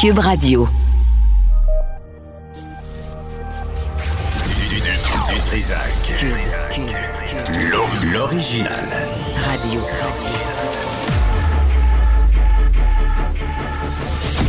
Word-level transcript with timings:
Cube 0.00 0.18
Radio. 0.18 0.68
Du, 4.46 4.74
du, 4.74 4.80
du 4.80 5.40
Trisac. 5.42 6.24
L'original. 8.12 8.84
Radio. 9.44 9.80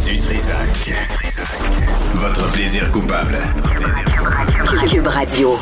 Du 0.05 0.19
Trisac. 0.19 0.93
Votre 2.15 2.51
plaisir 2.51 2.91
coupable. 2.91 3.37
Cube 4.89 5.07
Radio. 5.07 5.57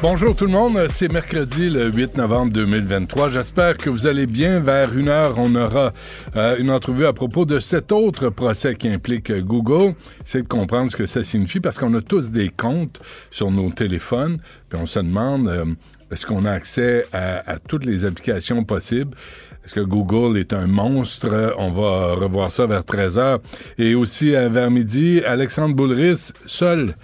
Bonjour 0.00 0.36
tout 0.36 0.44
le 0.44 0.52
monde, 0.52 0.78
c'est 0.88 1.10
mercredi 1.10 1.68
le 1.68 1.90
8 1.90 2.18
novembre 2.18 2.52
2023. 2.52 3.30
J'espère 3.30 3.76
que 3.76 3.90
vous 3.90 4.06
allez 4.06 4.28
bien. 4.28 4.60
Vers 4.60 4.96
une 4.96 5.08
heure, 5.08 5.34
on 5.38 5.52
aura 5.56 5.92
euh, 6.36 6.56
une 6.60 6.70
entrevue 6.70 7.04
à 7.04 7.12
propos 7.12 7.44
de 7.44 7.58
cet 7.58 7.90
autre 7.90 8.30
procès 8.30 8.76
qui 8.76 8.88
implique 8.88 9.32
Google. 9.32 9.96
C'est 10.24 10.42
de 10.42 10.46
comprendre 10.46 10.88
ce 10.92 10.96
que 10.96 11.06
ça 11.06 11.24
signifie 11.24 11.58
parce 11.58 11.80
qu'on 11.80 11.92
a 11.94 12.00
tous 12.00 12.30
des 12.30 12.48
comptes 12.48 13.00
sur 13.32 13.50
nos 13.50 13.70
téléphones, 13.70 14.38
puis 14.68 14.78
on 14.80 14.86
se 14.86 15.00
demande 15.00 15.48
euh, 15.48 15.64
est-ce 16.12 16.26
qu'on 16.26 16.44
a 16.44 16.52
accès 16.52 17.04
à, 17.12 17.58
toutes 17.58 17.84
les 17.84 18.04
applications 18.04 18.62
possibles? 18.62 19.16
Est-ce 19.64 19.74
que 19.74 19.80
Google 19.80 20.38
est 20.38 20.52
un 20.52 20.68
monstre? 20.68 21.56
On 21.58 21.72
va 21.72 22.14
revoir 22.14 22.52
ça 22.52 22.66
vers 22.66 22.84
13 22.84 23.18
heures. 23.18 23.40
Et 23.78 23.96
aussi 23.96 24.36
euh, 24.36 24.48
vers 24.48 24.70
midi, 24.70 25.22
Alexandre 25.26 25.74
Boulris, 25.74 26.32
seul 26.46 26.94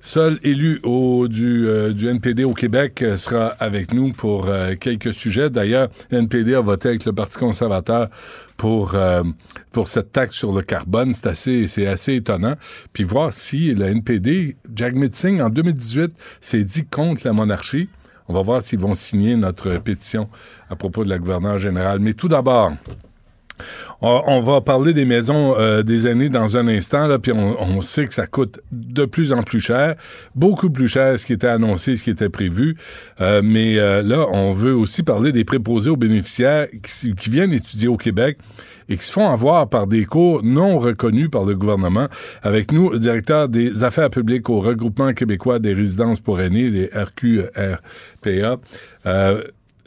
Seul 0.00 0.38
élu 0.44 0.80
du, 1.28 1.66
euh, 1.66 1.92
NPD 1.92 2.44
au 2.44 2.54
Québec 2.54 3.02
euh, 3.02 3.16
sera 3.16 3.48
avec 3.58 3.92
nous 3.92 4.12
pour 4.12 4.46
euh, 4.48 4.76
quelques 4.78 5.12
sujets. 5.12 5.50
D'ailleurs, 5.50 5.88
le 6.10 6.18
NPD 6.18 6.54
a 6.54 6.60
voté 6.60 6.90
avec 6.90 7.04
le 7.04 7.12
Parti 7.12 7.36
conservateur 7.38 8.08
pour 8.56 8.94
cette 9.86 10.12
taxe 10.12 10.36
sur 10.36 10.52
le 10.52 10.62
carbone. 10.62 11.12
C'est 11.14 11.86
assez 11.86 12.14
étonnant. 12.14 12.54
Puis 12.92 13.02
voir 13.02 13.32
si 13.32 13.74
le 13.74 13.86
NPD, 13.86 14.56
Jagmeet 14.74 15.10
Singh 15.12 15.40
en 15.40 15.50
2018 15.50 16.12
s'est 16.40 16.64
dit 16.64 16.84
contre 16.84 17.22
la 17.24 17.32
monarchie. 17.32 17.88
On 18.28 18.34
va 18.34 18.42
voir 18.42 18.62
s'ils 18.62 18.78
vont 18.78 18.94
signer 18.94 19.36
notre 19.36 19.78
pétition 19.78 20.28
à 20.70 20.76
propos 20.76 21.02
de 21.02 21.08
la 21.08 21.18
gouverneure 21.18 21.58
générale. 21.58 21.98
Mais 21.98 22.12
tout 22.12 22.28
d'abord, 22.28 22.72
on, 24.00 24.40
va 24.40 24.60
parler 24.60 24.92
des 24.92 25.04
maisons 25.04 25.54
euh, 25.58 25.82
des 25.82 26.06
années 26.06 26.28
dans 26.28 26.56
un 26.56 26.68
instant, 26.68 27.18
puis 27.18 27.32
on, 27.32 27.60
on 27.60 27.80
sait 27.80 28.06
que 28.06 28.14
ça 28.14 28.26
coûte 28.26 28.60
de 28.70 29.04
plus 29.04 29.32
en 29.32 29.42
plus 29.42 29.60
cher, 29.60 29.94
beaucoup 30.34 30.70
plus 30.70 30.88
cher 30.88 31.18
ce 31.18 31.26
qui 31.26 31.32
était 31.32 31.48
annoncé, 31.48 31.96
ce 31.96 32.04
qui 32.04 32.10
était 32.10 32.28
prévu. 32.28 32.76
Euh, 33.20 33.40
mais 33.42 33.78
euh, 33.78 34.02
là, 34.02 34.26
on 34.30 34.52
veut 34.52 34.74
aussi 34.74 35.02
parler 35.02 35.32
des 35.32 35.44
préposés 35.44 35.90
aux 35.90 35.96
bénéficiaires 35.96 36.68
qui, 36.82 37.14
qui 37.14 37.30
viennent 37.30 37.52
étudier 37.52 37.88
au 37.88 37.96
Québec 37.96 38.38
et 38.88 38.96
qui 38.96 39.04
se 39.04 39.12
font 39.12 39.28
avoir 39.28 39.68
par 39.68 39.86
des 39.86 40.04
cours 40.04 40.42
non 40.42 40.78
reconnus 40.78 41.28
par 41.30 41.44
le 41.44 41.54
gouvernement. 41.54 42.06
Avec 42.42 42.72
nous, 42.72 42.90
le 42.90 42.98
directeur 42.98 43.48
des 43.48 43.84
affaires 43.84 44.10
publiques 44.10 44.48
au 44.48 44.60
regroupement 44.60 45.12
québécois 45.12 45.58
des 45.58 45.74
résidences 45.74 46.20
pour 46.20 46.40
aînés, 46.40 46.70
les 46.70 46.86
RQRPA. 46.86 48.56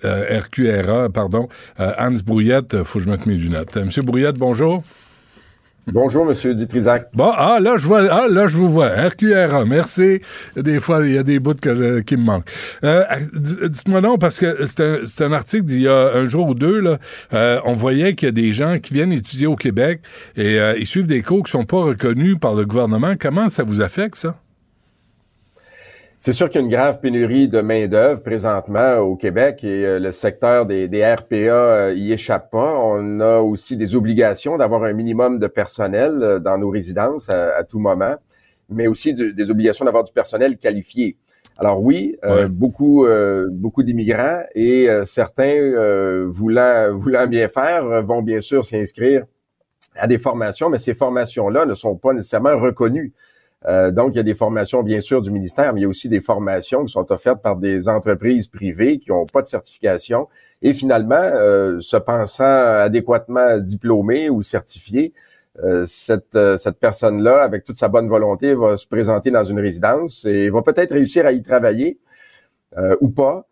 Euh, 0.06 0.26
euh, 0.32 0.40
RQRA, 0.40 1.10
pardon, 1.10 1.48
euh, 1.80 1.92
Hans 1.98 2.12
Brouillette, 2.26 2.84
faut 2.84 3.00
que 3.00 3.06
je 3.06 3.10
mette 3.10 3.26
mes 3.26 3.36
lunettes. 3.36 3.78
Euh, 3.78 3.86
Monsieur 3.86 4.02
Brouillette, 4.02 4.38
bonjour. 4.38 4.84
Bonjour, 5.88 6.26
Monsieur 6.26 6.54
Dutrisac. 6.54 7.10
Bon, 7.14 7.32
ah, 7.36 7.60
là, 7.60 7.76
je 7.78 7.88
vois, 7.88 8.04
ah, 8.12 8.28
là, 8.30 8.48
je 8.48 8.56
vous 8.56 8.70
vois. 8.70 8.90
RQRA, 8.90 9.66
merci. 9.66 10.22
Des 10.56 10.80
fois, 10.80 11.02
il 11.04 11.14
y 11.14 11.18
a 11.18 11.24
des 11.24 11.40
bouts 11.40 11.56
que 11.60 11.74
je- 11.74 12.00
qui 12.02 12.18
me 12.18 12.24
manquent. 12.24 12.48
Euh, 12.84 13.04
Dites-moi 13.34 14.00
non, 14.00 14.18
parce 14.20 14.40
que 14.40 14.64
c'est 14.66 15.24
un, 15.26 15.34
article 15.34 15.64
d'il 15.64 15.82
y 15.82 15.88
a 15.88 16.14
un 16.16 16.26
jour 16.26 16.48
ou 16.50 16.54
deux, 16.54 16.80
là. 16.80 17.00
Euh, 17.34 17.60
on 17.66 17.74
voyait 17.74 18.14
qu'il 18.14 18.28
y 18.28 18.30
a 18.30 18.32
des 18.32 18.54
gens 18.54 18.78
qui 18.78 18.94
viennent 18.94 19.12
étudier 19.12 19.48
au 19.48 19.56
Québec 19.56 20.02
et 20.36 20.60
euh, 20.60 20.76
ils 20.78 20.86
suivent 20.88 21.08
des 21.08 21.24
cours 21.24 21.44
qui 21.44 21.52
sont 21.52 21.66
pas 21.66 21.82
reconnus 21.82 22.38
par 22.40 22.54
le 22.54 22.66
gouvernement. 22.66 23.16
Comment 23.20 23.50
ça 23.50 23.64
vous 23.64 23.82
affecte, 23.82 24.16
ça? 24.16 24.36
C'est 26.24 26.34
sûr 26.34 26.52
qu'il 26.52 26.62
y 26.62 26.64
a 26.64 26.66
une 26.66 26.72
grave 26.72 27.00
pénurie 27.00 27.48
de 27.48 27.62
main-d'œuvre 27.62 28.22
présentement 28.22 28.98
au 29.00 29.16
Québec 29.16 29.64
et 29.64 29.84
euh, 29.88 30.00
le 30.00 30.12
secteur 30.12 30.68
des, 30.68 30.88
des 30.88 31.04
RPA 31.04 31.36
euh, 31.36 31.94
y 31.96 32.12
échappe 32.14 32.52
pas. 32.52 32.78
On 32.80 33.20
a 33.22 33.40
aussi 33.40 33.76
des 33.76 33.96
obligations 33.96 34.56
d'avoir 34.56 34.84
un 34.84 34.94
minimum 34.94 35.40
de 35.40 35.48
personnel 35.48 36.20
euh, 36.22 36.38
dans 36.38 36.60
nos 36.60 36.70
résidences 36.70 37.28
à, 37.32 37.58
à 37.58 37.64
tout 37.64 37.80
moment, 37.80 38.18
mais 38.70 38.86
aussi 38.86 39.16
du- 39.16 39.34
des 39.34 39.50
obligations 39.50 39.84
d'avoir 39.84 40.04
du 40.04 40.12
personnel 40.12 40.58
qualifié. 40.60 41.18
Alors 41.58 41.82
oui, 41.82 42.16
euh, 42.24 42.48
beaucoup 42.48 43.08
euh, 43.08 43.48
beaucoup 43.52 43.82
d'immigrants 43.82 44.44
et 44.54 44.92
euh, 44.92 45.06
certains 45.06 45.58
voulant 46.28 46.96
voulant 46.96 47.26
bien 47.26 47.48
faire 47.48 48.04
vont 48.06 48.22
bien 48.22 48.42
sûr 48.42 48.64
s'inscrire 48.64 49.26
à 49.96 50.06
des 50.06 50.20
formations, 50.20 50.70
mais 50.70 50.78
ces 50.78 50.94
formations-là 50.94 51.66
ne 51.66 51.74
sont 51.74 51.96
pas 51.96 52.14
nécessairement 52.14 52.58
reconnues. 52.60 53.12
Euh, 53.68 53.92
donc, 53.92 54.14
il 54.14 54.18
y 54.18 54.20
a 54.20 54.24
des 54.24 54.34
formations, 54.34 54.82
bien 54.82 55.02
sûr, 55.02 55.22
du 55.22 55.32
ministère, 55.32 55.74
mais 55.74 55.82
il 55.82 55.84
y 55.84 55.86
a 55.86 55.90
aussi 55.90 56.10
des 56.10 56.20
formations 56.20 56.84
qui 56.86 56.92
sont 56.92 57.12
offertes 57.12 57.42
par 57.42 57.58
des 57.58 57.88
entreprises 57.88 58.48
privées 58.48 58.98
qui 58.98 59.12
n'ont 59.12 59.26
pas 59.26 59.42
de 59.42 59.48
certification. 59.48 60.28
Et 60.62 60.74
finalement, 60.74 61.16
euh, 61.16 61.80
se 61.80 61.98
pensant 61.98 62.44
adéquatement 62.44 63.58
diplômée 63.60 64.30
ou 64.30 64.42
certifiée, 64.44 65.14
euh, 65.64 65.86
cette, 65.86 66.36
euh, 66.36 66.58
cette 66.58 66.80
personne-là, 66.80 67.44
avec 67.44 67.66
toute 67.66 67.76
sa 67.76 67.90
bonne 67.90 68.08
volonté, 68.08 68.56
va 68.56 68.78
se 68.78 68.88
présenter 68.88 69.32
dans 69.32 69.44
une 69.44 69.60
résidence 69.60 70.26
et 70.26 70.50
va 70.50 70.62
peut-être 70.62 70.92
réussir 70.94 71.26
à 71.26 71.34
y 71.34 71.42
travailler 71.44 72.00
euh, 72.78 72.96
ou 73.02 73.10
pas, 73.10 73.46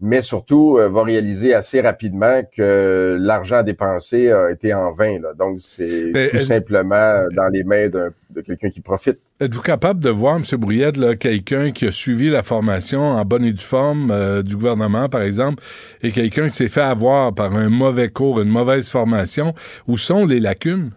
mais 0.00 0.20
surtout 0.20 0.76
euh, 0.78 0.88
va 0.90 1.02
réaliser 1.02 1.54
assez 1.54 1.80
rapidement 1.80 2.42
que 2.54 3.16
l'argent 3.20 3.62
dépensé 3.62 4.30
a 4.30 4.50
été 4.50 4.74
en 4.74 4.92
vain. 4.92 5.18
Là. 5.20 5.32
Donc, 5.32 5.58
c'est 5.60 6.12
tout 6.30 6.40
simplement 6.40 7.24
dans 7.34 7.48
les 7.52 7.64
mains 7.64 7.88
d'un- 7.88 8.10
de 8.30 8.40
quelqu'un 8.42 8.68
qui 8.68 8.80
profite. 8.80 9.18
Êtes-vous 9.40 9.62
capable 9.62 10.00
de 10.00 10.10
voir, 10.10 10.36
M. 10.36 10.42
Brouillette, 10.58 10.98
là, 10.98 11.16
quelqu'un 11.16 11.70
qui 11.70 11.86
a 11.86 11.92
suivi 11.92 12.28
la 12.28 12.42
formation 12.42 13.00
en 13.00 13.24
bonne 13.24 13.44
et 13.46 13.52
due 13.52 13.62
forme 13.64 14.10
euh, 14.10 14.42
du 14.42 14.56
gouvernement, 14.56 15.08
par 15.08 15.22
exemple, 15.22 15.62
et 16.02 16.10
quelqu'un 16.12 16.44
qui 16.44 16.54
s'est 16.54 16.68
fait 16.68 16.82
avoir 16.82 17.34
par 17.34 17.56
un 17.56 17.70
mauvais 17.70 18.08
cours, 18.10 18.40
une 18.40 18.50
mauvaise 18.50 18.90
formation? 18.90 19.54
Où 19.88 19.96
sont 19.96 20.26
les 20.26 20.40
lacunes? 20.40 20.90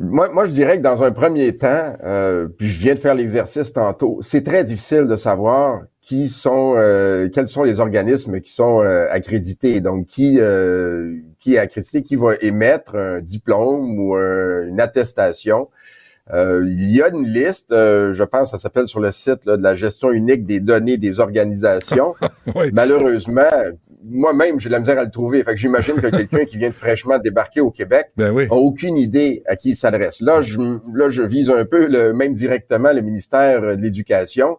Moi, 0.00 0.28
moi, 0.32 0.46
je 0.46 0.52
dirais 0.52 0.78
que 0.78 0.82
dans 0.82 1.02
un 1.02 1.10
premier 1.10 1.56
temps, 1.56 1.96
euh, 2.04 2.48
puis 2.48 2.68
je 2.68 2.80
viens 2.80 2.94
de 2.94 2.98
faire 2.98 3.14
l'exercice 3.14 3.72
tantôt, 3.72 4.18
c'est 4.22 4.42
très 4.42 4.64
difficile 4.64 5.06
de 5.06 5.16
savoir 5.16 5.82
qui 6.06 6.28
sont, 6.28 6.74
euh, 6.76 7.30
quels 7.30 7.48
sont 7.48 7.62
les 7.62 7.80
organismes 7.80 8.40
qui 8.42 8.52
sont 8.52 8.82
euh, 8.82 9.06
accrédités? 9.10 9.80
Donc, 9.80 10.06
qui, 10.06 10.36
euh, 10.38 11.16
qui 11.40 11.54
est 11.54 11.58
accrédité, 11.58 12.02
qui 12.02 12.16
va 12.16 12.34
émettre 12.42 12.94
un 12.96 13.20
diplôme 13.22 13.98
ou 13.98 14.14
un- 14.14 14.66
une 14.66 14.80
attestation? 14.80 15.68
Euh, 16.32 16.62
il 16.66 16.90
y 16.94 17.02
a 17.02 17.08
une 17.08 17.26
liste, 17.26 17.72
euh, 17.72 18.12
je 18.12 18.22
pense, 18.22 18.50
ça 18.50 18.58
s'appelle 18.58 18.86
sur 18.86 19.00
le 19.00 19.10
site 19.10 19.44
là, 19.46 19.56
de 19.56 19.62
la 19.62 19.74
gestion 19.74 20.10
unique 20.12 20.44
des 20.44 20.60
données 20.60 20.98
des 20.98 21.20
organisations. 21.20 22.14
Oui. 22.54 22.70
Malheureusement, 22.74 23.40
moi-même, 24.06 24.60
j'ai 24.60 24.68
de 24.68 24.74
la 24.74 24.80
misère 24.80 24.98
à 24.98 25.04
le 25.04 25.10
trouver. 25.10 25.42
Fait 25.44 25.52
que 25.54 25.56
j'imagine 25.60 25.94
que 25.94 26.08
quelqu'un 26.08 26.44
qui 26.44 26.58
vient 26.58 26.68
de 26.68 26.74
fraîchement 26.74 27.18
débarquer 27.18 27.62
au 27.62 27.70
Québec 27.70 28.10
Ben 28.18 28.30
oui. 28.30 28.46
a 28.50 28.54
aucune 28.54 28.98
idée 28.98 29.42
à 29.46 29.56
qui 29.56 29.70
il 29.70 29.74
s'adresse. 29.76 30.20
Là, 30.20 30.42
je, 30.42 30.58
là, 30.94 31.08
je 31.08 31.22
vise 31.22 31.48
un 31.48 31.64
peu 31.64 31.86
le, 31.88 32.12
même 32.12 32.34
directement 32.34 32.92
le 32.92 33.00
ministère 33.00 33.62
de 33.62 33.82
l'Éducation. 33.82 34.58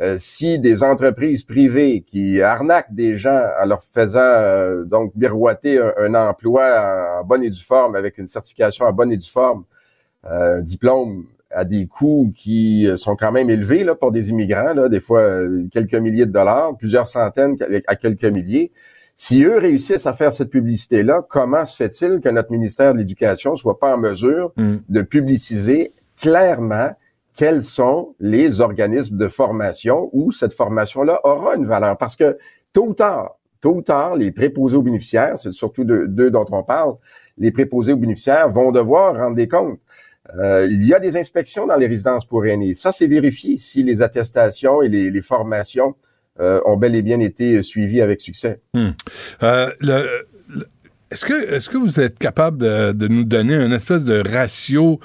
Euh, 0.00 0.16
si 0.18 0.58
des 0.58 0.82
entreprises 0.82 1.44
privées 1.44 2.00
qui 2.00 2.42
arnaquent 2.42 2.92
des 2.92 3.16
gens 3.16 3.40
en 3.62 3.66
leur 3.66 3.82
faisant 3.84 4.18
euh, 4.18 4.84
donc 4.84 5.12
miroiter 5.14 5.78
un, 5.78 5.92
un 5.98 6.14
emploi 6.14 6.64
en, 6.64 7.20
en 7.20 7.24
bonne 7.24 7.44
et 7.44 7.50
due 7.50 7.62
forme 7.62 7.94
avec 7.94 8.18
une 8.18 8.26
certification 8.26 8.86
en 8.86 8.92
bonne 8.92 9.12
et 9.12 9.16
due 9.16 9.30
forme, 9.30 9.64
euh, 10.26 10.58
un 10.58 10.62
diplôme 10.62 11.26
à 11.50 11.64
des 11.64 11.86
coûts 11.86 12.32
qui 12.34 12.88
euh, 12.88 12.96
sont 12.96 13.14
quand 13.14 13.30
même 13.30 13.50
élevés 13.50 13.84
là, 13.84 13.94
pour 13.94 14.10
des 14.10 14.30
immigrants, 14.30 14.74
là, 14.74 14.88
des 14.88 15.00
fois 15.00 15.20
euh, 15.20 15.68
quelques 15.70 15.94
milliers 15.94 16.26
de 16.26 16.32
dollars, 16.32 16.76
plusieurs 16.76 17.06
centaines 17.06 17.56
à 17.86 17.94
quelques 17.94 18.24
milliers. 18.24 18.72
Si 19.16 19.44
eux 19.44 19.58
réussissent 19.58 20.06
à 20.08 20.12
faire 20.12 20.32
cette 20.32 20.50
publicité-là, 20.50 21.22
comment 21.28 21.64
se 21.64 21.76
fait-il 21.76 22.20
que 22.20 22.28
notre 22.30 22.50
ministère 22.50 22.94
de 22.94 22.98
l'Éducation 22.98 23.54
soit 23.54 23.78
pas 23.78 23.94
en 23.94 23.98
mesure 23.98 24.52
Mm. 24.56 24.78
de 24.88 25.02
publiciser 25.02 25.92
clairement 26.20 26.90
quels 27.36 27.62
sont 27.62 28.14
les 28.20 28.60
organismes 28.60 29.16
de 29.16 29.28
formation 29.28 30.08
où 30.12 30.32
cette 30.32 30.52
formation-là 30.52 31.20
aura 31.24 31.56
une 31.56 31.66
valeur? 31.66 31.98
Parce 31.98 32.16
que 32.16 32.38
tôt 32.72 32.86
ou 32.88 32.94
tard, 32.94 33.38
tôt 33.60 33.74
ou 33.74 33.82
tard, 33.82 34.14
les 34.16 34.30
préposés 34.30 34.76
aux 34.76 34.82
bénéficiaires, 34.82 35.36
c'est 35.36 35.52
surtout 35.52 35.84
deux, 35.84 36.06
deux 36.06 36.30
dont 36.30 36.46
on 36.50 36.62
parle, 36.62 36.94
les 37.38 37.50
préposés 37.50 37.92
aux 37.92 37.96
bénéficiaires 37.96 38.48
vont 38.48 38.70
devoir 38.70 39.16
rendre 39.16 39.36
des 39.36 39.48
comptes. 39.48 39.80
Euh, 40.38 40.66
il 40.70 40.86
y 40.86 40.94
a 40.94 41.00
des 41.00 41.16
inspections 41.16 41.66
dans 41.66 41.76
les 41.76 41.86
résidences 41.86 42.24
pour 42.24 42.46
aînés. 42.46 42.74
Ça, 42.74 42.92
c'est 42.92 43.06
vérifié 43.06 43.58
si 43.58 43.82
les 43.82 44.00
attestations 44.00 44.80
et 44.82 44.88
les, 44.88 45.22
formations 45.22 45.94
euh, 46.40 46.60
ont 46.64 46.76
bel 46.76 46.94
et 46.94 47.02
bien 47.02 47.20
été 47.20 47.62
suivies 47.62 48.00
avec 48.00 48.20
succès. 48.20 48.60
Hmm. 48.72 48.90
Euh, 49.42 49.70
est-ce 51.14 51.24
que, 51.24 51.54
est-ce 51.54 51.70
que 51.70 51.78
vous 51.78 52.00
êtes 52.00 52.18
capable 52.18 52.58
de, 52.58 52.90
de, 52.90 53.06
nous 53.06 53.22
donner 53.22 53.54
une 53.54 53.72
espèce 53.72 54.04
de 54.04 54.20
ratio 54.28 54.98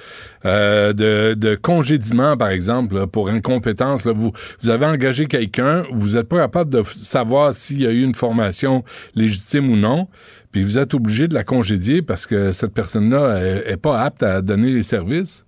euh, 0.43 0.91
de, 0.91 1.35
de 1.35 1.53
congédiement, 1.53 2.35
par 2.35 2.49
exemple, 2.49 3.05
pour 3.05 3.29
incompétence? 3.29 4.05
Là, 4.05 4.13
vous, 4.15 4.31
vous 4.59 4.69
avez 4.71 4.87
engagé 4.87 5.27
quelqu'un, 5.27 5.83
vous 5.91 6.15
n'êtes 6.15 6.27
pas 6.27 6.39
capable 6.39 6.71
de 6.71 6.81
savoir 6.81 7.53
s'il 7.53 7.83
y 7.83 7.85
a 7.85 7.91
eu 7.91 8.01
une 8.01 8.15
formation 8.15 8.83
légitime 9.13 9.69
ou 9.69 9.75
non, 9.75 10.07
puis 10.51 10.63
vous 10.63 10.79
êtes 10.79 10.95
obligé 10.95 11.27
de 11.27 11.35
la 11.35 11.43
congédier 11.43 12.01
parce 12.01 12.25
que 12.25 12.53
cette 12.53 12.73
personne-là 12.73 13.37
est, 13.37 13.73
est 13.73 13.77
pas 13.77 14.01
apte 14.01 14.23
à 14.23 14.41
donner 14.41 14.71
les 14.71 14.81
services? 14.81 15.45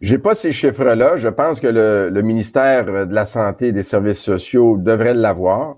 J'ai 0.00 0.18
pas 0.18 0.36
ces 0.36 0.52
chiffres-là. 0.52 1.16
Je 1.16 1.26
pense 1.26 1.58
que 1.58 1.66
le, 1.66 2.08
le, 2.08 2.22
ministère 2.22 2.84
de 2.84 3.12
la 3.12 3.26
Santé 3.26 3.68
et 3.68 3.72
des 3.72 3.82
Services 3.82 4.20
sociaux 4.20 4.76
devrait 4.76 5.14
l'avoir. 5.14 5.74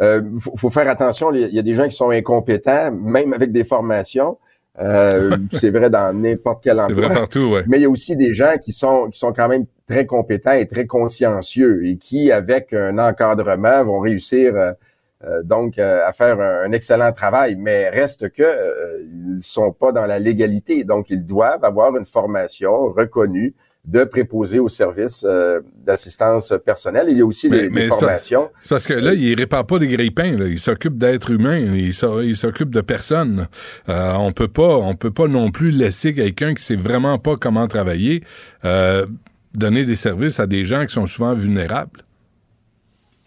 Il 0.00 0.04
euh, 0.04 0.22
faut, 0.38 0.56
faut, 0.56 0.70
faire 0.70 0.88
attention, 0.88 1.32
il 1.34 1.52
y 1.52 1.58
a 1.58 1.62
des 1.62 1.74
gens 1.74 1.86
qui 1.86 1.96
sont 1.96 2.10
incompétents, 2.10 2.90
même 2.92 3.32
avec 3.34 3.52
des 3.52 3.64
formations. 3.64 4.38
Euh, 4.80 5.36
c'est 5.52 5.70
vrai 5.70 5.90
dans 5.90 6.16
n'importe 6.16 6.62
quel 6.64 6.80
endroit. 6.80 7.02
C'est 7.02 7.08
vrai 7.08 7.14
partout, 7.14 7.50
ouais. 7.52 7.64
Mais 7.66 7.78
il 7.78 7.82
y 7.82 7.86
a 7.86 7.90
aussi 7.90 8.16
des 8.16 8.32
gens 8.32 8.54
qui 8.60 8.72
sont 8.72 9.10
qui 9.10 9.18
sont 9.18 9.32
quand 9.32 9.48
même 9.48 9.66
très 9.86 10.06
compétents 10.06 10.52
et 10.52 10.66
très 10.66 10.86
consciencieux 10.86 11.84
et 11.84 11.96
qui, 11.96 12.32
avec 12.32 12.72
un 12.72 12.98
encadrement, 12.98 13.84
vont 13.84 14.00
réussir 14.00 14.54
euh, 14.56 14.72
euh 15.24 15.42
donc 15.42 15.78
à 15.78 16.10
faire 16.12 16.40
un, 16.40 16.64
un, 16.64 16.72
excellent 16.72 17.12
travail. 17.12 17.56
Mais 17.56 17.90
reste 17.90 18.30
que 18.30 18.42
euh, 18.42 19.02
ils 19.36 19.42
sont 19.42 19.72
pas 19.72 19.92
dans 19.92 20.06
la 20.06 20.18
légalité, 20.18 20.84
donc 20.84 21.10
ils 21.10 21.26
doivent 21.26 21.64
avoir 21.64 21.94
une 21.96 22.06
formation 22.06 22.88
reconnue 22.88 23.54
de 23.84 24.04
préposer 24.04 24.60
au 24.60 24.68
service 24.68 25.24
euh, 25.28 25.60
d'assistance 25.84 26.54
personnelle. 26.64 27.06
Il 27.08 27.18
y 27.18 27.20
a 27.20 27.26
aussi 27.26 27.48
mais, 27.48 27.68
des 27.68 27.88
formations. 27.88 28.50
C'est 28.60 28.68
parce 28.68 28.86
que 28.86 28.94
là, 28.94 29.12
il 29.12 29.34
répare 29.34 29.66
pas 29.66 29.78
des 29.80 29.88
grille-pains. 29.88 30.36
Il 30.38 30.58
s'occupe 30.60 30.96
d'êtres 30.96 31.32
humains. 31.32 31.58
Il 31.58 31.92
s'occupe 32.36 32.70
de 32.70 32.80
personnes. 32.80 33.48
Euh, 33.88 34.12
on 34.12 34.30
peut 34.32 34.48
pas, 34.48 34.76
on 34.76 34.94
peut 34.94 35.10
pas 35.10 35.26
non 35.26 35.50
plus 35.50 35.72
laisser 35.72 36.14
quelqu'un 36.14 36.54
qui 36.54 36.62
sait 36.62 36.76
vraiment 36.76 37.18
pas 37.18 37.34
comment 37.36 37.66
travailler 37.66 38.22
euh, 38.64 39.04
donner 39.54 39.84
des 39.84 39.96
services 39.96 40.38
à 40.38 40.46
des 40.46 40.64
gens 40.64 40.86
qui 40.86 40.94
sont 40.94 41.06
souvent 41.06 41.34
vulnérables. 41.34 42.04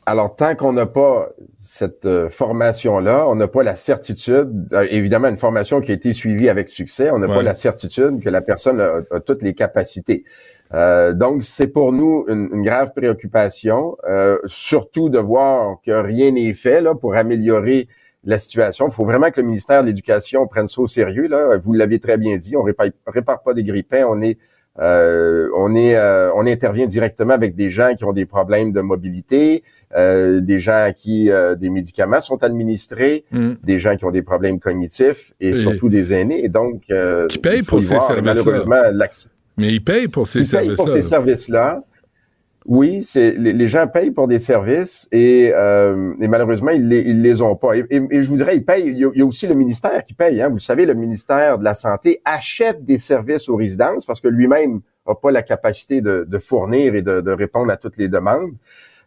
Alors, 0.06 0.36
tant 0.36 0.56
qu'on 0.56 0.72
n'a 0.72 0.86
pas 0.86 1.30
cette 1.78 2.06
euh, 2.06 2.30
formation-là, 2.30 3.28
on 3.28 3.36
n'a 3.36 3.50
pas 3.50 3.62
la 3.62 3.76
certitude, 3.76 4.70
euh, 4.72 4.88
évidemment 4.90 5.28
une 5.28 5.36
formation 5.36 5.82
qui 5.82 5.92
a 5.92 5.94
été 5.94 6.14
suivie 6.14 6.48
avec 6.48 6.70
succès, 6.70 7.12
on 7.12 7.20
n'a 7.20 7.28
ouais. 7.28 7.36
pas 7.36 7.44
la 7.44 7.54
certitude 7.54 8.24
que 8.24 8.30
la 8.30 8.42
personne 8.42 8.80
a, 8.80 9.02
a 9.12 9.20
toutes 9.20 9.44
les 9.44 9.54
capacités. 9.54 10.24
Euh, 10.74 11.12
donc, 11.12 11.44
c'est 11.44 11.68
pour 11.68 11.92
nous 11.92 12.26
une, 12.30 12.50
une 12.54 12.64
grave 12.64 12.92
préoccupation, 12.96 13.98
euh, 14.08 14.38
surtout 14.46 15.10
de 15.10 15.20
voir 15.20 15.80
que 15.86 15.92
rien 15.92 16.32
n'est 16.32 16.54
fait 16.54 16.80
là, 16.80 16.96
pour 16.96 17.16
améliorer 17.16 17.90
la 18.24 18.40
situation. 18.40 18.88
Il 18.88 18.94
faut 18.94 19.04
vraiment 19.04 19.30
que 19.30 19.42
le 19.42 19.48
ministère 19.48 19.82
de 19.82 19.88
l'Éducation 19.88 20.48
prenne 20.48 20.70
ça 20.70 20.80
au 20.80 20.88
sérieux. 20.88 21.28
Là. 21.28 21.58
Vous 21.58 21.74
l'avez 21.74 22.00
très 22.00 22.18
bien 22.18 22.38
dit, 22.38 22.56
on 22.56 22.64
répare, 22.64 22.88
répare 23.06 23.44
pas 23.44 23.54
des 23.54 23.66
grippins, 23.66 24.06
on 24.08 24.22
est 24.22 24.38
euh, 24.80 25.48
on 25.56 25.74
est, 25.74 25.96
euh, 25.96 26.34
on 26.36 26.46
intervient 26.46 26.86
directement 26.86 27.34
avec 27.34 27.56
des 27.56 27.70
gens 27.70 27.94
qui 27.96 28.04
ont 28.04 28.14
des 28.14 28.26
problèmes 28.26 28.74
de 28.74 28.82
mobilité, 28.82 29.64
euh, 29.96 30.42
des 30.42 30.60
gens 30.60 30.84
à 30.84 30.92
qui 30.92 31.32
euh, 31.32 31.56
des 31.56 31.70
médicaments 31.70 32.20
sont 32.20 32.44
administrés, 32.44 33.26
mm. 33.32 33.54
des 33.64 33.80
gens 33.80 33.96
qui 33.96 34.04
ont 34.06 34.12
des 34.12 34.22
problèmes 34.22 34.60
cognitifs 34.60 35.34
et, 35.40 35.50
et 35.50 35.56
surtout 35.56 35.88
des 35.88 36.14
aînés. 36.14 36.44
Et 36.44 36.50
donc, 36.50 36.84
euh, 36.92 37.28
qui 37.28 37.38
payent 37.38 37.64
pour 37.64 37.82
ces 37.82 38.00
services-là. 38.00 38.64
Mais 39.58 39.72
ils 39.72 39.84
payent 39.84 40.10
pour 40.10 40.28
ces 40.28 40.44
services-là. 40.44 40.76
pour 40.76 40.90
ces 40.90 41.02
services-là. 41.02 41.84
Oui, 42.68 43.04
c'est 43.04 43.34
les, 43.34 43.68
gens 43.68 43.88
payent 43.88 44.10
pour 44.10 44.28
des 44.28 44.40
services 44.40 45.08
et, 45.12 45.52
euh, 45.54 46.16
et 46.20 46.28
malheureusement 46.28 46.72
ils 46.72 46.90
les, 46.90 47.02
ils 47.02 47.22
les 47.22 47.40
ont 47.42 47.56
pas. 47.56 47.78
Et, 47.78 47.86
et, 47.92 48.02
et, 48.10 48.24
je 48.24 48.28
vous 48.28 48.38
dirais, 48.38 48.56
ils 48.56 48.66
payent. 48.66 48.88
Il 48.88 48.98
y, 48.98 49.06
a, 49.06 49.10
il 49.14 49.20
y 49.20 49.22
a 49.22 49.26
aussi 49.26 49.46
le 49.46 49.54
ministère 49.54 50.04
qui 50.04 50.16
paye. 50.16 50.42
Hein. 50.42 50.50
Vous 50.50 50.58
savez, 50.58 50.88
le 50.88 50.96
ministère 50.96 51.60
de 51.60 51.64
la 51.64 51.76
santé 51.76 52.22
achète 52.26 52.84
des 52.84 52.98
services 52.98 53.50
aux 53.50 53.56
résidences 53.56 54.08
parce 54.08 54.20
que 54.20 54.28
lui-même 54.28 54.82
n'a 55.08 55.14
pas 55.14 55.30
la 55.30 55.44
capacité 55.44 56.02
de, 56.02 56.26
de 56.28 56.40
fournir 56.40 56.96
et 56.96 57.04
de, 57.04 57.22
de, 57.22 57.32
répondre 57.32 57.72
à 57.72 57.78
toutes 57.78 57.98
les 57.98 58.08
demandes 58.08 58.54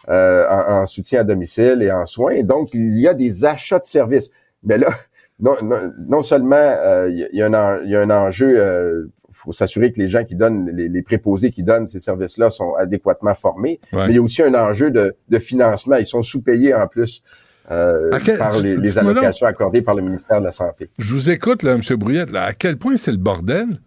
euh, 0.08 0.46
en, 0.48 0.82
en, 0.82 0.86
soutien 0.86 1.22
à 1.22 1.24
domicile 1.24 1.82
et 1.82 1.90
en 1.90 2.06
soins. 2.06 2.44
Donc 2.44 2.74
il 2.74 3.00
y 3.00 3.08
a 3.08 3.14
des 3.14 3.44
achats 3.44 3.80
de 3.80 3.86
services. 3.86 4.30
Mais 4.62 4.78
là, 4.78 4.90
non, 5.40 5.54
non, 5.62 5.92
non 5.98 6.22
seulement 6.22 6.56
euh, 6.56 7.08
il, 7.10 7.28
y 7.32 7.42
a 7.42 7.46
un, 7.46 7.82
il 7.82 7.90
y 7.90 7.96
a 7.96 8.02
un 8.02 8.10
enjeu 8.10 8.54
euh, 8.58 9.06
faut 9.38 9.52
s'assurer 9.52 9.92
que 9.92 9.98
les 9.98 10.08
gens 10.08 10.24
qui 10.24 10.34
donnent, 10.34 10.70
les, 10.70 10.88
les, 10.88 11.02
préposés 11.02 11.50
qui 11.50 11.62
donnent 11.62 11.86
ces 11.86 11.98
services-là 11.98 12.50
sont 12.50 12.74
adéquatement 12.74 13.34
formés. 13.34 13.80
Ouais. 13.92 14.06
Mais 14.06 14.12
il 14.12 14.16
y 14.16 14.18
a 14.18 14.22
aussi 14.22 14.42
un 14.42 14.54
enjeu 14.54 14.90
de, 14.90 15.14
de 15.28 15.38
financement. 15.38 15.96
Ils 15.96 16.06
sont 16.06 16.22
sous-payés 16.22 16.74
en 16.74 16.86
plus. 16.86 17.22
Euh, 17.70 18.18
quel, 18.24 18.38
par 18.38 18.58
les, 18.60 18.76
les 18.76 18.98
allocations 18.98 19.46
accordées 19.46 19.82
par 19.82 19.94
le 19.94 20.02
ministère 20.02 20.40
de 20.40 20.46
la 20.46 20.52
Santé. 20.52 20.88
Je 20.98 21.12
vous 21.12 21.30
écoute, 21.30 21.62
là, 21.62 21.72
M. 21.72 21.82
Brouillette, 21.96 22.30
là, 22.30 22.44
à 22.44 22.52
quel 22.54 22.78
point 22.78 22.96
c'est 22.96 23.10
le 23.10 23.18
bordel 23.18 23.80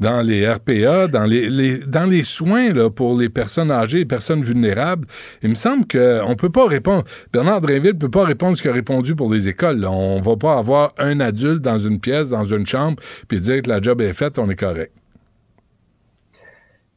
dans 0.00 0.22
les 0.22 0.50
RPA, 0.50 1.06
dans 1.06 1.24
les, 1.24 1.50
les, 1.50 1.78
dans 1.78 2.04
les 2.04 2.24
soins 2.24 2.72
là, 2.72 2.90
pour 2.90 3.16
les 3.16 3.28
personnes 3.28 3.70
âgées, 3.70 3.98
les 3.98 4.04
personnes 4.06 4.42
vulnérables. 4.42 5.06
Il 5.42 5.50
me 5.50 5.54
semble 5.54 5.86
qu'on 5.86 6.34
peut 6.36 6.50
pas 6.50 6.66
répondre. 6.66 7.04
Bernard 7.32 7.60
Drinville 7.60 7.98
peut 7.98 8.10
pas 8.10 8.24
répondre 8.24 8.56
ce 8.56 8.62
qu'il 8.62 8.70
a 8.70 8.74
répondu 8.74 9.14
pour 9.14 9.30
les 9.32 9.48
écoles. 9.48 9.80
Là. 9.80 9.90
On 9.90 10.20
va 10.20 10.36
pas 10.36 10.56
avoir 10.56 10.94
un 10.98 11.20
adulte 11.20 11.60
dans 11.60 11.78
une 11.78 12.00
pièce, 12.00 12.30
dans 12.30 12.44
une 12.44 12.66
chambre, 12.66 12.96
puis 13.28 13.40
dire 13.40 13.62
que 13.62 13.68
la 13.68 13.80
job 13.80 14.00
est 14.00 14.14
faite, 14.14 14.38
on 14.38 14.48
est 14.48 14.56
correct. 14.58 14.92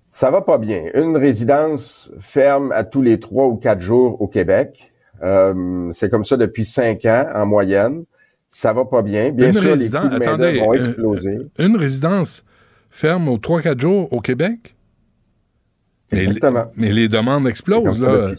Ça 0.08 0.32
va 0.32 0.42
pas 0.42 0.58
bien. 0.58 0.84
Une 0.94 1.18
résidence 1.18 2.12
ferme 2.20 2.72
à 2.72 2.84
tous 2.84 3.02
les 3.02 3.20
trois 3.20 3.48
ou 3.48 3.56
quatre 3.56 3.82
jours 3.82 4.22
au 4.22 4.28
Québec. 4.28 4.94
Euh, 5.24 5.90
c'est 5.92 6.10
comme 6.10 6.24
ça 6.24 6.38
depuis 6.38 6.66
cinq 6.66 7.06
ans 7.06 7.28
en 7.34 7.46
moyenne. 7.46 8.06
Ça 8.50 8.72
va 8.72 8.86
pas 8.86 9.02
bien. 9.02 9.32
Bien 9.32 9.48
une 9.48 9.54
sûr, 9.56 9.72
résidence, 9.72 10.04
les 10.04 10.10
coûts 10.12 10.20
de 10.20 10.24
attendez, 10.24 10.60
vont 10.60 10.74
exploser. 10.74 11.38
Une, 11.58 11.66
une 11.72 11.78
résidence 11.78 12.44
ferme 12.94 13.28
aux 13.28 13.38
3-4 13.38 13.80
jours 13.80 14.14
au 14.14 14.22
Québec? 14.22 14.76
Exactement. 16.12 16.66
Mais, 16.76 16.88
mais 16.88 16.94
les 16.94 17.10
demandes 17.10 17.48
explosent, 17.48 18.02
là. 18.02 18.32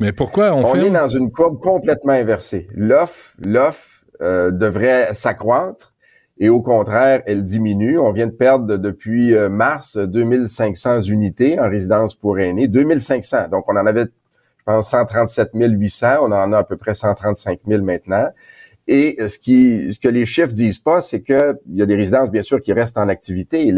Mais 0.00 0.12
pourquoi 0.12 0.54
on, 0.54 0.60
on 0.64 0.72
ferme? 0.72 0.86
est 0.86 0.90
dans 0.90 1.08
une 1.08 1.30
courbe 1.30 1.60
complètement 1.60 2.12
inversée. 2.12 2.68
L'offre, 2.74 3.34
l'offre 3.38 4.04
euh, 4.22 4.50
devrait 4.50 5.14
s'accroître 5.14 5.94
et 6.38 6.48
au 6.48 6.60
contraire, 6.62 7.22
elle 7.26 7.44
diminue. 7.44 7.98
On 7.98 8.12
vient 8.12 8.26
de 8.26 8.32
perdre 8.32 8.76
depuis 8.76 9.34
euh, 9.34 9.48
mars 9.48 9.96
2500 9.96 11.02
unités 11.02 11.58
en 11.60 11.68
résidence 11.68 12.14
pour 12.14 12.38
aînés. 12.38 12.68
2500. 12.68 13.48
Donc, 13.48 13.64
on 13.68 13.76
en 13.76 13.86
avait, 13.86 14.04
je 14.04 14.64
pense, 14.64 14.90
137 14.90 15.50
800. 15.54 16.06
On 16.22 16.32
en 16.32 16.52
a 16.52 16.58
à 16.58 16.64
peu 16.64 16.76
près 16.76 16.94
135 16.94 17.60
000 17.66 17.82
maintenant. 17.82 18.28
Et 18.88 19.16
ce 19.28 19.38
qui, 19.38 19.92
ce 19.92 19.98
que 19.98 20.08
les 20.08 20.26
chiffres 20.26 20.52
disent 20.52 20.78
pas, 20.78 21.02
c'est 21.02 21.20
que 21.20 21.58
il 21.68 21.76
y 21.76 21.82
a 21.82 21.86
des 21.86 21.96
résidences 21.96 22.30
bien 22.30 22.42
sûr 22.42 22.60
qui 22.60 22.72
restent 22.72 22.98
en 22.98 23.08
activité. 23.08 23.72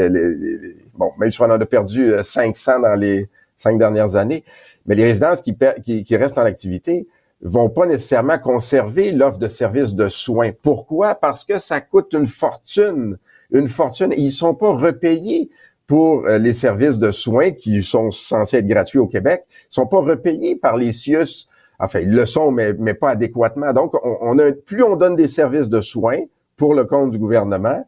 Bon, 0.95 1.13
même 1.19 1.31
si 1.31 1.41
on 1.41 1.47
en 1.47 1.51
a 1.61 1.67
perdu 1.67 2.13
500 2.23 2.81
dans 2.81 2.95
les 2.95 3.29
cinq 3.57 3.79
dernières 3.79 4.17
années, 4.17 4.45
mais 4.87 4.95
les 4.95 5.05
résidences 5.05 5.41
qui, 5.41 5.57
qui, 5.83 6.05
qui 6.05 6.17
restent 6.17 6.39
en 6.39 6.45
activité 6.45 7.07
vont 7.41 7.71
pas 7.71 7.87
nécessairement 7.87 8.39
conserver 8.39 9.13
l'offre 9.13 9.39
de 9.39 9.49
services 9.49 9.95
de 9.95 10.09
soins. 10.09 10.51
Pourquoi? 10.63 11.15
Parce 11.15 11.45
que 11.45 11.59
ça 11.59 11.81
coûte 11.81 12.13
une 12.13 12.27
fortune, 12.27 13.17
une 13.51 13.69
fortune. 13.69 14.13
Ils 14.17 14.31
sont 14.31 14.55
pas 14.55 14.73
repayés 14.73 15.49
pour 15.87 16.27
les 16.27 16.53
services 16.53 16.99
de 16.99 17.11
soins 17.13 17.53
qui 17.53 17.83
sont 17.83 18.11
censés 18.11 18.59
être 18.59 18.67
gratuits 18.67 18.99
au 18.99 19.07
Québec. 19.07 19.45
Ils 19.49 19.75
sont 19.75 19.87
pas 19.87 20.01
repayés 20.01 20.55
par 20.55 20.77
les 20.77 20.93
CIUS 20.93 21.49
Enfin, 21.79 22.01
ils 22.01 22.13
le 22.13 22.27
sont, 22.27 22.51
mais, 22.51 22.73
mais 22.79 22.95
pas 22.95 23.11
adéquatement. 23.11 23.73
Donc, 23.73 23.95
on, 24.05 24.19
on 24.21 24.39
a, 24.39 24.53
plus 24.53 24.83
on 24.83 24.97
donne 24.97 25.17
des 25.17 25.29
services 25.29 25.69
de 25.69 25.81
soins 25.81 26.19
pour 26.57 26.75
le 26.75 26.85
compte 26.85 27.11
du 27.13 27.19
gouvernement, 27.19 27.87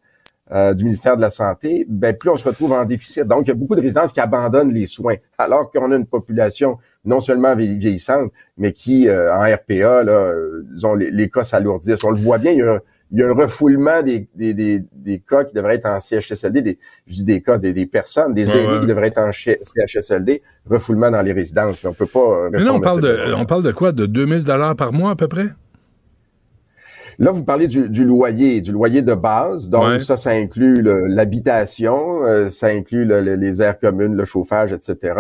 euh, 0.53 0.75
du 0.75 0.85
ministère 0.85 1.17
de 1.17 1.23
la 1.23 1.31
Santé, 1.31 1.85
ben, 1.89 2.17
plus 2.17 2.31
on 2.31 2.37
se 2.37 2.45
retrouve 2.45 2.73
en 2.73 2.85
déficit. 2.85 3.25
Donc, 3.25 3.43
il 3.45 3.49
y 3.49 3.51
a 3.51 3.55
beaucoup 3.55 3.75
de 3.75 3.81
résidences 3.81 4.13
qui 4.13 4.21
abandonnent 4.21 4.73
les 4.73 4.87
soins, 4.87 5.17
alors 5.39 5.71
qu'on 5.71 5.93
a 5.93 5.97
une 5.97 6.07
population 6.07 6.79
non 7.05 7.21
seulement 7.21 7.55
vieillissante, 7.55 8.33
mais 8.57 8.73
qui, 8.73 9.09
euh, 9.09 9.35
en 9.35 9.43
RPA, 9.43 10.03
là, 10.05 10.33
disons, 10.73 10.95
les, 10.95 11.11
les, 11.11 11.29
cas 11.29 11.45
s'alourdissent. 11.45 12.05
On 12.05 12.11
le 12.11 12.21
voit 12.21 12.39
bien, 12.39 12.53
il 12.53 12.59
y 12.59 12.63
a 12.63 12.81
il 13.13 13.19
y 13.19 13.23
a 13.23 13.29
un 13.29 13.35
refoulement 13.35 14.03
des, 14.03 14.29
des, 14.35 14.55
des, 14.55 14.85
des, 14.93 15.19
cas 15.19 15.45
qui 15.45 15.53
devraient 15.53 15.75
être 15.77 15.87
en 15.87 15.99
CHSLD, 15.99 16.63
des, 16.63 16.79
je 17.07 17.15
dis 17.17 17.25
des 17.25 17.43
cas, 17.43 17.59
des, 17.59 17.73
des 17.73 17.87
personnes, 17.87 18.35
des 18.35 18.49
aînés 18.51 18.69
ouais. 18.69 18.81
qui 18.81 18.87
devraient 18.87 19.09
être 19.09 19.19
en 19.19 19.33
CHSLD, 19.33 20.43
refoulement 20.69 21.11
dans 21.11 21.23
les 21.23 21.33
résidences. 21.33 21.83
Mais 21.83 21.91
on 21.91 21.95
peut 21.95 22.07
pas... 22.07 22.49
Mais 22.53 22.63
là, 22.63 22.73
on 22.73 22.81
parle, 22.81 23.01
de, 23.01 23.35
on 23.37 23.47
parle 23.47 23.65
de 23.65 23.73
quoi? 23.73 23.93
De 23.93 24.07
2000 24.07 24.45
dollars 24.45 24.77
par 24.77 24.93
mois 24.93 25.11
à 25.11 25.17
peu 25.17 25.27
près? 25.27 25.49
Là, 27.19 27.33
vous 27.33 27.45
parlez 27.45 27.67
du, 27.67 27.91
du, 27.91 28.05
loyer, 28.05 28.61
du 28.61 28.73
loyer 28.73 29.03
de 29.03 29.15
base. 29.15 29.69
Donc, 29.69 29.85
ouais. 29.85 30.01
ça, 30.01 30.17
ça 30.17 30.31
inclut 30.31 30.81
l'habitation, 30.81 32.25
euh, 32.25 32.49
ça 32.49 32.69
inclut 32.69 33.05
le, 33.05 33.21
les 33.21 33.61
aires 33.61 33.79
communes, 33.79 34.15
le 34.15 34.25
chauffage, 34.25 34.73
etc. 34.73 35.15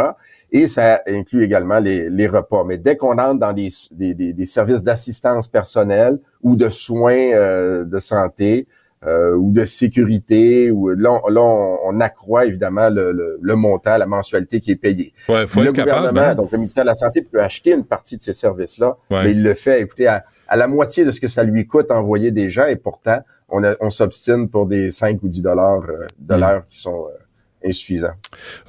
et 0.53 0.69
ça 0.69 1.03
inclut 1.07 1.43
également 1.43 1.79
les, 1.79 2.11
les 2.11 2.27
repas. 2.27 2.65
Mais 2.65 2.79
dès 2.79 2.97
qu'on 2.97 3.19
entre 3.19 3.39
dans 3.39 3.53
des, 3.53 3.69
des, 3.93 4.15
des, 4.15 4.47
services 4.47 4.83
d'assistance 4.83 5.47
personnelle 5.47 6.19
ou 6.43 6.57
de 6.57 6.69
soins 6.69 7.33
euh, 7.33 7.85
de 7.85 7.99
santé 7.99 8.67
euh, 9.07 9.35
ou 9.35 9.51
de 9.51 9.65
sécurité, 9.65 10.71
ou 10.71 10.89
là, 10.91 11.21
on, 11.25 11.79
on, 11.85 12.01
accroît 12.01 12.47
évidemment 12.47 12.91
le, 12.91 13.39
le, 13.41 13.57
montant, 13.57 13.97
la 13.97 14.07
mensualité 14.07 14.61
qui 14.61 14.73
est 14.73 14.77
payée. 14.77 15.15
Ouais, 15.29 15.47
faut 15.47 15.63
le 15.63 15.73
gouvernement, 15.73 16.21
hein. 16.21 16.35
donc 16.35 16.53
le 16.53 16.59
ministère 16.59 16.85
de 16.85 16.89
la 16.89 16.95
Santé 16.95 17.23
peut 17.23 17.41
acheter 17.41 17.73
une 17.73 17.85
partie 17.85 18.17
de 18.17 18.23
ces 18.23 18.35
services-là, 18.35 18.97
mais 19.11 19.33
il 19.33 19.43
le 19.43 19.55
fait, 19.55 19.81
écoutez, 19.81 20.07
à, 20.07 20.25
à 20.49 20.57
la 20.57 20.67
moitié 20.67 21.05
de 21.05 21.13
ce 21.13 21.21
que 21.21 21.29
ça 21.29 21.45
lui 21.45 21.67
coûte 21.67 21.91
envoyer 21.91 22.31
des 22.31 22.51
gens, 22.51 22.67
et 22.67 22.77
pourtant, 22.77 23.21
on, 23.49 23.63
on 23.81 23.91
s'obstine 23.91 24.49
pour 24.49 24.67
des 24.67 24.91
5 24.91 25.23
ou 25.23 25.29
10 25.29 25.43
dollars 25.43 25.83
euh, 25.89 26.07
de 26.19 26.35
mm. 26.35 26.41
l'heure 26.41 26.67
qui 26.69 26.79
sont 26.79 27.07
insuffisant. 27.65 28.13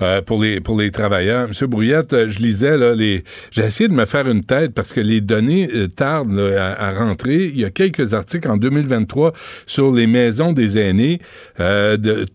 Euh, 0.02 0.22
pour 0.22 0.42
les 0.42 0.60
pour 0.60 0.80
les 0.80 0.92
travailleurs, 0.92 1.48
Monsieur 1.48 1.68
Brouillette, 1.68 2.14
euh, 2.14 2.28
je 2.28 2.40
lisais 2.40 2.78
là 2.78 2.94
les, 2.94 3.24
j'ai 3.52 3.64
essayé 3.64 3.88
de 3.88 3.94
me 3.94 4.06
faire 4.06 4.28
une 4.28 4.44
tête 4.44 4.74
parce 4.74 4.94
que 4.94 5.00
les 5.00 5.22
données 5.22 5.70
euh, 5.74 5.88
tardent 5.88 6.40
à, 6.40 6.92
rentrer. 6.92 7.46
Il 7.46 7.60
y 7.60 7.66
a 7.66 7.70
quelques 7.70 8.14
articles 8.14 8.50
en 8.50 8.58
2023 8.58 9.34
sur 9.66 9.92
les 9.94 10.08
maisons 10.08 10.52
des 10.52 10.78
aînés, 10.78 11.20
de, 11.58 12.26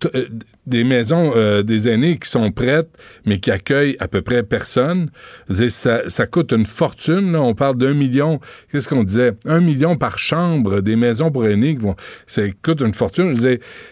des 0.67 0.85
maisons 0.85 1.33
euh, 1.37 1.63
des 1.63 1.89
aînés 1.89 2.19
qui 2.19 2.29
sont 2.29 2.51
prêtes, 2.51 2.91
mais 3.25 3.39
qui 3.39 3.51
accueillent 3.51 3.97
à 4.01 4.09
peu 4.09 4.23
près 4.23 4.43
personne. 4.43 5.11
Ça, 5.69 6.09
ça 6.09 6.27
coûte 6.27 6.53
une 6.53 6.67
fortune. 6.67 7.33
Là. 7.33 7.43
On 7.43 7.55
parle 7.55 7.77
d'un 7.77 7.95
million. 7.95 8.41
Qu'est-ce 8.71 8.89
qu'on 8.89 9.05
disait? 9.05 9.33
Un 9.45 9.61
million 9.61 9.97
par 9.97 10.19
chambre 10.19 10.81
des 10.81 10.97
maisons 10.97 11.31
pour 11.31 11.47
aînés 11.47 11.77
qui 11.77 11.83
vont. 11.83 11.97
Ça 12.27 12.43
coûte 12.63 12.81
une 12.81 12.95
fortune. 12.95 13.35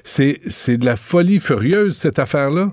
C'est, 0.02 0.40
c'est 0.46 0.76
de 0.76 0.84
la 0.84 0.96
folie 0.96 1.40
furieuse, 1.40 1.96
cette 1.96 2.18
affaire-là? 2.18 2.72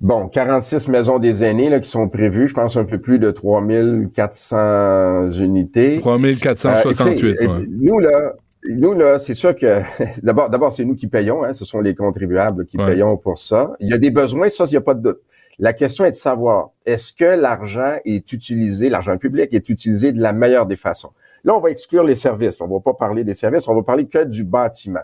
Bon, 0.00 0.28
46 0.28 0.88
maisons 0.88 1.18
des 1.18 1.44
aînés 1.44 1.68
là, 1.68 1.78
qui 1.78 1.90
sont 1.90 2.08
prévues, 2.08 2.48
je 2.48 2.54
pense 2.54 2.74
un 2.78 2.84
peu 2.84 2.96
plus 2.96 3.18
de 3.18 3.30
3400 3.30 5.32
unités. 5.32 6.00
3468. 6.00 7.36
Euh, 7.42 7.66
Nous, 7.68 7.98
là, 7.98 8.32
nous, 8.68 8.92
là, 8.92 9.18
c'est 9.18 9.34
sûr 9.34 9.54
que 9.56 9.80
d'abord, 10.22 10.50
d'abord, 10.50 10.72
c'est 10.72 10.84
nous 10.84 10.94
qui 10.94 11.06
payons, 11.06 11.42
hein, 11.42 11.54
ce 11.54 11.64
sont 11.64 11.80
les 11.80 11.94
contribuables 11.94 12.66
qui 12.66 12.76
payons 12.76 13.16
pour 13.16 13.38
ça. 13.38 13.74
Il 13.80 13.90
y 13.90 13.94
a 13.94 13.98
des 13.98 14.10
besoins, 14.10 14.50
ça, 14.50 14.64
il 14.66 14.70
n'y 14.70 14.76
a 14.76 14.82
pas 14.82 14.94
de 14.94 15.02
doute. 15.02 15.20
La 15.58 15.72
question 15.72 16.04
est 16.04 16.12
de 16.12 16.16
savoir, 16.16 16.70
est-ce 16.86 17.12
que 17.12 17.38
l'argent 17.38 17.94
est 18.04 18.32
utilisé, 18.32 18.88
l'argent 18.88 19.18
public 19.18 19.52
est 19.52 19.68
utilisé 19.68 20.12
de 20.12 20.20
la 20.20 20.32
meilleure 20.32 20.66
des 20.66 20.76
façons? 20.76 21.10
Là, 21.44 21.54
on 21.54 21.60
va 21.60 21.70
exclure 21.70 22.04
les 22.04 22.14
services. 22.14 22.60
On 22.60 22.68
va 22.68 22.80
pas 22.80 22.94
parler 22.94 23.24
des 23.24 23.34
services, 23.34 23.68
on 23.68 23.74
va 23.74 23.82
parler 23.82 24.06
que 24.06 24.24
du 24.24 24.44
bâtiment. 24.44 25.00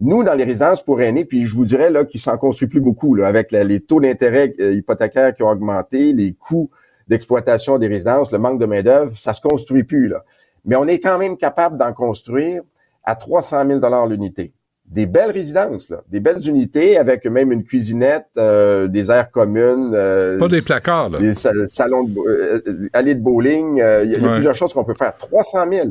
Nous, 0.00 0.24
dans 0.24 0.32
les 0.32 0.44
résidences 0.44 0.82
pour 0.82 1.02
aînés, 1.02 1.24
puis 1.24 1.44
je 1.44 1.54
vous 1.54 1.64
dirais 1.64 1.90
là 1.90 2.04
qu'il 2.04 2.20
s'en 2.20 2.38
construit 2.38 2.68
plus 2.68 2.80
beaucoup, 2.80 3.14
là, 3.14 3.26
avec 3.26 3.52
les 3.52 3.80
taux 3.80 4.00
d'intérêt 4.00 4.54
euh, 4.60 4.72
hypothécaires 4.74 5.34
qui 5.34 5.42
ont 5.42 5.50
augmenté, 5.50 6.12
les 6.12 6.32
coûts 6.32 6.70
d'exploitation 7.06 7.76
des 7.78 7.88
résidences, 7.88 8.32
le 8.32 8.38
manque 8.38 8.60
de 8.60 8.66
main-d'œuvre, 8.66 9.16
ça 9.18 9.34
se 9.34 9.40
construit 9.40 9.84
plus, 9.84 10.08
là. 10.08 10.24
Mais 10.64 10.76
on 10.76 10.86
est 10.86 11.00
quand 11.00 11.18
même 11.18 11.36
capable 11.36 11.76
d'en 11.76 11.92
construire 11.92 12.62
à 13.10 13.16
300 13.16 13.66
000 13.66 14.06
l'unité. 14.08 14.52
Des 14.86 15.06
belles 15.06 15.30
résidences, 15.30 15.88
là, 15.88 16.02
des 16.08 16.18
belles 16.18 16.48
unités 16.48 16.96
avec 16.96 17.24
même 17.24 17.52
une 17.52 17.62
cuisinette, 17.62 18.26
euh, 18.36 18.88
des 18.88 19.10
aires 19.10 19.30
communes. 19.30 19.92
Euh, 19.94 20.38
Pas 20.38 20.48
des 20.48 20.62
placards, 20.62 21.10
là. 21.10 21.18
Des 21.18 21.34
salons, 21.34 22.04
de, 22.04 22.18
euh, 22.28 22.88
allées 22.92 23.14
de 23.14 23.20
bowling. 23.20 23.76
Il 23.76 24.10
y 24.10 24.16
a, 24.16 24.32
plusieurs 24.34 24.54
choses 24.54 24.72
qu'on 24.72 24.84
peut 24.84 24.94
faire. 24.94 25.16
300 25.16 25.58
000. 25.70 25.88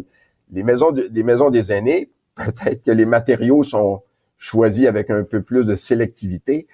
Les 0.52 0.64
maisons, 0.64 0.92
des 0.92 1.24
maisons 1.24 1.50
des 1.50 1.72
aînés, 1.72 2.12
peut-être 2.36 2.84
que 2.84 2.92
les 2.92 3.06
matériaux 3.06 3.64
sont 3.64 4.02
choisis 4.38 4.88
avec 4.88 5.10
un 5.10 5.24
peu 5.24 5.42
plus 5.42 5.66
de 5.66 5.76
sélectivité. 5.76 6.68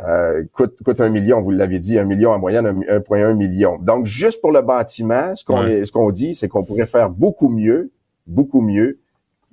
Euh, 0.00 0.44
coûte, 0.52 0.76
coûte 0.84 1.00
un 1.00 1.08
million, 1.08 1.40
vous 1.40 1.52
l'avez 1.52 1.78
dit, 1.78 1.98
un 1.98 2.04
million 2.04 2.32
en 2.32 2.38
moyenne, 2.38 2.66
1,1 2.66 3.34
million. 3.34 3.78
Donc, 3.78 4.04
juste 4.04 4.42
pour 4.42 4.52
le 4.52 4.60
bâtiment, 4.60 5.34
ce 5.34 5.42
qu'on 5.42 5.66
ce 5.66 5.90
qu'on 5.90 6.10
dit, 6.10 6.34
c'est 6.34 6.48
qu'on 6.48 6.64
pourrait 6.64 6.86
faire 6.86 7.08
beaucoup 7.08 7.48
mieux, 7.48 7.90
beaucoup 8.26 8.60
mieux 8.60 8.98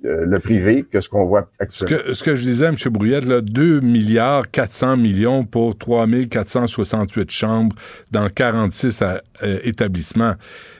euh, 0.04 0.26
le 0.26 0.38
privé 0.38 0.84
que 0.84 1.00
ce 1.00 1.08
qu'on 1.08 1.24
voit 1.24 1.50
actuellement. 1.58 1.96
Ce 1.96 2.08
que, 2.08 2.12
ce 2.12 2.24
que 2.24 2.34
je 2.34 2.42
disais, 2.42 2.66
M. 2.66 2.76
Brouillette, 2.86 3.24
là, 3.24 3.40
2 3.40 3.80
milliards 3.80 4.50
400 4.50 4.96
millions 4.96 5.44
pour 5.44 5.78
3468 5.78 7.30
chambres 7.30 7.74
dans 8.10 8.28
46 8.28 9.02
euh, 9.02 9.58
établissements. 9.62 10.34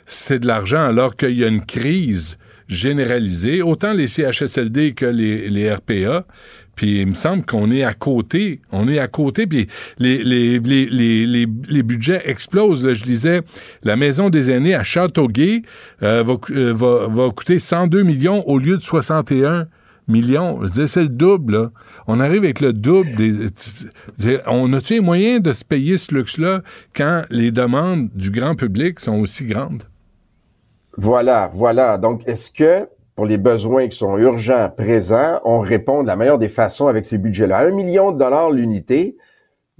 C'est 0.07 0.41
de 0.41 0.47
l'argent 0.47 0.85
alors 0.85 1.17
qu'il 1.17 1.33
y 1.33 1.45
a 1.45 1.49
une 1.49 1.65
crise 1.65 2.37
généralisée, 2.69 3.63
autant 3.63 3.93
les 3.93 4.09
CHSLD 4.09 4.93
que 4.95 5.07
les, 5.07 5.49
les 5.49 5.73
RPA. 5.73 6.27
Puis 6.75 7.01
il 7.01 7.09
me 7.09 7.15
semble 7.15 7.45
qu'on 7.45 7.71
est 7.71 7.85
à 7.85 7.95
côté. 7.95 8.61
On 8.73 8.89
est 8.89 8.99
à 8.99 9.09
côté. 9.09 9.47
Puis 9.47 9.69
les, 9.99 10.23
les, 10.23 10.59
les, 10.59 10.87
les, 10.87 11.47
les 11.69 11.83
budgets 11.83 12.23
explosent. 12.25 12.93
Je 12.93 13.05
disais, 13.05 13.43
la 13.83 13.97
maison 13.97 14.31
des 14.31 14.51
aînés 14.51 14.75
à 14.75 14.83
Châteauguay 14.83 15.63
euh, 16.03 16.23
va, 16.23 16.35
euh, 16.51 16.73
va, 16.73 17.07
va, 17.09 17.31
coûter 17.31 17.59
102 17.59 18.03
millions 18.03 18.47
au 18.49 18.59
lieu 18.59 18.77
de 18.77 18.83
61 18.83 19.67
millions. 20.09 20.61
Je 20.63 20.69
disais, 20.69 20.87
c'est 20.87 21.03
le 21.03 21.09
double. 21.09 21.71
On 22.07 22.21
arrive 22.21 22.45
avec 22.45 22.61
le 22.61 22.73
double. 22.73 23.09
Des, 23.17 24.39
on 24.47 24.73
a-tu 24.73 24.95
les 24.95 25.01
moyens 25.01 25.43
de 25.43 25.53
se 25.53 25.65
payer 25.65 25.99
ce 25.99 26.15
luxe-là 26.15 26.63
quand 26.95 27.25
les 27.31 27.51
demandes 27.51 28.11
du 28.15 28.31
grand 28.31 28.55
public 28.55 29.01
sont 29.01 29.19
aussi 29.21 29.47
grandes? 29.47 29.85
Voilà, 30.97 31.51
voilà. 31.53 31.99
Donc, 31.99 32.23
est-ce 32.27 32.51
que 32.53 32.89
pour 33.15 33.27
les 33.27 33.39
besoins 33.39 33.89
qui 33.89 33.97
sont 33.97 34.19
urgents, 34.19 34.71
présents, 34.77 35.41
on 35.45 35.61
répond 35.61 36.03
de 36.03 36.09
la 36.09 36.17
meilleure 36.17 36.39
des 36.39 36.49
façons 36.49 36.89
avec 36.89 37.07
ces 37.07 37.19
budgets-là. 37.19 37.59
Un 37.59 37.71
million 37.71 38.13
de 38.13 38.19
dollars 38.19 38.51
l'unité, 38.51 39.17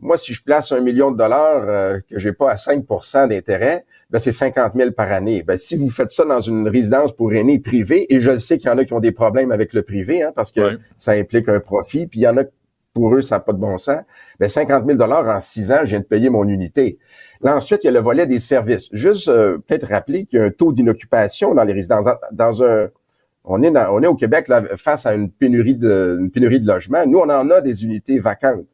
moi, 0.01 0.17
si 0.17 0.35
je 0.35 0.43
place 0.43 0.73
un 0.73 0.81
million 0.81 1.11
de 1.11 1.17
dollars 1.17 1.65
euh, 1.67 2.01
que 2.09 2.19
j'ai 2.19 2.33
pas 2.33 2.51
à 2.51 2.57
5% 2.57 3.29
d'intérêt, 3.29 3.85
ben 4.11 4.19
c'est 4.19 4.33
50 4.33 4.73
000 4.75 4.91
par 4.93 5.11
année. 5.11 5.43
Ben, 5.43 5.57
si 5.57 5.77
vous 5.77 5.89
faites 5.89 6.11
ça 6.11 6.25
dans 6.25 6.41
une 6.41 6.69
résidence 6.69 7.13
pour 7.13 7.33
aînés 7.33 7.59
privée, 7.59 8.13
et 8.13 8.21
je 8.21 8.39
sais 8.39 8.59
qu'il 8.59 8.69
y 8.69 8.73
en 8.73 8.79
a 8.79 8.85
qui 8.85 8.93
ont 8.93 9.01
des 9.01 9.13
problèmes 9.13 9.53
avec 9.53 9.73
le 9.73 9.83
privé, 9.83 10.23
hein, 10.23 10.33
parce 10.35 10.53
que 10.53 10.79
ça 10.99 11.13
implique 11.13 11.49
un 11.49 11.61
profit, 11.61 12.07
puis 12.07 12.21
il 12.21 12.23
y 12.23 12.29
en 12.29 12.37
a 12.37 12.43
pour 12.93 13.15
eux, 13.15 13.23
ça 13.23 13.37
n'a 13.37 13.41
pas 13.41 13.53
de 13.53 13.59
bon 13.59 13.77
sens. 13.77 14.01
Ben 14.39 14.49
50 14.49 14.85
000 14.87 14.97
dollars 14.97 15.29
en 15.29 15.41
six 15.41 15.73
ans, 15.73 15.81
je 15.83 15.91
viens 15.91 16.01
de 16.01 16.05
payer 16.05 16.31
mon 16.31 16.47
unité. 16.47 16.99
Là, 17.41 17.57
ensuite, 17.57 17.83
il 17.83 17.87
y 17.87 17.91
a 17.91 17.93
le 17.93 18.01
volet 18.01 18.27
des 18.27 18.39
services. 18.39 18.89
Juste 18.93 19.29
euh, 19.29 19.59
peut-être 19.59 19.89
rappeler 19.89 20.25
qu'il 20.25 20.39
y 20.39 20.43
a 20.43 20.45
un 20.45 20.51
taux 20.51 20.73
d'inoccupation 20.73 21.55
dans 21.55 21.65
les 21.65 21.73
résidences. 21.73 22.07
Dans 22.33 22.63
un 22.63 22.89
on 23.45 23.63
est, 23.63 24.07
au 24.07 24.15
Québec 24.15 24.51
face 24.77 25.07
à 25.07 25.15
une 25.15 25.31
pénurie 25.31 25.75
de, 25.75 26.31
pénurie 26.33 26.61
de 26.61 26.67
logements. 26.67 27.07
Nous, 27.07 27.19
on 27.19 27.29
en 27.29 27.51
a 27.51 27.61
des 27.61 27.85
unités 27.85 28.19
vacantes. 28.19 28.65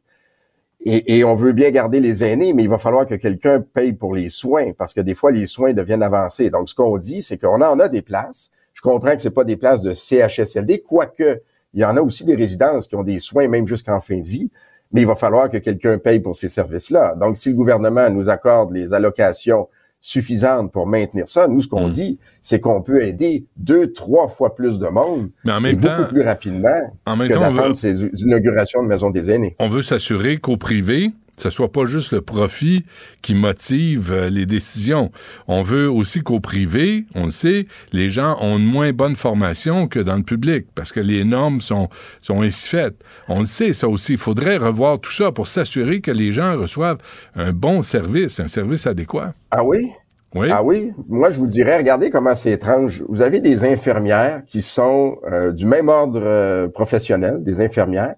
Et, 0.83 1.23
on 1.23 1.35
veut 1.35 1.51
bien 1.51 1.69
garder 1.69 1.99
les 1.99 2.23
aînés, 2.23 2.53
mais 2.53 2.63
il 2.63 2.69
va 2.69 2.79
falloir 2.79 3.05
que 3.05 3.13
quelqu'un 3.13 3.61
paye 3.61 3.93
pour 3.93 4.15
les 4.15 4.29
soins, 4.29 4.71
parce 4.75 4.95
que 4.95 5.01
des 5.01 5.13
fois, 5.13 5.31
les 5.31 5.45
soins 5.45 5.73
deviennent 5.73 6.01
avancés. 6.01 6.49
Donc, 6.49 6.69
ce 6.69 6.73
qu'on 6.73 6.97
dit, 6.97 7.21
c'est 7.21 7.37
qu'on 7.37 7.61
en 7.61 7.79
a 7.79 7.87
des 7.87 8.01
places. 8.01 8.49
Je 8.73 8.81
comprends 8.81 9.15
que 9.15 9.21
c'est 9.21 9.29
pas 9.29 9.43
des 9.43 9.57
places 9.57 9.81
de 9.81 9.93
CHSLD, 9.93 10.81
quoique 10.81 11.41
il 11.73 11.81
y 11.81 11.85
en 11.85 11.95
a 11.97 12.01
aussi 12.01 12.25
des 12.25 12.35
résidences 12.35 12.87
qui 12.87 12.95
ont 12.95 13.03
des 13.03 13.19
soins 13.19 13.47
même 13.47 13.67
jusqu'en 13.67 14.01
fin 14.01 14.17
de 14.17 14.27
vie, 14.27 14.49
mais 14.91 15.01
il 15.01 15.07
va 15.07 15.15
falloir 15.15 15.49
que 15.49 15.57
quelqu'un 15.57 15.99
paye 15.99 16.19
pour 16.19 16.35
ces 16.35 16.49
services-là. 16.49 17.15
Donc, 17.15 17.37
si 17.37 17.49
le 17.49 17.55
gouvernement 17.55 18.09
nous 18.09 18.27
accorde 18.29 18.73
les 18.73 18.91
allocations 18.91 19.69
suffisante 20.01 20.71
pour 20.71 20.87
maintenir 20.87 21.27
ça. 21.27 21.47
Nous, 21.47 21.61
ce 21.61 21.67
qu'on 21.67 21.87
hmm. 21.87 21.91
dit, 21.91 22.19
c'est 22.41 22.59
qu'on 22.59 22.81
peut 22.81 23.03
aider 23.03 23.45
deux, 23.55 23.93
trois 23.93 24.27
fois 24.27 24.55
plus 24.55 24.79
de 24.79 24.87
monde 24.87 25.29
Mais 25.45 25.51
en 25.51 25.61
même 25.61 25.79
temps, 25.79 25.97
beaucoup 25.97 26.13
plus 26.13 26.23
rapidement 26.23 26.97
en 27.05 27.15
même 27.15 27.29
que 27.29 27.33
d'attendre 27.37 27.75
ces 27.75 28.03
inaugurations 28.21 28.81
de 28.81 28.87
maisons 28.87 29.11
des 29.11 29.29
aînés. 29.29 29.55
On 29.59 29.67
veut 29.67 29.83
s'assurer 29.83 30.37
qu'au 30.37 30.57
privé, 30.57 31.11
ce 31.41 31.49
soit 31.49 31.71
pas 31.71 31.85
juste 31.85 32.11
le 32.11 32.21
profit 32.21 32.85
qui 33.21 33.33
motive 33.35 34.11
euh, 34.11 34.29
les 34.29 34.45
décisions. 34.45 35.11
On 35.47 35.61
veut 35.61 35.89
aussi 35.89 36.21
qu'au 36.21 36.39
privé, 36.39 37.05
on 37.15 37.25
le 37.25 37.29
sait, 37.29 37.67
les 37.93 38.09
gens 38.09 38.37
ont 38.41 38.57
une 38.57 38.65
moins 38.65 38.91
bonne 38.91 39.15
formation 39.15 39.87
que 39.87 39.99
dans 39.99 40.15
le 40.15 40.23
public 40.23 40.67
parce 40.75 40.91
que 40.91 40.99
les 40.99 41.23
normes 41.23 41.61
sont, 41.61 41.89
sont 42.21 42.41
ainsi 42.41 42.69
faites. 42.69 42.95
On 43.27 43.39
le 43.39 43.45
sait, 43.45 43.73
ça 43.73 43.87
aussi. 43.87 44.13
Il 44.13 44.19
faudrait 44.19 44.57
revoir 44.57 44.99
tout 44.99 45.11
ça 45.11 45.31
pour 45.31 45.47
s'assurer 45.47 46.01
que 46.01 46.11
les 46.11 46.31
gens 46.31 46.57
reçoivent 46.57 46.99
un 47.35 47.51
bon 47.51 47.81
service, 47.83 48.39
un 48.39 48.47
service 48.47 48.85
adéquat. 48.87 49.33
Ah 49.49 49.63
oui? 49.63 49.91
Oui. 50.33 50.47
Ah 50.49 50.63
oui, 50.63 50.93
moi 51.09 51.29
je 51.29 51.39
vous 51.39 51.47
dirais, 51.47 51.75
regardez 51.77 52.09
comment 52.09 52.33
c'est 52.35 52.51
étrange. 52.51 53.03
Vous 53.09 53.21
avez 53.21 53.41
des 53.41 53.65
infirmières 53.65 54.43
qui 54.47 54.61
sont 54.61 55.17
euh, 55.29 55.51
du 55.51 55.65
même 55.65 55.89
ordre 55.89 56.21
euh, 56.23 56.69
professionnel, 56.69 57.43
des 57.43 57.59
infirmières, 57.59 58.15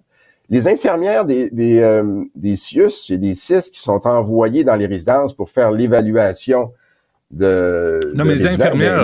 les 0.53 0.67
infirmières 0.67 1.25
des, 1.25 1.49
des, 1.49 1.79
euh, 1.79 2.23
des 2.35 2.55
CIUS 2.55 3.09
et 3.09 3.17
des 3.17 3.33
CIS 3.33 3.71
qui 3.71 3.81
sont 3.81 3.99
envoyées 4.05 4.63
dans 4.63 4.75
les 4.75 4.85
résidences 4.85 5.33
pour 5.33 5.49
faire 5.49 5.71
l'évaluation 5.71 6.71
de. 7.31 7.99
Non, 8.13 8.23
mais 8.23 8.35
les 8.35 8.45
infirmières, 8.45 9.03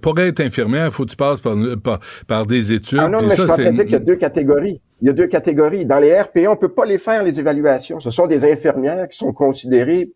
pour 0.00 0.16
être 0.20 0.38
infirmière, 0.38 0.86
il 0.86 0.92
faut 0.92 1.04
que 1.04 1.10
tu 1.10 1.16
passes 1.16 1.40
par, 1.40 1.98
par, 2.28 2.46
des 2.46 2.72
études. 2.72 3.00
Ah 3.02 3.08
non, 3.08 3.22
mais 3.22 3.30
je 3.30 3.34
suis 3.34 3.42
en 3.42 3.46
train 3.46 3.64
de 3.64 3.70
dire 3.70 3.84
qu'il 3.84 3.92
y 3.92 3.96
a 3.96 3.98
deux 3.98 4.14
catégories. 4.14 4.80
Il 5.02 5.08
y 5.08 5.10
a 5.10 5.12
deux 5.12 5.26
catégories. 5.26 5.84
Dans 5.84 5.98
les 5.98 6.18
RPA, 6.18 6.48
on 6.48 6.56
peut 6.56 6.68
pas 6.68 6.84
les 6.84 6.98
faire, 6.98 7.24
les 7.24 7.40
évaluations. 7.40 7.98
Ce 7.98 8.12
sont 8.12 8.28
des 8.28 8.50
infirmières 8.50 9.08
qui 9.08 9.18
sont 9.18 9.32
considérées 9.32 10.12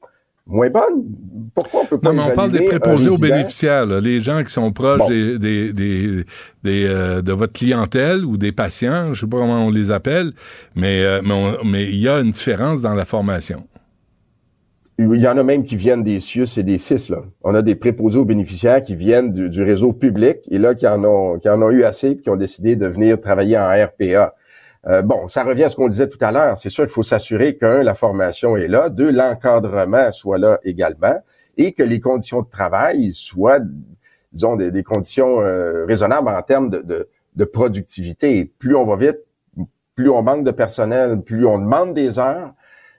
moins 0.48 0.70
bonnes. 0.70 1.04
Pourquoi 1.54 1.82
on 1.82 1.84
peut 1.84 1.98
pas 1.98 2.12
Non, 2.12 2.24
mais 2.24 2.32
on 2.32 2.34
parle 2.34 2.52
des 2.52 2.66
préposés 2.66 3.10
aux 3.10 3.18
bénéficiaires, 3.18 3.86
les 3.86 4.20
gens 4.20 4.42
qui 4.42 4.52
sont 4.52 4.72
proches 4.72 5.06
des, 5.08 5.38
des, 5.38 5.72
des, 5.72 6.24
euh, 6.66 7.22
de 7.22 7.32
votre 7.32 7.52
clientèle 7.52 8.24
ou 8.24 8.36
des 8.36 8.52
patients, 8.52 9.14
je 9.14 9.20
sais 9.20 9.26
pas 9.26 9.38
comment 9.38 9.66
on 9.66 9.70
les 9.70 9.90
appelle, 9.90 10.32
mais 10.74 11.02
euh, 11.02 11.20
mais 11.64 11.84
il 11.84 12.00
y 12.00 12.08
a 12.08 12.18
une 12.20 12.30
différence 12.30 12.82
dans 12.82 12.94
la 12.94 13.04
formation. 13.04 13.64
il 14.98 15.20
y 15.20 15.28
en 15.28 15.36
a 15.36 15.42
même 15.42 15.64
qui 15.64 15.76
viennent 15.76 16.02
des 16.02 16.20
CIUS 16.20 16.58
et 16.58 16.62
des 16.62 16.78
CIS. 16.78 17.10
Là. 17.10 17.22
On 17.42 17.54
a 17.54 17.62
des 17.62 17.74
préposés 17.74 18.18
aux 18.18 18.24
bénéficiaires 18.24 18.82
qui 18.82 18.96
viennent 18.96 19.32
du, 19.32 19.62
réseau 19.62 19.92
public 19.92 20.38
et 20.50 20.58
là, 20.58 20.74
qui 20.74 20.86
en, 20.86 21.04
ont, 21.04 21.38
qui 21.38 21.48
en 21.48 21.60
ont 21.62 21.70
eu 21.70 21.84
assez 21.84 22.10
et 22.10 22.16
qui 22.18 22.30
ont 22.30 22.36
décidé 22.36 22.76
de 22.76 22.86
venir 22.86 23.20
travailler 23.20 23.58
en 23.58 23.68
RPA. 23.68 24.34
Euh, 24.88 25.02
bon, 25.02 25.28
ça 25.28 25.44
revient 25.44 25.64
à 25.64 25.68
ce 25.68 25.76
qu'on 25.76 25.88
disait 25.88 26.08
tout 26.08 26.18
à 26.22 26.32
l'heure. 26.32 26.58
C'est 26.58 26.70
sûr 26.70 26.84
qu'il 26.84 26.92
faut 26.92 27.02
s'assurer 27.02 27.56
qu'un, 27.56 27.82
la 27.82 27.94
formation 27.94 28.56
est 28.56 28.68
là, 28.68 28.88
deux, 28.88 29.10
l'encadrement 29.10 30.10
soit 30.12 30.38
là 30.38 30.58
également 30.64 31.20
et 31.56 31.72
que 31.72 31.82
les 31.82 32.00
conditions 32.00 32.42
de 32.42 32.48
travail 32.48 33.12
soient, 33.12 33.60
disons, 34.32 34.56
des, 34.56 34.82
conditions 34.82 35.40
euh, 35.40 35.84
raisonnables 35.84 36.28
en 36.28 36.42
termes 36.42 36.70
de, 36.70 36.78
de, 36.78 37.08
de 37.34 37.44
productivité. 37.44 38.50
Plus 38.58 38.76
on 38.76 38.86
va 38.86 38.96
vite, 38.96 39.18
plus 39.94 40.08
on 40.08 40.22
manque 40.22 40.44
de 40.44 40.52
personnel, 40.52 41.20
plus 41.22 41.44
on 41.44 41.58
demande 41.58 41.92
des 41.92 42.18
heures, 42.18 42.54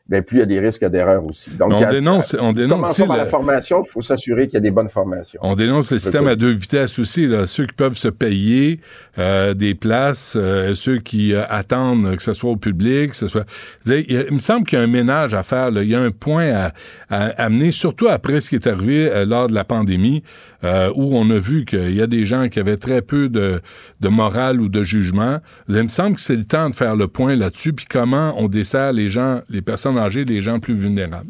ben 0.10 0.24
plus 0.24 0.38
il 0.38 0.40
y 0.40 0.44
a 0.44 0.48
des 0.48 0.60
risques 0.60 0.84
d'erreur 0.86 1.24
aussi. 1.24 1.52
Donc, 1.52 1.72
on 1.72 1.88
dénonce, 1.88 2.36
on 2.40 2.52
dénonce 2.52 3.00
aussi 3.00 3.08
la... 3.08 3.28
formation. 3.28 3.84
Il 3.86 3.90
faut 3.90 4.02
s'assurer 4.02 4.48
qu'il 4.48 4.56
y 4.56 4.58
a 4.58 4.62
des 4.62 4.72
bonnes 4.72 4.90
formations. 4.90 5.40
On 5.44 5.56
dénonce 5.56 5.92
le 5.92 6.00
système 6.00 6.28
à 6.28 6.36
deux 6.36 6.50
vitesses 6.50 6.98
aussi. 6.98 7.28
Là. 7.28 7.46
Ceux 7.46 7.68
qui 7.68 7.76
peuvent 7.76 7.96
se 7.96 8.08
payer 8.08 8.80
euh, 9.20 9.54
des 9.54 9.76
places, 9.76 10.36
euh, 10.36 10.74
ceux 10.74 10.98
qui 10.98 11.34
euh, 11.34 11.44
attendent 11.48 12.16
que 12.16 12.24
ce 12.24 12.34
soit 12.34 12.50
au 12.50 12.56
public, 12.56 13.12
que 13.12 13.16
ce 13.16 13.28
soit. 13.28 13.46
Il, 13.86 14.32
me 14.32 14.40
semble 14.40 14.66
qu'il 14.66 14.80
y 14.80 14.82
a 14.82 14.84
un 14.84 14.88
ménage 14.88 15.36
à 15.36 15.44
faire. 15.44 15.70
Là. 15.70 15.84
Il 15.84 15.90
y 15.90 15.96
a 15.96 16.02
un 16.02 16.10
point 16.10 16.50
à, 16.54 16.72
à, 17.10 17.26
amener, 17.44 17.72
surtout 17.72 18.08
après 18.08 18.40
ce 18.40 18.50
qui 18.50 18.56
est 18.56 18.66
arrivé 18.66 19.26
lors 19.28 19.48
de 19.48 19.54
la 19.54 19.64
pandémie, 19.64 20.24
où 20.64 21.18
on 21.18 21.30
a 21.30 21.38
vu 21.38 21.66
qu'il 21.66 21.94
y 21.94 22.02
a 22.02 22.08
des 22.08 22.26
gens 22.26 22.48
qui 22.48 22.60
avaient 22.60 22.78
très 22.78 23.04
peu 23.04 23.30
de, 23.30 23.62
de 24.00 24.10
morale 24.10 24.60
ou 24.60 24.70
de 24.70 24.82
jugement. 24.82 25.38
Il 25.68 25.84
me 25.84 25.88
semble 25.88 26.16
que 26.16 26.22
c'est 26.22 26.36
le 26.36 26.46
temps 26.46 26.70
de 26.70 26.76
faire 26.76 26.96
le 26.96 27.08
point 27.08 27.36
là-dessus, 27.36 27.74
puis 27.74 27.86
comment 27.88 28.34
on 28.38 28.48
dessert 28.48 28.92
les 28.92 29.08
gens, 29.08 29.42
les 29.50 29.62
personnes 29.62 29.99
les 30.08 30.42
gens 30.42 30.60
plus 30.60 30.76
vulnérables. 30.76 31.30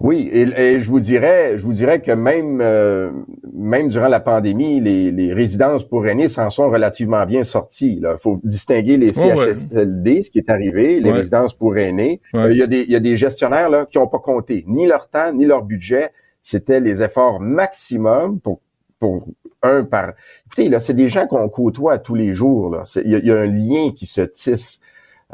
Oui, 0.00 0.28
et, 0.32 0.80
je 0.80 0.90
vous 0.90 1.00
dirais, 1.00 1.56
je 1.56 1.62
vous 1.62 1.72
dirais 1.72 2.00
que 2.00 2.10
même 2.10 2.60
euh, 2.60 3.10
même 3.54 3.88
durant 3.88 4.08
la 4.08 4.20
pandémie, 4.20 4.80
les, 4.80 5.32
résidences 5.32 5.84
pour 5.84 6.06
aînés 6.06 6.28
s'en 6.28 6.50
sont 6.50 6.68
relativement 6.68 7.24
bien 7.26 7.44
sorties. 7.44 8.00
Il 8.02 8.16
faut 8.18 8.40
distinguer 8.42 8.96
les 8.96 9.12
CHSLD, 9.12 10.24
ce 10.24 10.30
qui 10.30 10.38
est 10.38 10.50
arrivé, 10.50 11.00
les 11.00 11.12
résidences 11.12 11.54
pour 11.54 11.78
aînés. 11.78 12.20
Euh, 12.34 12.52
il, 12.52 12.58
y 12.58 12.62
a 12.62 12.66
des, 12.66 12.82
il 12.82 12.90
y 12.90 12.96
a 12.96 13.00
des 13.00 13.16
gestionnaires 13.16 13.70
là 13.70 13.86
qui 13.86 13.98
n'ont 13.98 14.08
pas 14.08 14.18
compté 14.18 14.64
ni 14.66 14.86
leur 14.86 15.08
temps 15.08 15.32
ni 15.32 15.46
leur 15.46 15.62
budget. 15.62 16.10
C'était 16.42 16.80
les 16.80 17.02
efforts 17.02 17.40
maximum 17.40 18.40
pour 18.40 18.60
pour 18.98 19.26
un 19.62 19.84
par. 19.84 20.12
Écoutez, 20.46 20.68
là, 20.68 20.80
c'est 20.80 20.94
des 20.94 21.08
gens 21.08 21.26
qu'on 21.26 21.48
côtoie 21.48 21.98
tous 21.98 22.14
les 22.14 22.34
jours. 22.34 22.70
Là. 22.70 22.84
Il 23.04 23.10
y, 23.10 23.30
a, 23.30 23.40
un 23.40 23.46
lien 23.46 23.90
qui 23.94 24.06
se 24.06 24.20
tisse. 24.20 24.80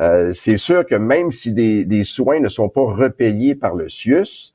Euh, 0.01 0.33
c'est 0.33 0.57
sûr 0.57 0.87
que 0.87 0.95
même 0.95 1.31
si 1.31 1.53
des, 1.53 2.03
soins 2.05 2.41
ne 2.41 2.49
sont 2.49 2.69
pas 2.69 2.81
repayés 2.81 3.55
par 3.55 3.75
le 3.75 3.89
CIUS, 3.89 4.55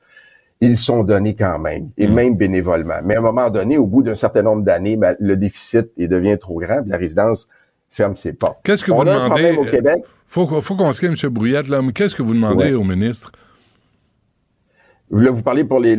ils 0.61 0.77
sont 0.77 1.03
donnés 1.03 1.35
quand 1.35 1.59
même, 1.59 1.89
et 1.97 2.07
mm. 2.07 2.13
même 2.13 2.35
bénévolement. 2.35 3.01
Mais 3.03 3.15
à 3.15 3.19
un 3.19 3.21
moment 3.21 3.49
donné, 3.49 3.77
au 3.77 3.87
bout 3.87 4.01
d'un 4.01 4.15
certain 4.15 4.41
nombre 4.41 4.63
d'années, 4.63 4.95
ben, 4.95 5.15
le 5.19 5.35
déficit 5.37 5.87
devient 5.97 6.37
trop 6.39 6.59
grand, 6.59 6.81
la 6.87 6.97
résidence 6.97 7.47
ferme 7.91 8.15
ses 8.15 8.33
portes. 8.33 8.59
Qu'est-ce 8.63 8.83
que 8.83 8.91
vous 8.91 9.03
demandez 9.03 9.51
au 9.51 9.65
Québec 9.65 10.03
Faut, 10.25 10.47
faut 10.61 10.75
qu'on 10.75 10.91
se 10.91 11.05
M. 11.05 11.15
Brouillette 11.31 11.67
là. 11.67 11.81
Qu'est-ce 11.93 12.15
que 12.15 12.23
vous 12.23 12.33
demandez 12.33 12.73
au 12.73 12.83
ministre? 12.83 13.31
Là, 15.11 15.29
vous 15.29 15.43
parlez 15.43 15.63
pour 15.63 15.79
les, 15.79 15.95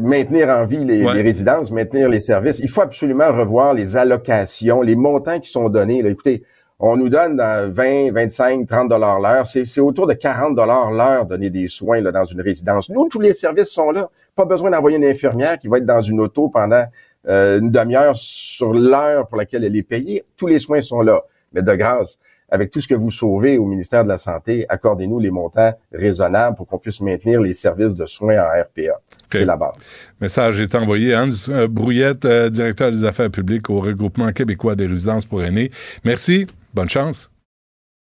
maintenir 0.00 0.50
en 0.50 0.66
vie 0.66 0.84
les, 0.84 1.04
résidences, 1.22 1.70
maintenir 1.70 2.08
les 2.08 2.20
services. 2.20 2.58
Il 2.58 2.68
faut 2.68 2.82
absolument 2.82 3.32
revoir 3.32 3.72
les 3.72 3.96
allocations, 3.96 4.82
les 4.82 4.94
montants 4.94 5.40
qui 5.40 5.50
sont 5.50 5.70
donnés. 5.70 6.02
Là. 6.02 6.10
Écoutez, 6.10 6.42
on 6.84 6.96
nous 6.96 7.08
donne 7.08 7.40
20, 7.40 8.10
25, 8.12 8.66
30 8.66 8.88
dollars 8.88 9.20
l'heure. 9.20 9.46
C'est 9.46 9.80
autour 9.80 10.08
de 10.08 10.14
40 10.14 10.56
dollars 10.56 10.90
l'heure 10.90 11.26
donner 11.26 11.48
des 11.48 11.68
soins 11.68 12.02
dans 12.02 12.24
une 12.24 12.40
résidence. 12.40 12.90
Nous, 12.90 13.08
tous 13.08 13.20
les 13.20 13.34
services 13.34 13.68
sont 13.68 13.92
là. 13.92 14.10
Pas 14.34 14.44
besoin 14.44 14.72
d'envoyer 14.72 14.96
une 14.96 15.04
infirmière 15.04 15.60
qui 15.60 15.68
va 15.68 15.78
être 15.78 15.86
dans 15.86 16.00
une 16.00 16.18
auto 16.18 16.48
pendant 16.48 16.84
euh, 17.28 17.60
une 17.60 17.70
demi-heure 17.70 18.16
sur 18.16 18.72
l'heure 18.74 19.28
pour 19.28 19.38
laquelle 19.38 19.62
elle 19.62 19.76
est 19.76 19.84
payée. 19.84 20.24
Tous 20.36 20.48
les 20.48 20.58
soins 20.58 20.80
sont 20.80 21.02
là. 21.02 21.22
Mais 21.52 21.62
de 21.62 21.74
grâce, 21.76 22.18
avec 22.52 22.70
tout 22.70 22.82
ce 22.82 22.86
que 22.86 22.94
vous 22.94 23.10
sauvez 23.10 23.56
au 23.56 23.64
ministère 23.64 24.04
de 24.04 24.10
la 24.10 24.18
Santé, 24.18 24.66
accordez-nous 24.68 25.18
les 25.18 25.30
montants 25.30 25.72
raisonnables 25.90 26.54
pour 26.54 26.66
qu'on 26.66 26.78
puisse 26.78 27.00
maintenir 27.00 27.40
les 27.40 27.54
services 27.54 27.94
de 27.94 28.04
soins 28.04 28.36
en 28.36 28.62
RPA. 28.62 29.00
C'est 29.26 29.46
la 29.46 29.56
base. 29.56 29.72
Message 30.20 30.60
est 30.60 30.74
envoyé. 30.74 31.16
Hans 31.16 31.30
euh, 31.48 31.66
Brouillette, 31.66 32.26
euh, 32.26 32.50
directeur 32.50 32.90
des 32.90 33.06
affaires 33.06 33.30
publiques 33.30 33.70
au 33.70 33.80
regroupement 33.80 34.30
québécois 34.32 34.76
des 34.76 34.86
résidences 34.86 35.24
pour 35.24 35.42
aînés. 35.42 35.70
Merci. 36.04 36.46
Bonne 36.74 36.90
chance. 36.90 37.30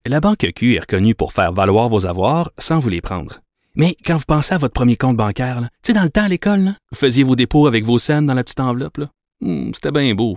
La 0.07 0.21
Banque 0.21 0.47
Q 0.55 0.75
est 0.75 0.81
reconnue 0.81 1.15
pour 1.15 1.33
faire 1.33 1.55
valoir 1.55 1.89
vos 1.89 2.05
avoirs 2.05 2.53
sans 2.59 2.81
vous 2.81 2.91
les 2.91 3.01
prendre. 3.01 3.41
Mais 3.75 3.97
quand 4.05 4.17
vous 4.17 4.25
pensez 4.29 4.55
à 4.55 4.59
votre 4.59 4.75
premier 4.75 4.97
compte 4.97 5.17
bancaire, 5.17 5.63
tu 5.63 5.69
sais, 5.87 5.93
dans 5.95 6.03
le 6.03 6.11
temps 6.11 6.25
à 6.25 6.29
l'école, 6.29 6.75
vous 6.93 6.99
faisiez 6.99 7.25
vos 7.25 7.35
dépôts 7.35 7.67
avec 7.67 7.83
vos 7.85 7.99
scènes 7.99 8.27
dans 8.27 8.35
la 8.35 8.45
petite 8.45 8.61
enveloppe. 8.61 9.01
Hmm, 9.41 9.71
c'était 9.73 9.91
bien 9.91 10.15
beau. 10.15 10.37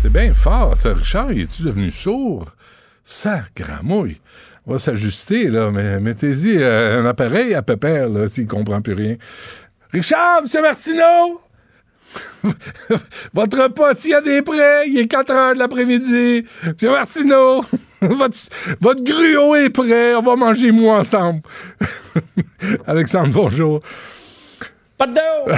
C'est 0.00 0.12
bien 0.12 0.32
fort, 0.32 0.76
ça. 0.76 0.94
Richard, 0.94 1.32
es-tu 1.32 1.64
devenu 1.64 1.90
sourd? 1.90 2.46
Sacramouille. 3.02 4.20
On 4.64 4.72
va 4.72 4.78
s'ajuster, 4.78 5.48
là, 5.48 5.72
mais 5.72 5.98
mettez-y 5.98 6.58
euh, 6.58 7.02
un 7.02 7.06
appareil 7.06 7.52
à 7.54 7.62
pépère, 7.62 8.08
là, 8.08 8.28
s'il 8.28 8.46
comprend 8.46 8.80
plus 8.80 8.92
rien. 8.92 9.16
Richard, 9.92 10.42
M. 10.44 10.62
Martineau! 10.62 11.40
votre 13.34 13.60
repas 13.60 13.90
a 13.90 14.20
des 14.20 14.42
prêts, 14.42 14.88
il 14.88 14.98
est 14.98 15.08
4 15.08 15.30
heures 15.32 15.54
de 15.54 15.58
l'après-midi. 15.58 16.44
Monsieur 16.64 16.90
Martineau, 16.90 17.64
votre, 18.00 18.38
votre 18.80 19.02
gruau 19.02 19.56
est 19.56 19.70
prêt, 19.70 20.14
on 20.14 20.22
va 20.22 20.36
manger 20.36 20.70
moi 20.70 21.00
ensemble. 21.00 21.42
Alexandre, 22.86 23.30
bonjour. 23.32 23.82
Pardon! 24.98 25.46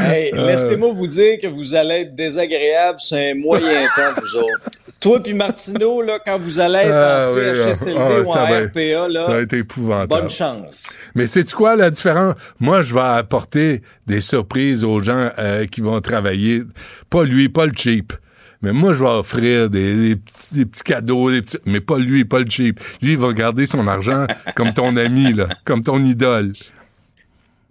hey, 0.00 0.32
euh. 0.32 0.46
laissez-moi 0.46 0.92
vous 0.92 1.06
dire 1.06 1.38
que 1.40 1.46
vous 1.46 1.74
allez 1.74 2.02
être 2.02 2.14
désagréable 2.14 2.98
c'est 2.98 3.32
un 3.32 3.34
moyen 3.34 3.86
temps, 3.96 4.20
vous 4.20 4.36
autres. 4.36 4.70
Toi 4.98 5.22
puis 5.22 5.34
Martineau, 5.34 6.00
là, 6.00 6.18
quand 6.24 6.38
vous 6.38 6.58
allez 6.58 6.78
être 6.78 6.94
en 6.94 7.18
ah 7.18 7.20
CHSLD 7.20 7.98
ah, 7.98 8.20
ou 8.22 8.30
en 8.30 8.66
RPA, 8.66 9.08
là, 9.08 9.26
ça 9.26 9.34
a 9.34 9.40
été 9.42 9.58
épouvantable. 9.58 10.22
bonne 10.22 10.30
chance. 10.30 10.98
Mais 11.14 11.26
c'est 11.26 11.52
quoi 11.52 11.76
la 11.76 11.90
différence? 11.90 12.36
Moi, 12.58 12.80
je 12.80 12.94
vais 12.94 13.00
apporter 13.00 13.82
des 14.06 14.20
surprises 14.20 14.82
aux 14.82 15.00
gens 15.00 15.30
euh, 15.38 15.66
qui 15.66 15.82
vont 15.82 16.00
travailler. 16.00 16.62
Pas 17.10 17.24
lui, 17.24 17.50
pas 17.50 17.66
le 17.66 17.72
cheap. 17.76 18.14
Mais 18.62 18.72
moi, 18.72 18.94
je 18.94 19.04
vais 19.04 19.10
offrir 19.10 19.68
des, 19.68 20.16
petits, 20.16 20.82
cadeaux, 20.82 21.30
des 21.30 21.42
petits, 21.42 21.58
mais 21.66 21.80
pas 21.80 21.98
lui, 21.98 22.24
pas 22.24 22.38
le 22.38 22.48
cheap. 22.48 22.80
Lui, 23.02 23.12
il 23.12 23.18
va 23.18 23.30
garder 23.34 23.66
son 23.66 23.86
argent 23.86 24.26
comme 24.56 24.72
ton 24.72 24.96
ami, 24.96 25.34
là, 25.34 25.48
comme 25.66 25.82
ton 25.82 26.02
idole. 26.02 26.52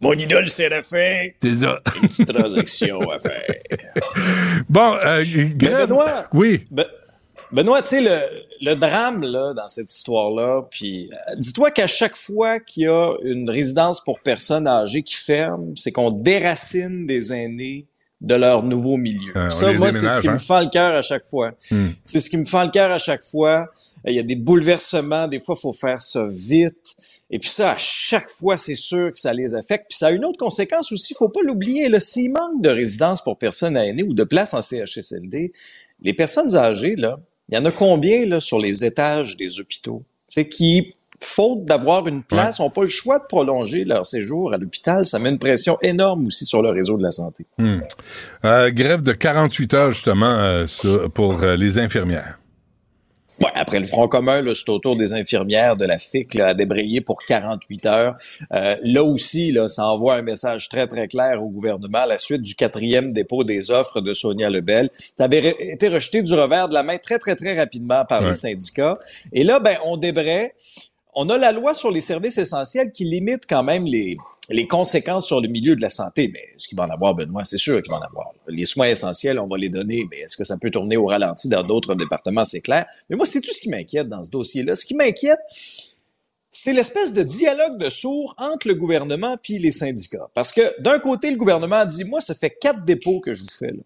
Mon 0.03 0.11
idole 0.13 0.49
Séraphin. 0.49 1.29
C'est 1.41 1.55
ça. 1.55 1.79
Une 1.95 2.09
petite 2.09 2.27
transaction 2.27 3.09
à 3.09 3.19
faire. 3.19 3.45
Bon, 4.69 4.97
euh, 5.05 5.23
Benoît. 5.55 6.25
Oui. 6.33 6.65
Benoît, 7.53 7.81
tu 7.83 7.89
sais, 7.89 8.01
le, 8.01 8.19
le, 8.61 8.75
drame 8.75 9.23
là, 9.23 9.53
dans 9.53 9.67
cette 9.69 9.89
histoire-là, 9.89 10.63
puis 10.69 11.09
euh, 11.13 11.35
dis-toi 11.37 11.71
qu'à 11.71 11.87
chaque 11.87 12.17
fois 12.17 12.59
qu'il 12.59 12.83
y 12.83 12.87
a 12.87 13.13
une 13.23 13.49
résidence 13.49 14.03
pour 14.03 14.19
personnes 14.19 14.67
âgées 14.67 15.03
qui 15.03 15.15
ferme, 15.15 15.73
c'est 15.77 15.93
qu'on 15.93 16.09
déracine 16.09 17.07
des 17.07 17.31
aînés 17.31 17.87
de 18.19 18.35
leur 18.35 18.63
nouveau 18.63 18.97
milieu. 18.97 19.33
Euh, 19.37 19.49
ça, 19.49 19.71
moi, 19.73 19.91
c'est 19.91 20.09
ce 20.09 20.21
qui 20.21 20.27
me 20.29 20.33
hein? 20.33 20.37
fait 20.37 20.63
le 20.63 20.69
cœur 20.69 20.95
à 20.95 21.01
chaque 21.01 21.25
fois. 21.25 21.51
Hmm. 21.69 21.87
C'est 22.03 22.19
ce 22.19 22.29
qui 22.29 22.37
me 22.37 22.45
fait 22.45 22.63
le 22.63 22.71
cœur 22.71 22.91
à 22.91 22.97
chaque 22.97 23.23
fois. 23.23 23.69
Il 24.05 24.13
y 24.13 24.19
a 24.19 24.23
des 24.23 24.35
bouleversements, 24.35 25.27
des 25.27 25.39
fois, 25.39 25.55
il 25.57 25.61
faut 25.61 25.73
faire 25.73 26.01
ça 26.01 26.25
vite. 26.27 26.95
Et 27.34 27.39
puis 27.39 27.50
ça, 27.50 27.72
à 27.72 27.78
chaque 27.78 28.30
fois, 28.30 28.58
c'est 28.58 28.76
sûr 28.76 29.12
que 29.12 29.19
ça 29.19 29.34
les 29.34 29.56
affecte. 29.56 29.88
Puis 29.89 29.98
ça 29.98 30.08
a 30.08 30.12
une 30.12 30.24
autre 30.24 30.38
conséquence 30.38 30.91
aussi, 30.91 31.13
il 31.13 31.17
faut 31.17 31.30
pas 31.30 31.39
l'oublier. 31.43 31.89
S'il 32.00 32.32
manque 32.32 32.62
de 32.62 32.69
résidence 32.69 33.24
pour 33.24 33.39
personnes 33.39 33.76
aînées 33.76 34.04
ou 34.04 34.13
de 34.13 34.24
place 34.24 34.54
en 34.54 34.62
CHSLD, 34.62 35.52
les 36.04 36.13
personnes 36.13 36.56
âgées, 36.56 36.96
là, 36.96 37.17
il 37.50 37.56
y 37.56 37.58
en 37.58 37.65
a 37.65 37.72
combien 37.72 38.24
là, 38.28 38.39
sur 38.39 38.60
les 38.60 38.86
étages 38.86 39.36
des 39.36 39.60
hôpitaux? 39.60 40.04
C'est 40.28 40.48
qui, 40.48 40.93
faute 41.19 41.65
d'avoir 41.65 42.08
une 42.08 42.22
place, 42.22 42.60
n'ont 42.60 42.69
pas 42.69 42.84
le 42.84 42.89
choix 42.89 43.17
de 43.17 43.26
prolonger 43.28 43.84
leur 43.84 44.06
séjour 44.06 44.54
à 44.54 44.58
l'hôpital. 44.58 45.04
Ça 45.04 45.17
met 45.17 45.32
une 45.32 45.39
pression 45.39 45.80
énorme 45.82 46.28
aussi 46.28 46.46
sur 46.46 46.62
le 46.62 46.69
réseau 46.69 46.98
de 46.98 47.04
la 47.04 47.12
santé. 47.12 47.48
Hmm. 47.58 47.80
Euh, 48.46 48.69
grève 48.69 49.02
de 49.02 49.12
48 49.12 49.74
heures, 49.74 49.89
justement, 49.89 50.36
euh, 50.38 50.67
pour 51.15 51.41
euh, 51.41 51.56
les 51.56 51.80
infirmières. 51.80 52.38
Ouais, 53.41 53.50
après 53.56 53.80
le 53.80 53.88
Front 53.88 54.08
commun, 54.08 54.43
c'est 54.54 54.69
au 54.69 54.80
tour 54.80 54.96
des 54.96 55.13
infirmières 55.13 55.76
de 55.76 55.86
la 55.86 55.98
FIC 55.98 56.36
là, 56.36 56.50
à 56.50 56.54
débrayer 56.54 57.02
pour 57.02 57.26
48 57.26 57.86
heures. 57.88 58.15
Euh, 58.54 58.76
là 58.84 59.04
aussi, 59.04 59.52
là, 59.52 59.67
ça 59.67 59.88
envoie 59.88 60.15
un 60.15 60.22
message 60.22 60.69
très, 60.69 60.88
très 60.88 61.08
clair 61.08 61.43
au 61.43 61.50
gouvernement 61.50 62.00
à 62.00 62.06
la 62.06 62.17
suite 62.19 62.43
du 62.43 62.56
quatrième 62.56 63.12
dépôt 63.12 63.43
des 63.43 63.72
offres 63.72 64.02
de 64.02 64.13
Sonia 64.13 64.50
Lebel. 64.50 64.89
Ça 65.17 65.24
avait 65.24 65.56
été 65.60 65.88
rejeté 65.88 66.22
du 66.22 66.34
revers 66.34 66.69
de 66.69 66.76
la 66.76 66.84
main 66.84 66.98
très, 66.98 67.17
très, 67.17 67.36
très 67.36 67.58
rapidement 67.58 68.06
par 68.06 68.22
les 68.22 68.34
syndicats. 68.34 69.00
Et 69.32 69.43
là, 69.43 69.60
ben, 69.60 69.78
on 69.86 69.98
débraye. 69.98 70.52
On 71.15 71.30
a 71.30 71.38
la 71.38 71.52
loi 71.52 71.74
sur 71.74 71.91
les 71.91 72.02
services 72.02 72.38
essentiels 72.38 72.91
qui 72.91 73.04
limite 73.04 73.43
quand 73.48 73.63
même 73.63 73.86
les, 73.86 74.17
les 74.49 74.67
conséquences 74.67 75.27
sur 75.27 75.41
le 75.41 75.47
milieu 75.47 75.75
de 75.75 75.82
la 75.82 75.89
santé, 75.89 76.29
mais 76.34 76.39
est-ce 76.56 76.67
qu'il 76.67 76.77
va 76.77 76.86
en 76.86 76.89
avoir, 76.89 77.15
Benoît? 77.15 77.45
C'est 77.45 77.58
sûr 77.58 77.82
qu'il 77.82 77.91
va 77.91 77.99
en 77.99 78.01
avoir. 78.01 78.32
Les 78.47 78.65
soins 78.65 78.88
essentiels, 78.88 79.39
on 79.39 79.47
va 79.47 79.58
les 79.58 79.69
donner, 79.69 80.06
mais 80.12 80.19
est-ce 80.19 80.36
que 80.36 80.43
ça 80.43 80.58
peut 80.58 80.69
tourner 80.69 80.97
au 80.97 81.06
ralenti 81.06 81.47
dans 81.47 81.63
d'autres 81.63 81.95
départements? 81.95 82.43
C'est 82.43 82.62
clair. 82.62 82.86
Mais 83.10 83.15
moi, 83.15 83.25
c'est 83.25 83.41
tout 83.41 83.53
ce 83.53 83.62
qui 83.62 83.69
m'inquiète 83.69 84.08
dans 84.08 84.23
ce 84.23 84.29
dossier-là. 84.29 84.75
Ce 84.75 84.86
qui 84.86 84.95
m'inquiète, 84.95 85.39
c'est 86.51 86.73
l'espèce 86.73 87.13
de 87.13 87.23
dialogue 87.23 87.77
de 87.77 87.89
sourds 87.89 88.36
entre 88.38 88.67
le 88.67 88.75
gouvernement 88.75 89.38
puis 89.41 89.60
les 89.60 89.71
syndicats. 89.71 90.29
Parce 90.34 90.51
que 90.51 90.62
d'un 90.82 90.99
côté, 90.99 91.32
le 91.32 91.38
gouvernement 91.38 91.86
dit, 91.86 92.03
moi, 92.03 92.19
ça 92.19 92.36
fait 92.36 92.51
quatre 92.51 92.84
dépôts 92.84 93.21
que 93.21 93.34
je 93.34 93.41
vous 93.41 93.49
fais. 93.49 93.71
Là. 93.71 93.84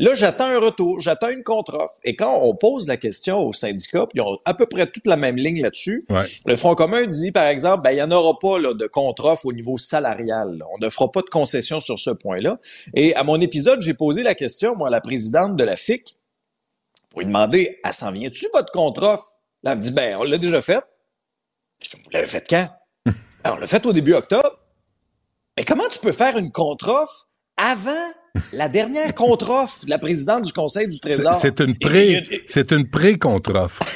Là, 0.00 0.14
j'attends 0.14 0.46
un 0.46 0.58
retour, 0.58 0.98
j'attends 0.98 1.28
une 1.28 1.42
contre-offre. 1.42 1.92
Et 2.04 2.16
quand 2.16 2.34
on 2.40 2.54
pose 2.54 2.88
la 2.88 2.96
question 2.96 3.40
aux 3.46 3.52
syndicats, 3.52 4.06
ils 4.14 4.22
ont 4.22 4.38
à 4.46 4.54
peu 4.54 4.64
près 4.64 4.86
toute 4.86 5.06
la 5.06 5.18
même 5.18 5.36
ligne 5.36 5.60
là-dessus, 5.60 6.06
le 6.46 6.56
Front 6.56 6.74
commun 6.74 7.04
dit, 7.04 7.32
par 7.32 7.44
exemple, 7.44 7.82
ben, 7.82 7.90
il 7.90 7.96
n'y 7.96 8.02
en 8.02 8.10
aura 8.10 8.38
pas 8.38 8.58
là, 8.58 8.72
de 8.72 8.86
contre-offre 8.86 9.44
au 9.44 9.52
niveau 9.52 9.76
salarial. 9.76 10.64
On 10.72 10.78
ne 10.82 10.88
fera 10.88 11.12
pas 11.12 11.20
de 11.20 11.28
concession 11.28 11.80
sur 11.80 11.98
ce 11.98 12.08
point-là. 12.08 12.58
Et 12.94 13.14
à 13.14 13.24
mon 13.24 13.38
épisode, 13.42 13.82
j'ai 13.82 13.92
posé 13.92 14.22
la 14.22 14.34
question, 14.34 14.74
moi, 14.74 14.88
à 14.88 14.90
la 14.90 15.02
présidente 15.02 15.56
de 15.56 15.64
la 15.64 15.76
FIC, 15.76 16.16
pour 17.10 17.20
lui 17.20 17.26
demander, 17.26 17.78
elle 17.84 17.92
s'en 17.92 18.10
vient-tu 18.10 18.46
votre 18.54 18.72
contre-offre? 18.72 19.36
Là, 19.62 19.72
elle 19.72 19.78
me 19.78 19.82
dit, 19.82 19.92
ben, 19.92 20.16
on 20.18 20.22
l'a 20.22 20.38
déjà 20.38 20.62
fait. 20.62 20.82
Je 21.82 21.90
dis, 21.90 22.02
vous 22.02 22.10
l'avez 22.12 22.26
fait 22.26 22.46
quand? 22.48 22.70
ben, 23.04 23.12
on 23.52 23.56
l'a 23.56 23.66
fait 23.66 23.84
au 23.84 23.92
début 23.92 24.14
octobre. 24.14 24.60
Mais 25.58 25.64
comment 25.64 25.88
tu 25.92 25.98
peux 25.98 26.12
faire 26.12 26.38
une 26.38 26.50
contre-offre 26.50 27.28
avant 27.58 27.92
la 28.52 28.68
dernière 28.68 29.14
contre-offre 29.14 29.84
de 29.84 29.90
la 29.90 29.98
présidente 29.98 30.44
du 30.44 30.52
Conseil 30.52 30.88
du 30.88 31.00
Trésor. 31.00 31.34
C'est 31.34 31.60
une 31.60 31.76
pré, 31.76 32.24
c'est 32.46 32.72
une 32.72 32.88
pré-contre-offre. 32.88 33.84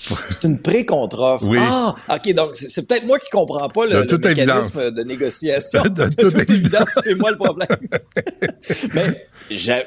C'est 0.00 0.44
une 0.44 0.58
pré-contre-offre. 0.58 1.46
Oui. 1.46 1.58
Ah, 1.60 1.94
OK, 2.08 2.32
donc 2.32 2.56
c'est 2.56 2.88
peut-être 2.88 3.04
moi 3.04 3.18
qui 3.18 3.28
comprends 3.28 3.68
pas 3.68 3.84
le, 3.84 4.02
le 4.02 4.18
mécanisme 4.18 4.90
de 4.92 5.02
négociation. 5.02 5.82
De, 5.90 6.08
toute, 6.08 6.38
évidence, 6.50 6.88
c'est 7.02 7.14
moi 7.14 7.30
le 7.30 7.36
problème. 7.36 7.68
Mais 8.94 9.26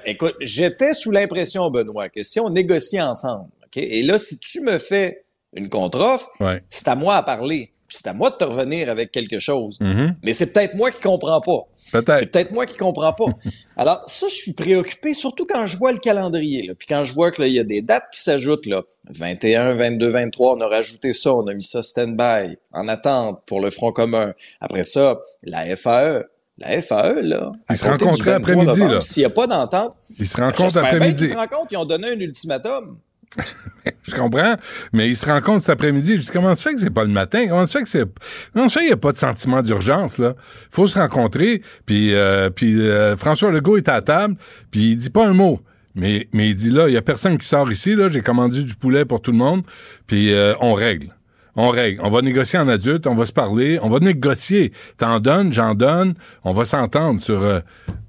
écoute, 0.06 0.36
j'étais 0.40 0.94
sous 0.94 1.10
l'impression, 1.10 1.68
Benoît, 1.72 2.10
que 2.10 2.22
si 2.22 2.40
on 2.40 2.50
négociait 2.50 3.02
ensemble, 3.02 3.50
OK, 3.66 3.78
et 3.78 4.04
là, 4.04 4.20
si 4.20 4.38
tu 4.38 4.62
me 4.62 4.78
fais 4.78 5.26
une 5.56 5.68
contre-offre, 5.68 6.30
c'est 6.70 6.88
à 6.88 6.96
moi 6.96 7.16
à 7.16 7.24
parler 7.24 7.73
c'est 7.97 8.08
à 8.08 8.13
moi 8.13 8.32
de 8.32 8.36
te 8.36 8.43
revenir 8.43 8.89
avec 8.89 9.12
quelque 9.12 9.39
chose. 9.39 9.77
Mm-hmm. 9.79 10.15
Mais 10.23 10.34
c'est 10.34 10.51
peut-être 10.51 10.75
moi 10.75 10.91
qui 10.91 10.99
comprends 10.99 11.41
pas. 11.41 11.67
Peut-être. 11.91 12.17
C'est 12.17 12.32
peut-être 12.32 12.51
moi 12.51 12.65
qui 12.65 12.75
comprends 12.75 13.13
pas. 13.13 13.25
Alors 13.77 14.03
ça, 14.08 14.27
je 14.27 14.34
suis 14.34 14.53
préoccupé, 14.53 15.13
surtout 15.13 15.45
quand 15.45 15.67
je 15.67 15.77
vois 15.77 15.91
le 15.91 15.99
calendrier. 15.99 16.65
Là. 16.67 16.73
Puis 16.77 16.88
quand 16.88 17.03
je 17.03 17.13
vois 17.13 17.32
qu'il 17.32 17.53
y 17.53 17.60
a 17.60 17.63
des 17.63 17.82
dates 17.82 18.06
qui 18.12 18.21
s'ajoutent. 18.21 18.65
là. 18.65 18.82
21, 19.10 19.75
22, 19.75 20.10
23, 20.10 20.56
on 20.58 20.62
a 20.62 20.67
rajouté 20.67 21.13
ça, 21.13 21.34
on 21.34 21.47
a 21.47 21.53
mis 21.53 21.63
ça 21.63 21.84
stand-by, 21.84 22.58
en 22.71 22.88
attente 22.88 23.41
pour 23.45 23.62
le 23.62 23.69
Front 23.69 23.91
commun. 23.91 24.34
Après 24.60 24.84
ça, 24.84 25.19
la 25.43 25.75
FAE. 25.75 26.23
La 26.60 26.82
FAE, 26.82 27.21
là. 27.21 27.51
Ils 27.69 27.77
se 27.77 27.86
rencontrent 27.86 28.27
après-midi, 28.27 28.79
là. 28.79 29.01
S'il 29.01 29.21
n'y 29.21 29.25
a 29.25 29.29
pas 29.32 29.47
d'entente. 29.47 29.95
Ils 30.19 30.27
se 30.27 30.39
rencontrent 30.39 30.77
après-midi. 30.77 31.25
Ils 31.25 31.29
se 31.29 31.36
rencontrent, 31.36 31.67
ils 31.71 31.77
ont 31.77 31.86
donné 31.86 32.10
un 32.10 32.19
ultimatum. 32.19 32.97
je 34.04 34.15
comprends, 34.15 34.56
mais 34.91 35.10
ils 35.10 35.15
se 35.15 35.26
rencontrent 35.26 35.62
cet 35.62 35.72
après-midi. 35.72 36.17
Je 36.17 36.22
dis, 36.22 36.30
comment 36.32 36.54
ça 36.56 36.69
fait 36.69 36.76
que 36.76 36.82
c'est 36.82 36.89
pas 36.89 37.04
le 37.04 37.10
matin? 37.10 37.46
Comment 37.48 37.65
ça 37.65 37.80
fait 37.80 37.84
que 37.84 37.89
c'est... 37.89 38.06
Comment 38.54 38.69
ça 38.69 38.76
fait 38.76 38.80
qu'il 38.82 38.89
n'y 38.89 38.93
a 38.93 38.98
pas 38.98 39.12
de 39.12 39.17
sentiment 39.17 39.62
d'urgence, 39.62 40.17
là? 40.17 40.36
faut 40.69 40.88
se 40.88 41.00
rencontrer, 41.00 41.62
puis, 41.86 42.13
euh, 42.13 42.50
puis 42.50 42.80
euh, 42.82 43.17
François 43.17 43.52
Legault 43.52 43.78
est 43.78 43.89
à 43.89 44.02
table, 44.02 44.36
puis 44.72 44.91
il 44.91 44.98
dit 44.98 45.10
pas 45.10 45.28
un 45.28 45.34
mot. 45.34 45.60
Mais, 45.96 46.28
mais 46.34 46.50
il 46.50 46.56
dit, 46.56 46.72
là, 46.72 46.88
il 46.88 46.93
y 46.93 46.98
a 46.98 47.02
personne 47.02 47.38
qui 47.38 47.48
sort 47.48 47.72
ici, 47.72 47.96
là, 47.96 48.10
j'ai 48.10 48.22
commandé 48.22 48.63
du 48.63 48.76
poulet 48.76 49.06
pour 49.06 49.22
tout 49.22 49.32
le 49.32 49.38
monde, 49.38 49.63
puis 50.08 50.34
euh, 50.34 50.54
on 50.60 50.74
règle. 50.74 51.10
On 51.56 51.69
règle. 51.69 52.02
On 52.04 52.10
va 52.10 52.24
négocier 52.24 52.58
en 52.58 52.67
adulte, 52.67 53.06
on 53.06 53.13
va 53.13 53.28
se 53.28 53.34
parler, 53.34 53.78
on 53.84 53.89
va 53.89 54.00
négocier. 54.00 54.72
T'en 54.98 55.19
donnes, 55.19 55.54
j'en 55.54 55.76
donne, 55.76 56.15
on 56.43 56.52
va 56.52 56.65
s'entendre 56.65 57.22
sur... 57.22 57.62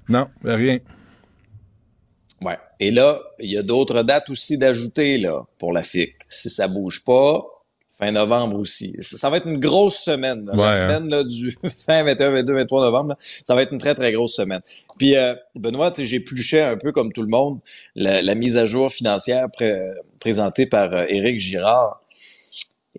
non, 0.09 0.27
rien. 0.43 0.79
Ouais. 2.41 2.57
Et 2.79 2.91
là, 2.91 3.21
il 3.39 3.51
y 3.51 3.57
a 3.57 3.63
d'autres 3.63 4.03
dates 4.03 4.29
aussi 4.29 4.57
d'ajouter 4.57 5.17
là 5.17 5.45
pour 5.57 5.71
la 5.71 5.83
FIC. 5.83 6.15
Si 6.27 6.49
ça 6.49 6.67
bouge 6.67 7.03
pas, 7.03 7.45
fin 7.97 8.11
novembre 8.11 8.59
aussi. 8.59 8.95
Ça, 8.99 9.29
va 9.29 9.37
être 9.37 9.47
une 9.47 9.59
grosse 9.59 9.97
semaine. 9.97 10.49
la 10.53 10.67
hein. 10.67 10.71
semaine 10.71 11.09
là, 11.09 11.23
du 11.23 11.51
fin 11.85 12.03
21, 12.03 12.31
22, 12.31 12.53
23 12.53 12.81
novembre, 12.81 13.15
ça 13.19 13.55
va 13.55 13.61
être 13.61 13.71
une 13.71 13.79
très, 13.79 13.95
très 13.95 14.11
grosse 14.11 14.35
semaine. 14.35 14.61
Puis, 14.97 15.15
euh, 15.15 15.33
Benoît, 15.55 15.91
j'ai 15.97 16.19
pluché 16.19 16.61
un 16.61 16.77
peu 16.77 16.91
comme 16.91 17.11
tout 17.11 17.21
le 17.21 17.29
monde 17.29 17.59
la, 17.95 18.35
mise 18.35 18.57
à 18.57 18.65
jour 18.65 18.91
financière 18.91 19.47
présentée 20.19 20.65
par 20.65 20.93
euh, 20.93 21.05
Éric 21.07 21.39
Girard. 21.39 22.01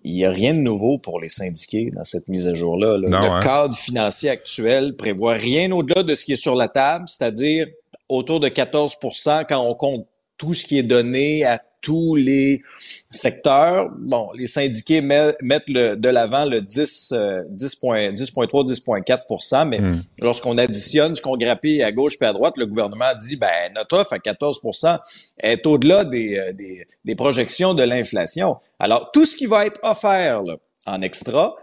Il 0.05 0.15
n'y 0.15 0.25
a 0.25 0.31
rien 0.31 0.55
de 0.55 0.61
nouveau 0.61 0.99
pour 0.99 1.21
les 1.21 1.29
syndiqués 1.29 1.91
dans 1.91 2.05
cette 2.05 2.29
mise 2.29 2.47
à 2.47 2.55
jour-là. 2.55 2.97
le 2.97 3.13
hein. 3.13 3.41
cadre 3.43 3.77
financier 3.77 4.31
actuel 4.31 4.95
prévoit 4.95 5.33
rien 5.33 5.73
au-delà 5.73 6.03
de 6.03 6.15
ce 6.15 6.25
qui 6.25 6.33
est 6.33 6.37
sur 6.37 6.55
la 6.55 6.69
table, 6.69 7.07
c'est-à-dire 7.09 7.67
autour 8.09 8.41
de 8.41 8.49
14% 8.49 9.45
quand 9.49 9.61
on 9.61 9.75
compte 9.75 10.07
tout 10.39 10.55
ce 10.55 10.65
qui 10.65 10.79
est 10.79 10.83
donné 10.83 11.45
à 11.45 11.61
tous 11.87 12.17
les 12.17 12.63
secteurs. 13.11 13.91
Bon, 13.97 14.29
les 14.35 14.49
syndiqués 14.49 15.01
mettent 15.01 15.69
le, 15.69 15.95
de 15.95 16.09
l'avant 16.09 16.45
le 16.45 16.61
10, 16.61 17.13
10.3, 17.13 18.13
10.4% 18.13 19.69
mais 19.69 19.79
hmm. 19.79 19.95
lorsqu'on 20.19 20.59
additionne 20.59 21.15
ce 21.15 21.23
qu'on 21.23 21.37
grappille 21.37 21.85
à 21.85 21.93
gauche 21.93 22.15
et 22.21 22.25
à 22.25 22.33
droite, 22.33 22.57
le 22.57 22.67
gouvernement 22.67 23.15
dit, 23.21 23.37
ben, 23.37 23.73
notre 23.75 23.99
offre 23.99 24.15
à 24.15 24.19
14% 24.19 24.99
est 25.39 25.65
au-delà 25.65 26.05
des, 26.05 26.37
euh, 26.37 26.53
des, 26.53 26.87
des, 27.05 27.15
projections 27.15 27.73
de 27.73 27.85
l'inflation. 27.85 28.57
Alors, 28.81 29.13
tout 29.13 29.25
ce 29.25 29.37
qui 29.37 29.47
va 29.47 29.65
être 29.65 29.79
offert 29.85 30.43
là, 30.43 30.57
en 30.87 31.01
extra, 31.03 31.55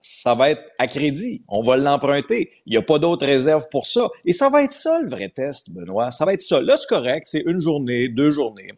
ça 0.00 0.34
va 0.34 0.50
être 0.50 0.62
à 0.78 0.86
crédit. 0.86 1.42
On 1.48 1.62
va 1.62 1.76
l'emprunter. 1.76 2.50
Il 2.66 2.70
n'y 2.70 2.76
a 2.76 2.82
pas 2.82 2.98
d'autre 2.98 3.26
réserve 3.26 3.68
pour 3.70 3.86
ça. 3.86 4.08
Et 4.24 4.32
ça 4.32 4.48
va 4.48 4.62
être 4.62 4.72
ça, 4.72 5.00
le 5.02 5.10
vrai 5.10 5.28
test, 5.28 5.70
Benoît. 5.70 6.10
Ça 6.10 6.24
va 6.24 6.32
être 6.32 6.42
ça. 6.42 6.60
Là, 6.62 6.76
c'est 6.76 6.88
correct. 6.88 7.26
C'est 7.26 7.42
une 7.42 7.60
journée, 7.60 8.08
deux 8.08 8.30
journées. 8.30 8.72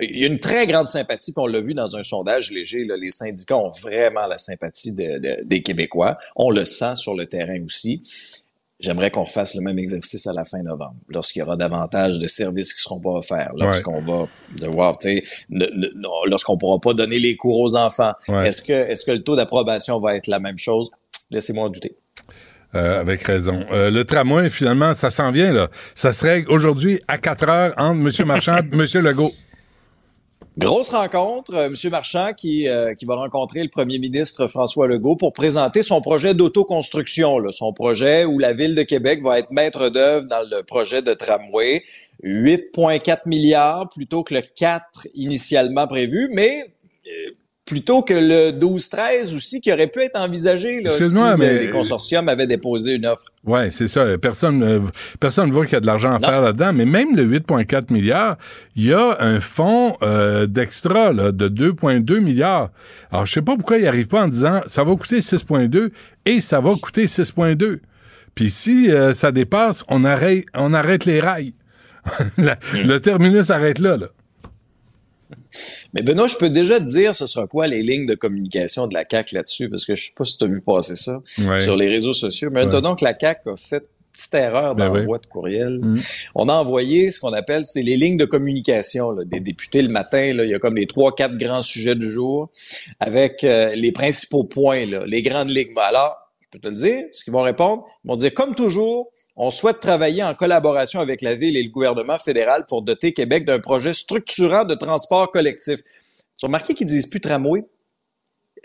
Il 0.00 0.20
y 0.20 0.24
a 0.24 0.28
une 0.28 0.38
très 0.38 0.66
grande 0.66 0.86
sympathie, 0.86 1.32
puis 1.32 1.42
on 1.42 1.46
l'a 1.46 1.60
vu 1.60 1.74
dans 1.74 1.96
un 1.96 2.04
sondage 2.04 2.52
léger, 2.52 2.84
les 2.84 3.10
syndicats 3.10 3.56
ont 3.56 3.70
vraiment 3.70 4.26
la 4.26 4.38
sympathie 4.38 4.92
des 4.92 5.62
Québécois. 5.62 6.16
On 6.36 6.50
le 6.50 6.64
sent 6.64 6.94
sur 6.96 7.14
le 7.14 7.26
terrain 7.26 7.60
aussi. 7.64 8.02
J'aimerais 8.80 9.10
qu'on 9.10 9.26
fasse 9.26 9.56
le 9.56 9.62
même 9.62 9.78
exercice 9.78 10.26
à 10.28 10.32
la 10.32 10.44
fin 10.44 10.62
novembre, 10.62 10.94
lorsqu'il 11.08 11.40
y 11.40 11.42
aura 11.42 11.56
davantage 11.56 12.18
de 12.18 12.26
services 12.28 12.72
qui 12.72 12.80
seront 12.80 13.00
pas 13.00 13.10
offerts, 13.10 13.50
lorsqu'on 13.56 14.00
va 14.00 14.28
devoir, 14.60 14.98
tu 14.98 15.20
sais, 15.20 15.68
lorsqu'on 16.26 16.56
pourra 16.56 16.78
pas 16.78 16.94
donner 16.94 17.18
les 17.18 17.36
cours 17.36 17.58
aux 17.58 17.74
enfants. 17.74 18.12
Est-ce 18.28 18.62
que, 18.62 18.72
est-ce 18.72 19.04
que 19.04 19.10
le 19.10 19.22
taux 19.24 19.34
d'approbation 19.34 19.98
va 20.00 20.14
être 20.14 20.28
la 20.28 20.38
même 20.38 20.58
chose? 20.58 20.90
Laissez-moi 21.30 21.64
en 21.64 21.70
douter. 21.70 21.96
Euh, 22.74 23.00
avec 23.00 23.22
raison. 23.22 23.64
Euh, 23.72 23.90
le 23.90 24.04
tramway, 24.04 24.50
finalement, 24.50 24.92
ça 24.92 25.10
s'en 25.10 25.32
vient, 25.32 25.52
là. 25.52 25.68
Ça 25.94 26.12
serait 26.12 26.44
aujourd'hui 26.48 27.00
à 27.08 27.16
4 27.16 27.48
heures 27.48 27.74
entre 27.78 28.20
M. 28.20 28.26
Marchand 28.26 28.58
et 28.58 28.60
M. 28.74 28.86
Legault. 29.02 29.32
Grosse 30.58 30.88
rencontre, 30.88 31.54
euh, 31.54 31.66
M. 31.66 31.90
Marchand 31.92 32.32
qui, 32.36 32.66
euh, 32.66 32.92
qui 32.92 33.04
va 33.04 33.14
rencontrer 33.14 33.62
le 33.62 33.68
premier 33.68 34.00
ministre 34.00 34.48
François 34.48 34.88
Legault 34.88 35.14
pour 35.14 35.32
présenter 35.32 35.84
son 35.84 36.00
projet 36.00 36.34
d'autoconstruction, 36.34 37.38
son 37.52 37.72
projet 37.72 38.24
où 38.24 38.40
la 38.40 38.52
ville 38.54 38.74
de 38.74 38.82
Québec 38.82 39.22
va 39.22 39.38
être 39.38 39.52
maître 39.52 39.88
d'œuvre 39.88 40.26
dans 40.26 40.42
le 40.50 40.64
projet 40.64 41.00
de 41.00 41.14
tramway. 41.14 41.84
8,4 42.24 43.28
milliards 43.28 43.88
plutôt 43.88 44.24
que 44.24 44.34
le 44.34 44.40
4 44.40 45.06
initialement 45.14 45.86
prévu, 45.86 46.28
mais 46.32 46.64
euh, 47.06 47.30
plutôt 47.68 48.00
que 48.00 48.14
le 48.14 48.50
12-13 48.50 49.36
aussi 49.36 49.60
qui 49.60 49.70
aurait 49.70 49.88
pu 49.88 50.00
être 50.00 50.18
envisagé 50.18 50.80
là, 50.80 50.90
si 50.90 51.18
mais... 51.36 51.64
les 51.64 51.70
consortiums 51.70 52.26
avaient 52.30 52.46
déposé 52.46 52.94
une 52.94 53.04
offre. 53.04 53.26
Oui, 53.44 53.70
c'est 53.70 53.88
ça. 53.88 54.16
Personne 54.16 54.58
ne 54.58 54.80
personne 55.20 55.50
voit 55.50 55.66
qu'il 55.66 55.74
y 55.74 55.76
a 55.76 55.80
de 55.80 55.86
l'argent 55.86 56.14
à 56.14 56.18
faire 56.18 56.40
là-dedans, 56.40 56.72
mais 56.72 56.86
même 56.86 57.14
le 57.14 57.26
8,4 57.26 57.92
milliards, 57.92 58.38
il 58.74 58.86
y 58.86 58.94
a 58.94 59.18
un 59.20 59.38
fonds 59.38 59.96
euh, 60.00 60.46
d'extra 60.46 61.12
de 61.12 61.48
2,2 61.48 62.20
milliards. 62.20 62.70
Alors, 63.12 63.26
je 63.26 63.34
sais 63.34 63.42
pas 63.42 63.54
pourquoi 63.54 63.76
il 63.76 63.86
arrive 63.86 64.08
pas 64.08 64.24
en 64.24 64.28
disant 64.28 64.62
ça 64.66 64.82
va 64.82 64.96
coûter 64.96 65.18
6,2 65.18 65.90
et 66.24 66.40
ça 66.40 66.60
va 66.60 66.70
coûter 66.80 67.04
6,2. 67.04 67.80
Puis 68.34 68.48
si 68.48 68.90
euh, 68.90 69.12
ça 69.12 69.30
dépasse, 69.30 69.84
on 69.88 70.04
arrête, 70.04 70.46
on 70.54 70.72
arrête 70.72 71.04
les 71.04 71.20
rails. 71.20 71.52
le 72.38 72.96
terminus 72.96 73.50
arrête 73.50 73.78
là. 73.78 73.98
là. 73.98 74.06
Mais 75.98 76.04
Benoît, 76.04 76.28
je 76.28 76.36
peux 76.36 76.48
déjà 76.48 76.78
te 76.78 76.84
dire 76.84 77.12
ce 77.12 77.26
sera 77.26 77.48
quoi 77.48 77.66
les 77.66 77.82
lignes 77.82 78.06
de 78.06 78.14
communication 78.14 78.86
de 78.86 78.94
la 78.94 79.04
CAC 79.04 79.32
là-dessus, 79.32 79.68
parce 79.68 79.84
que 79.84 79.96
je 79.96 80.06
sais 80.06 80.12
pas 80.14 80.24
si 80.24 80.38
tu 80.38 80.44
as 80.44 80.46
vu 80.46 80.60
passer 80.60 80.94
ça 80.94 81.20
sur 81.58 81.74
les 81.74 81.88
réseaux 81.88 82.12
sociaux. 82.12 82.50
Mais 82.52 82.64
ouais. 82.64 82.80
donc 82.80 83.00
la 83.00 83.14
CAC 83.14 83.46
a 83.48 83.56
fait 83.56 83.88
petite 84.12 84.34
erreur 84.34 84.76
Ben 84.76 84.86
d'envoi 84.86 85.16
oui. 85.16 85.20
de 85.20 85.26
courriel. 85.26 85.80
Mm. 85.80 85.96
On 86.36 86.48
a 86.48 86.52
envoyé 86.52 87.10
ce 87.10 87.18
qu'on 87.18 87.32
appelle, 87.32 87.66
c'est 87.66 87.82
les 87.82 87.96
lignes 87.96 88.16
de 88.16 88.24
communication 88.24 89.10
là, 89.10 89.24
des 89.24 89.40
députés 89.40 89.82
le 89.82 89.88
matin. 89.88 90.34
Là, 90.34 90.44
il 90.44 90.50
y 90.50 90.54
a 90.54 90.60
comme 90.60 90.76
les 90.76 90.86
trois, 90.86 91.14
quatre 91.14 91.36
grands 91.36 91.62
sujets 91.62 91.96
du 91.96 92.08
jour 92.10 92.50
avec 93.00 93.42
euh, 93.42 93.74
les 93.74 93.90
principaux 93.90 94.44
points, 94.44 94.86
là, 94.86 95.04
les 95.04 95.22
grandes 95.22 95.50
lignes. 95.50 95.74
Ben 95.74 95.82
alors, 95.82 96.16
je 96.40 96.46
peux 96.50 96.58
te 96.60 96.68
le 96.68 96.74
dire, 96.76 97.04
ce 97.12 97.24
qu'ils 97.24 97.32
vont 97.32 97.42
répondre, 97.42 97.84
ils 98.04 98.08
vont 98.08 98.16
dire 98.16 98.32
comme 98.32 98.54
toujours, 98.54 99.10
on 99.38 99.50
souhaite 99.50 99.80
travailler 99.80 100.22
en 100.22 100.34
collaboration 100.34 101.00
avec 101.00 101.22
la 101.22 101.34
ville 101.34 101.56
et 101.56 101.62
le 101.62 101.70
gouvernement 101.70 102.18
fédéral 102.18 102.66
pour 102.66 102.82
doter 102.82 103.12
Québec 103.12 103.44
d'un 103.44 103.60
projet 103.60 103.92
structurant 103.92 104.64
de 104.64 104.74
transport 104.74 105.30
collectif. 105.30 105.80
Tu 106.36 106.44
as 106.44 106.46
remarqué 106.46 106.74
qu'ils 106.74 106.86
disent 106.88 107.06
plus 107.06 107.20
tramway? 107.20 107.64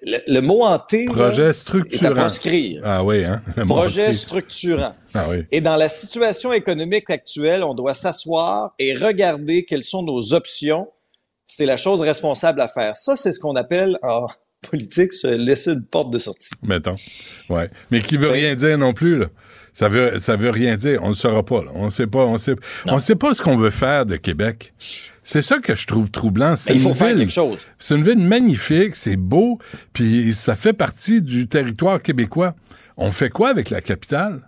Le, 0.02 0.18
le 0.28 0.42
mot 0.42 0.64
hanté 0.64 1.06
là, 1.06 1.14
Projet 1.14 1.44
est 1.44 1.48
à 1.50 1.54
structurant. 1.54 2.14
proscrire. 2.14 2.82
Ah 2.84 3.04
oui, 3.04 3.24
hein? 3.24 3.42
Le 3.56 3.66
Projet 3.66 4.14
structurant. 4.14 4.94
Ah 5.14 5.28
oui. 5.30 5.44
Et 5.52 5.62
dans 5.62 5.78
la 5.78 5.88
situation 5.88 6.52
économique 6.52 7.10
actuelle, 7.10 7.64
on 7.64 7.74
doit 7.74 7.94
s'asseoir 7.94 8.74
et 8.80 8.96
regarder 8.96 9.64
quelles 9.66 9.84
sont 9.84 10.04
nos 10.04 10.34
options. 10.34 10.90
C'est 11.46 11.66
la 11.66 11.78
chose 11.78 12.02
responsable 12.02 12.60
à 12.62 12.68
faire. 12.68 12.98
Ça, 12.98 13.16
c'est 13.16 13.32
ce 13.32 13.40
qu'on 13.40 13.56
appelle 13.56 13.98
en 14.02 14.28
politique 14.70 15.14
se 15.14 15.28
laisser 15.28 15.72
une 15.72 15.86
porte 15.86 16.10
de 16.12 16.20
sortie. 16.20 16.50
Mettons. 16.64 16.96
Ouais. 17.50 17.70
Mais 17.92 18.02
qui 18.02 18.18
veut 18.18 18.30
rien 18.30 18.56
dire 18.56 18.78
non 18.78 18.94
plus, 18.94 19.18
là. 19.20 19.28
Ça 19.74 19.90
veut, 19.90 20.20
ça 20.20 20.36
veut 20.36 20.52
rien 20.52 20.76
dire. 20.76 21.00
On 21.02 21.06
ne 21.06 21.10
le 21.10 21.16
saura 21.16 21.44
pas, 21.44 21.64
là. 21.64 21.72
On 21.74 21.90
sait 21.90 22.06
pas, 22.08 22.20
on 22.26 22.38
sait, 22.38 22.56
on 22.86 23.00
sait 23.00 23.16
pas 23.16 23.34
ce 23.34 23.42
qu'on 23.42 23.58
veut 23.58 23.72
faire 23.72 24.06
de 24.06 24.16
Québec. 24.18 24.72
C'est 25.24 25.42
ça 25.42 25.58
que 25.60 25.74
je 25.74 25.88
trouve 25.88 26.12
troublant. 26.12 26.56
C'est 26.56 26.72
Mais 26.74 26.76
il 26.80 26.82
faut 26.84 26.90
une 26.90 26.96
faire 26.96 27.08
ville- 27.08 27.18
quelque 27.18 27.32
chose. 27.32 27.68
C'est 27.80 27.96
une 27.96 28.04
ville 28.04 28.20
magnifique, 28.20 28.96
c'est 28.96 29.16
beau, 29.16 29.58
puis 29.92 30.32
ça 30.34 30.56
fait 30.56 30.74
partie 30.74 31.22
du 31.24 31.48
territoire 31.48 32.02
québécois. 32.02 32.54
On 32.98 33.10
fait 33.10 33.30
quoi 33.32 33.50
avec 33.50 33.72
la 33.72 33.82
capitale? 33.82 34.48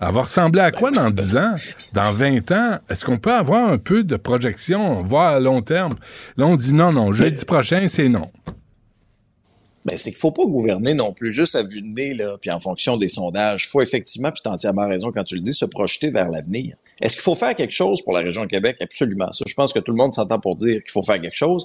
Elle 0.00 0.12
va 0.12 0.22
ressembler 0.22 0.60
à 0.60 0.70
quoi 0.70 0.90
dans 0.92 1.10
10 1.10 1.36
ans? 1.38 1.56
Dans 1.94 2.12
20 2.12 2.52
ans? 2.52 2.78
Est-ce 2.88 3.04
qu'on 3.04 3.16
peut 3.18 3.32
avoir 3.32 3.68
un 3.70 3.78
peu 3.78 4.04
de 4.04 4.16
projection, 4.16 5.02
voir 5.02 5.34
à 5.34 5.40
long 5.40 5.60
terme? 5.62 5.94
Là, 6.36 6.46
on 6.46 6.56
dit 6.56 6.72
non, 6.74 6.92
non. 6.92 7.12
Jeudi 7.12 7.44
prochain, 7.44 7.88
c'est 7.88 8.08
non. 8.08 8.30
Ben, 9.84 9.96
c'est 9.96 10.10
qu'il 10.10 10.18
faut 10.18 10.32
pas 10.32 10.44
gouverner 10.44 10.92
non 10.94 11.12
plus 11.12 11.30
juste 11.32 11.54
à 11.54 11.62
vue 11.62 11.80
de 11.80 11.86
nez, 11.86 12.12
là, 12.14 12.36
puis 12.40 12.50
en 12.50 12.60
fonction 12.60 12.96
des 12.96 13.08
sondages. 13.08 13.64
Il 13.64 13.68
faut 13.68 13.80
effectivement, 13.80 14.30
puis 14.32 14.40
tu 14.42 14.48
as 14.50 14.52
entièrement 14.52 14.86
raison 14.86 15.12
quand 15.12 15.24
tu 15.24 15.34
le 15.36 15.40
dis, 15.40 15.54
se 15.54 15.64
projeter 15.64 16.10
vers 16.10 16.28
l'avenir. 16.30 16.76
Est-ce 17.00 17.14
qu'il 17.14 17.22
faut 17.22 17.36
faire 17.36 17.54
quelque 17.54 17.72
chose 17.72 18.02
pour 18.02 18.12
la 18.12 18.20
région 18.20 18.42
de 18.42 18.48
Québec? 18.48 18.76
Absolument. 18.80 19.30
Ça, 19.32 19.44
je 19.46 19.54
pense 19.54 19.72
que 19.72 19.78
tout 19.78 19.92
le 19.92 19.96
monde 19.96 20.12
s'entend 20.12 20.40
pour 20.40 20.56
dire 20.56 20.82
qu'il 20.82 20.90
faut 20.90 21.02
faire 21.02 21.20
quelque 21.20 21.36
chose, 21.36 21.64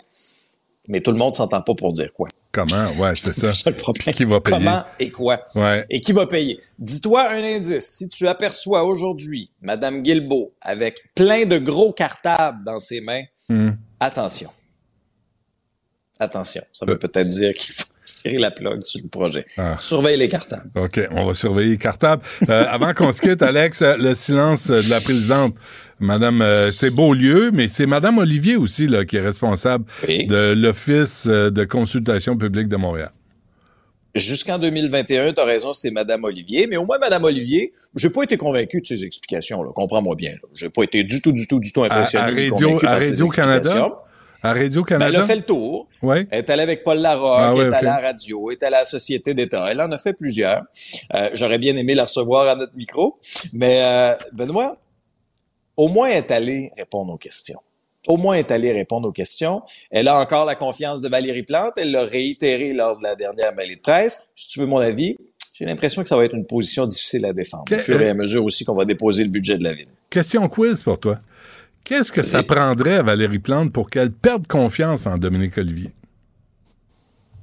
mais 0.87 1.01
tout 1.01 1.11
le 1.11 1.17
monde 1.17 1.33
s'entend 1.35 1.61
pas 1.61 1.73
pour 1.75 1.91
dire 1.91 2.13
quoi. 2.13 2.27
Comment? 2.51 2.87
Ouais, 2.99 3.15
c'est 3.15 3.33
ça. 3.35 3.51
C'est 3.53 3.63
ça 3.63 3.69
le 3.71 3.75
problème. 3.77 4.13
Qui 4.13 4.25
va 4.25 4.39
payer? 4.39 4.57
Comment 4.57 4.83
et 4.99 5.09
quoi? 5.09 5.41
Ouais. 5.55 5.83
Et 5.89 5.99
qui 5.99 6.13
va 6.13 6.27
payer? 6.27 6.59
Dis-toi 6.77 7.31
un 7.31 7.43
indice. 7.43 7.85
Si 7.89 8.07
tu 8.09 8.27
aperçois 8.27 8.83
aujourd'hui 8.83 9.49
Madame 9.61 10.03
Guilbeault 10.03 10.51
avec 10.61 10.99
plein 11.15 11.45
de 11.45 11.57
gros 11.57 11.91
cartables 11.93 12.63
dans 12.63 12.77
ses 12.79 13.01
mains, 13.01 13.23
Hmm. 13.49 13.71
attention. 13.99 14.51
Attention. 16.19 16.61
Ça 16.73 16.85
veut 16.85 16.93
Euh. 16.93 16.97
peut-être 16.97 17.27
dire 17.27 17.53
qu'il 17.53 17.73
faut 17.73 17.85
tirer 18.23 18.37
la 18.39 18.51
plug 18.51 18.81
sur 18.83 19.01
le 19.03 19.09
projet. 19.09 19.45
Ah. 19.57 19.75
Surveille 19.79 20.17
les 20.17 20.29
cartables. 20.29 20.69
OK, 20.75 20.99
on 21.11 21.25
va 21.25 21.33
surveiller 21.33 21.71
les 21.71 21.77
cartables. 21.77 22.23
Euh, 22.49 22.65
avant 22.69 22.93
qu'on 22.93 23.11
se 23.11 23.21
quitte, 23.21 23.41
Alex, 23.41 23.81
euh, 23.81 23.95
le 23.97 24.15
silence 24.15 24.69
euh, 24.69 24.81
de 24.81 24.89
la 24.89 24.99
présidente. 24.99 25.53
Madame, 25.99 26.41
euh, 26.41 26.71
c'est 26.71 26.89
Beaulieu, 26.89 27.51
mais 27.53 27.67
c'est 27.67 27.85
Madame 27.85 28.17
Olivier 28.17 28.55
aussi 28.55 28.87
là, 28.87 29.05
qui 29.05 29.17
est 29.17 29.21
responsable 29.21 29.85
Oui. 30.07 30.25
de 30.25 30.53
l'Office 30.57 31.27
de 31.27 31.63
consultation 31.65 32.35
publique 32.37 32.67
de 32.67 32.75
Montréal. 32.77 33.11
Jusqu'en 34.15 34.59
2021, 34.59 35.33
tu 35.33 35.41
as 35.41 35.45
raison, 35.45 35.73
c'est 35.73 35.89
Madame 35.89 36.23
Olivier. 36.23 36.67
Mais 36.67 36.77
au 36.77 36.85
moins, 36.85 36.99
Madame 36.99 37.23
Olivier, 37.23 37.73
j'ai 37.95 38.09
pas 38.11 38.23
été 38.23 38.37
convaincu 38.37 38.79
de 38.81 38.85
ses 38.85 39.03
explications. 39.05 39.63
Comprends-moi 39.73 40.15
bien. 40.15 40.33
J'ai 40.53 40.69
pas 40.69 40.83
été 40.83 41.03
du 41.03 41.19
tout, 41.21 41.31
du 41.31 41.47
tout, 41.47 41.59
du 41.59 41.71
tout 41.71 41.83
À, 41.83 41.87
impressionné. 41.87 42.25
à 42.27 42.31
ni 42.31 42.49
Radio, 42.49 42.77
à 42.77 42.79
par 42.81 44.03
ses 44.53 44.59
Radio-Canada? 44.59 45.05
À 45.05 45.11
Ben, 45.11 45.15
elle 45.17 45.21
a 45.23 45.27
fait 45.27 45.35
le 45.35 45.41
tour. 45.41 45.87
Oui. 46.01 46.27
Elle 46.29 46.39
est 46.39 46.49
allée 46.49 46.63
avec 46.63 46.83
Paul 46.83 46.99
Larocque, 46.99 47.39
Ah 47.39 47.53
ouais, 47.53 47.61
elle 47.61 47.71
est 47.71 47.75
allée 47.75 47.87
à 47.87 48.01
la 48.01 48.07
radio, 48.07 48.51
elle 48.51 48.57
est 48.57 48.63
allée 48.63 48.75
à 48.75 48.79
la 48.79 48.85
Société 48.85 49.33
d'État. 49.33 49.67
Elle 49.71 49.81
en 49.81 49.91
a 49.91 49.97
fait 49.97 50.13
plusieurs. 50.13 50.63
Euh, 51.13 51.29
J'aurais 51.33 51.57
bien 51.57 51.75
aimé 51.75 51.95
la 51.95 52.03
recevoir 52.03 52.47
à 52.47 52.55
notre 52.55 52.75
micro. 52.75 53.17
Mais 53.53 53.81
euh, 53.85 54.13
Benoît, 54.33 54.77
au 55.77 55.87
moins 55.87 56.07
elle 56.09 56.17
est 56.17 56.31
allée 56.31 56.71
répondre 56.77 57.11
aux 57.13 57.17
questions. 57.17 57.59
Au 58.07 58.17
moins 58.17 58.33
elle 58.35 58.41
est 58.41 58.51
allée 58.51 58.71
répondre 58.73 59.07
aux 59.07 59.11
questions. 59.13 59.61
Elle 59.89 60.07
a 60.07 60.19
encore 60.19 60.45
la 60.45 60.55
confiance 60.55 61.01
de 61.01 61.09
Valérie 61.09 61.43
Plante. 61.43 61.73
Elle 61.77 61.91
l'a 61.91 62.03
réitéré 62.03 62.73
lors 62.73 62.97
de 62.97 63.03
la 63.03 63.15
dernière 63.15 63.53
mêlée 63.55 63.77
de 63.77 63.81
presse. 63.81 64.31
Si 64.35 64.49
tu 64.49 64.59
veux 64.59 64.65
mon 64.65 64.79
avis, 64.79 65.15
j'ai 65.53 65.65
l'impression 65.65 66.01
que 66.01 66.07
ça 66.09 66.17
va 66.17 66.25
être 66.25 66.35
une 66.35 66.45
position 66.47 66.85
difficile 66.85 67.25
à 67.25 67.31
défendre. 67.33 67.65
Au 67.71 67.77
fur 67.77 68.01
et 68.01 68.09
à 68.09 68.13
mesure 68.13 68.43
aussi 68.43 68.65
qu'on 68.65 68.75
va 68.75 68.85
déposer 68.85 69.23
le 69.23 69.29
budget 69.29 69.57
de 69.57 69.63
la 69.63 69.73
ville. 69.73 69.87
Question 70.09 70.49
quiz 70.49 70.83
pour 70.83 70.99
toi. 70.99 71.17
Qu'est-ce 71.83 72.11
que 72.11 72.23
ça 72.23 72.43
prendrait 72.43 72.95
à 72.95 73.03
Valérie 73.03 73.39
Plante 73.39 73.73
pour 73.73 73.89
qu'elle 73.89 74.11
perde 74.11 74.47
confiance 74.47 75.05
en 75.05 75.17
Dominique 75.17 75.57
Olivier? 75.57 75.91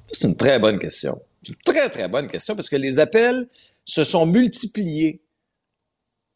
C'est 0.08 0.26
une 0.26 0.36
très 0.36 0.58
bonne 0.58 0.78
question. 0.78 1.20
C'est 1.42 1.52
une 1.52 1.58
très, 1.64 1.88
très 1.88 2.08
bonne 2.08 2.26
question 2.26 2.54
parce 2.54 2.68
que 2.68 2.76
les 2.76 2.98
appels 2.98 3.46
se 3.84 4.04
sont 4.04 4.26
multipliés 4.26 5.22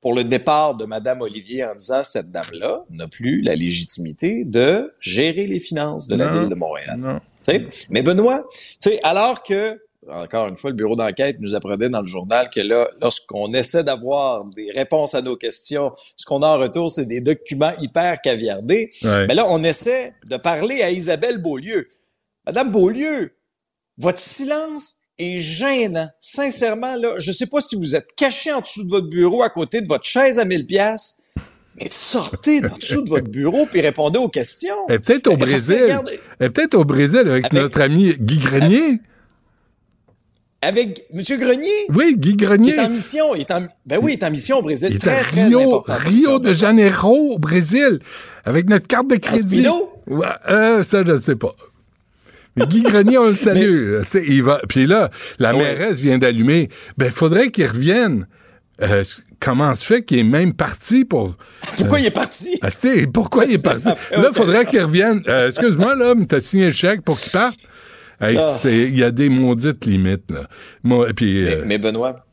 pour 0.01 0.13
le 0.13 0.25
départ 0.25 0.75
de 0.75 0.85
Madame 0.85 1.23
Olivier 1.23 1.65
en 1.65 1.75
disant 1.75 2.05
cette 2.05 2.31
dame-là 2.31 2.85
n'a 2.91 3.09
plus 3.09 3.41
la 3.41 3.55
légitimité 3.55 4.45
de 4.45 4.93
gérer 5.01 5.47
les 5.47 5.59
finances 5.59 6.09
de 6.09 6.17
la 6.17 6.29
ville 6.29 6.51
de 6.51 6.55
Montréal. 6.55 6.99
Non. 6.99 7.21
Mais 7.89 8.03
Benoît, 8.03 8.47
alors 9.03 9.43
que, 9.43 9.81
encore 10.11 10.49
une 10.49 10.57
fois, 10.57 10.71
le 10.71 10.77
bureau 10.77 10.97
d'enquête 10.97 11.37
nous 11.41 11.55
apprenait 11.55 11.89
dans 11.89 12.01
le 12.01 12.07
journal 12.07 12.49
que 12.55 12.61
là, 12.61 12.89
lorsqu'on 13.01 13.53
essaie 13.55 13.85
d'avoir 13.85 14.45
des 14.57 14.71
réponses 14.73 15.15
à 15.15 15.23
nos 15.23 15.37
questions, 15.37 15.93
ce 16.17 16.25
qu'on 16.25 16.43
a 16.43 16.47
en 16.49 16.59
retour, 16.59 16.91
c'est 16.91 17.07
des 17.07 17.21
documents 17.21 17.73
hyper 17.81 18.21
caviardés. 18.21 18.91
Ouais. 19.03 19.27
Mais 19.27 19.35
là, 19.35 19.47
on 19.49 19.63
essaie 19.65 20.15
de 20.27 20.37
parler 20.37 20.83
à 20.83 20.91
Isabelle 20.91 21.39
Beaulieu. 21.39 21.87
Madame 22.47 22.71
Beaulieu, 22.71 23.33
votre 23.99 24.19
silence 24.19 24.97
est 25.19 25.39
gênant. 25.39 26.09
Sincèrement, 26.21 26.97
là, 26.97 27.15
je 27.19 27.33
sais 27.33 27.47
pas 27.47 27.61
si 27.61 27.77
vous 27.77 27.95
êtes 27.97 28.09
caché 28.17 28.53
en 28.53 28.61
dessous 28.61 28.85
de 28.85 28.91
votre 28.91 29.09
bureau 29.09 29.43
à 29.43 29.49
côté 29.49 29.81
de 29.81 29.87
votre 29.87 30.05
chaise 30.05 30.39
à 30.39 30.45
1000 30.45 30.67
pièces, 30.67 31.23
mais 31.77 31.89
sortez 31.89 32.61
d'en 32.61 32.77
dessous 32.77 33.05
de 33.05 33.09
votre 33.09 33.29
bureau 33.31 33.67
puis 33.67 33.81
répondez 33.81 34.19
aux 34.19 34.29
questions. 34.29 34.87
Est 34.89 34.99
peut-être 34.99 35.29
au 35.29 35.37
Brésil. 35.37 35.83
regarde, 35.83 36.11
est 36.41 36.51
peut-être 36.51 36.75
au 36.75 36.85
Brésil 36.85 37.19
avec, 37.21 37.47
Avec- 37.47 37.53
notre 37.53 37.81
ami 37.81 38.13
Guy 38.19 38.39
Grenier. 38.39 38.85
avec 38.87 39.01
M. 40.69 41.23
Grenier, 41.39 41.69
Oui, 41.95 42.15
Guy 42.17 42.37
Grenier. 42.37 42.75
est 42.75 42.81
en 42.81 42.89
mission, 42.91 43.35
il 43.35 43.43
est 43.43 43.51
en, 43.51 43.67
ben 43.87 43.99
oui, 44.03 44.13
il 44.13 44.23
est 44.23 44.25
en 44.25 44.31
mission 44.31 44.59
au 44.59 44.63
Brésil. 44.63 44.89
Il 44.91 44.97
est 44.97 44.99
très, 44.99 45.19
à 45.19 45.97
Rio, 45.97 46.39
de 46.39 46.53
Janeiro, 46.53 47.33
au 47.35 47.39
Brésil, 47.39 47.99
avec 48.45 48.69
notre 48.69 48.87
carte 48.87 49.09
de 49.09 49.17
crédit. 49.17 49.67
Ouais, 50.07 50.27
euh, 50.51 50.83
ça, 50.83 51.03
je 51.07 51.13
ne 51.13 51.19
sais 51.19 51.37
pas. 51.37 51.51
Mais 52.57 52.67
Guy 52.67 52.83
Grenier, 52.83 53.19
on 53.19 53.27
le 53.27 53.35
salue. 53.35 53.95
Il 54.29 54.43
va. 54.43 54.61
Puis 54.69 54.87
là, 54.87 55.11
la 55.39 55.53
Ouais. 55.53 55.59
mairesse 55.59 55.99
vient 55.99 56.19
d'allumer. 56.19 56.69
Ben, 56.99 57.11
faudrait 57.11 57.51
qu'il 57.51 57.67
revienne. 57.67 58.27
Euh, 58.83 59.05
comment 59.41 59.73
se 59.77 59.85
fait 59.85 60.03
qu'il 60.05 60.19
est 60.19 60.23
même 60.25 60.53
parti 60.53 61.05
pour. 61.05 61.37
Pourquoi 61.79 62.01
il 62.01 62.07
est 62.07 62.11
parti? 62.11 62.59
Ah, 62.63 62.69
pourquoi 63.13 63.45
il 63.45 63.55
est 63.55 63.65
parti? 63.65 63.85
Là, 63.85 64.31
faudrait 64.33 64.67
qu'il 64.67 64.81
revienne. 64.83 65.23
Euh, 65.29 65.49
Excuse-moi, 65.49 65.95
là, 65.97 66.15
mais 66.17 66.27
t'as 66.27 66.41
signé 66.41 66.67
le 66.67 66.73
chèque 66.73 67.03
pour 67.03 67.19
qu'il 67.21 67.31
parte. 67.33 67.57
Hey, 68.31 68.37
Ah. 68.39 68.57
c'est- 68.61 68.85
Il 68.89 68.99
y 68.99 69.03
a 69.05 69.11
des 69.11 69.29
maudites 69.29 69.85
limites, 69.87 70.31
là. 70.31 70.47
Moi, 70.83 71.09
puis, 71.15 71.43
Mais, 71.45 71.53
euh, 71.55 71.63
mais 71.67 71.79
Benoît, 71.79 72.25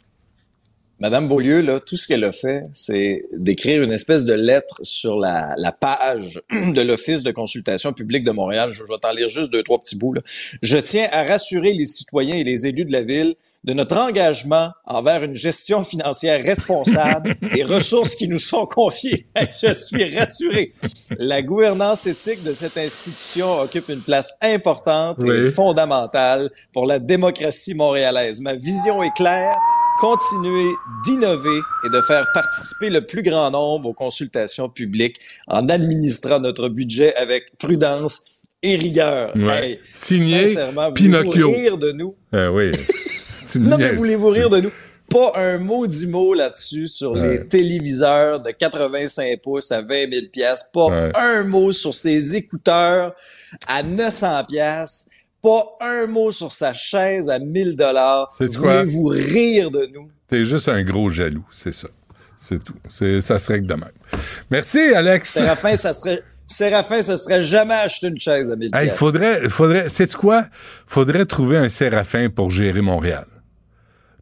Madame 1.00 1.28
Beaulieu, 1.28 1.62
là, 1.62 1.80
tout 1.80 1.98
ce 1.98 2.06
qu'elle 2.06 2.24
a 2.24 2.32
fait, 2.32 2.62
c'est 2.74 3.24
d'écrire 3.36 3.82
une 3.82 3.92
espèce 3.92 4.24
de 4.24 4.34
lettre 4.34 4.80
sur 4.84 5.18
la, 5.18 5.56
la 5.58 5.72
page 5.72 6.40
de 6.52 6.82
l'Office 6.82 7.24
de 7.24 7.32
consultation 7.32 7.92
publique 7.92 8.24
de 8.24 8.30
Montréal. 8.32 8.70
Je, 8.72 8.78
je 8.78 8.84
vais 8.84 9.00
t'en 9.02 9.12
lire 9.12 9.28
juste 9.28 9.52
deux, 9.52 9.64
trois 9.64 9.80
petits 9.80 9.96
bouts. 9.96 10.14
Là. 10.14 10.22
Je 10.62 10.78
tiens 10.78 11.08
à 11.12 11.24
rassurer 11.24 11.74
les 11.74 11.88
citoyens 11.88 12.36
et 12.36 12.44
les 12.44 12.68
élus 12.68 12.86
de 12.86 12.92
la 12.92 13.02
ville 13.02 13.34
de 13.64 13.74
notre 13.74 13.96
engagement 13.98 14.72
envers 14.86 15.24
une 15.24 15.36
gestion 15.36 15.84
financière 15.84 16.42
responsable 16.44 17.36
des 17.54 17.64
ressources 17.64 18.16
qui 18.16 18.28
nous 18.28 18.40
sont 18.40 18.66
confiées. 18.66 19.28
Je 19.62 19.72
suis 19.74 20.18
rassuré. 20.18 20.72
La 21.20 21.42
gouvernance 21.44 22.08
éthique 22.08 22.44
de 22.44 22.52
cette 22.54 22.78
institution 22.78 23.60
occupe 23.60 23.90
une 23.90 24.02
place 24.02 24.34
importante 24.42 25.18
Oui. 25.22 25.36
et 25.36 25.52
fondamentale 25.52 26.50
pour 26.74 26.86
la 26.88 26.98
démocratie 27.00 27.76
montréalaise. 27.76 28.42
Ma 28.42 28.56
vision 28.56 29.04
est 29.04 29.14
claire 29.16 29.56
continuer 30.00 30.70
d'innover 31.06 31.60
et 31.86 31.90
de 31.90 32.02
faire 32.02 32.26
participer 32.34 32.90
le 32.90 33.06
plus 33.06 33.22
grand 33.22 33.52
nombre 33.52 33.90
aux 33.90 33.94
consultations 33.94 34.68
publiques 34.68 35.18
en 35.48 35.70
administrant 35.70 36.40
notre 36.40 36.70
budget 36.70 37.14
avec 37.16 37.56
prudence 37.60 38.44
et 38.64 38.78
rigueur. 38.78 39.32
Ouais. 39.36 39.64
Hey, 39.74 39.80
Signé 39.94 40.48
sincèrement, 40.48 40.92
Pinocchio. 40.92 41.52
rire 41.52 41.78
de 41.78 41.92
nous? 41.92 42.16
oui. 42.34 42.72
Tu 43.52 43.60
Non, 43.60 43.78
mais 43.78 43.94
voulez-vous 43.94 44.28
rire 44.30 44.50
de 44.50 44.62
nous? 44.62 44.72
Pas 45.10 45.34
un 45.36 45.58
mot 45.58 45.86
dix 45.88 46.08
mots 46.08 46.34
là-dessus 46.34 46.88
sur 46.88 47.12
Ouais. 47.12 47.40
les 47.40 47.48
téléviseurs 47.48 48.40
de 48.40 48.52
85 48.52 49.42
pouces 49.42 49.72
à 49.72 49.82
20 49.82 50.10
000 50.10 50.26
pièces. 50.32 50.66
Pas 50.74 50.86
Ouais. 50.88 51.12
un 51.16 51.44
mot 51.44 51.72
sur 51.74 51.94
ses 51.94 52.36
écouteurs 52.36 53.14
à 53.68 53.84
900 53.84 54.46
pièces. 54.46 55.08
Pas 55.42 55.66
un 55.82 56.08
mot 56.08 56.32
sur 56.32 56.54
sa 56.54 56.72
chaise 56.72 57.30
à 57.30 57.40
1000 57.40 57.76
dollars. 57.76 58.30
Voulez-vous 58.40 59.06
rire 59.08 59.70
de 59.72 59.90
nous? 59.94 60.08
T'es 60.30 60.46
juste 60.46 60.70
un 60.70 60.82
gros 60.84 61.10
jaloux, 61.10 61.44
c'est 61.52 61.74
ça. 61.74 61.88
C'est 62.38 62.64
tout. 62.64 62.74
C'est, 62.90 63.22
ça 63.22 63.38
serait 63.38 63.60
que 63.60 63.66
de 63.66 63.74
même. 63.74 63.84
Merci, 64.50 64.80
Alex. 64.80 65.30
Séraphin, 65.34 65.76
ça 65.76 65.94
serait, 65.94 66.24
Séraphin, 66.48 67.02
ça 67.02 67.18
serait 67.18 67.42
jamais 67.42 67.74
acheté 67.76 68.08
une 68.08 68.20
chaise 68.20 68.50
à 68.50 68.56
1000 68.56 68.70
Hey, 68.74 68.88
pièces. 68.88 68.98
faudrait, 68.98 69.50
faudrait, 69.50 69.90
sais-tu 69.90 70.16
quoi? 70.18 70.46
Faudrait 70.88 71.26
trouver 71.26 71.58
un 71.58 71.70
Séraphin 71.70 72.30
pour 72.30 72.50
gérer 72.50 72.82
Montréal. 72.82 73.26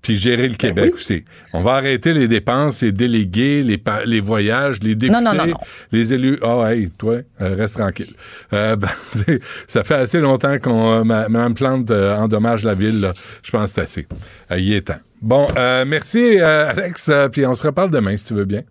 Puis 0.01 0.15
gérer 0.15 0.47
le 0.47 0.55
Québec 0.55 0.93
aussi. 0.93 1.25
On 1.51 1.61
va 1.61 1.73
arrêter 1.73 2.13
les 2.13 2.29
dépenses, 2.29 2.81
les 2.83 2.93
délégués, 2.93 3.61
les, 3.61 3.77
pa- 3.77 4.05
les 4.05 4.21
voyages, 4.21 4.77
les 4.81 4.95
députés, 4.95 5.21
Non, 5.21 5.21
non, 5.33 5.37
non, 5.37 5.47
non. 5.47 5.57
les 5.91 6.13
élus. 6.13 6.39
Ah, 6.41 6.73
hey, 6.73 6.89
toi, 6.91 7.17
euh, 7.41 7.55
reste 7.55 7.75
tranquille. 7.77 8.13
Euh, 8.53 8.77
ben, 8.77 8.87
c'est- 9.13 9.41
ça 9.67 9.83
fait 9.83 9.95
assez 9.95 10.21
longtemps 10.21 10.57
qu'on, 10.57 10.99
euh, 10.99 11.03
ma- 11.03 11.27
Mme 11.27 11.53
Plante 11.53 11.91
euh, 11.91 12.15
endommage 12.15 12.63
la 12.63 12.75
ville. 12.75 13.01
là. 13.01 13.11
Je 13.43 13.51
pense 13.51 13.69
que 13.71 13.75
c'est 13.75 13.81
assez. 13.81 14.07
Euh, 14.51 14.57
il 14.59 14.71
est 14.71 14.87
temps. 14.87 14.99
Bon, 15.21 15.47
euh, 15.57 15.83
merci, 15.85 16.39
euh, 16.39 16.69
Alex. 16.69 17.09
euh, 17.09 17.27
puis 17.27 17.45
on 17.45 17.53
se 17.53 17.67
reparle 17.67 17.89
demain, 17.89 18.15
si 18.15 18.23
tu 18.25 18.33
veux 18.33 18.45
bien. 18.45 18.63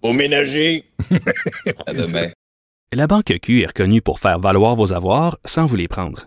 Au 0.00 0.12
ménager. 0.14 0.84
à 1.86 1.92
demain. 1.92 2.28
La 2.92 3.06
Banque 3.06 3.34
Q 3.42 3.62
est 3.62 3.66
reconnue 3.66 4.00
pour 4.00 4.18
faire 4.18 4.38
valoir 4.38 4.76
vos 4.76 4.92
avoirs 4.94 5.38
sans 5.44 5.66
vous 5.66 5.76
les 5.76 5.88
prendre. 5.88 6.26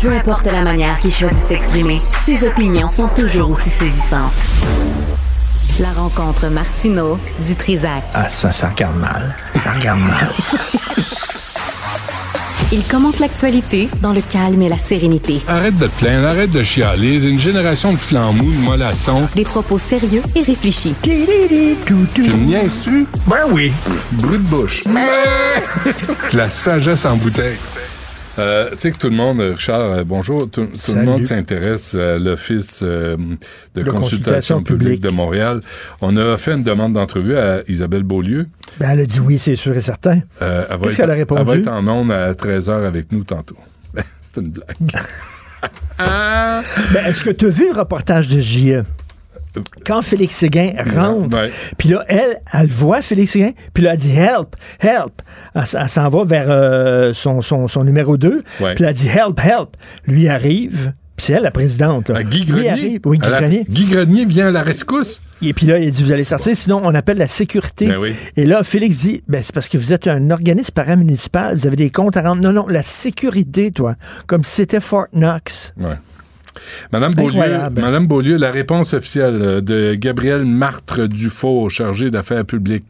Peu 0.00 0.12
importe 0.12 0.46
la 0.46 0.62
manière 0.62 0.98
qu'il 1.00 1.12
choisit 1.12 1.42
de 1.42 1.46
s'exprimer, 1.46 2.00
ses 2.24 2.46
opinions 2.46 2.86
sont 2.88 3.08
toujours 3.08 3.50
aussi 3.50 3.68
saisissantes. 3.68 4.32
La 5.80 5.90
rencontre 5.92 6.46
Martino 6.48 7.18
du 7.44 7.56
Trizac. 7.56 8.04
Ah, 8.14 8.28
ça, 8.28 8.50
ça 8.52 8.68
regarde 8.68 8.96
mal. 8.96 9.34
Ça 9.62 9.72
regarde 9.72 10.00
mal. 10.00 10.32
Il 12.70 12.84
commente 12.84 13.18
l'actualité 13.18 13.88
dans 14.02 14.12
le 14.12 14.20
calme 14.20 14.60
et 14.62 14.68
la 14.68 14.78
sérénité. 14.78 15.40
Arrête 15.48 15.74
de 15.76 15.86
te 15.86 15.98
plaindre, 15.98 16.28
arrête 16.28 16.50
de 16.50 16.62
chialer. 16.62 17.16
Une 17.16 17.40
génération 17.40 17.92
de 17.92 17.96
flambous, 17.96 18.52
de 18.52 18.64
mollassons. 18.64 19.26
Des 19.34 19.44
propos 19.44 19.78
sérieux 19.78 20.22
et 20.36 20.42
réfléchis. 20.42 20.94
Tu 21.02 21.10
me 21.10 22.44
niaises-tu? 22.44 23.06
Ben 23.26 23.46
oui. 23.50 23.72
Brut 24.12 24.42
de 24.44 24.48
bouche. 24.48 24.84
La 26.34 26.50
sagesse 26.50 27.06
en 27.06 27.16
bouteille. 27.16 27.56
Euh, 28.38 28.70
tu 28.72 28.78
sais 28.78 28.90
que 28.92 28.98
tout 28.98 29.08
le 29.10 29.16
monde, 29.16 29.40
Richard, 29.40 29.80
euh, 29.80 30.04
bonjour, 30.04 30.48
tout, 30.50 30.66
tout 30.66 30.94
le 30.94 31.02
monde 31.02 31.24
s'intéresse 31.24 31.94
à 31.94 32.18
l'Office 32.18 32.80
euh, 32.84 33.16
de 33.16 33.82
De 33.82 33.90
consultation 33.90 33.90
consultation 34.00 34.62
publique 34.62 35.00
publique. 35.00 35.02
de 35.02 35.08
Montréal. 35.10 35.60
On 36.00 36.16
a 36.16 36.36
fait 36.38 36.52
une 36.52 36.62
demande 36.62 36.92
d'entrevue 36.92 37.36
à 37.36 37.62
Isabelle 37.68 38.04
Beaulieu. 38.04 38.46
Ben, 38.78 38.90
elle 38.92 39.00
a 39.00 39.06
dit 39.06 39.20
oui, 39.20 39.38
c'est 39.38 39.56
sûr 39.56 39.76
et 39.76 39.80
certain. 39.80 40.20
Euh, 40.42 40.64
elle, 40.70 40.76
va 40.76 40.86
Qu'est-ce 40.86 40.90
être, 40.90 40.96
qu'elle 40.98 41.10
a 41.10 41.14
répondu? 41.14 41.40
elle 41.40 41.46
va 41.46 41.56
être 41.56 41.68
en 41.68 41.88
ondes 41.88 42.12
à 42.12 42.32
13h 42.34 42.86
avec 42.86 43.10
nous 43.12 43.24
tantôt. 43.24 43.56
C'est 44.20 44.40
une 44.40 44.50
blague. 44.50 45.02
Ben, 45.98 47.06
est-ce 47.06 47.24
que 47.24 47.30
tu 47.30 47.46
as 47.46 47.50
vu 47.50 47.66
le 47.72 47.78
reportage 47.78 48.28
de 48.28 48.40
JE? 48.40 48.82
Quand 49.86 50.02
Félix 50.02 50.34
Séguin 50.36 50.72
rentre, 50.94 51.36
puis 51.78 51.88
là, 51.88 52.04
elle, 52.08 52.40
elle 52.52 52.66
voit 52.68 53.02
Félix 53.02 53.32
Séguin, 53.32 53.52
puis 53.74 53.82
là, 53.82 53.92
elle 53.94 53.98
dit 53.98 54.12
help, 54.16 54.56
help. 54.80 55.22
Elle, 55.54 55.88
s'en 55.88 56.08
va 56.08 56.24
vers 56.24 56.46
euh, 56.48 57.12
son, 57.14 57.40
son, 57.40 57.66
son 57.68 57.84
numéro 57.84 58.16
2, 58.16 58.38
Ouais. 58.60 58.74
puis 58.74 58.84
elle 58.84 58.94
dit 58.94 59.08
help, 59.08 59.40
help. 59.44 59.76
Lui 60.06 60.28
arrive, 60.28 60.92
puis 61.16 61.26
c'est 61.26 61.32
elle 61.32 61.42
la 61.42 61.50
présidente. 61.50 62.10
Là. 62.10 62.16
À 62.18 62.22
Guy 62.22 62.44
Grenier. 62.44 62.70
arrive, 62.70 63.00
oui, 63.04 63.18
Guy 63.18 63.28
la- 63.28 63.40
Grenier. 63.40 63.66
Guy 63.68 63.86
Grenier 63.86 64.24
vient 64.24 64.46
à 64.48 64.50
la 64.52 64.62
rescousse. 64.62 65.20
Et 65.42 65.52
puis 65.52 65.66
là, 65.66 65.78
il 65.78 65.90
dit, 65.90 66.02
vous 66.04 66.12
allez 66.12 66.24
sortir, 66.24 66.56
sinon 66.56 66.80
on 66.84 66.94
appelle 66.94 67.18
la 67.18 67.26
sécurité. 67.28 67.86
Ben 67.88 67.96
oui. 67.98 68.14
Et 68.36 68.44
là, 68.44 68.62
Félix 68.64 68.98
dit, 69.00 69.22
ben, 69.28 69.42
c'est 69.42 69.54
parce 69.54 69.68
que 69.68 69.78
vous 69.78 69.92
êtes 69.92 70.06
un 70.06 70.30
organisme 70.30 70.72
paramunicipal, 70.72 71.56
vous 71.56 71.66
avez 71.66 71.76
des 71.76 71.90
comptes 71.90 72.16
à 72.16 72.22
rendre. 72.22 72.42
Non, 72.42 72.52
non, 72.52 72.66
la 72.68 72.82
sécurité, 72.82 73.70
toi. 73.72 73.94
Comme 74.26 74.44
si 74.44 74.52
c'était 74.56 74.80
Fort 74.80 75.06
Knox. 75.12 75.74
Ouais. 75.78 75.94
Madame 76.92 77.14
Beaulieu, 77.14 77.28
Incroyable. 77.40 77.80
Madame 77.80 78.06
Beaulieu, 78.06 78.36
la 78.36 78.50
réponse 78.50 78.94
officielle 78.94 79.38
euh, 79.40 79.60
de 79.60 79.94
Gabriel 79.94 80.44
Martre 80.44 81.06
Dufour, 81.06 81.70
chargé 81.70 82.10
d'affaires 82.10 82.44
publiques 82.44 82.86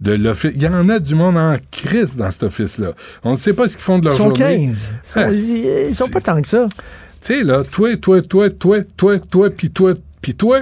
de 0.00 0.12
l'office. 0.12 0.52
Il 0.54 0.62
y 0.62 0.68
en 0.68 0.88
a 0.88 0.98
du 0.98 1.14
monde 1.14 1.36
en 1.36 1.56
crise 1.70 2.16
dans 2.16 2.30
cet 2.30 2.44
office-là. 2.44 2.92
On 3.24 3.32
ne 3.32 3.36
sait 3.36 3.52
pas 3.52 3.68
ce 3.68 3.76
qu'ils 3.76 3.84
font 3.84 3.98
de 3.98 4.04
leur 4.06 4.14
Ils 4.14 4.18
sont 4.18 4.34
journée. 4.34 4.66
15. 4.68 4.94
Ils 5.04 5.08
sont, 5.08 5.20
Ah, 5.20 5.30
ils- 5.30 5.94
sont 5.94 6.08
pas 6.08 6.20
tant 6.20 6.40
que 6.42 6.48
ça. 6.48 6.66
Tu 7.22 7.34
sais, 7.34 7.42
là, 7.42 7.62
toi, 7.70 7.96
toi, 7.96 8.22
toi, 8.22 8.48
toi, 8.50 8.78
toi, 8.96 9.18
toi, 9.18 9.50
puis 9.50 9.70
toi, 9.70 9.92
puis 10.22 10.34
toi, 10.34 10.60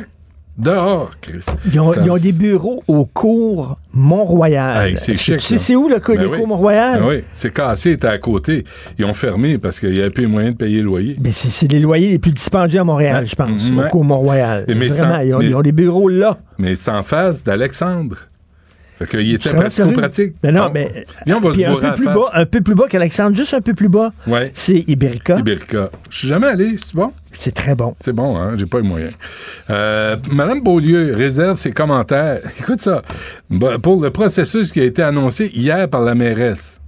dehors, 0.58 1.10
Chris. 1.20 1.46
Ils 1.72 1.80
ont, 1.80 1.92
ils 1.94 2.10
ont 2.10 2.16
des 2.16 2.32
bureaux 2.32 2.82
au 2.88 3.04
cours 3.06 3.76
Mont-Royal. 3.92 4.88
Hey, 4.88 4.96
c'est 4.96 5.16
chic, 5.16 5.38
Tu 5.38 5.58
sais, 5.58 5.76
où 5.76 5.88
le, 5.88 5.98
Ben 5.98 6.14
le 6.20 6.28
oui. 6.28 6.36
cours 6.38 6.48
Mont-Royal? 6.48 7.00
Ah 7.02 7.06
oui, 7.08 7.24
c'est 7.32 7.52
cassé, 7.52 7.92
était 7.92 8.06
à 8.08 8.18
côté. 8.18 8.64
Ils 8.98 9.04
ont 9.04 9.14
fermé 9.14 9.58
parce 9.58 9.80
qu'il 9.80 9.92
n'y 9.92 10.00
avait 10.00 10.10
plus 10.10 10.26
moyen 10.26 10.50
de 10.52 10.56
payer 10.56 10.78
le 10.78 10.84
loyer. 10.84 11.16
Mais 11.20 11.32
c'est 11.32 11.48
c'est 11.50 11.70
les 11.70 11.80
loyers 11.80 12.08
les 12.08 12.18
plus 12.18 12.32
dispendieux 12.32 12.80
à 12.80 12.84
Montréal, 12.84 13.26
je 13.26 13.34
pense, 13.34 13.68
Mhm, 13.70 13.78
au 13.78 13.88
cours 13.88 14.04
Mont-Royal. 14.04 14.64
Vraiment, 14.68 15.20
ils 15.20 15.34
ont, 15.34 15.38
mais- 15.38 15.46
ils 15.46 15.54
ont 15.54 15.62
des 15.62 15.72
bureaux 15.72 16.08
là. 16.08 16.38
Mais 16.58 16.74
c'est 16.76 16.90
en 16.90 17.02
face 17.02 17.42
d'Alexandre. 17.44 18.16
Fait 18.98 19.06
qu'il 19.06 19.32
était 19.34 19.50
pratico-pratique. 19.50 20.34
Mais 20.42 20.50
non, 20.50 20.64
Bon. 20.66 20.70
mais. 20.74 21.04
Viens, 21.24 21.36
on 21.36 21.40
va 21.40 21.52
puis 21.52 21.62
se 21.62 21.66
un 21.68 21.76
peu 21.76 21.94
plus 21.94 22.04
bas, 22.06 22.28
un 22.34 22.46
peu 22.46 22.60
plus 22.62 22.74
bas 22.74 22.84
qu'Alexandre, 22.88 23.36
juste 23.36 23.54
un 23.54 23.60
peu 23.60 23.72
plus 23.74 23.88
bas. 23.88 24.12
Ouais. 24.26 24.50
C'est 24.56 24.84
Iberica. 24.88 25.38
Iberica. 25.38 25.90
Je 26.10 26.18
suis 26.18 26.28
jamais 26.28 26.48
allé, 26.48 26.74
c'est 26.78 26.96
bon? 26.96 27.12
C'est 27.32 27.54
très 27.54 27.76
bon. 27.76 27.94
C'est 28.00 28.12
bon, 28.12 28.36
hein? 28.36 28.56
J'ai 28.56 28.66
pas 28.66 28.80
les 28.80 28.88
moyens. 28.88 29.12
Euh, 29.70 30.16
Madame 30.32 30.62
Beaulieu 30.62 31.14
réserve 31.14 31.58
ses 31.58 31.70
commentaires. 31.70 32.40
Écoute 32.60 32.80
ça. 32.80 33.02
Bah, 33.50 33.78
Pour 33.80 34.02
le 34.02 34.10
processus 34.10 34.72
qui 34.72 34.80
a 34.80 34.84
été 34.84 35.02
annoncé 35.02 35.48
hier 35.54 35.88
par 35.88 36.02
la 36.02 36.16
mairesse. 36.16 36.80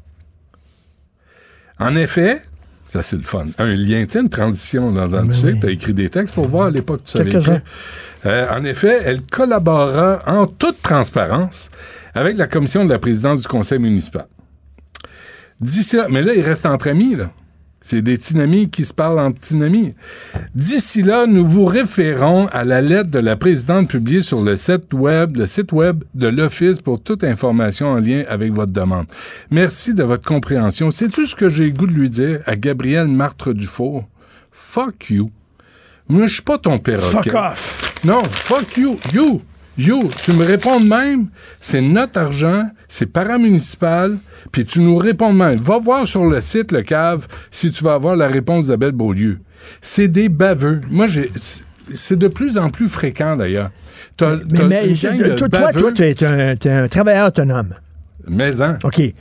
En 1.78 1.94
effet, 1.94 2.42
ça 2.88 3.02
c'est 3.02 3.16
le 3.16 3.22
fun. 3.22 3.46
Un 3.58 3.72
lien, 3.74 4.04
tu 4.04 4.12
sais, 4.14 4.20
une 4.20 4.28
transition. 4.28 4.90
Dans, 4.90 5.06
dans, 5.06 5.26
tu 5.28 5.32
sais, 5.32 5.54
as 5.64 5.70
écrit 5.70 5.94
des 5.94 6.08
textes 6.10 6.34
pour 6.34 6.48
voir 6.48 6.66
à 6.66 6.70
l'époque 6.70 7.02
tu 7.04 7.12
savais. 7.18 7.62
Euh, 8.26 8.46
en 8.50 8.64
effet, 8.64 9.00
elle 9.04 9.22
collaborera 9.22 10.20
en 10.26 10.46
toute 10.46 10.82
transparence 10.82 11.70
avec 12.14 12.36
la 12.36 12.46
commission 12.46 12.84
de 12.84 12.90
la 12.90 12.98
présidence 12.98 13.42
du 13.42 13.48
conseil 13.48 13.78
municipal. 13.78 14.26
D'ici 15.60 15.96
là, 15.96 16.06
mais 16.10 16.22
là, 16.22 16.34
il 16.34 16.42
reste 16.42 16.66
entre 16.66 16.88
amis, 16.88 17.16
là. 17.16 17.30
C'est 17.82 18.02
des 18.02 18.18
tinamis 18.18 18.68
qui 18.68 18.84
se 18.84 18.92
parlent 18.92 19.18
en 19.18 19.32
tinamis. 19.32 19.94
D'ici 20.54 21.02
là, 21.02 21.26
nous 21.26 21.46
vous 21.46 21.64
référons 21.64 22.46
à 22.48 22.62
la 22.62 22.82
lettre 22.82 23.08
de 23.10 23.18
la 23.18 23.36
présidente 23.36 23.88
publiée 23.88 24.20
sur 24.20 24.42
le 24.42 24.56
site 24.56 24.92
web, 24.92 25.36
le 25.36 25.46
site 25.46 25.72
web 25.72 26.04
de 26.14 26.28
l'Office 26.28 26.80
pour 26.80 27.02
toute 27.02 27.24
information 27.24 27.88
en 27.88 27.98
lien 27.98 28.22
avec 28.28 28.52
votre 28.52 28.72
demande. 28.72 29.06
Merci 29.50 29.94
de 29.94 30.02
votre 30.02 30.28
compréhension. 30.28 30.90
C'est-tu 30.90 31.24
ce 31.24 31.34
que 31.34 31.48
j'ai 31.48 31.66
le 31.66 31.72
goût 31.72 31.86
de 31.86 31.92
lui 31.92 32.10
dire 32.10 32.40
à 32.44 32.54
Gabriel 32.54 33.08
Martre 33.08 33.54
Dufour? 33.54 34.06
Fuck 34.52 35.08
you. 35.08 35.30
Moi, 36.06 36.26
je 36.26 36.34
suis 36.34 36.42
pas 36.42 36.58
ton 36.58 36.78
perroquet. 36.78 37.30
Fuck 37.30 37.34
off. 37.34 37.94
Non, 38.04 38.22
fuck 38.24 38.76
you. 38.76 38.98
You. 39.14 39.40
You. 39.80 40.08
Tu 40.22 40.32
me 40.32 40.44
réponds 40.44 40.78
de 40.80 40.88
même? 40.88 41.28
C'est 41.60 41.80
notre 41.80 42.18
argent. 42.20 42.64
C'est 42.88 43.06
paramunicipal. 43.06 44.18
Puis 44.52 44.64
tu 44.64 44.80
nous 44.80 44.96
réponds 44.96 45.32
de 45.32 45.38
même. 45.38 45.56
Va 45.56 45.78
voir 45.78 46.06
sur 46.06 46.24
le 46.26 46.40
site, 46.40 46.72
le 46.72 46.82
cave, 46.82 47.26
si 47.50 47.70
tu 47.70 47.82
vas 47.84 47.94
avoir 47.94 48.16
la 48.16 48.28
réponse 48.28 48.64
d'Isabelle 48.64 48.92
Beaulieu. 48.92 49.38
C'est 49.80 50.08
des 50.08 50.28
baveux. 50.28 50.80
Moi, 50.90 51.06
j'ai. 51.06 51.30
c'est- 51.34 52.16
de 52.16 52.28
plus 52.28 52.56
en 52.58 52.70
plus 52.70 52.88
fréquent, 52.88 53.36
d'ailleurs. 53.36 53.70
Mais, 54.20 54.36
mais 54.60 55.36
toi, 55.36 55.48
toi, 55.48 55.72
toi, 55.72 55.92
tu 55.92 56.02
es 56.02 56.68
un, 56.68 56.88
travailleur 56.88 57.28
autonome. 57.28 57.74
Mais 58.28 58.60
hein, 58.60 58.78
OK. 58.84 58.96
Tu, 58.96 59.14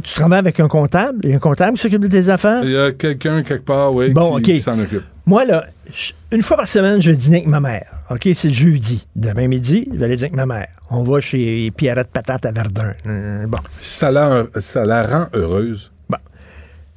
tu 0.00 0.14
travailles 0.14 0.38
avec 0.38 0.58
un 0.60 0.68
comptable? 0.68 1.18
Il 1.24 1.30
y 1.30 1.32
a 1.34 1.36
un 1.36 1.38
comptable 1.38 1.76
qui 1.76 1.82
s'occupe 1.82 2.02
de 2.02 2.08
tes 2.08 2.28
affaires? 2.30 2.64
il 2.64 2.70
y 2.70 2.76
a 2.76 2.92
quelqu'un 2.92 3.42
quelque 3.42 3.64
part, 3.64 3.94
oui, 3.94 4.10
Bon, 4.10 4.38
qui, 4.40 4.58
s'en 4.58 4.78
occupe. 4.78 5.02
Moi, 5.26 5.44
là, 5.44 5.66
je- 5.92 6.12
une 6.32 6.42
fois 6.42 6.56
par 6.56 6.68
semaine, 6.68 7.00
je 7.02 7.10
vais 7.10 7.16
dîner 7.16 7.36
avec 7.38 7.48
ma 7.48 7.60
mère. 7.60 7.95
OK, 8.10 8.28
c'est 8.34 8.50
jeudi. 8.50 9.06
Demain 9.16 9.48
midi, 9.48 9.88
je 9.92 9.98
vais 9.98 10.04
aller 10.04 10.16
dîner 10.16 10.28
avec 10.28 10.36
ma 10.36 10.46
mère. 10.46 10.68
On 10.90 11.02
va 11.02 11.20
chez 11.20 11.72
Pierrette 11.72 12.08
Patate 12.12 12.46
à 12.46 12.52
Verdun. 12.52 12.94
Euh, 13.06 13.46
bon. 13.46 13.58
Ça 13.80 14.12
la, 14.12 14.46
ça 14.58 14.84
la 14.84 15.06
rend 15.06 15.26
heureuse. 15.32 15.92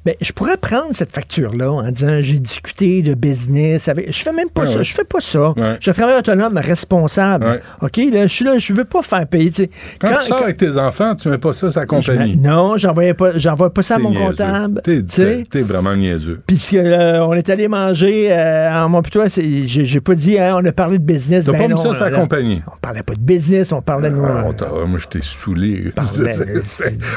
Ben, 0.06 0.14
je 0.22 0.32
pourrais 0.32 0.56
prendre 0.56 0.88
cette 0.92 1.10
facture-là 1.10 1.70
en 1.70 1.90
disant 1.90 2.18
j'ai 2.22 2.38
discuté 2.38 3.02
de 3.02 3.12
business 3.12 3.86
avec. 3.86 4.10
Je 4.16 4.22
fais 4.22 4.32
même 4.32 4.48
pas 4.48 4.62
Ouais, 4.62 4.66
ça. 4.66 4.78
ouais. 4.78 4.84
Je 4.84 4.94
fais 4.94 5.04
pas 5.04 5.20
ça. 5.20 5.50
Ouais. 5.50 5.76
Je 5.78 5.90
travailleur 5.90 6.20
autonome 6.20 6.56
responsable. 6.56 7.60
OK, 7.82 7.98
là, 8.10 8.22
je 8.26 8.32
suis 8.32 8.44
là, 8.46 8.56
je 8.56 8.72
veux 8.72 8.84
pas 8.86 9.02
faire 9.02 9.26
payer. 9.26 9.50
tu 9.50 9.64
sais. 9.64 9.70
Quand, 10.00 10.14
tu 10.18 10.24
sors 10.26 10.42
avec 10.42 10.56
tes 10.56 10.78
enfants, 10.78 11.14
tu 11.14 11.28
mets 11.28 11.36
pas 11.36 11.52
ça 11.52 11.70
sur 11.70 11.80
la 11.80 11.84
compagnie. 11.86 12.32
Je- 12.32 12.38
non, 12.48 12.78
j'envoyais 12.78 13.12
pas, 13.12 13.32
j'envoie 13.36 13.74
pas 13.74 13.82
ça 13.82 13.96
à 13.96 13.98
mon 13.98 14.08
niaiseux. 14.10 14.24
comptable. 14.28 14.80
T'es, 14.82 15.02
t'es 15.50 15.60
vraiment 15.60 15.94
niaiseux. 15.94 16.40
Puis 16.46 16.70
euh, 16.74 17.22
on 17.26 17.34
est 17.34 17.50
allé 17.50 17.68
manger 17.68 18.28
euh, 18.32 18.72
en 18.72 18.88
mon 18.88 19.02
c'est- 19.28 19.66
j'ai 19.66 20.00
pas 20.00 20.14
dit 20.14 20.38
hein, 20.38 20.56
on 20.62 20.64
a 20.64 20.72
parlé 20.72 20.98
de 20.98 21.04
business. 21.04 21.44
T'as 21.44 21.52
ben 21.52 21.58
pas 21.58 21.68
mis 21.68 21.74
non, 21.74 21.94
ça 21.94 22.04
la 22.04 22.10
là, 22.10 22.16
compagnie. 22.20 22.62
On 22.66 22.76
parlait 22.80 23.02
pas 23.02 23.14
de 23.14 23.20
business, 23.20 23.70
on 23.72 23.82
parlait 23.82 24.08
de 24.10 24.16
Ah, 24.16 24.44
on 24.72 24.86
moi, 24.86 24.98
je 24.98 25.06
t'ai 25.08 25.20
saoulé. 25.20 25.92
parlait- 25.94 26.32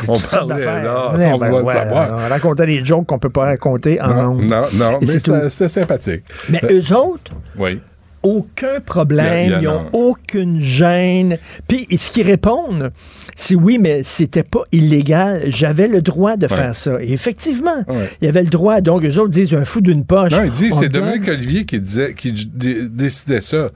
on 0.07 0.17
parlait, 0.19 0.47
d'affaires. 0.55 0.83
là, 0.83 1.13
Ouais, 1.15 1.31
on 1.33 1.37
ben, 1.37 1.65
savoir. 1.65 2.11
On 2.25 2.29
racontait 2.29 2.65
des 2.79 2.85
jokes 2.85 3.07
qu'on 3.07 3.19
peut 3.19 3.29
pas 3.29 3.45
raconter 3.45 4.01
en 4.01 4.35
Non, 4.35 4.35
non, 4.35 4.65
non, 4.73 4.99
mais 5.01 5.07
c'était, 5.07 5.69
sympathique. 5.69 6.23
Mais 6.49 6.61
eux 6.69 6.95
autres, 6.95 7.31
Oui. 7.57 7.79
Aucun 8.23 8.79
problème, 8.79 9.45
Il 9.45 9.51
y 9.51 9.53
a- 9.53 9.57
il 9.57 9.61
y 9.61 9.63
ils 9.63 9.67
n'ont 9.67 9.79
un. 9.81 9.89
aucune 9.93 10.61
gêne. 10.61 11.37
Puis 11.67 11.87
ce 11.97 12.09
qu'ils 12.09 12.25
répondent, 12.25 12.91
c'est 13.35 13.55
oui, 13.55 13.77
mais 13.79 14.01
c'était 14.03 14.43
pas 14.43 14.63
illégal. 14.71 15.43
J'avais 15.47 15.87
le 15.87 16.01
droit 16.01 16.37
de 16.37 16.47
faire 16.47 16.75
ça. 16.75 17.01
Et 17.01 17.11
effectivement, 17.13 17.83
Ouais. 17.87 18.09
il 18.21 18.25
y 18.25 18.27
avait 18.27 18.43
le 18.43 18.49
droit. 18.49 18.79
Donc, 18.81 19.03
eux 19.03 19.17
autres 19.19 19.29
disent 19.29 19.53
un 19.53 19.65
fou 19.65 19.81
d'une 19.81 20.05
poche. 20.05 20.31
Non, 20.31 20.43
il 20.43 20.51
dit, 20.51 20.69
On 20.71 20.79
c'est 20.79 20.89
Dominique 20.89 21.27
Olivier 21.27 21.65
qui 21.65 21.79
disait, 21.81 22.13
qui 22.13 22.31
décidait 22.31 23.41
ça. 23.41 23.67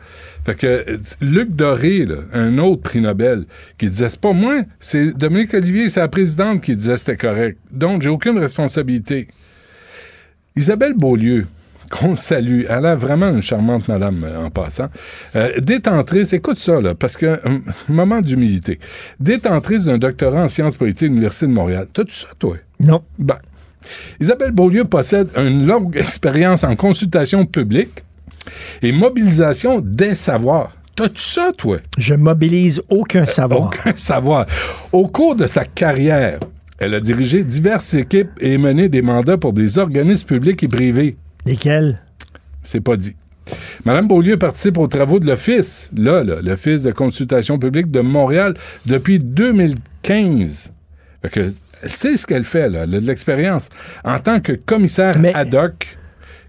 Fait 0.45 0.55
que 0.55 0.67
euh, 0.67 0.97
Luc 1.21 1.55
Doré, 1.55 2.05
là, 2.05 2.15
un 2.33 2.57
autre 2.59 2.81
prix 2.83 3.01
Nobel, 3.01 3.43
qui 3.77 3.89
disait, 3.89 4.07
c'est 4.09 4.19
pas 4.21 4.31
moi, 4.31 4.61
c'est 4.79 5.17
Dominique 5.17 5.53
Olivier, 5.53 5.89
c'est 5.89 5.99
la 5.99 6.07
présidente 6.07 6.61
qui 6.61 6.75
disait 6.75 6.97
c'était 6.97 7.17
correct. 7.17 7.57
Donc, 7.71 8.01
j'ai 8.01 8.09
aucune 8.09 8.37
responsabilité. 8.39 9.27
Isabelle 10.55 10.93
Beaulieu, 10.95 11.45
qu'on 11.89 12.15
salue, 12.15 12.63
elle 12.69 12.85
a 12.85 12.95
vraiment 12.95 13.29
une 13.29 13.41
charmante 13.41 13.87
madame 13.87 14.23
euh, 14.23 14.45
en 14.45 14.49
passant. 14.49 14.87
Euh, 15.35 15.59
détentrice, 15.59 16.33
écoute 16.33 16.57
ça, 16.57 16.79
là, 16.81 16.95
parce 16.95 17.17
que, 17.17 17.39
hum, 17.45 17.63
moment 17.89 18.21
d'humilité. 18.21 18.79
Détentrice 19.19 19.85
d'un 19.85 19.97
doctorat 19.97 20.43
en 20.43 20.47
sciences 20.47 20.75
politiques 20.75 21.07
à 21.07 21.09
l'Université 21.09 21.47
de 21.47 21.51
Montréal. 21.51 21.87
T'as-tu 21.91 22.13
ça, 22.13 22.27
toi? 22.37 22.57
Non. 22.79 23.03
Ben, 23.17 23.37
Isabelle 24.19 24.51
Beaulieu 24.51 24.85
possède 24.85 25.29
une 25.37 25.65
longue 25.65 25.95
expérience 25.97 26.63
en 26.63 26.75
consultation 26.75 27.45
publique 27.45 28.03
et 28.81 28.91
mobilisation 28.91 29.79
des 29.79 30.15
savoirs. 30.15 30.71
T'as-tu 30.95 31.21
ça, 31.21 31.51
toi? 31.55 31.77
Je 31.97 32.15
mobilise 32.15 32.81
aucun 32.89 33.25
savoir. 33.25 33.65
Aucun 33.67 33.93
savoir. 33.95 34.45
Au 34.91 35.07
cours 35.07 35.35
de 35.35 35.45
sa 35.45 35.63
carrière, 35.63 36.39
elle 36.79 36.93
a 36.93 36.99
dirigé 36.99 37.43
diverses 37.43 37.93
équipes 37.93 38.31
et 38.39 38.57
mené 38.57 38.89
des 38.89 39.01
mandats 39.01 39.37
pour 39.37 39.53
des 39.53 39.77
organismes 39.77 40.27
publics 40.27 40.63
et 40.63 40.67
privés. 40.67 41.17
Lesquels? 41.47 41.99
C'est 42.63 42.81
pas 42.81 42.97
dit. 42.97 43.15
Madame 43.85 44.07
Beaulieu 44.07 44.37
participe 44.37 44.77
aux 44.77 44.87
travaux 44.87 45.19
de 45.19 45.25
l'Office, 45.25 45.89
là, 45.95 46.23
là, 46.23 46.41
l'Office 46.41 46.83
de 46.83 46.91
consultation 46.91 47.57
publique 47.57 47.89
de 47.89 48.01
Montréal 48.01 48.53
depuis 48.85 49.19
2015. 49.19 50.73
Fait 51.21 51.29
que 51.29 51.51
elle 51.83 51.89
sait 51.89 52.17
ce 52.17 52.25
qu'elle 52.25 52.43
fait, 52.43 52.69
là, 52.69 52.83
elle 52.83 52.95
a 52.95 52.99
de 52.99 53.05
l'expérience. 53.05 53.69
En 54.03 54.19
tant 54.19 54.39
que 54.39 54.51
commissaire 54.53 55.17
Mais- 55.19 55.33
ad 55.33 55.53
hoc, 55.53 55.97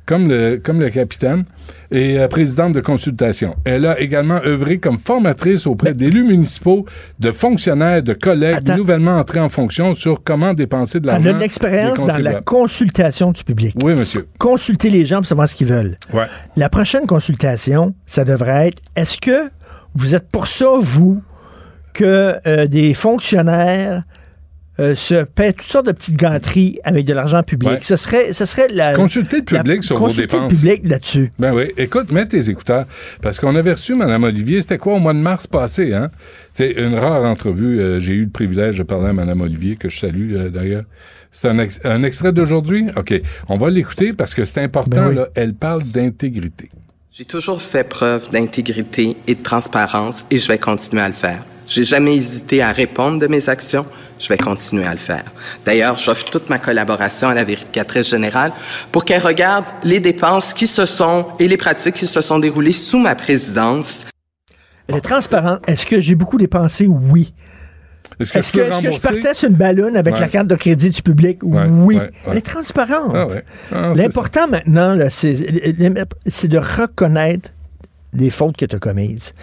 comme 0.09 0.27
le, 0.27 0.57
comme 0.57 0.81
le 0.81 0.89
capitaine, 0.89 1.45
et 1.91 2.19
euh, 2.19 2.29
présidente 2.29 2.73
de 2.73 2.81
consultation. 2.81 3.55
Elle 3.65 3.85
a 3.85 4.01
également 4.01 4.41
œuvré 4.43 4.79
comme 4.79 4.97
formatrice 4.97 5.67
auprès 5.67 5.93
d'élus 5.93 6.25
municipaux, 6.25 6.87
de 7.19 7.31
fonctionnaires, 7.31 8.03
de 8.03 8.15
collègues 8.15 8.57
Attends. 8.57 8.77
nouvellement 8.79 9.19
entrés 9.19 9.39
en 9.39 9.51
fonction 9.51 9.95
sur 9.95 10.25
comment 10.25 10.55
dépenser 10.55 10.99
de 10.99 11.09
Elle 11.09 11.13
l'argent. 11.15 11.31
a 11.31 11.33
de 11.35 11.39
l'expérience 11.41 11.99
dans 11.99 12.17
la 12.17 12.41
consultation 12.41 13.33
du 13.33 13.45
public. 13.45 13.77
Oui, 13.83 13.95
monsieur. 13.95 14.27
Consulter 14.39 14.89
les 14.89 15.05
gens 15.05 15.19
pour 15.19 15.27
savoir 15.27 15.47
ce 15.47 15.55
qu'ils 15.55 15.67
veulent. 15.69 15.99
Ouais. 16.15 16.25
La 16.57 16.71
prochaine 16.71 17.07
consultation, 17.07 17.95
ça 18.07 18.25
devrait 18.25 18.69
être 18.69 18.81
est-ce 18.97 19.19
que 19.19 19.51
vous 19.95 20.15
êtes 20.15 20.29
pour 20.31 20.47
ça, 20.47 20.69
vous, 20.81 21.21
que 21.93 22.35
euh, 22.47 22.67
des 22.67 22.95
fonctionnaires 22.95 24.05
euh, 24.81 24.95
se 24.95 25.25
paient 25.25 25.53
toutes 25.53 25.67
sortes 25.69 25.87
de 25.87 25.93
petites 25.93 26.17
gâteries 26.17 26.79
avec 26.85 27.05
de 27.05 27.13
l'argent 27.13 27.43
public? 27.43 27.71
Ouais. 27.71 27.79
Ce 27.83 27.97
serait, 27.97 28.33
ce 28.33 28.47
serait 28.47 28.69
la. 28.69 28.95
Consultez 28.95 29.39
le 29.39 29.45
public 29.45 29.77
la- 29.77 29.83
sur 29.83 29.97
vos 29.97 30.07
consulter 30.07 30.37
dépenses. 30.37 30.53
le 30.53 30.57
public 30.57 30.81
là-dessus. 30.89 31.33
Ben 31.39 31.53
oui. 31.55 31.65
Écoute, 31.77 32.13
mets 32.13 32.27
tes 32.27 32.49
écouteurs. 32.51 32.87
Parce 33.23 33.41
qu'on 33.41 33.55
avait 33.57 33.73
reçu 33.73 33.95
Mme 33.95 34.25
Olivier, 34.25 34.61
c'était 34.61 34.79
quoi, 34.79 34.95
au 34.95 34.99
mois 35.01 35.13
de 35.15 35.19
mars 35.19 35.47
passé, 35.47 35.95
hein? 35.95 36.11
C'est 36.53 36.71
une 36.73 36.95
rare 36.95 37.25
entrevue. 37.25 37.81
euh, 37.81 37.99
J'ai 37.99 38.15
eu 38.15 38.25
le 38.25 38.31
privilège 38.31 38.79
de 38.79 38.83
parler 38.83 39.09
à 39.09 39.13
Mme 39.13 39.41
Olivier, 39.41 39.77
que 39.77 39.89
je 39.89 39.99
salue 39.99 40.35
euh, 40.37 40.49
d'ailleurs. 40.51 40.85
C'est 41.31 41.49
un, 41.49 41.59
ex- 41.59 41.81
un 41.85 42.03
extrait 42.05 42.33
d'aujourd'hui? 42.33 42.87
OK. 42.97 43.13
On 43.49 43.57
va 43.59 43.69
l'écouter 43.71 44.13
parce 44.13 44.35
que 44.35 44.45
c'est 44.45 44.63
important, 44.63 45.03
Ben 45.03 45.09
oui. 45.09 45.15
là. 45.17 45.29
Elle 45.35 45.55
parle 45.55 45.83
d'intégrité. 45.85 46.71
J'ai 47.13 47.25
toujours 47.25 47.61
fait 47.61 47.83
preuve 47.87 48.31
d'intégrité 48.31 49.17
et 49.27 49.35
de 49.35 49.43
transparence 49.43 50.25
et 50.31 50.39
je 50.39 50.47
vais 50.49 50.59
continuer 50.59 51.03
à 51.03 51.09
le 51.09 51.15
faire. 51.15 51.43
J'ai 51.69 51.85
jamais 51.85 52.17
hésité 52.17 52.63
à 52.63 52.73
répondre 52.73 53.19
de 53.19 53.27
mes 53.27 53.49
actions. 53.49 53.85
Je 54.19 54.27
vais 54.29 54.39
continuer 54.39 54.87
à 54.87 54.93
le 54.93 54.99
faire. 54.99 55.23
D'ailleurs, 55.67 55.97
j'offre 55.99 56.29
toute 56.31 56.49
ma 56.49 56.59
collaboration 56.59 57.29
à 57.29 57.35
la 57.35 57.45
vérificatrice 57.45 58.09
générale 58.09 58.53
pour 58.91 59.05
qu'elle 59.05 59.23
regarde 59.23 59.67
les 59.85 60.01
dépenses 60.01 60.55
qui 60.55 60.67
se 60.67 60.87
sont 60.87 61.27
et 61.39 61.47
les 61.47 61.57
pratiques 61.59 61.95
qui 61.97 62.07
se 62.07 62.23
sont 62.23 62.39
déroulées 62.39 62.73
sous 62.73 62.99
ma 62.99 63.15
présidence. 63.15 64.07
Elle 64.89 64.97
est 64.97 65.01
transparente. 65.03 65.61
Est-ce 65.69 65.85
que 65.85 66.01
j'ai 66.01 66.15
beaucoup 66.15 66.39
dépensé? 66.39 66.87
Oui. 66.87 67.35
Est-ce 68.19 68.33
que 68.33 68.43
je 68.43 68.51
que, 68.53 68.97
que 68.97 69.01
partais 69.03 69.35
sur 69.35 69.49
une 69.51 69.55
ballonne 69.55 69.97
avec 69.97 70.15
Ouais. 70.15 70.21
la 70.23 70.29
carte 70.29 70.49
de 70.49 70.57
crédit 70.57 70.91
du 70.91 71.03
public? 71.03 71.39
Ouais, 71.43 71.67
oui. 71.69 71.97
ouais, 71.97 72.01
ouais. 72.03 72.11
Elle 72.33 72.39
est 72.39 72.41
transparente. 72.41 73.13
Ah 73.15 73.27
ouais. 73.27 73.45
Ah, 73.71 73.93
L'important 73.95 74.49
maintenant, 74.49 74.99
c'est 75.09 75.35
de 76.49 76.59
reconnaître 76.59 77.51
les 78.15 78.31
fautes 78.31 78.57
que 78.57 78.65
tu 78.65 78.75
as 78.75 78.79
commises. 78.81 79.35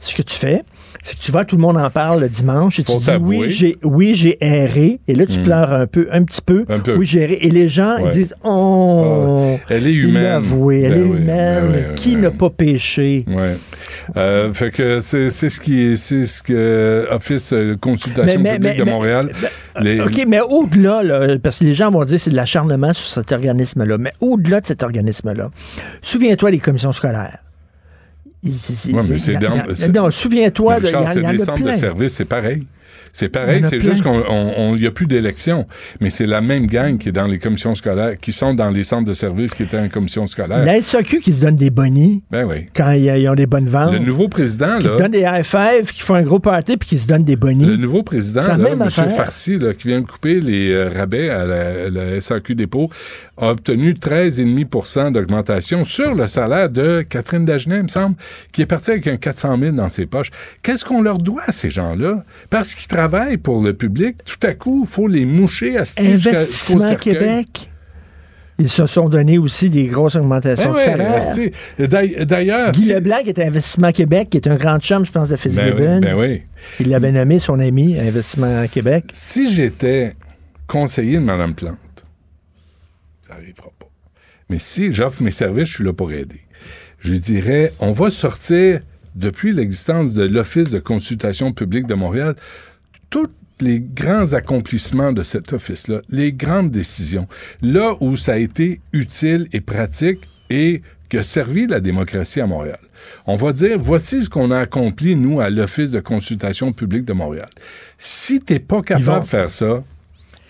Ce 0.00 0.12
que 0.14 0.20
tu 0.20 0.36
fais, 0.36 0.64
c'est 1.06 1.18
que 1.18 1.22
tu 1.22 1.30
vas, 1.30 1.44
tout 1.44 1.56
le 1.56 1.62
monde 1.62 1.76
en 1.76 1.90
parle 1.90 2.20
le 2.22 2.28
dimanche, 2.30 2.80
et 2.80 2.82
tu 2.84 2.92
dis 2.96 3.10
oui, 3.20 3.44
j'ai, 3.50 3.76
oui, 3.84 4.14
j'ai 4.14 4.38
erré. 4.40 5.00
Et 5.06 5.14
là, 5.14 5.26
tu 5.26 5.40
pleures 5.42 5.72
un 5.72 5.86
peu, 5.86 6.08
un 6.10 6.22
petit 6.24 6.40
peu. 6.40 6.64
Un 6.70 6.78
peu. 6.80 6.96
Oui, 6.96 7.04
j'ai 7.06 7.20
erré. 7.20 7.38
Et 7.42 7.50
les 7.50 7.68
gens, 7.68 7.98
ils 7.98 8.08
disent, 8.08 8.34
oh, 8.42 9.56
Ah, 9.60 9.64
elle 9.68 9.86
est 9.86 9.92
il 9.92 10.08
humaine. 10.08 10.24
avoué, 10.26 10.80
elle 10.82 10.92
Ben 10.94 10.98
est 11.00 11.02
oui, 11.04 11.18
humaine. 11.18 11.26
ben 11.26 11.64
oui, 11.76 11.82
mais 11.90 11.94
qui 11.94 12.14
ben 12.14 12.22
n'a 12.22 12.28
oui. 12.30 12.36
pas 12.36 12.50
péché? 12.50 13.24
Ouais. 13.28 13.56
Euh, 14.16 14.52
fait 14.52 14.70
que 14.70 15.00
c'est 15.00 15.30
c'est 15.30 15.48
ce 15.50 15.60
qui 15.60 15.80
est, 15.82 15.96
c'est 15.96 16.26
ce 16.26 16.42
que 16.42 17.06
Office 17.10 17.52
euh, 17.52 17.76
Consultation 17.80 18.40
Mais- 18.40 18.52
mais- 18.52 18.56
publique 18.58 18.72
mais- 18.78 18.84
de 18.84 18.90
Montréal. 18.90 19.30
les- 19.80 20.00
OK, 20.00 20.24
mais 20.26 20.40
au-delà, 20.40 21.02
là, 21.02 21.38
parce 21.38 21.58
que 21.60 21.64
les 21.64 21.74
gens 21.74 21.90
vont 21.90 22.04
dire 22.04 22.18
c'est 22.18 22.30
de 22.30 22.36
l'acharnement 22.36 22.92
sur 22.92 23.06
cet 23.06 23.30
organisme-là, 23.32 23.98
mais 23.98 24.12
au-delà 24.20 24.60
de 24.60 24.66
cet 24.66 24.82
organisme-là, 24.82 25.50
souviens-toi 26.02 26.50
des 26.50 26.58
commissions 26.58 26.92
scolaires. 26.92 27.38
Ouais, 28.44 29.02
mais 29.08 29.18
c'est 29.18 29.36
dans- 29.36 30.02
Non, 30.04 30.10
souviens-toi, 30.10 30.78
il 30.82 30.90
y, 30.90 30.94
en- 30.96 31.04
a 31.06 31.38
centres 31.38 31.58
de 31.58 31.62
plein. 31.64 31.72
service, 31.74 32.12
c'est 32.14 32.24
pareil. 32.24 32.66
C'est 33.12 33.28
pareil, 33.28 33.62
c'est 33.64 33.80
juste 33.80 34.02
qu'il 34.02 34.74
n'y 34.74 34.86
a 34.86 34.90
plus 34.90 35.06
d'élection. 35.06 35.66
Mais 36.00 36.10
c'est 36.10 36.26
la 36.26 36.40
même 36.40 36.66
gang 36.66 36.98
qui 36.98 37.10
est 37.10 37.12
dans 37.12 37.26
les 37.26 37.38
commissions 37.38 37.74
scolaires, 37.74 38.18
qui 38.20 38.32
sont 38.32 38.54
dans 38.54 38.70
les 38.70 38.84
centres 38.84 39.08
de 39.08 39.14
service 39.14 39.54
qui 39.54 39.62
étaient 39.62 39.78
en 39.78 39.88
commission 39.88 40.26
scolaire. 40.26 40.64
La 40.64 40.82
SAQ 40.82 41.20
qui 41.20 41.32
se 41.32 41.40
donne 41.40 41.56
des 41.56 41.70
bonnies 41.70 42.22
Ben 42.30 42.44
oui. 42.44 42.66
quand 42.74 42.90
ils, 42.92 43.28
ont 43.28 43.34
des 43.34 43.46
bonnes 43.46 43.68
ventes, 43.68 43.92
Le 43.92 43.98
nouveau 43.98 44.28
président, 44.28 44.78
qui 44.78 44.88
se 44.88 44.92
là, 44.92 44.98
donnent 44.98 45.12
des 45.12 45.20
high 45.20 45.44
five, 45.44 45.92
qui 45.92 46.02
font 46.02 46.14
un 46.14 46.22
gros 46.22 46.40
party 46.40 46.76
puis 46.76 46.88
qui 46.88 46.98
se 46.98 47.06
donnent 47.06 47.24
des 47.24 47.36
bonnies. 47.36 47.66
le 47.66 47.76
nouveau 47.76 48.02
président, 48.02 48.46
là, 48.46 48.56
même 48.56 48.82
M. 48.82 49.60
là, 49.60 49.74
qui 49.74 49.88
vient 49.88 50.00
de 50.00 50.06
couper 50.06 50.40
les 50.40 50.72
euh, 50.72 50.88
rabais 50.88 51.30
à 51.30 51.44
la, 51.44 51.90
la 51.90 52.20
SAQ 52.20 52.54
Dépôt, 52.54 52.90
a 53.36 53.50
obtenu 53.50 53.92
13,5% 53.92 55.12
d'augmentation 55.12 55.84
sur 55.84 56.14
le 56.14 56.26
salaire 56.26 56.70
de 56.70 57.02
Catherine 57.08 57.44
Dagenet, 57.44 57.78
il 57.78 57.82
me 57.84 57.88
semble, 57.88 58.16
qui 58.52 58.62
est 58.62 58.66
partie 58.66 58.92
avec 58.92 59.06
un 59.06 59.16
400 59.16 59.58
000 59.58 59.72
dans 59.72 59.88
ses 59.88 60.06
poches. 60.06 60.30
Qu'est-ce 60.62 60.84
qu'on 60.84 61.02
leur 61.02 61.18
doit 61.18 61.42
à 61.46 61.52
ces 61.52 61.70
gens-là? 61.70 62.24
Parce 62.50 62.73
qu'ils 62.76 62.88
travaillent 62.88 63.36
pour 63.36 63.62
le 63.62 63.74
public, 63.74 64.16
tout 64.24 64.46
à 64.46 64.54
coup, 64.54 64.84
il 64.84 64.90
faut 64.90 65.08
les 65.08 65.24
moucher 65.24 65.76
à 65.76 65.84
ce 65.84 65.94
Investissement 66.00 66.94
Québec. 66.96 67.68
Ils 68.58 68.70
se 68.70 68.86
sont 68.86 69.08
donné 69.08 69.36
aussi 69.36 69.68
des 69.68 69.86
grosses 69.86 70.14
augmentations 70.14 70.72
Ben 70.72 70.76
de 70.76 70.80
salaire. 70.80 72.26
D'ailleurs, 72.26 72.70
Guy 72.70 72.92
Leblanc, 72.92 73.22
qui 73.24 73.30
était 73.30 73.42
à 73.42 73.46
Investissement 73.48 73.90
Québec, 73.90 74.30
qui 74.30 74.36
est 74.36 74.46
un 74.46 74.54
grand 74.54 74.78
chum, 74.78 75.04
je 75.04 75.10
pense, 75.10 75.28
de 75.28 75.34
ben 75.34 75.38
Fitzgibbon. 75.38 75.94
oui, 75.96 76.00
ben 76.00 76.14
oui. 76.16 76.42
Il 76.78 76.88
l'avait 76.88 77.10
nommé 77.10 77.40
son 77.40 77.58
ami 77.58 77.98
à 77.98 78.02
Investissement 78.02 78.64
Québec. 78.72 79.04
Si 79.12 79.52
j'étais 79.52 80.12
conseiller 80.68 81.16
de 81.16 81.22
Mme 81.22 81.54
Plante, 81.54 81.78
ça 83.26 83.34
n'arrivera 83.34 83.70
pas. 83.78 83.88
Mais 84.48 84.58
si 84.58 84.92
j'offre 84.92 85.22
mes 85.22 85.32
services, 85.32 85.68
je 85.68 85.74
suis 85.74 85.84
là 85.84 85.92
pour 85.92 86.12
aider. 86.12 86.40
Je 87.00 87.10
lui 87.10 87.20
dirais, 87.20 87.72
on 87.80 87.90
va 87.90 88.10
sortir, 88.10 88.80
depuis 89.14 89.52
l'existence 89.52 90.12
de 90.12 90.24
l'Office 90.24 90.70
de 90.70 90.78
consultation 90.78 91.52
publique 91.52 91.86
de 91.86 91.94
Montréal, 91.94 92.34
tous 93.10 93.30
les 93.60 93.80
grands 93.80 94.32
accomplissements 94.32 95.12
de 95.12 95.22
cet 95.22 95.52
office-là, 95.52 96.00
les 96.10 96.32
grandes 96.32 96.70
décisions, 96.70 97.28
là 97.62 97.96
où 98.00 98.16
ça 98.16 98.32
a 98.32 98.36
été 98.38 98.80
utile 98.92 99.46
et 99.52 99.60
pratique 99.60 100.20
et 100.50 100.82
qui 101.08 101.18
a 101.18 101.22
servi 101.22 101.66
la 101.66 101.80
démocratie 101.80 102.40
à 102.40 102.46
Montréal. 102.46 102.78
On 103.26 103.36
va 103.36 103.52
dire, 103.52 103.78
voici 103.78 104.24
ce 104.24 104.30
qu'on 104.30 104.50
a 104.50 104.58
accompli, 104.58 105.14
nous, 105.14 105.40
à 105.40 105.50
l'Office 105.50 105.90
de 105.90 106.00
consultation 106.00 106.72
publique 106.72 107.04
de 107.04 107.12
Montréal. 107.12 107.48
Si 107.98 108.40
t'es 108.40 108.58
pas 108.58 108.82
capable 108.82 109.24
de 109.24 109.28
faire 109.28 109.50
ça, 109.50 109.84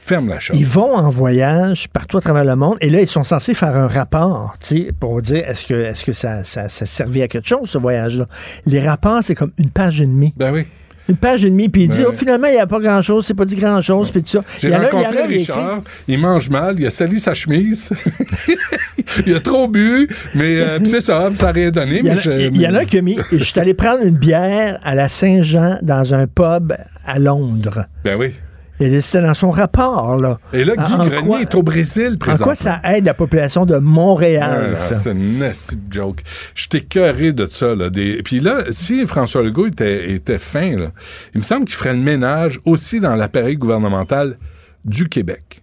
ferme 0.04 0.28
la 0.28 0.38
shop. 0.40 0.54
Ils 0.56 0.66
vont 0.66 0.94
en 0.96 1.08
voyage 1.08 1.88
partout 1.88 2.18
à 2.18 2.20
travers 2.20 2.44
le 2.44 2.56
monde 2.56 2.76
et 2.80 2.90
là, 2.90 3.00
ils 3.00 3.08
sont 3.08 3.24
censés 3.24 3.54
faire 3.54 3.76
un 3.76 3.86
rapport 3.88 4.54
pour 5.00 5.22
dire 5.22 5.48
est-ce 5.48 5.64
que, 5.64 5.74
est-ce 5.74 6.04
que 6.04 6.12
ça, 6.12 6.44
ça, 6.44 6.68
ça 6.68 6.86
servait 6.86 7.22
à 7.22 7.28
quelque 7.28 7.48
chose, 7.48 7.70
ce 7.70 7.78
voyage-là? 7.78 8.26
Les 8.66 8.80
rapports, 8.86 9.20
c'est 9.22 9.34
comme 9.34 9.52
une 9.58 9.70
page 9.70 10.00
et 10.00 10.06
demie. 10.06 10.32
Ben 10.36 10.52
oui. 10.52 10.64
Une 11.06 11.16
page 11.16 11.44
et 11.44 11.50
demie, 11.50 11.68
puis 11.68 11.82
il 11.82 11.88
dit 11.88 11.98
Ouais. 11.98 12.06
oh, 12.08 12.12
finalement, 12.12 12.46
il 12.46 12.54
n'y 12.54 12.58
a 12.60 12.66
pas 12.66 12.78
grand-chose, 12.78 13.26
c'est 13.26 13.34
pas 13.34 13.44
dit 13.44 13.56
grand-chose, 13.56 14.10
puis 14.10 14.22
tout 14.22 14.28
ça. 14.28 14.40
Il 14.56 14.60
J'ai 14.60 14.74
a- 14.74 14.78
il 14.78 14.84
rencontré 14.86 15.18
a 15.22 15.26
Richard, 15.26 15.82
il 16.08 16.18
mange 16.18 16.48
mal, 16.48 16.80
il 16.80 16.86
a 16.86 16.90
sali 16.90 17.20
sa 17.20 17.34
chemise, 17.34 17.90
il 19.26 19.34
a 19.34 19.40
trop 19.40 19.68
bu, 19.68 20.08
mais 20.34 20.58
euh, 20.60 20.78
c'est 20.84 21.02
ça, 21.02 21.30
ça 21.34 21.46
n'a 21.46 21.52
rien 21.52 21.70
donné. 21.70 21.98
Il 21.98 22.06
y, 22.06 22.10
en 22.10 22.14
mais 22.14 22.18
a, 22.18 22.22
je- 22.22 22.30
il 22.54 22.60
y 22.60 22.66
en 22.66 22.74
a 22.74 22.84
qui 22.86 23.00
ont 23.00 23.02
mis. 23.02 23.18
Je 23.32 23.44
suis 23.44 23.60
allé 23.60 23.74
prendre 23.74 24.02
une 24.02 24.16
bière 24.16 24.78
à 24.82 24.94
la 24.94 25.08
Saint-Jean 25.08 25.78
dans 25.82 26.14
un 26.14 26.26
pub 26.26 26.72
à 27.06 27.18
Londres. 27.18 27.84
Ben 28.04 28.16
oui. 28.18 28.32
Et 28.80 29.00
c'était 29.00 29.22
dans 29.22 29.34
son 29.34 29.50
rapport, 29.52 30.16
là. 30.16 30.38
Et 30.52 30.64
là, 30.64 30.74
Guy 30.76 30.92
En 30.94 31.06
Grenier 31.06 31.26
quoi- 31.28 31.40
est 31.42 31.54
au 31.54 31.62
Brésil 31.62 32.12
En 32.14 32.18
présentement. 32.18 32.44
quoi 32.46 32.54
ça 32.56 32.80
aide 32.84 33.06
la 33.06 33.14
population 33.14 33.66
de 33.66 33.76
Montréal, 33.76 34.70
Ah, 34.72 34.76
ça? 34.76 34.94
c'est 34.94 35.12
une 35.12 35.38
nasty 35.38 35.76
joke. 35.90 36.22
J'étais 36.56 36.80
cœuré 36.80 37.32
de 37.32 37.46
ça. 37.46 37.74
Là, 37.74 37.88
des... 37.88 38.20
Puis 38.24 38.40
là, 38.40 38.64
si 38.70 39.06
François 39.06 39.42
Legault 39.42 39.68
était, 39.68 40.10
était 40.10 40.38
fin, 40.38 40.76
là, 40.76 40.90
il 41.34 41.38
me 41.38 41.44
semble 41.44 41.66
qu'il 41.66 41.76
ferait 41.76 41.94
le 41.94 42.00
ménage 42.00 42.58
aussi 42.64 42.98
dans 42.98 43.14
l'appareil 43.14 43.56
gouvernemental 43.56 44.38
du 44.84 45.08
Québec. 45.08 45.60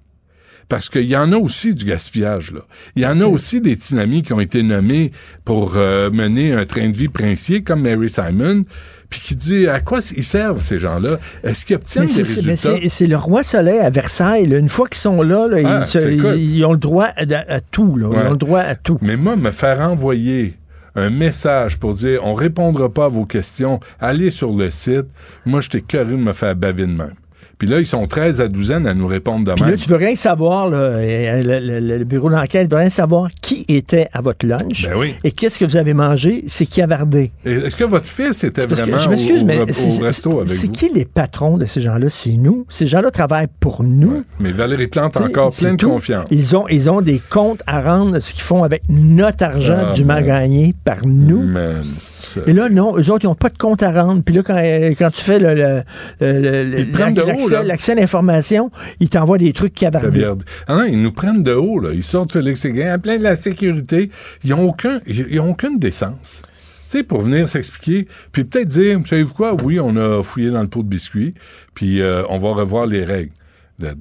Parce 0.69 0.87
qu'il 0.87 1.03
y 1.03 1.17
en 1.17 1.33
a 1.33 1.35
aussi 1.37 1.75
du 1.75 1.83
gaspillage. 1.83 2.53
Là. 2.53 2.61
Il 2.95 3.01
y 3.01 3.05
en 3.05 3.19
a 3.19 3.25
aussi 3.25 3.59
des 3.59 3.73
tsunamis 3.73 4.23
qui 4.23 4.31
ont 4.31 4.39
été 4.39 4.63
nommés 4.63 5.11
pour 5.43 5.73
euh, 5.75 6.09
mener 6.11 6.53
un 6.53 6.63
train 6.63 6.87
de 6.87 6.95
vie 6.95 7.09
princier, 7.09 7.61
comme 7.61 7.81
Mary 7.81 8.07
Simon, 8.07 8.63
puis 9.11 9.19
qui 9.19 9.35
dit 9.35 9.67
à 9.67 9.79
quoi 9.79 9.99
ils 10.17 10.23
servent, 10.23 10.63
ces 10.63 10.79
gens-là? 10.79 11.19
Est-ce 11.43 11.65
qu'ils 11.67 11.75
obtiennent 11.75 12.07
des 12.07 12.23
résultats? 12.23 12.55
c'est 12.57 12.89
c'est 12.89 13.05
le 13.07 13.17
roi 13.17 13.43
Soleil 13.43 13.77
à 13.77 13.91
Versailles. 13.91 14.47
là. 14.47 14.57
Une 14.57 14.69
fois 14.69 14.87
qu'ils 14.87 14.97
sont 15.01 15.21
là, 15.21 15.47
là, 15.47 15.57
Ah, 15.63 15.79
ils, 15.81 15.85
se- 15.85 15.99
c'est 15.99 16.17
cool. 16.17 16.35
ils 16.39 16.65
ont 16.65 16.71
le 16.71 16.79
droit 16.79 17.09
à, 17.15 17.23
à 17.47 17.59
tout. 17.59 17.95
là. 17.97 18.09
Ils 18.11 18.27
ont 18.27 18.31
le 18.31 18.37
droit 18.37 18.61
à 18.61 18.73
tout. 18.73 18.97
Mais 19.03 19.17
moi, 19.17 19.35
me 19.35 19.51
faire 19.51 19.81
envoyer 19.81 20.57
un 20.95 21.09
message 21.09 21.77
pour 21.77 21.93
dire 21.93 22.21
on 22.25 22.33
répondra 22.33 22.89
pas 22.91 23.05
à 23.05 23.07
vos 23.09 23.25
questions, 23.25 23.79
allez 23.99 24.29
sur 24.31 24.51
le 24.53 24.69
site, 24.71 25.05
moi, 25.45 25.61
j'étais 25.61 25.81
curieux 25.81 26.11
de 26.17 26.21
me 26.21 26.33
faire 26.33 26.55
baver 26.55 26.87
de 26.87 26.91
même. 26.91 27.13
Puis 27.61 27.69
là, 27.69 27.79
ils 27.79 27.85
sont 27.85 28.07
13 28.07 28.41
à 28.41 28.47
douzaine 28.47 28.87
à 28.87 28.95
nous 28.95 29.05
répondre 29.05 29.45
de 29.45 29.53
Puis 29.53 29.69
là, 29.69 29.77
tu 29.77 29.87
veux 29.87 29.95
rien 29.95 30.15
savoir, 30.15 30.67
là, 30.67 30.77
euh, 30.79 31.43
le, 31.43 31.79
le- 31.79 31.97
le 31.99 32.03
bureau 32.05 32.31
d'enquête 32.31 32.67
veut 32.71 32.77
rien 32.79 32.89
savoir 32.89 33.29
qui 33.39 33.65
était 33.67 34.07
à 34.13 34.21
votre 34.21 34.47
lunch 34.47 34.87
Ben 34.89 34.97
oui. 34.97 35.13
et 35.23 35.31
qu'est-ce 35.31 35.59
que 35.59 35.65
vous 35.65 35.77
avez 35.77 35.93
mangé, 35.93 36.43
c'est 36.47 36.65
qui 36.65 36.81
a 36.81 36.87
Est-ce 37.45 37.75
que 37.75 37.83
votre 37.83 38.07
fils 38.07 38.43
était 38.43 38.61
C'est 38.61 38.67
parce 38.67 38.81
que- 38.81 38.89
vraiment 38.89 39.03
je 39.03 39.09
m'excuse, 39.09 39.43
au, 39.43 39.45
mais 39.45 39.59
au- 39.59 39.63
au 39.65 39.67
c'est- 39.73 39.91
c'est- 39.91 40.01
resto 40.01 40.39
avec 40.39 40.51
c'est 40.53 40.65
vous? 40.65 40.73
qui 40.73 40.89
les 40.91 41.05
patrons 41.05 41.59
de 41.59 41.65
ces 41.67 41.81
gens-là? 41.81 42.07
C'est 42.09 42.31
nous. 42.31 42.65
Ces 42.67 42.87
gens-là 42.87 43.11
travaillent 43.11 43.45
pour 43.59 43.83
nous. 43.83 44.11
Ouais. 44.11 44.21
Mais 44.39 44.51
Valérie 44.51 44.87
Plante 44.87 45.15
a 45.17 45.21
encore 45.23 45.53
c'est 45.53 45.65
plein 45.67 45.75
de 45.75 45.83
confiance. 45.85 46.25
Ils 46.31 46.55
ont, 46.55 46.67
ils 46.67 46.89
ont 46.89 47.01
des 47.01 47.21
comptes 47.29 47.61
à 47.67 47.83
rendre, 47.83 48.17
ce 48.17 48.33
qu'ils 48.33 48.41
font 48.41 48.63
avec 48.63 48.81
notre 48.89 49.43
argent 49.45 49.89
Ah, 49.91 49.93
du 49.93 50.03
man. 50.03 50.25
gagné 50.25 50.73
par 50.83 51.05
nous. 51.05 51.43
Man, 51.43 51.83
c'est. 51.99 52.47
Et 52.47 52.53
là, 52.53 52.69
non, 52.69 52.97
eux 52.97 53.11
autres, 53.11 53.25
ils 53.25 53.27
n'ont 53.27 53.35
pas 53.35 53.49
de 53.49 53.57
compte 53.59 53.83
à 53.83 53.91
rendre. 53.91 54.23
Puis 54.25 54.33
là, 54.33 54.41
quand, 54.41 54.57
quand 54.97 55.11
tu 55.11 55.21
fais 55.21 55.37
le, 55.37 55.53
le- 55.53 55.83
le- 56.21 56.63
le- 56.63 56.85
Haut, 57.59 57.63
l'accès 57.63 57.93
à 57.93 57.95
l'information, 57.95 58.71
ils 58.99 59.09
t'envoient 59.09 59.37
des 59.37 59.53
trucs 59.53 59.73
cavardés. 59.73 60.27
Ah 60.67 60.85
ils 60.87 61.01
nous 61.01 61.11
prennent 61.11 61.43
de 61.43 61.53
haut, 61.53 61.79
là. 61.79 61.91
Ils 61.93 62.03
sortent 62.03 62.31
Félix 62.31 62.61
Séguin, 62.61 62.95
en 62.95 62.99
plein 62.99 63.17
de 63.17 63.23
la 63.23 63.35
sécurité. 63.35 64.09
Ils 64.43 64.51
n'ont 64.51 64.69
aucun, 64.69 64.99
ils 65.07 65.39
ont 65.39 65.51
aucune 65.51 65.79
décence. 65.79 66.41
Tu 66.89 66.97
sais, 66.97 67.03
pour 67.03 67.21
venir 67.21 67.47
s'expliquer, 67.47 68.07
puis 68.33 68.43
peut-être 68.43 68.67
dire, 68.67 68.99
vous 68.99 69.05
savez 69.05 69.23
quoi, 69.23 69.55
oui, 69.63 69.79
on 69.79 69.95
a 69.95 70.21
fouillé 70.21 70.49
dans 70.49 70.61
le 70.61 70.67
pot 70.67 70.83
de 70.83 70.89
biscuits, 70.89 71.33
puis 71.73 72.01
euh, 72.01 72.23
on 72.27 72.37
va 72.37 72.53
revoir 72.53 72.85
les 72.85 73.05
règles. 73.05 73.31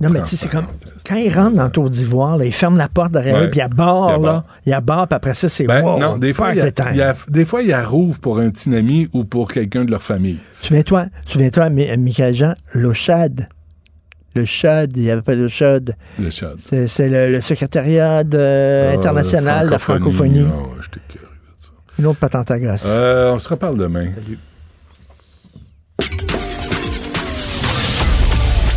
Non, 0.01 0.11
mais 0.11 0.21
tu 0.23 0.29
sais, 0.29 0.37
c'est 0.37 0.49
comme 0.51 0.67
quand 1.07 1.17
ils 1.17 1.33
rentrent 1.35 1.57
dans 1.57 1.65
le 1.65 1.71
tour 1.71 1.91
d'ivoire, 1.91 2.43
ils 2.43 2.53
ferment 2.53 2.77
la 2.77 2.89
porte 2.89 3.13
derrière 3.13 3.37
Ouais. 3.37 3.47
eux, 3.47 3.51
puis 3.51 3.61
ils 3.61 3.67
Il 3.69 3.73
y 3.73 3.77
barrent, 3.77 4.09
a 4.09 4.19
là. 4.19 4.45
Ils 4.67 4.79
barrent, 4.83 5.09
puis 5.09 5.17
après 5.17 5.35
ça, 5.35 5.49
c'est 5.49 5.67
Ben, 5.67 5.83
wow, 5.83 5.99
non, 5.99 6.19
des 6.19 6.33
fois, 6.33 6.51
il 6.53 6.59
y, 6.59 6.61
a, 6.61 6.65
party 6.71 6.75
time. 6.83 6.91
il 6.93 6.99
y 6.99 7.03
a- 7.03 7.15
des 7.29 7.45
fois, 7.45 7.63
ils 7.63 7.73
arrouvent 7.73 8.21
pour 8.21 8.39
un 8.39 8.51
petit 8.51 8.75
ami 8.75 9.09
ou 9.13 9.25
pour 9.25 9.51
quelqu'un 9.51 9.85
de 9.85 9.91
leur 9.91 10.03
famille. 10.03 10.39
Souviens-toi, 10.63 11.07
souviens-toi, 11.27 11.71
Mi- 11.71 11.97
Michael 11.97 12.35
Jean, 12.35 12.55
l'eau 12.75 12.93
chaude. 12.95 13.47
Le 14.37 14.45
CHUD, 14.45 14.93
il 14.97 15.03
n'y 15.03 15.11
avait 15.11 15.23
pas 15.23 15.35
de 15.35 15.49
CHUD. 15.49 15.97
Le 16.21 16.31
chat. 16.31 16.53
C'est 16.87 17.09
le, 17.09 17.33
le 17.33 17.41
secrétariat 17.41 18.23
de- 18.23 18.91
Ah, 18.91 18.95
international 18.95 19.67
de 19.67 19.71
la 19.73 19.79
francophonie. 19.79 20.47
Ah 20.47 20.53
curieux 21.09 21.27
de 21.27 21.63
ça. 21.65 21.71
Une 21.99 22.07
autre 22.07 22.21
patente 22.21 22.49
à 22.53 22.61
gosse. 22.61 22.85
Euh, 22.87 23.33
on 23.33 23.41
se 23.41 23.49
reparle 23.49 23.77
demain. 23.77 24.07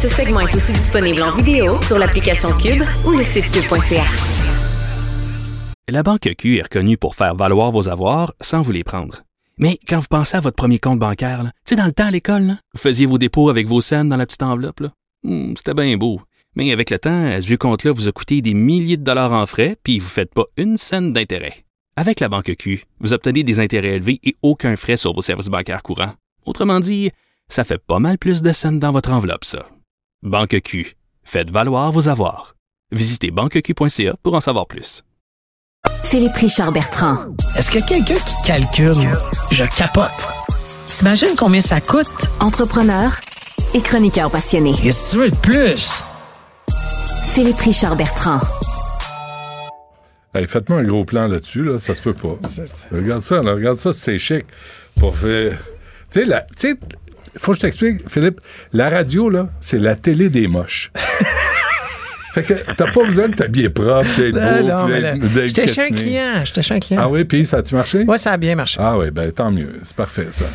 Ce 0.04 0.10
segment 0.10 0.42
est 0.42 0.54
aussi 0.54 0.74
disponible 0.74 1.22
en 1.24 1.32
vidéo 1.32 1.82
sur 1.82 1.98
l'application 1.98 2.50
Cube 2.58 2.84
ou 3.06 3.12
le 3.12 3.24
site 3.24 3.50
cube.ca. 3.52 4.04
La 5.88 6.04
Banque 6.04 6.30
Q 6.38 6.58
est 6.58 6.64
reconnue 6.64 6.98
pour 6.98 7.16
faire 7.16 7.36
valoir 7.36 7.72
vos 7.72 7.88
avoirs 7.88 8.34
sans 8.42 8.62
vous 8.62 8.74
les 8.74 8.84
prendre. 8.84 9.24
Mais 9.58 9.80
quand 9.88 10.00
vous 10.00 10.08
pensez 10.10 10.36
à 10.36 10.42
votre 10.42 10.58
premier 10.58 10.78
compte 10.78 11.00
bancaire, 11.00 11.46
tu 11.66 11.70
sais, 11.70 11.76
dans 11.78 11.86
le 11.86 11.94
temps 11.94 12.08
à 12.08 12.12
l'école, 12.12 12.58
vous 12.74 12.80
faisiez 12.82 13.06
vos 13.06 13.18
dépôts 13.18 13.48
avec 13.48 13.66
vos 13.66 13.80
scènes 13.80 14.10
dans 14.10 14.18
la 14.18 14.26
petite 14.26 14.44
enveloppe. 14.44 14.82
Hmm, 15.24 15.54
C'était 15.56 15.74
bien 15.74 15.96
beau. 15.96 16.20
Mais 16.58 16.74
avec 16.74 16.90
le 16.90 17.00
temps, 17.00 17.26
à 17.26 17.40
ce 17.40 17.54
compte-là 17.54 17.94
vous 17.94 18.10
a 18.10 18.12
coûté 18.12 18.42
des 18.42 18.54
milliers 18.54 18.98
de 18.98 19.06
dollars 19.06 19.32
en 19.32 19.46
frais, 19.46 19.78
puis 19.84 20.00
vous 20.00 20.08
ne 20.08 20.12
faites 20.12 20.34
pas 20.34 20.48
une 20.58 20.76
scène 20.76 21.14
d'intérêt. 21.14 21.64
Avec 21.96 22.20
la 22.20 22.28
Banque 22.28 22.54
Q, 22.60 22.84
vous 23.00 23.14
obtenez 23.14 23.46
des 23.46 23.62
intérêts 23.62 23.96
élevés 23.96 24.20
et 24.26 24.36
aucun 24.42 24.76
frais 24.76 24.98
sur 24.98 25.14
vos 25.14 25.22
services 25.22 25.48
bancaires 25.48 25.82
courants. 25.82 26.12
Autrement 26.46 26.82
dit, 26.82 27.12
ça 27.48 27.64
fait 27.64 27.78
pas 27.78 28.00
mal 28.00 28.18
plus 28.18 28.42
de 28.42 28.52
scènes 28.52 28.80
dans 28.80 28.92
votre 28.92 29.14
enveloppe, 29.14 29.46
ça. 29.46 29.66
Banque 30.24 30.62
Q. 30.62 30.96
Faites 31.24 31.50
valoir 31.50 31.92
vos 31.92 32.08
avoirs. 32.08 32.56
Visitez 32.92 33.30
banqueq.ca 33.32 34.16
pour 34.24 34.36
en 34.36 34.40
savoir 34.40 34.68
plus. 34.68 35.04
Philippe 36.04 36.36
Richard 36.36 36.72
Bertrand. 36.72 37.18
Est-ce 37.58 37.70
que 37.70 37.86
quelqu'un 37.86 38.16
qui 38.16 38.36
calcule, 38.46 39.10
je 39.52 39.66
capote. 39.78 40.30
T'imagines 40.88 41.36
combien 41.38 41.60
ça 41.60 41.82
coûte? 41.82 42.08
Entrepreneur 42.40 43.12
et 43.74 43.82
chroniqueur 43.82 44.32
passionné. 44.32 44.72
Qu'est-ce 44.82 45.12
que 45.12 45.12
tu 45.18 45.24
veux 45.26 45.32
de 45.32 45.36
plus? 45.38 46.04
Philippe 47.26 47.58
Richard 47.58 47.98
Bertrand. 47.98 48.40
Hey, 50.36 50.48
Faites-moi 50.48 50.80
un 50.80 50.84
gros 50.84 51.04
plan 51.04 51.28
là-dessus, 51.28 51.64
là, 51.64 51.78
ça 51.80 51.96
se 51.96 52.02
peut 52.02 52.14
pas. 52.14 52.38
Regarde 52.92 53.22
ça, 53.24 53.44
là, 53.44 53.54
regarde 53.54 53.78
ça, 53.78 53.92
c'est 53.92 54.18
chic. 54.20 54.46
Pour 55.00 55.18
faire. 55.18 55.58
Tu 56.12 56.22
sais, 56.22 56.26
la- 56.26 56.42
tu 56.42 56.70
sais, 56.70 56.76
faut 57.38 57.52
que 57.52 57.58
je 57.58 57.62
t'explique, 57.62 58.10
Philippe, 58.10 58.40
la 58.74 58.90
radio, 58.90 59.30
là, 59.30 59.50
c'est 59.60 59.80
la 59.80 59.96
télé 59.96 60.30
des 60.30 60.48
moches. 60.48 60.92
fait 62.34 62.44
que 62.44 62.54
t'as 62.76 62.92
pas 62.92 63.04
besoin 63.06 63.28
de 63.30 63.36
t'habiller 63.36 63.70
propre, 63.70 64.08
d'être 64.18 64.34
beau, 64.34 64.88
d'être- 65.30 65.48
J'étais 65.48 65.68
chez 65.68 65.82
un 65.82 65.90
client. 65.90 66.42
J'étais 66.46 66.62
chez 66.64 66.74
un 66.74 66.80
client. 66.80 67.02
Ah 67.04 67.10
oui, 67.10 67.24
puis 67.26 67.46
ça 67.46 67.58
a-tu 67.58 67.76
marché? 67.76 68.04
Ouais, 68.04 68.18
ça 68.18 68.32
a 68.32 68.38
bien 68.38 68.56
marché. 68.56 68.78
Ah 68.82 68.98
oui, 68.98 69.12
ben 69.12 69.32
tant 69.32 69.52
mieux. 69.52 69.74
C'est 69.84 69.96
parfait, 69.96 70.28
ça. 70.32 70.46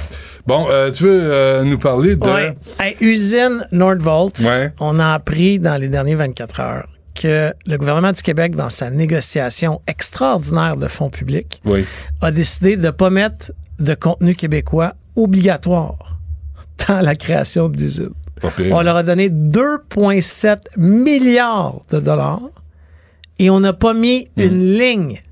Bon, 0.47 0.67
euh, 0.71 0.91
tu 0.91 1.05
veux 1.05 1.21
euh, 1.23 1.63
nous 1.63 1.79
parler 1.79 2.17
de... 2.17 2.27
Ouais. 2.27 2.57
Hey, 2.81 2.97
usine 3.01 3.67
Nordvolt, 3.71 4.41
Ouais. 4.41 4.73
on 4.81 4.99
a 4.99 5.13
appris 5.15 5.59
dans 5.59 5.77
les 5.77 5.89
dernières 5.89 6.19
24 6.19 6.61
heures 6.61 6.89
que 7.15 7.53
le 7.67 7.77
gouvernement 7.77 8.13
du 8.13 8.23
Québec, 8.23 8.55
dans 8.57 8.71
sa 8.71 8.91
négociation 8.91 9.81
extraordinaire 9.87 10.77
de 10.77 10.87
fonds 10.89 11.11
publics, 11.11 11.61
Oui. 11.65 11.85
a 12.23 12.31
décidé 12.31 12.77
de 12.77 12.87
ne 12.87 12.91
pas 12.91 13.11
mettre 13.11 13.53
de 13.79 13.95
contenu 13.95 14.35
québécois 14.35 14.95
obligatoire 15.17 16.08
dans 16.89 17.01
la 17.01 17.15
création 17.17 17.69
de 17.69 17.77
l'usine. 17.77 18.11
Pas 18.41 18.51
pire. 18.51 18.75
On 18.75 18.83
leur 18.83 18.97
a 18.97 19.03
donné 19.03 19.29
2,7 19.31 20.59
milliards 20.77 21.81
de 21.91 21.99
dollars 22.01 22.41
et 23.39 23.51
on 23.51 23.61
n'a 23.61 23.73
pas 23.73 23.95
mis 23.95 24.29
Hmm. 24.37 24.41
une 24.43 24.73
ligne. 24.75 25.23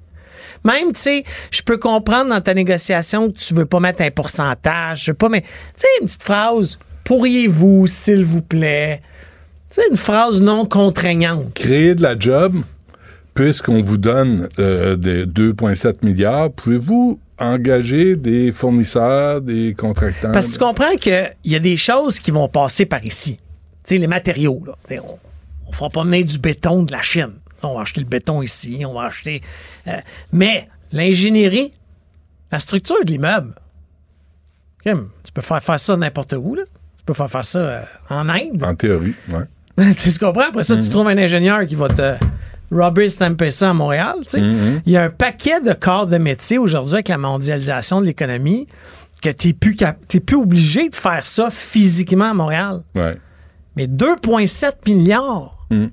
Même, 0.64 0.92
tu 0.92 1.00
sais, 1.00 1.24
je 1.52 1.62
peux 1.62 1.76
comprendre 1.76 2.30
dans 2.30 2.40
ta 2.40 2.52
négociation 2.54 3.30
que 3.30 3.38
tu 3.38 3.54
veux 3.54 3.66
pas 3.66 3.78
mettre 3.78 4.02
un 4.02 4.10
pourcentage, 4.10 5.04
je 5.04 5.10
veux 5.12 5.16
pas, 5.16 5.28
mais, 5.28 5.42
tu 5.42 5.48
sais, 5.78 5.86
une 6.00 6.06
petite 6.06 6.22
phrase, 6.24 6.78
pourriez-vous, 7.04 7.86
s'il 7.86 8.24
vous 8.24 8.42
plaît, 8.42 9.00
tu 9.70 9.80
sais, 9.80 9.86
une 9.90 9.96
phrase 9.96 10.40
non 10.42 10.64
contraignante. 10.64 11.54
Créer 11.54 11.94
de 11.94 12.02
la 12.02 12.18
job, 12.18 12.56
puisqu'on 13.36 13.82
vous 13.82 13.98
donne 13.98 14.48
euh, 14.58 14.96
des 14.96 15.26
2,7 15.26 15.96
milliards, 16.02 16.50
pouvez-vous 16.50 17.20
engager 17.38 18.16
des 18.16 18.50
fournisseurs, 18.50 19.40
des 19.42 19.74
contractants? 19.74 20.32
Parce 20.32 20.46
que 20.46 20.52
tu 20.52 20.58
comprends 20.58 20.96
qu'il 20.96 21.32
y 21.44 21.54
a 21.54 21.58
des 21.60 21.76
choses 21.76 22.18
qui 22.18 22.30
vont 22.30 22.48
passer 22.48 22.86
par 22.86 23.04
ici. 23.04 23.36
Tu 23.84 23.94
sais, 23.94 23.98
les 23.98 24.06
matériaux, 24.06 24.62
là. 24.66 24.72
T'sais, 24.86 24.98
On, 24.98 25.18
on 25.68 25.72
fera 25.72 25.90
pas 25.90 26.02
venir 26.02 26.24
du 26.24 26.38
béton 26.38 26.82
de 26.82 26.92
la 26.92 27.02
Chine. 27.02 27.34
On 27.62 27.74
va 27.76 27.82
acheter 27.82 28.00
le 28.00 28.06
béton 28.06 28.42
ici, 28.42 28.82
on 28.86 28.94
va 28.94 29.04
acheter. 29.06 29.42
euh, 29.86 29.92
mais 30.32 30.68
l'ingénierie, 30.92 31.72
la 32.50 32.58
structure 32.58 32.96
de 33.04 33.10
l'immeuble, 33.10 33.54
tu 34.84 35.32
peux 35.34 35.42
faire 35.42 35.62
faire 35.62 35.80
ça 35.80 35.96
n'importe 35.96 36.34
où, 36.38 36.54
là. 36.54 36.62
Tu 36.98 37.04
peux 37.04 37.14
faire 37.14 37.30
faire 37.30 37.44
ça 37.44 37.58
euh, 37.58 37.82
en 38.08 38.28
Inde. 38.28 38.62
En 38.62 38.74
théorie, 38.74 39.14
ouais. 39.30 39.94
tu 39.94 40.18
comprends? 40.18 40.48
Après 40.48 40.62
ça, 40.62 40.76
tu 40.76 40.88
trouves 40.88 41.08
un 41.08 41.18
ingénieur 41.18 41.66
qui 41.66 41.74
va 41.74 41.88
te 41.88 42.14
rubber 42.70 43.08
stamper 43.10 43.50
ça 43.50 43.70
à 43.70 43.72
Montréal. 43.72 44.14
tu 44.22 44.30
sais. 44.30 44.40
Il 44.86 44.92
y 44.92 44.96
a 44.96 45.04
un 45.04 45.10
paquet 45.10 45.60
de 45.60 45.72
corps 45.72 46.06
de 46.06 46.18
métier 46.18 46.58
aujourd'hui 46.58 46.94
avec 46.94 47.08
la 47.08 47.18
mondialisation 47.18 48.00
de 48.00 48.06
l'économie 48.06 48.66
que 49.22 49.30
tu 49.30 49.48
n'es 49.48 49.52
plus, 49.54 49.74
plus 50.20 50.36
obligé 50.36 50.88
de 50.88 50.94
faire 50.94 51.26
ça 51.26 51.48
physiquement 51.50 52.30
à 52.30 52.34
Montréal. 52.34 52.80
ouais. 52.94 53.14
Mais 53.76 53.86
2,7 53.86 54.72
milliards 54.86 55.52
Mm. 55.70 55.86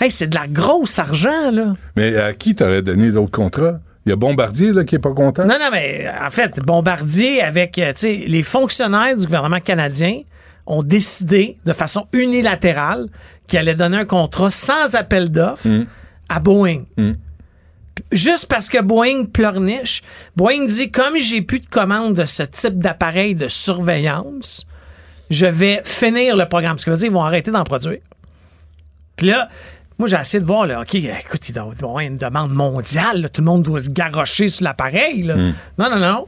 Hey, 0.00 0.10
c'est 0.10 0.26
de 0.26 0.34
la 0.34 0.48
grosse 0.48 0.98
argent, 0.98 1.50
là. 1.52 1.74
Mais 1.94 2.16
à 2.16 2.32
qui 2.32 2.56
t'aurais 2.56 2.82
donné 2.82 3.10
d'autres 3.10 3.30
contrats? 3.30 3.78
Il 4.04 4.10
y 4.10 4.12
a 4.12 4.16
Bombardier 4.16 4.72
là, 4.72 4.82
qui 4.82 4.96
est 4.96 4.98
pas 4.98 5.12
content? 5.12 5.44
Non, 5.44 5.54
non, 5.60 5.68
mais 5.70 6.10
en 6.26 6.28
fait, 6.30 6.58
Bombardier, 6.60 7.40
avec 7.40 7.78
euh, 7.78 7.92
tu 7.92 8.00
sais, 8.00 8.24
les 8.26 8.42
fonctionnaires 8.42 9.16
du 9.16 9.24
gouvernement 9.26 9.60
canadien, 9.60 10.22
ont 10.66 10.82
décidé 10.82 11.56
de 11.64 11.72
façon 11.72 12.06
unilatérale 12.12 13.06
qu'ils 13.46 13.60
allaient 13.60 13.76
donner 13.76 13.98
un 13.98 14.04
contrat 14.04 14.50
sans 14.50 14.96
appel 14.96 15.30
d'offres 15.30 15.68
à 16.32 16.40
Boeing. 16.40 16.84
Juste 18.10 18.46
parce 18.46 18.68
que 18.68 18.80
Boeing 18.80 19.26
pleurniche, 19.26 20.02
Boeing 20.36 20.66
dit 20.66 20.90
comme 20.90 21.16
j'ai 21.18 21.42
plus 21.42 21.60
de 21.60 21.66
commandes 21.66 22.14
de 22.14 22.24
ce 22.24 22.42
type 22.42 22.78
d'appareil 22.78 23.34
de 23.34 23.48
surveillance, 23.48 24.66
je 25.30 25.46
vais 25.46 25.82
finir 25.84 26.36
le 26.36 26.46
programme. 26.48 26.78
Ce 26.78 26.84
qui 26.84 26.90
veut 26.90 26.96
dire 26.96 27.08
qu'ils 27.08 27.14
vont 27.14 27.24
arrêter 27.24 27.50
d'en 27.50 27.64
produire. 27.64 28.00
Puis 29.16 29.26
là, 29.26 29.48
moi, 29.98 30.08
j'ai 30.08 30.16
essayé 30.16 30.40
de 30.40 30.46
voir, 30.46 30.66
là, 30.66 30.80
OK, 30.80 30.94
écoute, 30.94 31.48
il 31.48 31.54
doit 31.54 31.72
y 31.72 31.84
avoir 31.84 32.00
une 32.00 32.18
demande 32.18 32.52
mondiale. 32.52 33.22
là. 33.22 33.28
tout 33.28 33.40
le 33.40 33.46
monde 33.46 33.62
doit 33.62 33.80
se 33.80 33.90
garrocher 33.90 34.48
sur 34.48 34.64
l'appareil. 34.64 35.22
là. 35.22 35.36
Non, 35.78 35.90
non, 35.90 35.98
non. 35.98 36.26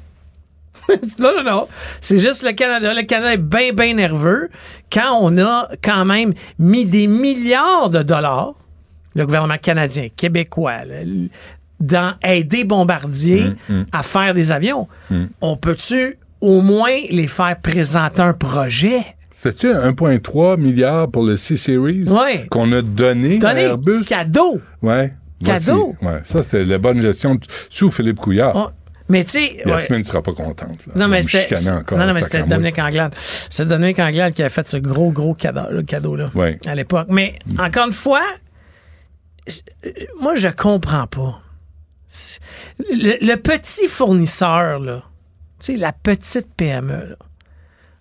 non, 1.18 1.32
non, 1.36 1.42
non. 1.42 1.68
C'est 2.00 2.18
juste 2.18 2.42
le 2.42 2.52
Canada. 2.52 2.92
Le 2.94 3.02
Canada 3.02 3.32
est 3.32 3.38
bien, 3.38 3.72
bien 3.72 3.94
nerveux 3.94 4.50
quand 4.92 5.18
on 5.20 5.38
a 5.38 5.68
quand 5.82 6.04
même 6.04 6.34
mis 6.58 6.84
des 6.84 7.06
milliards 7.06 7.90
de 7.90 8.02
dollars, 8.02 8.54
le 9.14 9.24
gouvernement 9.26 9.56
canadien, 9.60 10.08
québécois, 10.16 10.84
le- 10.86 11.28
dans 11.80 12.14
aider 12.22 12.64
Bombardier 12.64 13.52
à 13.92 14.02
faire 14.02 14.32
des 14.34 14.52
avions. 14.52 14.88
On 15.40 15.56
peut-tu 15.56 16.16
au 16.40 16.60
moins 16.60 16.96
les 17.10 17.28
faire 17.28 17.56
présenter 17.60 18.22
un 18.22 18.32
projet? 18.34 19.00
C'était-tu 19.30 19.72
1,3 19.72 20.56
milliard 20.56 21.10
pour 21.10 21.22
le 21.24 21.36
C-Series 21.36 22.04
Ouais. 22.08 22.46
qu'on 22.50 22.72
a 22.72 22.80
donné, 22.80 23.38
à 23.44 23.54
Airbus? 23.58 24.04
cadeau. 24.06 24.60
Ouais. 24.82 25.12
Cadeau. 25.44 25.94
Voici. 26.00 26.14
Ouais, 26.16 26.20
ça, 26.24 26.42
c'était 26.42 26.64
la 26.64 26.78
bonne 26.78 27.00
gestion 27.02 27.38
sous 27.68 27.90
Philippe 27.90 28.20
Couillard. 28.20 28.52
Oh, 28.54 28.68
Mais 29.10 29.24
tu 29.24 29.32
sais, 29.32 29.56
ouais. 29.66 29.72
Yasmine 29.72 29.98
ne 29.98 30.04
sera 30.04 30.22
pas 30.22 30.32
contente. 30.32 30.86
Là. 30.86 30.92
Non, 30.96 31.08
mais 31.08 31.20
Non, 31.20 32.06
non, 32.06 32.12
mais 32.14 32.22
c'était. 32.22 32.42
Dominique 32.44 32.78
Anglade. 32.78 33.12
C'est 33.50 33.66
Dominique 33.68 33.98
Anglade 33.98 34.32
qui 34.32 34.42
a 34.42 34.48
fait 34.48 34.66
ce 34.66 34.78
gros, 34.78 35.10
gros 35.10 35.34
cadeau, 35.34 35.60
le 35.70 35.82
cadeau-là. 35.82 36.30
Ouais. 36.34 36.58
À 36.64 36.74
l'époque. 36.74 37.08
Mais, 37.10 37.34
encore 37.58 37.86
une 37.88 37.92
fois, 37.92 38.22
moi, 40.20 40.34
je 40.34 40.48
comprends 40.48 41.06
pas. 41.06 41.40
Le 42.78 43.34
petit 43.36 43.88
fournisseur, 43.88 44.78
là, 44.78 45.02
tu 45.58 45.66
sais, 45.66 45.76
la 45.76 45.92
petite 45.92 46.48
PME, 46.56 47.10
là, 47.10 47.16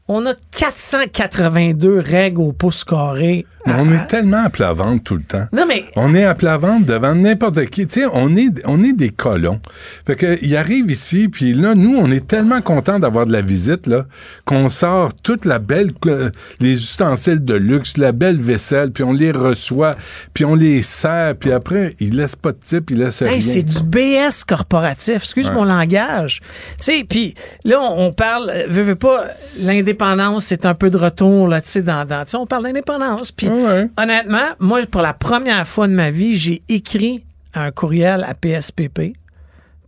on 0.07 0.25
a 0.25 0.33
482 0.51 1.99
règles 1.99 2.41
au 2.41 2.51
pouce 2.51 2.83
carré. 2.83 3.45
Mais 3.65 3.73
on 3.77 3.91
est 3.93 4.07
tellement 4.07 4.43
à 4.43 4.49
plat 4.49 4.73
ventre 4.73 5.03
tout 5.03 5.15
le 5.15 5.23
temps. 5.23 5.45
Non, 5.53 5.65
mais 5.67 5.85
On 5.95 6.13
est 6.13 6.25
à 6.25 6.35
plat 6.35 6.57
ventre 6.57 6.85
devant 6.85 7.15
n'importe 7.15 7.65
qui. 7.67 7.87
Tu 7.87 8.01
sais, 8.01 8.05
on 8.11 8.35
est, 8.35 8.49
on 8.65 8.83
est 8.83 8.93
des 8.93 9.09
colons. 9.09 9.59
Fait 10.05 10.15
que, 10.15 10.37
il 10.41 10.55
arrive 10.57 10.91
ici, 10.91 11.29
puis 11.29 11.53
là, 11.53 11.73
nous, 11.75 11.95
on 11.97 12.11
est 12.11 12.27
tellement 12.27 12.61
contents 12.61 12.99
d'avoir 12.99 13.25
de 13.25 13.31
la 13.31 13.41
visite, 13.41 13.87
là, 13.87 14.05
qu'on 14.45 14.69
sort 14.69 15.13
toute 15.13 15.45
la 15.45 15.59
belle, 15.59 15.93
euh, 16.07 16.29
les 16.59 16.73
ustensiles 16.73 17.43
de 17.43 17.53
luxe, 17.53 17.97
la 17.97 18.11
belle 18.11 18.37
vaisselle, 18.39 18.91
puis 18.91 19.03
on 19.03 19.13
les 19.13 19.31
reçoit, 19.31 19.95
puis 20.33 20.43
on 20.45 20.55
les 20.55 20.81
sert, 20.81 21.35
puis 21.39 21.51
après, 21.51 21.95
ils 21.99 22.15
laissent 22.15 22.35
pas 22.35 22.51
de 22.51 22.57
type, 22.63 22.91
ils 22.91 22.97
laissent 22.99 23.23
rien. 23.23 23.39
C'est 23.41 23.63
du 23.63 23.81
BS 23.83 24.43
corporatif. 24.47 25.15
Excuse 25.23 25.51
mon 25.51 25.63
langage. 25.63 26.41
Tu 26.79 26.85
sais, 26.85 27.05
puis 27.07 27.33
là, 27.63 27.79
on, 27.81 28.11
parle, 28.11 28.49
euh, 28.49 28.65
veux, 28.67 28.81
veux 28.83 28.95
pas, 28.95 29.25
l'indépendance, 29.57 30.45
c'est 30.45 30.65
un 30.65 30.73
peu 30.75 30.89
de 30.89 30.97
retour, 30.97 31.47
là, 31.47 31.61
tu 31.61 31.69
sais, 31.69 31.81
dans, 31.81 32.05
dans- 32.05 32.23
tu 32.25 32.31
sais, 32.31 32.37
on 32.37 32.45
parle 32.45 32.63
d'indépendance. 32.63 33.31
Puis, 33.31 33.47
Ouais. 33.53 33.89
honnêtement, 33.97 34.49
moi, 34.59 34.85
pour 34.85 35.01
la 35.01 35.13
première 35.13 35.67
fois 35.67 35.87
de 35.87 35.93
ma 35.93 36.11
vie, 36.11 36.35
j'ai 36.35 36.63
écrit 36.69 37.25
un 37.53 37.71
courriel 37.71 38.25
à 38.27 38.33
PSPP 38.33 39.13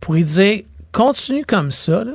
pour 0.00 0.14
lui 0.14 0.24
dire, 0.24 0.62
continue 0.92 1.44
comme 1.44 1.70
ça, 1.70 2.04
là, 2.04 2.12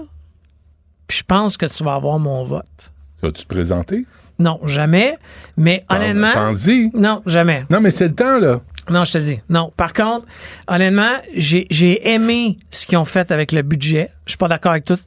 puis 1.08 1.18
je 1.20 1.24
pense 1.24 1.58
que 1.58 1.66
tu 1.66 1.84
vas 1.84 1.95
avoir 1.95 2.20
mon 2.20 2.45
vote. 2.45 2.91
Vas-tu 3.22 3.43
te 3.43 3.47
présenter? 3.47 4.06
Non, 4.39 4.60
jamais. 4.66 5.18
Mais 5.58 5.84
honnêtement. 5.89 6.32
Pense-y. 6.34 6.89
Non, 6.93 7.22
jamais. 7.26 7.66
Non, 7.70 7.80
mais 7.82 7.91
c'est 7.91 8.08
le 8.08 8.16
temps, 8.16 8.39
là. 8.39 8.62
Non, 8.89 9.04
je 9.04 9.14
te 9.14 9.18
dis. 9.20 9.39
Non. 9.49 9.72
Par 9.78 9.93
contre, 9.93 10.26
honnêtement, 10.68 11.14
j'ai 11.36 11.68
j'ai 11.70 12.12
aimé 12.14 12.58
ce 12.72 12.88
qu'ils 12.88 12.97
ont 12.97 13.06
fait 13.06 13.32
avec 13.32 13.52
le 13.52 13.62
budget. 13.62 14.10
Je 14.26 14.32
suis 14.32 14.38
pas 14.38 14.47
d'accord 14.47 14.72
avec 14.72 14.86
tout, 14.86 14.97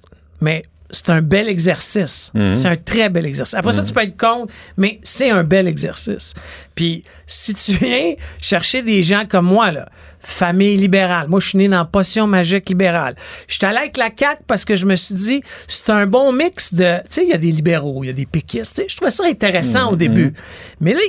mais 0.40 0.64
c'est 0.90 1.10
un 1.10 1.22
bel 1.22 1.48
exercice. 1.48 2.30
C'est 2.52 2.68
un 2.68 2.76
très 2.76 3.08
bel 3.08 3.26
exercice. 3.26 3.54
Après 3.54 3.72
ça, 3.72 3.82
tu 3.82 3.92
peux 3.92 4.02
être 4.02 4.16
contre, 4.16 4.52
mais 4.76 5.00
c'est 5.02 5.30
un 5.30 5.42
bel 5.44 5.66
exercice. 5.66 6.34
Puis, 6.74 7.04
si 7.26 7.54
tu 7.54 7.72
viens 7.72 8.14
chercher 8.40 8.82
des 8.82 9.02
gens 9.02 9.24
comme 9.28 9.46
moi, 9.46 9.70
là, 9.70 9.88
famille 10.20 10.76
libérale, 10.76 11.28
moi, 11.28 11.40
je 11.40 11.48
suis 11.48 11.58
né 11.58 11.68
dans 11.68 11.84
Potion 11.84 12.26
magique 12.26 12.68
libérale. 12.68 13.16
Je 13.48 13.54
suis 13.54 13.64
allé 13.64 13.78
avec 13.78 13.96
la 13.96 14.10
CAQ 14.16 14.42
parce 14.46 14.64
que 14.64 14.76
je 14.76 14.86
me 14.86 14.96
suis 14.96 15.14
dit, 15.14 15.42
c'est 15.68 15.90
un 15.90 16.06
bon 16.06 16.32
mix 16.32 16.72
de... 16.74 16.98
Tu 17.04 17.06
sais, 17.10 17.22
il 17.24 17.30
y 17.30 17.34
a 17.34 17.38
des 17.38 17.52
libéraux, 17.52 18.04
il 18.04 18.08
y 18.08 18.10
a 18.10 18.14
des 18.14 18.26
péquistes. 18.26 18.76
Tu 18.76 18.82
sais, 18.82 18.88
Je 18.88 18.96
trouvais 18.96 19.10
ça 19.10 19.24
intéressant 19.24 19.92
au 19.92 19.96
début. 19.96 20.32
Mais 20.80 20.92
là, 20.92 21.00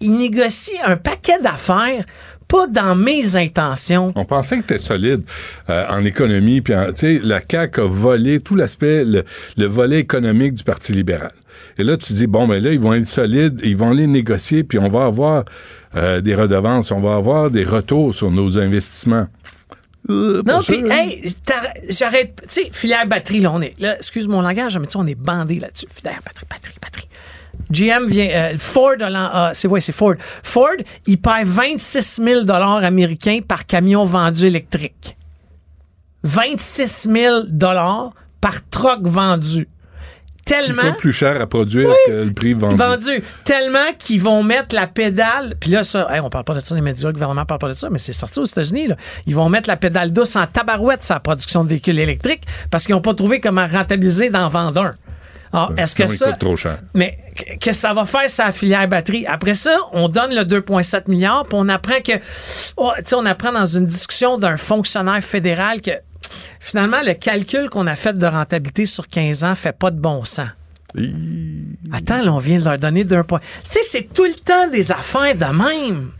il 0.00 0.16
négocie 0.16 0.78
un 0.84 0.96
paquet 0.96 1.38
d'affaires, 1.40 2.04
pas 2.50 2.66
dans 2.66 2.94
mes 2.96 3.36
intentions. 3.36 4.12
On 4.16 4.24
pensait 4.24 4.58
que 4.60 4.74
tu 4.74 4.78
solide 4.80 5.22
euh, 5.70 5.86
en 5.88 6.04
économie, 6.04 6.60
puis 6.60 6.74
en- 6.74 6.86
tu 6.92 6.96
sais, 6.96 7.20
la 7.22 7.40
CAQ 7.48 7.80
a 7.80 7.86
volé 7.86 8.40
tout 8.40 8.56
l'aspect, 8.56 9.04
le, 9.04 9.24
le 9.56 9.66
volet 9.66 10.00
économique 10.00 10.54
du 10.54 10.64
Parti 10.64 10.92
libéral. 10.92 11.32
Et 11.78 11.84
là, 11.84 11.96
tu 11.96 12.12
dis, 12.12 12.26
bon, 12.26 12.46
ben 12.48 12.62
là, 12.62 12.72
ils 12.72 12.80
vont 12.80 12.92
être 12.94 13.06
solides, 13.06 13.60
ils 13.64 13.76
vont 13.76 13.92
les 13.92 14.06
négocier, 14.06 14.64
puis 14.64 14.78
on 14.78 14.88
va 14.88 15.04
avoir 15.06 15.44
euh, 15.96 16.20
des 16.20 16.34
redevances, 16.34 16.90
on 16.90 17.00
va 17.00 17.14
avoir 17.14 17.50
des 17.50 17.64
retours 17.64 18.14
sur 18.14 18.30
nos 18.30 18.58
investissements. 18.58 19.26
Euh, 20.08 20.42
Non, 20.46 20.60
puis, 20.62 20.82
hey, 20.90 21.22
j'arrête. 21.90 22.40
Tu 22.42 22.48
sais, 22.64 22.68
filière 22.72 23.06
batterie, 23.06 23.40
là, 23.40 23.52
on 23.52 23.60
est. 23.60 23.74
Là, 23.78 23.96
excuse 23.96 24.26
mon 24.28 24.40
langage, 24.40 24.76
mais 24.78 24.86
tu 24.86 24.92
sais, 24.92 24.98
on 24.98 25.06
est 25.06 25.14
bandé 25.14 25.60
là-dessus. 25.60 25.86
Filière 25.94 26.20
batterie, 26.24 26.46
batterie, 26.50 26.74
batterie. 26.82 27.08
GM 27.70 28.06
vient. 28.08 28.28
euh, 28.30 28.54
Ford, 28.58 28.96
ah, 29.00 29.50
c'est 29.54 29.68
ouais, 29.68 29.80
c'est 29.80 29.92
Ford. 29.92 30.14
Ford, 30.42 30.76
il 31.06 31.20
perd 31.20 31.46
26 31.46 32.20
000 32.22 32.50
américains 32.50 33.40
par 33.46 33.66
camion 33.66 34.04
vendu 34.04 34.46
électrique. 34.46 35.16
26 36.22 37.08
000 37.10 37.40
par 38.40 38.68
troc 38.70 39.06
vendu. 39.06 39.68
Tellement. 40.44 40.82
coûte 40.82 40.96
plus 40.96 41.12
cher 41.12 41.40
à 41.40 41.46
produire 41.46 41.88
que 42.06 42.24
le 42.24 42.32
prix 42.32 42.54
vendu. 42.54 42.74
vendu. 42.74 43.22
Tellement 43.44 43.92
qu'ils 43.98 44.20
vont 44.20 44.42
mettre 44.42 44.74
la 44.74 44.88
pédale. 44.88 45.54
Puis 45.60 45.70
là, 45.70 45.84
ça, 45.84 46.08
hey, 46.10 46.20
on 46.20 46.28
parle 46.30 46.44
pas 46.44 46.54
de 46.54 46.60
ça, 46.60 46.74
les 46.74 46.80
médias, 46.80 47.06
le 47.08 47.12
gouvernement 47.12 47.44
parle 47.44 47.60
pas 47.60 47.68
de 47.68 47.74
ça, 47.74 47.88
mais 47.88 47.98
c'est 47.98 48.12
sorti 48.12 48.40
aux 48.40 48.44
États-Unis. 48.44 48.88
Là. 48.88 48.96
Ils 49.26 49.34
vont 49.34 49.48
mettre 49.48 49.68
la 49.68 49.76
pédale 49.76 50.12
douce 50.12 50.34
en 50.34 50.46
tabarouette 50.46 51.04
sur 51.04 51.14
la 51.14 51.20
production 51.20 51.62
de 51.62 51.68
véhicules 51.68 51.98
électriques 51.98 52.42
parce 52.70 52.84
qu'ils 52.84 52.94
n'ont 52.96 53.00
pas 53.00 53.14
trouvé 53.14 53.38
comment 53.38 53.66
rentabiliser 53.66 54.30
d'en 54.30 54.48
vendre 54.48 54.82
un. 54.82 54.94
Alors, 55.52 55.72
est-ce 55.76 55.96
que 55.96 56.06
ça. 56.06 56.32
trop 56.32 56.56
cher. 56.56 56.78
Mais 56.94 57.18
qu'est-ce 57.34 57.58
que 57.58 57.72
ça 57.72 57.92
va 57.92 58.04
faire, 58.04 58.30
sa 58.30 58.52
filière 58.52 58.86
batterie? 58.88 59.26
Après 59.26 59.54
ça, 59.54 59.76
on 59.92 60.08
donne 60.08 60.34
le 60.34 60.42
2,7 60.42 61.08
milliards, 61.08 61.44
puis 61.44 61.58
on 61.58 61.68
apprend 61.68 62.00
que. 62.04 62.12
oh, 62.76 62.92
tu 62.98 63.02
sais, 63.04 63.14
on 63.16 63.26
apprend 63.26 63.52
dans 63.52 63.66
une 63.66 63.86
discussion 63.86 64.38
d'un 64.38 64.56
fonctionnaire 64.56 65.22
fédéral 65.22 65.80
que 65.80 65.92
finalement, 66.60 67.00
le 67.04 67.14
calcul 67.14 67.68
qu'on 67.68 67.86
a 67.86 67.96
fait 67.96 68.16
de 68.16 68.26
rentabilité 68.26 68.86
sur 68.86 69.08
15 69.08 69.44
ans 69.44 69.54
fait 69.54 69.76
pas 69.76 69.90
de 69.90 69.98
bon 69.98 70.24
sens. 70.24 70.48
Attends, 71.92 72.22
là, 72.22 72.32
on 72.32 72.38
vient 72.38 72.58
de 72.58 72.64
leur 72.64 72.78
donner 72.78 73.04
d'un 73.04 73.24
point. 73.24 73.40
Tu 73.64 73.70
sais, 73.70 73.80
c'est 73.82 74.12
tout 74.12 74.24
le 74.24 74.34
temps 74.34 74.68
des 74.68 74.92
affaires 74.92 75.34
de 75.34 75.44
même. 75.44 76.10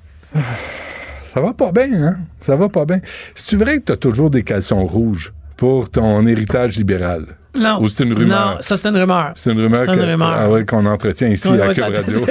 Ça 1.33 1.41
va 1.41 1.53
pas 1.53 1.71
bien, 1.73 1.93
hein? 1.93 2.17
Ça 2.41 2.57
va 2.57 2.69
pas 2.69 2.85
bien. 2.85 3.01
C'est-tu 3.35 3.57
vrai 3.57 3.79
que 3.79 3.85
tu 3.87 3.93
as 3.93 3.97
toujours 3.97 4.31
des 4.31 4.43
caleçons 4.43 4.85
rouges 4.85 5.33
pour 5.57 5.91
ton 5.91 6.27
héritage 6.27 6.77
libéral? 6.77 7.37
Non. 7.59 7.81
Ou 7.83 7.89
c'est 7.89 8.05
une 8.05 8.13
rumeur? 8.15 8.53
Non, 8.53 8.57
ça, 8.61 8.77
c'est 8.77 8.89
une 8.89 8.97
rumeur. 8.97 9.33
C'est 9.35 9.51
une 9.53 9.61
rumeur, 9.61 9.85
C'est 9.85 9.93
une 9.93 9.99
que- 9.99 10.05
rumeur. 10.05 10.29
ah 10.39 10.49
ouais, 10.51 10.65
qu'on 10.65 10.87
entretient 10.87 11.29
ici 11.29 11.49
à 11.49 11.75
Cube. 11.75 11.85
Radio. 11.85 12.27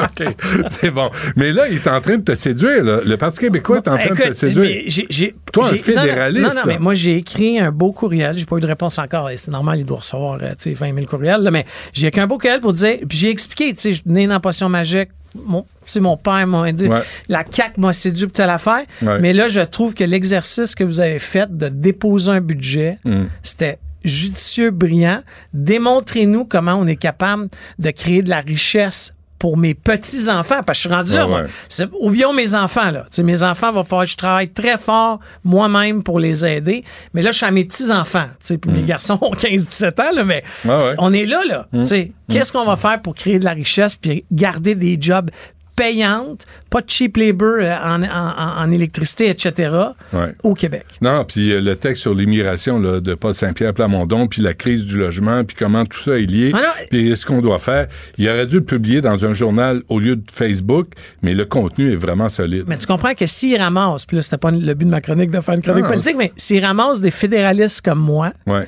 OK, 0.00 0.34
c'est 0.70 0.90
bon. 0.90 1.10
Mais 1.36 1.50
là, 1.52 1.66
il 1.68 1.76
est 1.76 1.88
en 1.88 2.00
train 2.00 2.18
de 2.18 2.22
te 2.22 2.34
séduire. 2.34 2.84
là. 2.84 3.00
Le 3.04 3.16
Parti 3.16 3.40
québécois 3.40 3.78
est 3.78 3.88
en 3.88 3.96
train 3.98 4.10
de 4.14 4.14
te 4.28 4.32
séduire. 4.32 4.68
mais 4.68 4.84
j'ai- 4.86 5.06
j'ai- 5.10 5.34
Toi, 5.52 5.64
un 5.66 5.68
j'ai- 5.70 5.76
non, 5.76 5.96
non, 5.96 6.02
fédéraliste, 6.02 6.42
Non, 6.46 6.54
non, 6.54 6.62
mais 6.66 6.78
moi, 6.78 6.94
j'ai 6.94 7.16
écrit 7.16 7.58
un 7.58 7.72
beau 7.72 7.90
courriel. 7.92 8.38
J'ai 8.38 8.44
pas 8.46 8.56
eu 8.56 8.60
de 8.60 8.66
réponse 8.66 8.98
encore. 8.98 9.28
C'est 9.36 9.50
normal, 9.50 9.78
il 9.80 9.84
doit 9.84 9.98
recevoir 9.98 10.38
euh, 10.40 10.50
tu 10.58 10.70
sais, 10.70 10.72
20 10.74 10.94
000 10.94 11.06
courriels. 11.06 11.40
là, 11.42 11.50
mais 11.50 11.64
j'ai 11.92 12.06
écrit 12.06 12.20
un 12.20 12.26
beau 12.26 12.38
courriel 12.38 12.60
pour 12.60 12.72
dire. 12.72 12.98
Puis 13.08 13.18
j'ai 13.18 13.30
expliqué, 13.30 13.74
tu 13.74 13.80
sais, 13.80 13.88
je 13.92 14.00
suis 14.02 14.10
né 14.10 14.26
dans 14.26 14.34
la 14.34 14.40
potion 14.40 14.68
magique. 14.68 15.08
Mon, 15.34 15.64
sais, 15.84 16.00
mon 16.00 16.16
père 16.16 16.46
m'a 16.46 16.68
aidé. 16.68 16.88
Ouais. 16.88 17.00
La 17.28 17.44
CAQ 17.50 17.80
m'a 17.80 17.92
séduit 17.92 18.26
pour 18.26 18.32
telle 18.34 18.50
affaire. 18.50 18.82
Ouais. 19.02 19.18
Mais 19.20 19.32
là, 19.32 19.48
je 19.48 19.60
trouve 19.60 19.94
que 19.94 20.04
l'exercice 20.04 20.74
que 20.74 20.84
vous 20.84 21.00
avez 21.00 21.18
fait 21.18 21.54
de 21.56 21.68
déposer 21.68 22.30
un 22.32 22.40
budget, 22.40 22.98
Mm. 23.04 23.24
c'était 23.42 23.78
judicieux, 24.04 24.70
brillant. 24.70 25.22
Démontrez-nous 25.52 26.44
comment 26.44 26.74
on 26.74 26.86
est 26.86 26.96
capable 26.96 27.48
de 27.78 27.90
créer 27.90 28.22
de 28.22 28.30
la 28.30 28.40
richesse 28.40 29.12
pour 29.38 29.56
mes 29.56 29.74
petits-enfants, 29.74 30.62
parce 30.66 30.78
que 30.78 30.82
je 30.84 30.88
suis 30.88 30.94
rendu 30.96 31.14
là, 31.14 31.22
Ah 31.24 31.28
moi. 31.28 31.42
ouais. 31.42 31.88
Oublions 32.00 32.32
mes 32.32 32.54
enfants, 32.54 32.90
là. 32.90 33.02
Tu 33.02 33.16
sais, 33.16 33.22
mes 33.22 33.42
enfants, 33.42 33.72
va 33.72 33.84
falloir 33.84 34.04
que 34.04 34.10
je 34.10 34.16
travaille 34.16 34.48
très 34.50 34.76
fort 34.78 35.20
moi-même 35.44 36.02
pour 36.02 36.18
les 36.18 36.44
aider. 36.44 36.84
Mais 37.14 37.22
là, 37.22 37.30
je 37.30 37.36
suis 37.36 37.46
à 37.46 37.50
mes 37.50 37.64
petits-enfants. 37.64 38.26
tu 38.40 38.46
sais, 38.48 38.58
Puis 38.58 38.70
mes 38.70 38.82
garçons 38.82 39.18
ont 39.20 39.30
15-17 39.34 40.00
ans, 40.02 40.14
là, 40.14 40.24
mais 40.24 40.42
Ah 40.68 40.76
ouais. 40.76 40.82
on 40.98 41.12
est 41.12 41.26
là, 41.26 41.42
là. 41.48 41.66
tu 41.72 41.84
sais. 41.84 42.12
Qu'est-ce 42.30 42.52
qu'on 42.52 42.64
va 42.66 42.76
faire 42.76 43.00
pour 43.00 43.14
créer 43.14 43.38
de 43.38 43.44
la 43.44 43.52
richesse 43.52 43.94
puis 43.96 44.24
garder 44.30 44.74
des 44.74 44.98
jobs 45.00 45.30
payantes, 45.78 46.44
pas 46.70 46.80
de 46.82 46.90
cheap 46.90 47.16
labor 47.16 47.58
euh, 47.60 47.74
en, 47.82 48.02
en- 48.02 48.06
en- 48.06 48.62
en 48.64 48.70
électricité, 48.70 49.28
etc. 49.30 49.70
Ouais. 50.12 50.34
au 50.42 50.54
Québec. 50.54 50.84
Non, 51.00 51.24
puis 51.24 51.52
euh, 51.52 51.60
le 51.60 51.76
texte 51.76 52.02
sur 52.02 52.14
l'immigration 52.14 52.78
là, 52.78 53.00
de 53.00 53.14
Paul 53.14 53.34
Saint-Pierre 53.34 53.72
Plamondon, 53.72 54.26
puis 54.26 54.42
la 54.42 54.54
crise 54.54 54.84
du 54.84 54.98
logement, 54.98 55.44
puis 55.44 55.56
comment 55.58 55.84
tout 55.86 55.98
ça 55.98 56.18
est 56.18 56.26
lié, 56.26 56.52
Ah 56.54 56.74
puis 56.90 57.16
ce 57.16 57.24
qu'on 57.24 57.40
doit 57.40 57.58
faire. 57.58 57.86
Il 58.18 58.28
aurait 58.28 58.46
dû 58.46 58.56
le 58.56 58.64
publier 58.64 59.00
dans 59.00 59.24
un 59.24 59.32
journal 59.32 59.82
au 59.88 59.98
lieu 59.98 60.16
de 60.16 60.30
Facebook, 60.30 60.88
mais 61.22 61.34
le 61.34 61.44
contenu 61.44 61.92
est 61.92 61.96
vraiment 61.96 62.28
solide. 62.28 62.64
Mais 62.66 62.76
tu 62.76 62.86
comprends 62.86 63.14
que 63.14 63.26
s'ils 63.26 63.56
ramassent, 63.60 64.04
puis 64.06 64.16
là, 64.16 64.22
c'était 64.22 64.36
pas 64.38 64.50
le 64.50 64.74
but 64.74 64.84
de 64.84 64.90
ma 64.90 65.00
chronique 65.00 65.30
de 65.30 65.40
faire 65.40 65.54
une 65.54 65.62
chronique 65.62 65.84
Non, 65.84 65.90
politique, 65.90 66.16
mais 66.18 66.32
s'ils 66.36 66.64
ramassent 66.64 67.00
des 67.00 67.10
fédéralistes 67.10 67.80
comme 67.82 68.00
moi, 68.00 68.32
Ouais. 68.46 68.66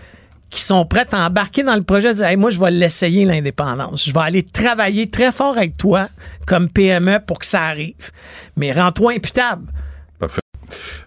Qui 0.51 0.61
sont 0.63 0.85
prêts 0.85 1.07
à 1.13 1.27
embarquer 1.27 1.63
dans 1.63 1.77
le 1.77 1.83
projet, 1.83 2.09
de 2.09 2.19
dire 2.19 2.27
hey, 2.27 2.37
moi 2.37 2.51
je 2.51 2.59
vais 2.61 2.71
l'essayer 2.71 3.25
l'indépendance, 3.25 4.05
je 4.05 4.13
vais 4.13 4.21
aller 4.21 4.43
travailler 4.43 5.09
très 5.09 5.33
fort 5.33 5.57
avec 5.57 5.77
toi 5.77 6.09
comme 6.47 6.69
PME 6.69 7.21
pour 7.27 7.39
que 7.39 7.47
ça 7.47 7.63
arrive, 7.63 8.11
mais 8.57 8.73
rends-toi 8.73 9.13
imputable. 9.13 9.67
Parfait. 10.19 10.41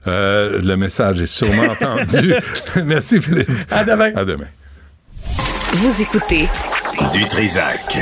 Euh, 0.07 0.59
le 0.61 0.75
message 0.75 1.21
est 1.21 1.25
sûrement 1.25 1.63
entendu. 1.71 2.33
Merci, 2.85 3.21
Philippe. 3.21 3.49
À 3.69 3.83
demain. 3.83 4.11
À 4.15 4.25
demain. 4.25 4.47
Vous 5.73 6.01
écoutez 6.01 6.47
Du 7.13 7.25
Trisac. 7.25 7.97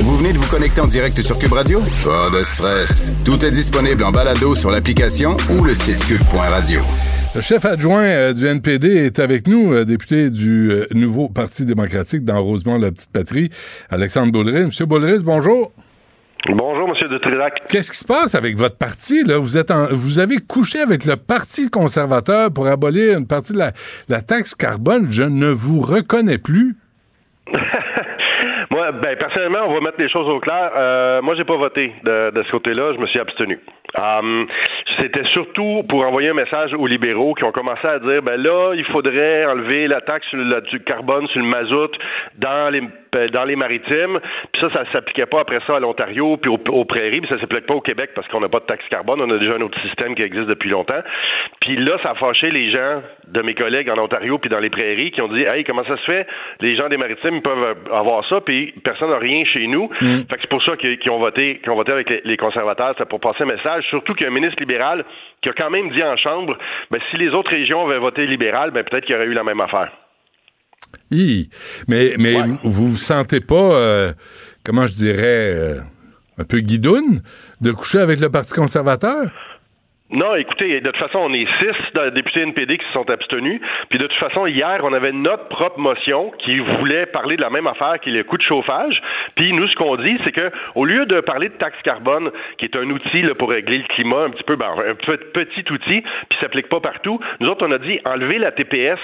Vous 0.00 0.16
venez 0.16 0.32
de 0.32 0.38
vous 0.38 0.48
connecter 0.48 0.80
en 0.80 0.86
direct 0.86 1.20
sur 1.22 1.38
Cube 1.38 1.52
Radio? 1.52 1.80
Pas 2.04 2.30
de 2.30 2.42
stress. 2.44 3.12
Tout 3.24 3.44
est 3.44 3.50
disponible 3.50 4.04
en 4.04 4.10
balado 4.12 4.54
sur 4.54 4.70
l'application 4.70 5.36
ou 5.50 5.64
le 5.64 5.74
site 5.74 6.04
cube.radio. 6.04 6.80
Le 7.34 7.40
chef 7.40 7.64
adjoint 7.64 8.02
euh, 8.04 8.32
du 8.34 8.46
NPD 8.46 8.88
est 9.06 9.18
avec 9.18 9.46
nous, 9.48 9.72
euh, 9.72 9.84
député 9.86 10.28
du 10.30 10.70
euh, 10.70 10.86
nouveau 10.92 11.28
Parti 11.30 11.64
démocratique 11.64 12.24
dans 12.24 12.42
Rosemont-la-Petite-Patrie, 12.42 13.48
Alexandre 13.90 14.32
Boulris. 14.32 14.66
Monsieur 14.66 14.84
Boulris, 14.84 15.22
bonjour. 15.24 15.72
Bonjour, 16.50 16.88
Monsieur 16.88 17.08
de 17.08 17.16
Trilac. 17.18 17.62
Qu'est-ce 17.68 17.90
qui 17.92 17.96
se 17.98 18.04
passe 18.04 18.34
avec 18.34 18.56
votre 18.56 18.76
parti? 18.76 19.22
Là? 19.24 19.38
Vous, 19.38 19.56
êtes 19.56 19.70
en- 19.70 19.86
vous 19.92 20.18
avez 20.18 20.38
couché 20.38 20.80
avec 20.80 21.04
le 21.06 21.16
Parti 21.16 21.70
conservateur 21.70 22.52
pour 22.52 22.66
abolir 22.66 23.16
une 23.16 23.26
partie 23.26 23.52
de 23.54 23.58
la, 23.58 23.72
la 24.08 24.20
taxe 24.20 24.54
carbone. 24.54 25.06
Je 25.10 25.22
ne 25.22 25.46
vous 25.48 25.80
reconnais 25.80 26.38
plus. 26.38 26.76
Ben 28.90 29.16
personnellement, 29.16 29.60
on 29.66 29.74
va 29.74 29.80
mettre 29.80 30.00
les 30.00 30.08
choses 30.08 30.28
au 30.28 30.40
clair. 30.40 30.72
Euh, 30.74 31.22
moi, 31.22 31.34
j'ai 31.36 31.44
pas 31.44 31.56
voté 31.56 31.92
de, 32.02 32.30
de 32.30 32.42
ce 32.42 32.50
côté-là. 32.50 32.94
Je 32.94 32.98
me 32.98 33.06
suis 33.06 33.20
abstenu. 33.20 33.60
Um, 33.96 34.46
C'était 34.98 35.24
surtout 35.32 35.82
pour 35.88 36.04
envoyer 36.04 36.30
un 36.30 36.34
message 36.34 36.72
aux 36.74 36.86
libéraux 36.86 37.34
qui 37.34 37.44
ont 37.44 37.52
commencé 37.52 37.86
à 37.86 37.98
dire, 37.98 38.22
ben 38.22 38.40
là, 38.40 38.72
il 38.74 38.84
faudrait 38.86 39.44
enlever 39.46 39.86
la 39.86 40.00
taxe 40.00 40.26
sur 40.28 40.38
le, 40.38 40.60
du 40.62 40.80
carbone 40.80 41.26
sur 41.28 41.40
le 41.40 41.46
mazout 41.46 41.92
dans 42.38 42.72
les 42.72 42.82
dans 43.32 43.44
les 43.44 43.56
maritimes. 43.56 44.18
Puis 44.52 44.62
ça, 44.62 44.70
ça 44.72 44.92
s'appliquait 44.92 45.26
pas 45.26 45.40
après 45.40 45.60
ça 45.66 45.76
à 45.76 45.80
l'Ontario 45.80 46.36
puis 46.36 46.50
aux, 46.50 46.60
aux 46.70 46.84
prairies. 46.84 47.20
Puis 47.20 47.30
ça 47.30 47.38
s'applique 47.40 47.66
pas 47.66 47.74
au 47.74 47.80
Québec 47.80 48.10
parce 48.14 48.26
qu'on 48.28 48.40
n'a 48.40 48.48
pas 48.48 48.60
de 48.60 48.66
taxe 48.66 48.84
carbone. 48.88 49.20
On 49.20 49.30
a 49.30 49.38
déjà 49.38 49.54
un 49.54 49.60
autre 49.60 49.80
système 49.82 50.14
qui 50.14 50.22
existe 50.22 50.46
depuis 50.46 50.70
longtemps. 50.70 51.02
Puis 51.60 51.76
là, 51.76 51.98
ça 52.02 52.10
a 52.10 52.14
fâché 52.14 52.50
les 52.50 52.70
gens 52.70 53.02
de 53.28 53.42
mes 53.42 53.54
collègues 53.54 53.90
en 53.90 53.98
Ontario 53.98 54.38
puis 54.38 54.50
dans 54.50 54.58
les 54.58 54.70
prairies 54.70 55.10
qui 55.10 55.20
ont 55.20 55.28
dit, 55.28 55.42
hey, 55.42 55.64
comment 55.64 55.84
ça 55.84 55.96
se 55.96 56.04
fait? 56.04 56.26
Les 56.60 56.76
gens 56.76 56.88
des 56.88 56.96
maritimes 56.96 57.36
ils 57.36 57.42
peuvent 57.42 57.76
avoir 57.92 58.26
ça, 58.28 58.40
puis 58.40 58.72
personne 58.84 59.10
n'a 59.10 59.18
rien 59.18 59.44
chez 59.44 59.66
nous. 59.66 59.90
Fait 60.00 60.36
que 60.36 60.42
c'est 60.42 60.50
pour 60.50 60.62
ça 60.62 60.76
qu'ils 60.76 61.10
ont 61.10 61.18
voté, 61.18 61.58
qu'ils 61.58 61.70
ont 61.70 61.76
voté 61.76 61.92
avec 61.92 62.10
les, 62.10 62.22
les 62.24 62.36
conservateurs, 62.36 62.94
c'est 62.98 63.08
pour 63.08 63.20
passer 63.20 63.42
un 63.42 63.46
message. 63.46 63.84
Surtout 63.88 64.14
qu'il 64.14 64.24
y 64.24 64.28
a 64.28 64.30
un 64.30 64.34
ministre 64.34 64.60
libéral 64.60 65.04
qui 65.42 65.48
a 65.48 65.52
quand 65.52 65.70
même 65.70 65.90
dit 65.90 66.02
en 66.02 66.16
chambre, 66.16 66.56
ben 66.90 67.00
si 67.10 67.16
les 67.16 67.30
autres 67.30 67.50
régions 67.50 67.86
avaient 67.86 67.98
voté 67.98 68.26
libéral, 68.26 68.70
ben 68.70 68.84
peut-être 68.84 69.04
qu'il 69.04 69.14
y 69.14 69.18
aurait 69.18 69.26
eu 69.26 69.34
la 69.34 69.44
même 69.44 69.60
affaire. 69.60 69.90
Hi. 71.10 71.48
Mais, 71.88 72.14
mais 72.18 72.34
vous, 72.42 72.58
vous 72.64 72.86
vous 72.90 72.96
sentez 72.96 73.40
pas, 73.40 73.54
euh, 73.54 74.12
comment 74.64 74.86
je 74.86 74.94
dirais, 74.94 75.54
euh, 75.54 75.80
un 76.38 76.44
peu 76.44 76.58
guidoune 76.60 77.20
de 77.60 77.70
coucher 77.72 77.98
avec 77.98 78.20
le 78.20 78.30
Parti 78.30 78.54
conservateur? 78.54 79.30
Non, 80.14 80.34
écoutez, 80.34 80.78
de 80.82 80.90
toute 80.90 80.98
façon, 80.98 81.20
on 81.20 81.32
est 81.32 81.46
six 81.58 82.12
députés 82.14 82.40
NPD 82.42 82.76
qui 82.76 82.84
se 82.86 82.92
sont 82.92 83.08
abstenus. 83.08 83.62
Puis 83.88 83.98
de 83.98 84.06
toute 84.06 84.18
façon, 84.18 84.46
hier, 84.46 84.80
on 84.82 84.92
avait 84.92 85.10
notre 85.12 85.48
propre 85.48 85.78
motion 85.78 86.30
qui 86.44 86.58
voulait 86.58 87.06
parler 87.06 87.36
de 87.36 87.40
la 87.40 87.48
même 87.48 87.66
affaire 87.66 87.98
qui 87.98 88.10
est 88.10 88.12
le 88.12 88.22
coût 88.22 88.36
de 88.36 88.42
chauffage. 88.42 89.00
Puis 89.36 89.54
nous, 89.54 89.66
ce 89.68 89.74
qu'on 89.76 89.96
dit, 89.96 90.18
c'est 90.22 90.32
que 90.32 90.50
au 90.74 90.84
lieu 90.84 91.06
de 91.06 91.20
parler 91.20 91.48
de 91.48 91.54
taxe 91.54 91.78
carbone, 91.82 92.30
qui 92.58 92.66
est 92.66 92.76
un 92.76 92.90
outil 92.90 93.22
là, 93.22 93.34
pour 93.34 93.48
régler 93.48 93.78
le 93.78 93.84
climat, 93.94 94.24
un 94.24 94.30
petit 94.30 94.44
peu, 94.44 94.56
ben, 94.56 94.66
un 94.86 94.94
pe- 94.94 95.16
petit 95.32 95.64
outil, 95.72 96.02
puis 96.28 96.38
s'applique 96.42 96.68
pas 96.68 96.80
partout, 96.80 97.18
nous 97.40 97.48
autres, 97.48 97.66
on 97.66 97.72
a 97.72 97.78
dit 97.78 97.98
enlever 98.04 98.36
la 98.36 98.52
TPS 98.52 98.98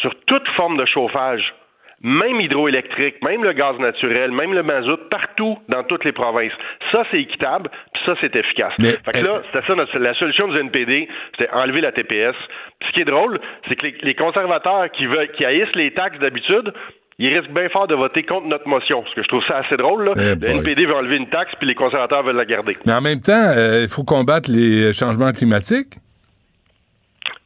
sur 0.00 0.14
toute 0.26 0.46
forme 0.56 0.76
de 0.76 0.84
chauffage 0.86 1.54
même 2.02 2.40
hydroélectrique, 2.40 3.16
même 3.24 3.42
le 3.42 3.52
gaz 3.52 3.78
naturel, 3.78 4.30
même 4.30 4.52
le 4.52 4.62
mazout, 4.62 4.98
partout 5.10 5.58
dans 5.68 5.82
toutes 5.84 6.04
les 6.04 6.12
provinces. 6.12 6.52
Ça, 6.92 7.04
c'est 7.10 7.20
équitable, 7.20 7.70
puis 7.92 8.02
ça, 8.04 8.12
c'est 8.20 8.36
efficace. 8.36 8.72
Mais, 8.78 8.90
fait 8.90 9.12
que 9.12 9.24
là, 9.26 9.40
c'était 9.46 9.66
ça, 9.66 9.74
notre- 9.74 9.98
la 9.98 10.14
solution 10.14 10.46
du 10.48 10.58
NPD, 10.58 11.08
c'était 11.36 11.50
enlever 11.52 11.80
la 11.80 11.92
TPS. 11.92 12.34
Puis 12.80 12.88
ce 12.88 12.92
qui 12.94 13.00
est 13.00 13.04
drôle, 13.06 13.40
c'est 13.68 13.76
que 13.76 13.86
les, 13.86 13.96
les 14.02 14.14
conservateurs 14.14 14.90
qui, 14.90 15.06
veulent, 15.06 15.30
qui 15.32 15.44
haïssent 15.44 15.74
les 15.74 15.90
taxes 15.94 16.18
d'habitude, 16.18 16.72
ils 17.18 17.34
risquent 17.34 17.52
bien 17.52 17.70
fort 17.70 17.86
de 17.88 17.94
voter 17.94 18.24
contre 18.24 18.46
notre 18.46 18.68
motion, 18.68 19.00
parce 19.02 19.14
que 19.14 19.22
je 19.22 19.28
trouve 19.28 19.42
ça 19.48 19.56
assez 19.64 19.78
drôle. 19.78 20.04
Là. 20.04 20.12
Eh 20.16 20.34
le. 20.34 20.50
NPD 20.50 20.84
veut 20.84 20.94
enlever 20.96 21.16
une 21.16 21.28
taxe, 21.30 21.52
puis 21.58 21.66
les 21.66 21.74
conservateurs 21.74 22.22
veulent 22.22 22.36
la 22.36 22.44
garder. 22.44 22.76
Mais 22.84 22.92
en 22.92 23.00
même 23.00 23.22
temps, 23.22 23.32
euh, 23.56 23.80
il 23.84 23.88
faut 23.88 24.04
combattre 24.04 24.50
les 24.50 24.92
changements 24.92 25.32
climatiques. 25.32 25.94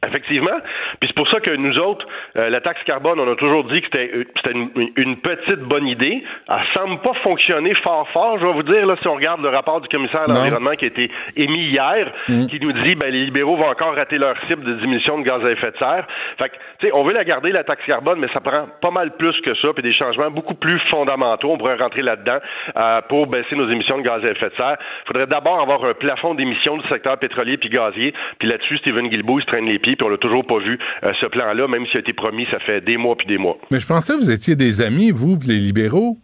Effectivement. 0.07 0.57
Puis 0.99 1.07
c'est 1.09 1.15
pour 1.15 1.29
ça 1.29 1.39
que 1.39 1.51
nous 1.51 1.77
autres, 1.77 2.05
euh, 2.35 2.49
la 2.49 2.59
taxe 2.59 2.81
carbone, 2.85 3.19
on 3.19 3.31
a 3.31 3.35
toujours 3.35 3.63
dit 3.65 3.81
que 3.81 3.87
c'était 3.91 4.11
euh, 4.15 4.23
c'était 4.37 4.51
une, 4.57 4.69
une- 4.97 5.17
petite 5.17 5.59
bonne 5.59 5.85
idée. 5.87 6.23
Elle 6.49 6.55
semble 6.73 6.99
pas 7.01 7.13
fonctionner 7.23 7.75
fort 7.75 8.07
fort. 8.09 8.39
Je 8.39 8.45
vais 8.47 8.53
vous 8.53 8.63
dire, 8.63 8.85
là, 8.87 8.95
si 9.01 9.07
on 9.07 9.13
regarde 9.15 9.41
le 9.43 9.49
rapport 9.49 9.79
du 9.79 9.87
commissaire 9.89 10.21
à 10.21 10.27
l'environnement 10.33 10.71
qui 10.71 10.85
a 10.85 10.87
été 10.87 11.11
émis 11.35 11.65
hier, 11.69 12.11
qui 12.47 12.59
nous 12.59 12.71
dit 12.71 12.95
ben 12.95 13.11
les 13.11 13.25
libéraux 13.25 13.55
vont 13.57 13.67
encore 13.69 13.93
rater 13.95 14.17
leur 14.17 14.35
cible 14.47 14.63
de 14.63 14.73
diminution 14.73 15.19
de 15.19 15.23
gaz 15.23 15.45
à 15.45 15.51
effet 15.51 15.71
de 15.71 15.77
serre. 15.77 16.07
Fait 16.39 16.49
que, 16.49 16.55
tu 16.79 16.87
sais, 16.87 16.93
on 16.93 17.03
veut 17.03 17.13
la 17.13 17.23
garder, 17.23 17.51
la 17.51 17.63
taxe 17.63 17.85
carbone, 17.85 18.19
mais 18.19 18.27
ça 18.33 18.39
prend 18.39 18.67
pas 18.81 18.91
mal 18.91 19.11
plus 19.17 19.39
que 19.41 19.53
ça, 19.55 19.67
puis 19.73 19.83
des 19.83 19.93
changements 19.93 20.31
beaucoup 20.31 20.55
plus 20.55 20.79
fondamentaux. 20.89 21.51
On 21.51 21.57
pourrait 21.59 21.75
rentrer 21.75 22.01
là-dedans 22.01 22.39
euh, 22.75 23.01
pour 23.07 23.27
baisser 23.27 23.55
nos 23.55 23.69
émissions 23.69 23.97
de 23.99 24.03
gaz 24.03 24.25
à 24.25 24.29
effet 24.31 24.49
de 24.49 24.55
serre. 24.55 24.77
Il 25.03 25.07
faudrait 25.07 25.27
d'abord 25.27 25.61
avoir 25.61 25.83
un 25.85 25.93
plafond 25.93 26.33
d'émissions 26.33 26.77
du 26.77 26.87
secteur 26.87 27.17
pétrolier 27.19 27.57
puis 27.57 27.69
gazier. 27.69 28.13
Puis 28.39 28.47
là-dessus, 28.49 28.77
Stephen 28.79 29.07
Guilbeault, 29.09 29.39
il 29.39 29.43
se 29.43 29.47
traîne 29.47 29.65
les 29.67 29.77
pieds, 29.79 29.90
puis 29.95 30.05
on 30.05 30.09
l'a 30.09 30.17
toujours 30.17 30.45
pas 30.45 30.59
vu 30.59 30.79
euh, 31.03 31.11
ce 31.19 31.25
plan-là, 31.25 31.67
même 31.67 31.85
s'il 31.87 31.97
a 31.97 31.99
été 31.99 32.13
promis, 32.13 32.45
ça 32.51 32.59
fait 32.59 32.81
des 32.81 32.97
mois 32.97 33.15
puis 33.15 33.27
des 33.27 33.37
mois. 33.37 33.57
Mais 33.71 33.79
je 33.79 33.87
pensais 33.87 34.13
que 34.13 34.19
vous 34.19 34.31
étiez 34.31 34.55
des 34.55 34.81
amis, 34.81 35.11
vous, 35.11 35.37
les 35.47 35.55
libéraux. 35.55 36.17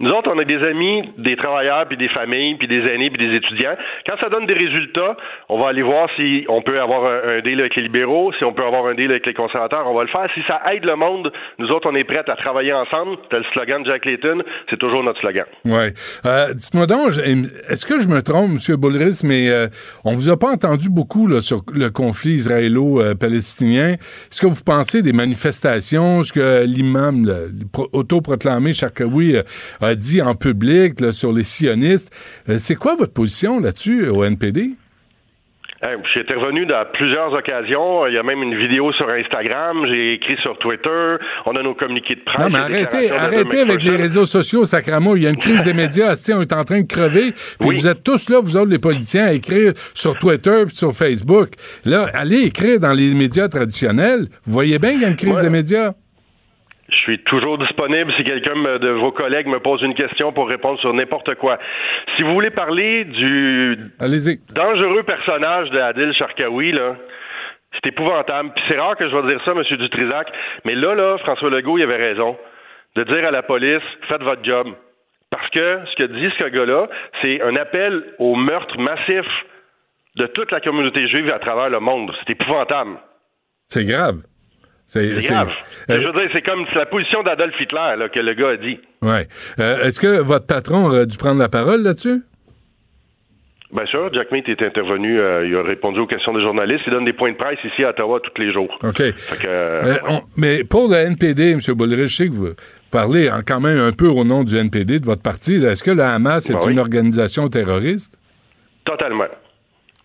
Nous 0.00 0.10
autres, 0.12 0.30
on 0.34 0.38
a 0.38 0.44
des 0.44 0.56
amis, 0.64 1.02
des 1.18 1.36
travailleurs, 1.36 1.86
puis 1.86 1.98
des 1.98 2.08
familles, 2.08 2.54
puis 2.54 2.66
des 2.66 2.80
aînés, 2.88 3.10
puis 3.10 3.28
des 3.28 3.36
étudiants. 3.36 3.76
Quand 4.06 4.16
ça 4.18 4.30
donne 4.30 4.46
des 4.46 4.54
résultats, 4.54 5.14
on 5.50 5.60
va 5.60 5.68
aller 5.68 5.82
voir 5.82 6.08
si 6.16 6.46
on 6.48 6.62
peut 6.62 6.80
avoir 6.80 7.04
un, 7.04 7.40
deal 7.40 7.60
avec 7.60 7.76
les 7.76 7.82
libéraux, 7.82 8.32
si 8.38 8.44
on 8.44 8.54
peut 8.54 8.64
avoir 8.64 8.86
un 8.86 8.94
deal 8.94 9.10
avec 9.10 9.26
les 9.26 9.34
conservateurs, 9.34 9.86
on 9.86 9.94
va 9.94 10.04
le 10.04 10.08
faire. 10.08 10.26
Si 10.34 10.40
ça 10.48 10.62
aide 10.72 10.86
le 10.86 10.96
monde, 10.96 11.30
nous 11.58 11.68
autres, 11.68 11.86
on 11.90 11.94
est 11.94 12.04
prêts 12.04 12.24
à 12.26 12.36
travailler 12.36 12.72
ensemble. 12.72 13.18
C'était 13.24 13.40
le 13.40 13.44
slogan 13.52 13.82
de 13.82 13.90
Jack 13.90 14.06
Layton, 14.06 14.42
c'est 14.70 14.78
toujours 14.78 15.02
notre 15.02 15.20
slogan. 15.20 15.44
Oui. 15.66 15.92
Euh, 16.24 16.54
Dites-moi 16.54 16.86
donc, 16.86 17.18
est-ce 17.18 17.84
que 17.84 18.00
je 18.00 18.08
me 18.08 18.22
trompe, 18.22 18.52
M. 18.52 18.76
Boulris, 18.76 19.20
mais 19.22 19.50
euh, 19.50 19.66
on 20.06 20.14
vous 20.14 20.30
a 20.30 20.38
pas 20.38 20.50
entendu 20.50 20.88
beaucoup 20.88 21.26
là, 21.26 21.42
sur 21.42 21.60
le 21.74 21.90
conflit 21.90 22.32
israélo-palestinien. 22.32 23.96
Est-ce 23.98 24.40
que 24.40 24.46
vous 24.46 24.64
pensez 24.64 25.02
des 25.02 25.12
manifestations, 25.12 26.22
ce 26.22 26.32
que 26.32 26.64
l'imam 26.64 27.26
autoproclamé 27.92 28.72
Charkaoui 28.72 29.36
euh, 29.36 29.42
a 29.90 29.94
dit 29.94 30.22
en 30.22 30.34
public 30.34 31.00
là, 31.00 31.12
sur 31.12 31.32
les 31.32 31.42
sionistes? 31.44 32.10
Euh, 32.48 32.56
C'est 32.58 32.76
quoi 32.76 32.94
votre 32.96 33.12
position 33.12 33.60
là-dessus 33.60 34.08
au 34.08 34.24
NPD? 34.24 34.70
Hey, 35.82 35.96
J'ai 36.12 36.20
été 36.20 36.34
revenu 36.34 36.66
dans 36.66 36.84
plusieurs 36.92 37.32
occasions. 37.32 38.06
Il 38.06 38.12
y 38.12 38.18
a 38.18 38.22
même 38.22 38.42
une 38.42 38.54
vidéo 38.54 38.92
sur 38.92 39.08
Instagram. 39.08 39.78
J'ai 39.88 40.12
écrit 40.12 40.36
sur 40.42 40.58
Twitter. 40.58 41.16
On 41.46 41.56
a 41.56 41.62
nos 41.62 41.74
communiqués 41.74 42.16
de 42.16 42.20
presse. 42.20 42.44
Non, 42.44 42.50
mais 42.52 42.58
arrêtez, 42.58 43.10
arrêtez 43.10 43.60
avec 43.60 43.82
les 43.82 43.96
réseaux 43.96 44.26
sociaux, 44.26 44.66
Sacramo. 44.66 45.16
Il 45.16 45.22
y 45.22 45.26
a 45.26 45.30
une 45.30 45.38
crise 45.38 45.64
des 45.64 45.72
médias. 45.72 46.14
On 46.36 46.42
est 46.42 46.52
en 46.52 46.64
train 46.64 46.82
de 46.82 46.86
crever. 46.86 47.32
Puis 47.32 47.56
Oui. 47.68 47.76
vous 47.76 47.86
êtes 47.86 48.02
tous 48.04 48.28
là, 48.28 48.40
vous 48.42 48.58
autres, 48.58 48.70
les 48.70 48.78
politiciens, 48.78 49.28
à 49.28 49.32
écrire 49.32 49.72
sur 49.94 50.14
Twitter 50.18 50.64
puis 50.66 50.76
sur 50.76 50.92
Facebook. 50.92 51.52
Là, 51.86 52.10
allez 52.12 52.42
écrire 52.42 52.78
dans 52.78 52.92
les 52.92 53.14
médias 53.14 53.48
traditionnels. 53.48 54.26
Vous 54.44 54.52
voyez 54.52 54.78
bien 54.78 54.90
qu'il 54.90 55.00
y 55.00 55.04
a 55.06 55.08
une 55.08 55.16
crise 55.16 55.36
Ouais. 55.36 55.42
des 55.44 55.50
médias. 55.50 55.92
Je 56.90 56.96
suis 56.96 57.18
toujours 57.20 57.56
disponible 57.58 58.12
si 58.16 58.24
quelqu'un 58.24 58.54
de 58.78 58.90
vos 58.90 59.12
collègues 59.12 59.46
me 59.46 59.60
pose 59.60 59.80
une 59.82 59.94
question 59.94 60.32
pour 60.32 60.48
répondre 60.48 60.78
sur 60.80 60.92
n'importe 60.92 61.34
quoi. 61.36 61.58
Si 62.16 62.22
vous 62.22 62.34
voulez 62.34 62.50
parler 62.50 63.04
du 63.04 63.78
dangereux 64.54 65.02
personnage 65.04 65.70
de 65.70 65.78
Adil 65.78 66.12
Sharkawi, 66.14 66.72
là, 66.72 66.96
c'est 67.74 67.90
épouvantable. 67.90 68.50
Puis 68.54 68.64
c'est 68.68 68.78
rare 68.78 68.96
que 68.96 69.08
je 69.08 69.16
vais 69.16 69.32
dire 69.32 69.40
ça, 69.44 69.52
M. 69.52 69.62
Dutrisac, 69.62 70.28
mais 70.64 70.74
là, 70.74 70.94
là, 70.94 71.18
François 71.18 71.50
Legault, 71.50 71.78
il 71.78 71.84
avait 71.84 71.96
raison 71.96 72.36
de 72.96 73.04
dire 73.04 73.24
à 73.24 73.30
la 73.30 73.42
police, 73.42 73.82
faites 74.08 74.22
votre 74.22 74.44
job. 74.44 74.68
Parce 75.30 75.48
que 75.50 75.78
ce 75.90 75.96
que 75.96 76.02
dit 76.04 76.32
ce 76.38 76.44
gars-là, 76.44 76.88
c'est 77.22 77.40
un 77.42 77.54
appel 77.54 78.02
au 78.18 78.34
meurtre 78.34 78.76
massif 78.78 79.26
de 80.16 80.26
toute 80.26 80.50
la 80.50 80.60
communauté 80.60 81.06
juive 81.08 81.30
à 81.30 81.38
travers 81.38 81.70
le 81.70 81.78
monde. 81.78 82.12
C'est 82.20 82.32
épouvantable. 82.32 82.98
C'est 83.68 83.84
grave. 83.84 84.22
C'est 84.92 85.28
grave. 85.28 85.48
Je 85.88 85.94
veux 85.94 86.00
dire, 86.12 86.28
c'est 86.32 86.42
comme 86.42 86.64
la 86.74 86.86
position 86.86 87.22
d'Adolf 87.22 87.54
Hitler 87.60 87.94
là, 87.96 88.08
que 88.08 88.18
le 88.18 88.34
gars 88.34 88.48
a 88.50 88.56
dit. 88.56 88.78
Ouais. 89.02 89.28
Euh, 89.60 89.84
Est-ce 89.84 90.00
que 90.00 90.20
votre 90.20 90.46
patron 90.46 90.86
aurait 90.86 91.06
dû 91.06 91.16
prendre 91.16 91.38
la 91.38 91.48
parole 91.48 91.82
là-dessus? 91.82 92.22
Bien 93.72 93.86
sûr, 93.86 94.12
Jack 94.12 94.32
Meat 94.32 94.48
est 94.48 94.60
intervenu, 94.62 95.20
euh, 95.20 95.46
il 95.46 95.54
a 95.54 95.62
répondu 95.62 96.00
aux 96.00 96.06
questions 96.08 96.32
des 96.34 96.42
journalistes, 96.42 96.82
il 96.88 96.92
donne 96.92 97.04
des 97.04 97.12
points 97.12 97.30
de 97.30 97.36
presse 97.36 97.58
ici 97.64 97.84
à 97.84 97.90
Ottawa 97.90 98.18
tous 98.18 98.42
les 98.42 98.52
jours. 98.52 98.76
OK. 98.82 98.96
Fait 98.96 99.12
que, 99.42 99.46
euh, 99.46 99.80
Euh, 99.84 99.94
on- 100.08 100.22
mais 100.36 100.64
pour 100.64 100.88
le 100.88 100.96
NPD, 100.96 101.52
M. 101.52 101.60
Boulrich, 101.76 102.08
je 102.08 102.16
sais 102.16 102.26
que 102.28 102.32
vous 102.34 102.48
parlez 102.90 103.30
en- 103.30 103.42
quand 103.46 103.60
même 103.60 103.78
un 103.78 103.92
peu 103.92 104.08
au 104.08 104.24
nom 104.24 104.42
du 104.42 104.56
NPD, 104.56 104.98
de 104.98 105.06
votre 105.06 105.22
parti. 105.22 105.54
Est-ce 105.64 105.84
que 105.84 105.92
le 105.92 106.02
Hamas 106.02 106.50
est 106.50 106.54
Ben 106.54 106.58
oui. 106.66 106.72
une 106.72 106.80
organisation 106.80 107.48
terroriste? 107.48 108.18
totalement. 108.84 109.26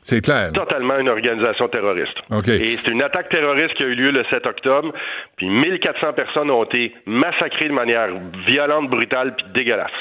C'est 0.05 0.21
clair. 0.21 0.51
Totalement 0.53 0.99
une 0.99 1.09
organisation 1.09 1.67
terroriste. 1.67 2.15
OK. 2.29 2.47
Et 2.47 2.77
c'est 2.77 2.91
une 2.91 3.01
attaque 3.01 3.27
terroriste 3.29 3.73
qui 3.73 3.81
a 3.81 3.87
eu 3.87 3.95
lieu 3.95 4.11
le 4.11 4.23
7 4.29 4.45
octobre, 4.45 4.93
puis 5.37 5.47
1400 5.47 6.13
personnes 6.13 6.49
ont 6.49 6.63
été 6.63 6.93
massacrées 7.05 7.67
de 7.67 7.73
manière 7.73 8.09
violente, 8.47 8.89
brutale, 8.89 9.35
puis 9.35 9.45
dégueulasse. 9.53 9.91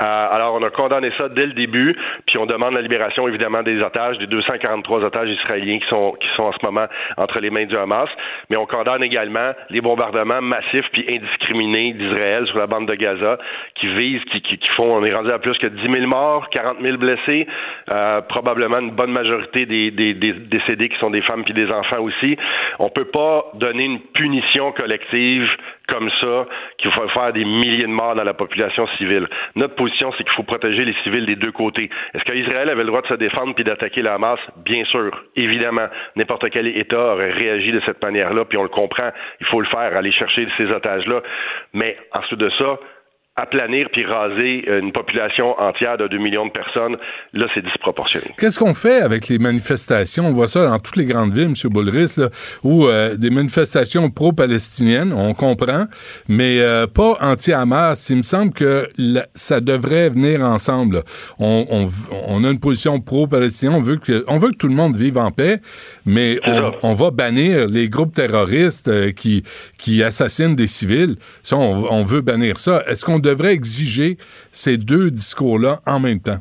Euh, 0.00 0.28
alors, 0.30 0.54
on 0.54 0.62
a 0.62 0.70
condamné 0.70 1.10
ça 1.18 1.28
dès 1.28 1.46
le 1.46 1.52
début, 1.52 1.94
puis 2.26 2.38
on 2.38 2.46
demande 2.46 2.72
la 2.72 2.80
libération, 2.80 3.28
évidemment, 3.28 3.62
des 3.62 3.82
otages, 3.82 4.16
des 4.18 4.26
243 4.26 5.04
otages 5.04 5.28
israéliens 5.28 5.78
qui 5.78 5.88
sont, 5.88 6.16
qui 6.18 6.28
sont 6.36 6.44
en 6.44 6.52
ce 6.52 6.64
moment 6.64 6.86
entre 7.18 7.38
les 7.40 7.50
mains 7.50 7.66
du 7.66 7.76
Hamas, 7.76 8.08
mais 8.48 8.56
on 8.56 8.64
condamne 8.64 9.02
également 9.02 9.52
les 9.68 9.82
bombardements 9.82 10.40
massifs 10.40 10.88
puis 10.92 11.04
indiscriminés 11.08 11.92
d'Israël 11.92 12.46
sur 12.46 12.58
la 12.58 12.66
bande 12.66 12.88
de 12.88 12.94
Gaza, 12.94 13.38
qui 13.74 13.88
visent, 13.88 14.24
qui, 14.32 14.40
qui, 14.40 14.68
font, 14.74 14.96
on 14.96 15.04
est 15.04 15.14
rendu 15.14 15.30
à 15.30 15.38
plus 15.38 15.58
que 15.58 15.66
10 15.66 15.82
000 15.82 16.06
morts, 16.06 16.48
40 16.48 16.78
000 16.80 16.96
blessés, 16.96 17.46
euh, 17.90 18.22
probablement 18.22 18.78
une 18.78 18.92
bonne 18.92 19.12
majorité 19.12 19.66
des, 19.66 19.90
des, 19.90 20.14
des 20.14 20.32
décédés 20.32 20.88
qui 20.88 20.98
sont 20.98 21.10
des 21.10 21.22
femmes 21.22 21.44
puis 21.44 21.52
des 21.52 21.70
enfants 21.70 22.00
aussi. 22.00 22.38
On 22.78 22.88
peut 22.88 23.04
pas 23.04 23.44
donner 23.54 23.84
une 23.84 24.00
punition 24.00 24.69
collective 24.72 25.48
comme 25.88 26.10
ça, 26.20 26.46
qu'il 26.78 26.90
faut 26.92 27.08
faire 27.08 27.32
des 27.32 27.44
milliers 27.44 27.82
de 27.82 27.88
morts 27.88 28.14
dans 28.14 28.24
la 28.24 28.34
population 28.34 28.86
civile. 28.98 29.26
Notre 29.56 29.74
position, 29.74 30.12
c'est 30.12 30.24
qu'il 30.24 30.32
faut 30.34 30.44
protéger 30.44 30.84
les 30.84 30.94
civils 31.02 31.26
des 31.26 31.36
deux 31.36 31.52
côtés. 31.52 31.90
Est-ce 32.14 32.24
qu'Israël 32.24 32.68
avait 32.68 32.82
le 32.82 32.88
droit 32.88 33.02
de 33.02 33.08
se 33.08 33.14
défendre 33.14 33.54
puis 33.54 33.64
d'attaquer 33.64 34.02
la 34.02 34.14
Hamas? 34.14 34.38
Bien 34.64 34.84
sûr, 34.84 35.10
évidemment. 35.36 35.88
N'importe 36.16 36.48
quel 36.50 36.68
État 36.68 37.14
aurait 37.14 37.32
réagi 37.32 37.72
de 37.72 37.80
cette 37.84 38.02
manière-là, 38.02 38.44
puis 38.44 38.58
on 38.58 38.62
le 38.62 38.68
comprend. 38.68 39.10
Il 39.40 39.46
faut 39.46 39.60
le 39.60 39.66
faire, 39.66 39.96
aller 39.96 40.12
chercher 40.12 40.46
ces 40.56 40.70
otages-là. 40.70 41.22
Mais 41.72 41.96
ensuite 42.12 42.38
de 42.38 42.50
ça, 42.50 42.78
aplanir 43.40 43.88
puis 43.92 44.04
raser 44.04 44.64
une 44.80 44.92
population 44.92 45.58
entière 45.58 45.96
de 45.98 46.06
2 46.08 46.18
millions 46.18 46.46
de 46.46 46.52
personnes, 46.52 46.96
là, 47.32 47.46
c'est 47.54 47.64
disproportionné. 47.64 48.26
Qu'est-ce 48.38 48.58
qu'on 48.58 48.74
fait 48.74 49.00
avec 49.00 49.28
les 49.28 49.38
manifestations? 49.38 50.26
On 50.26 50.32
voit 50.32 50.48
ça 50.48 50.64
dans 50.64 50.78
toutes 50.78 50.96
les 50.96 51.06
grandes 51.06 51.32
villes, 51.32 51.52
M. 51.54 51.70
Boulris, 51.72 52.14
là, 52.18 52.28
où 52.62 52.86
euh, 52.86 53.16
des 53.16 53.30
manifestations 53.30 54.10
pro-palestiniennes, 54.10 55.12
on 55.12 55.34
comprend, 55.34 55.86
mais 56.28 56.60
euh, 56.60 56.86
pas 56.86 57.16
anti-Hamas. 57.20 58.10
Il 58.10 58.16
me 58.18 58.22
semble 58.22 58.52
que 58.52 58.88
la- 58.98 59.26
ça 59.34 59.60
devrait 59.60 60.08
venir 60.10 60.42
ensemble. 60.42 61.02
On, 61.38 61.66
on, 61.70 61.86
on 62.28 62.44
a 62.44 62.50
une 62.50 62.60
position 62.60 63.00
pro-palestinienne, 63.00 63.76
on 63.76 63.82
veut 63.82 63.96
que 63.96 64.24
on 64.28 64.38
veut 64.38 64.50
que 64.50 64.56
tout 64.56 64.68
le 64.68 64.74
monde 64.74 64.96
vive 64.96 65.18
en 65.18 65.30
paix, 65.30 65.60
mais 66.06 66.38
on 66.82 66.92
va 66.92 67.10
bannir 67.10 67.66
les 67.66 67.88
groupes 67.88 68.14
terroristes 68.14 68.88
euh, 68.88 69.12
qui, 69.12 69.42
qui 69.78 70.02
assassinent 70.02 70.56
des 70.56 70.66
civils. 70.66 71.16
Ça, 71.42 71.56
on, 71.56 71.86
on 71.90 72.02
veut 72.02 72.20
bannir 72.20 72.58
ça. 72.58 72.82
Est-ce 72.86 73.04
qu'on 73.04 73.18
devrait 73.30 73.54
exiger 73.54 74.18
ces 74.52 74.76
deux 74.76 75.10
discours-là 75.10 75.80
en 75.86 76.00
même 76.00 76.20
temps? 76.20 76.40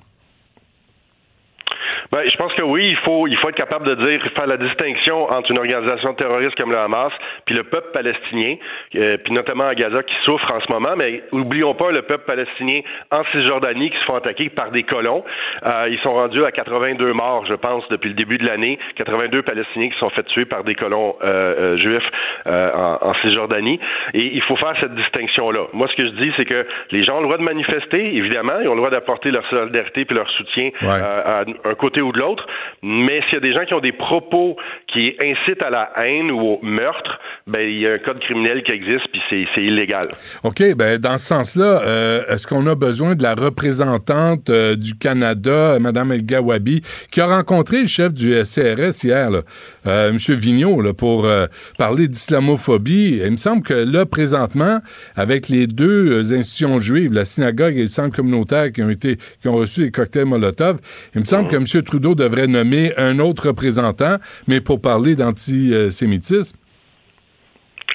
Ben, 2.12 2.22
je 2.28 2.36
pense 2.38 2.52
que 2.54 2.62
oui, 2.64 2.88
il 2.90 2.98
faut, 2.98 3.28
il 3.28 3.38
faut 3.38 3.50
être 3.50 3.56
capable 3.56 3.86
de 3.86 3.96
dire, 3.96 4.20
faire 4.36 4.48
la 4.48 4.58
distinction 4.58 5.30
entre 5.32 5.52
une 5.52 5.60
organisation 5.60 6.14
terroriste 6.16 6.56
comme 6.56 6.72
le 6.72 6.78
Hamas, 6.78 7.12
puis 7.46 7.56
le 7.56 7.64
peuple 7.64 7.90
palestinien, 7.94 8.56
euh, 8.96 9.18
puis 9.24 9.32
notamment 9.34 9.66
à 9.66 9.76
Gaza 9.76 10.02
qui 10.04 10.16
souffre 10.26 10.52
en 10.52 10.60
ce 10.60 10.72
moment. 10.72 10.96
Mais 10.98 11.22
oublions 11.32 11.76
pas 11.76 11.92
le 11.92 12.02
peuple 12.02 12.26
palestinien 12.26 12.82
en 13.12 13.24
Cisjordanie 13.32 13.92
qui 13.92 13.98
se 14.00 14.06
font 14.06 14.16
attaquer 14.16 14.50
par 14.50 14.72
des 14.72 14.84
colons. 14.84 15.24
Euh, 15.66 15.88
ils 15.92 16.00
sont 16.00 16.14
rendus 16.14 16.44
à 16.44 16.52
82 16.52 17.14
morts, 17.14 17.46
je 17.48 17.54
pense, 17.54 17.88
depuis 17.90 18.10
le 18.10 18.16
début 18.16 18.38
de 18.38 18.46
l'année. 18.46 18.80
82 18.96 19.44
Palestiniens 19.44 19.90
qui 19.90 20.00
sont 20.00 20.10
fait 20.10 20.24
tuer 20.24 20.46
par 20.46 20.64
des 20.64 20.76
colons 20.76 21.16
euh, 21.24 21.76
euh, 21.76 21.78
juifs 21.78 22.10
euh, 22.48 22.72
en, 22.74 23.08
en 23.10 23.14
Cisjordanie. 23.22 23.80
Et 24.14 24.26
il 24.36 24.42
faut 24.44 24.56
faire 24.56 24.74
cette 24.80 24.96
distinction-là. 24.96 25.68
Moi, 25.74 25.88
ce 25.90 25.96
que 25.96 26.06
je 26.06 26.12
dis, 26.14 26.32
c'est 26.38 26.46
que 26.46 26.66
les 26.92 27.04
gens 27.04 27.18
ont 27.18 27.22
le 27.22 27.26
droit 27.26 27.38
de 27.38 27.44
manifester, 27.44 28.16
évidemment, 28.16 28.60
ils 28.62 28.68
ont 28.68 28.74
le 28.74 28.78
droit 28.78 28.90
d'apporter 28.90 29.32
leur 29.32 29.46
solidarité 29.50 30.06
puis 30.06 30.16
leur 30.16 30.30
soutien 30.32 30.72
Ouais. 30.82 30.88
euh, 31.04 31.44
à 31.44 31.70
un 31.70 31.76
côté 31.76 31.99
ou 32.02 32.12
de 32.12 32.20
l'autre. 32.20 32.46
Mais 32.82 33.22
s'il 33.24 33.34
y 33.34 33.38
a 33.38 33.40
des 33.40 33.54
gens 33.54 33.66
qui 33.66 33.74
ont 33.74 33.80
des 33.80 33.92
propos 33.92 34.56
qui 34.88 35.16
incitent 35.20 35.62
à 35.62 35.70
la 35.70 35.92
haine 35.98 36.32
ou 36.32 36.40
au 36.40 36.60
meurtre, 36.62 37.20
ben 37.48 37.62
il 37.62 37.80
y 37.80 37.88
a 37.88 37.94
un 37.94 37.98
code 38.00 38.20
criminel 38.20 38.64
qui 38.64 38.72
existe 38.72 39.08
puis 39.12 39.22
c'est, 39.30 39.62
illégal. 39.62 40.06
OK, 40.44 40.64
ben 40.76 40.98
dans 40.98 41.18
ce 41.18 41.26
sens-là, 41.26 41.82
euh, 41.84 42.22
est-ce 42.30 42.48
qu'on 42.48 42.66
a 42.68 42.76
besoin 42.76 43.16
de 43.16 43.24
la 43.24 43.36
représentante 43.36 44.50
euh, 44.50 44.76
du 44.76 44.98
Canada, 44.98 45.76
euh, 45.76 45.80
Mme 45.80 46.14
El 46.14 46.26
Gawabi, 46.26 46.82
qui 47.12 47.22
a 47.22 47.28
rencontré 47.28 47.82
le 47.82 47.88
chef 47.88 48.14
du 48.14 48.34
SCRS 48.34 49.04
hier, 49.04 49.30
là, 49.30 49.42
euh, 49.88 50.10
M. 50.10 50.18
Vigneault, 50.36 50.82
là, 50.82 50.94
pour 50.94 51.26
euh, 51.26 51.48
parler 51.78 52.08
d'islamophobie? 52.08 53.20
Il 53.24 53.32
me 53.32 53.38
semble 53.38 53.64
que 53.64 53.74
là, 53.74 54.06
présentement, 54.06 54.80
avec 55.16 55.50
les 55.50 55.68
deux 55.68 56.12
euh, 56.12 56.38
institutions 56.38 56.80
juives, 56.80 57.14
la 57.14 57.26
synagogue 57.26 57.76
et 57.76 57.82
le 57.82 57.88
centre 57.88 58.16
communautaire 58.16 58.72
qui 58.72 58.82
ont 58.84 58.90
été 58.90 59.18
qui 59.42 59.48
ont 59.48 59.56
reçu 59.56 59.84
les 59.84 59.92
cocktails 59.92 60.26
Molotov, 60.26 60.80
il 61.16 61.22
me 61.22 61.26
semble 61.26 61.50
que 61.50 61.56
M. 61.56 61.66
Trudeau 61.90 62.14
devrait 62.14 62.46
nommer 62.46 62.94
un 62.98 63.18
autre 63.18 63.48
représentant, 63.48 64.18
mais 64.48 64.62
pour 64.62 64.80
parler 64.80 65.16
d'antisémitisme? 65.16 66.56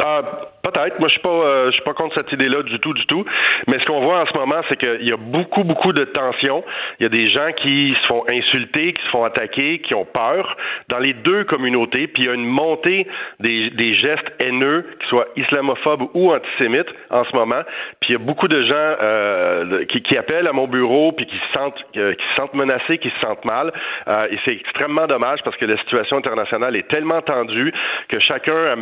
Ah, 0.01 0.21
peut-être. 0.65 0.99
Moi, 0.99 1.09
je 1.09 1.13
suis 1.13 1.23
pas, 1.23 1.29
euh, 1.29 1.67
je 1.67 1.73
suis 1.73 1.83
pas 1.83 1.95
contre 1.95 2.17
cette 2.19 2.33
idée-là 2.33 2.63
du 2.63 2.79
tout, 2.81 2.95
du 2.95 3.07
tout. 3.07 3.25
Mais 3.69 3.79
ce 3.79 3.85
qu'on 3.85 4.01
voit 4.01 4.21
en 4.21 4.27
ce 4.27 4.37
moment, 4.37 4.61
c'est 4.69 4.77
qu'il 4.77 5.07
y 5.07 5.13
a 5.13 5.17
beaucoup, 5.17 5.65
beaucoup 5.65 5.93
de 5.93 6.05
tensions. 6.05 6.65
Il 6.99 7.05
y 7.05 7.07
a 7.07 7.11
des 7.11 7.29
gens 7.29 7.53
qui 7.57 7.95
se 8.01 8.07
font 8.07 8.25
insulter, 8.29 8.93
qui 8.93 9.03
se 9.05 9.11
font 9.11 9.25
attaquer, 9.25 9.81
qui 9.81 9.95
ont 9.95 10.05
peur 10.05 10.57
dans 10.89 10.99
les 10.99 11.13
deux 11.13 11.45
communautés. 11.45 12.07
Puis 12.07 12.25
il 12.25 12.27
y 12.27 12.29
a 12.29 12.35
une 12.35 12.47
montée 12.47 13.07
des, 13.41 13.71
des 13.71 13.95
gestes 13.95 14.31
haineux, 14.41 14.87
qu'ils 15.01 15.09
soient 15.09 15.27
islamophobes 15.37 16.09
ou 16.15 16.33
antisémites 16.33 16.89
en 17.11 17.25
ce 17.25 17.37
moment. 17.37 17.63
Puis 18.01 18.11
il 18.11 18.13
y 18.13 18.17
a 18.17 18.19
beaucoup 18.19 18.49
de 18.49 18.63
gens 18.63 18.75
euh, 19.03 19.85
qui, 19.87 20.03
qui 20.03 20.17
appellent 20.17 20.47
à 20.47 20.53
mon 20.53 20.67
bureau 20.67 21.13
puis 21.13 21.27
qui 21.27 21.37
se 21.37 21.59
sentent, 21.59 21.85
euh, 21.97 22.15
qui 22.15 22.25
se 22.31 22.35
sentent 22.37 22.55
menacés, 22.55 22.99
qui 22.99 23.11
se 23.11 23.21
sentent 23.21 23.45
mal. 23.45 23.73
Euh, 24.09 24.27
et 24.31 24.39
c'est 24.45 24.53
extrêmement 24.53 25.07
dommage 25.07 25.41
parce 25.45 25.57
que 25.57 25.67
la 25.67 25.77
situation 25.79 26.17
internationale 26.17 26.77
est 26.77 26.89
tellement 26.89 27.21
tendue 27.23 27.73
que 28.09 28.19
chacun 28.21 28.77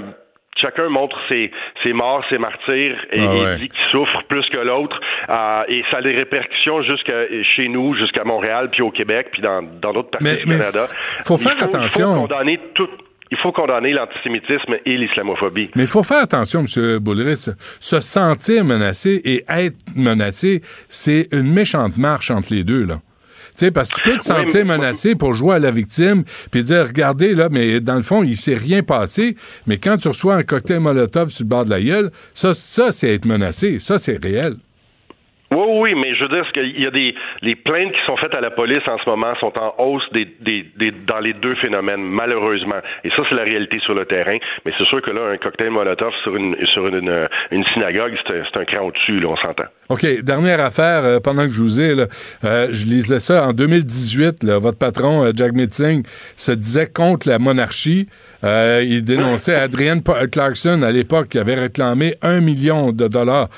chacun 0.57 0.89
montre 0.89 1.17
ses, 1.29 1.51
ses 1.83 1.93
morts, 1.93 2.25
ses 2.31 2.39
martyrs, 2.39 2.97
et, 3.13 3.21
Ah 3.21 3.55
et 3.55 3.59
dit 3.61 3.69
qu'il 3.69 3.85
souffre 3.87 4.23
plus 4.29 4.49
que 4.51 4.59
l'autre. 4.59 4.99
Euh, 5.29 5.63
et 5.69 5.83
ça 5.91 5.99
a 5.99 6.03
des 6.03 6.13
répercussions 6.15 6.83
jusqu'à 6.83 7.27
chez 7.55 7.69
nous, 7.69 7.95
jusqu'à 7.97 8.25
Montréal, 8.25 8.69
puis 8.71 8.83
au 8.83 8.91
Québec, 8.91 9.29
puis 9.33 9.43
dans 9.43 9.63
dans 9.63 9.93
d'autres 9.93 10.11
parties 10.11 10.25
Mais- 10.25 10.37
du 10.37 10.47
mais 10.47 10.59
Canada. 10.59 10.85
faut 11.25 11.37
faire 11.39 11.53
il 11.57 11.59
faut, 11.59 11.65
attention. 11.77 12.11
Il 12.11 12.15
faut 12.15 12.21
condamner 12.29 12.61
tout. 12.75 12.89
Il 13.31 13.39
faut 13.39 13.51
condamner 13.53 13.93
l'antisémitisme 13.95 14.75
et 14.85 14.97
l'islamophobie. 14.99 15.71
Mais 15.75 15.85
il 15.85 15.89
faut 15.89 16.03
faire 16.03 16.23
attention, 16.23 16.61
M. 16.61 16.99
Boulris. 16.99 17.49
Se 17.81 18.01
sentir 18.01 18.63
menacé 18.63 19.23
et 19.25 19.43
être 19.49 19.77
menacé, 19.97 20.61
c'est 20.87 21.29
une 21.33 21.51
méchante 21.51 21.97
marche 21.97 22.31
entre 22.31 22.53
les 22.53 22.63
deux, 22.63 22.85
là. 22.85 22.97
Tu 23.55 23.67
sais, 23.67 23.71
parce 23.71 23.91
que 23.91 23.97
tu 23.97 24.03
peux 24.05 24.11
te 24.17 24.23
Oui, 24.23 24.23
sentir 24.25 24.65
mais- 24.65 24.79
menacé 24.79 25.15
pour 25.15 25.35
jouer 25.35 25.57
à 25.57 25.59
la 25.59 25.71
victime, 25.71 26.25
puis 26.51 26.63
dire, 26.65 26.87
regardez, 26.87 27.35
là, 27.35 27.49
mais 27.51 27.81
dans 27.81 27.97
le 27.97 28.03
fond, 28.03 28.23
il 28.23 28.37
s'est 28.37 28.55
rien 28.55 28.83
passé, 28.83 29.37
mais 29.67 29.77
quand 29.77 29.99
tu 29.99 30.09
reçois 30.09 30.37
un 30.37 30.43
cocktail 30.43 30.81
Molotov 30.81 31.29
sur 31.29 31.45
le 31.45 31.49
bord 31.49 31.65
de 31.67 31.71
la 31.71 31.83
gueule, 31.83 32.11
ça, 32.33 32.55
ça 32.55 32.93
c'est 32.93 33.13
être 33.15 33.27
menacé. 33.27 33.79
Ça, 33.79 33.99
c'est 33.99 34.17
réel. 34.23 34.57
Oui, 35.53 35.65
oui, 35.83 35.95
mais 35.95 36.15
je 36.15 36.23
veux 36.25 36.29
dire, 36.29 36.51
qu'il 36.53 36.81
y 36.81 36.87
a 36.87 36.91
des 36.91 37.15
les 37.43 37.55
plaintes 37.57 37.93
qui 37.93 38.01
sont 38.07 38.17
faites 38.17 38.35
à 38.35 38.41
la 38.41 38.51
police 38.51 38.83
en 38.87 38.99
ce 38.99 39.09
moment 39.09 39.35
sont 39.41 39.53
en 39.59 39.75
hausse 39.79 40.05
des, 40.13 40.27
des, 40.41 40.65
des- 40.79 40.91
dans 41.07 41.19
les 41.21 41.33
deux 41.35 41.55
phénomènes, 41.57 42.03
malheureusement. 42.03 42.81
Et 43.05 43.11
ça, 43.11 43.23
c'est 43.29 43.35
la 43.35 43.43
réalité 43.45 43.79
sur 43.81 43.95
le 43.95 44.05
terrain. 44.07 44.39
Mais 44.65 44.73
c'est 44.79 44.87
sûr 44.87 45.03
que 45.03 45.11
là, 45.11 45.21
un 45.33 45.37
cocktail 45.37 45.71
Molotov 45.71 46.13
sur 46.23 46.35
une 46.37 46.57
sur 46.73 46.87
une, 46.87 46.97
une, 46.97 47.29
une 47.51 47.65
synagogue, 47.75 48.15
c'est 48.27 48.57
un, 48.61 48.65
cran 48.65 48.87
au-dessus, 48.87 49.21
là, 49.21 49.29
on 49.29 49.37
s'entend. 49.37 49.65
OK, 49.91 50.07
dernière 50.23 50.65
affaire, 50.65 51.05
euh, 51.05 51.19
pendant 51.21 51.43
que 51.43 51.53
je 51.53 51.61
vous 51.61 51.81
ai, 51.81 51.95
là, 51.95 52.07
euh, 52.45 52.69
je 52.71 52.85
lisais 52.87 53.21
ça 53.21 53.47
en 53.47 53.53
2018, 53.53 54.45
là, 54.45 54.59
votre 54.59 54.79
patron, 54.79 55.25
euh, 55.25 55.31
Jack 55.35 55.53
Singh, 55.71 56.05
se 56.37 56.53
disait 56.53 56.87
contre 56.93 57.29
la 57.29 57.39
monarchie. 57.39 58.09
Euh, 58.45 58.85
il 58.87 59.03
dénonçait 59.05 59.55
Adrienne 59.55 60.03
Pa- 60.03 60.27
Clarkson, 60.27 60.83
à 60.83 60.91
l'époque, 60.91 61.29
qui 61.29 61.39
avait 61.39 61.55
réclamé 61.55 62.17
un 62.23 62.41
million 62.41 62.91
de 62.93 63.07
dollars 63.07 63.49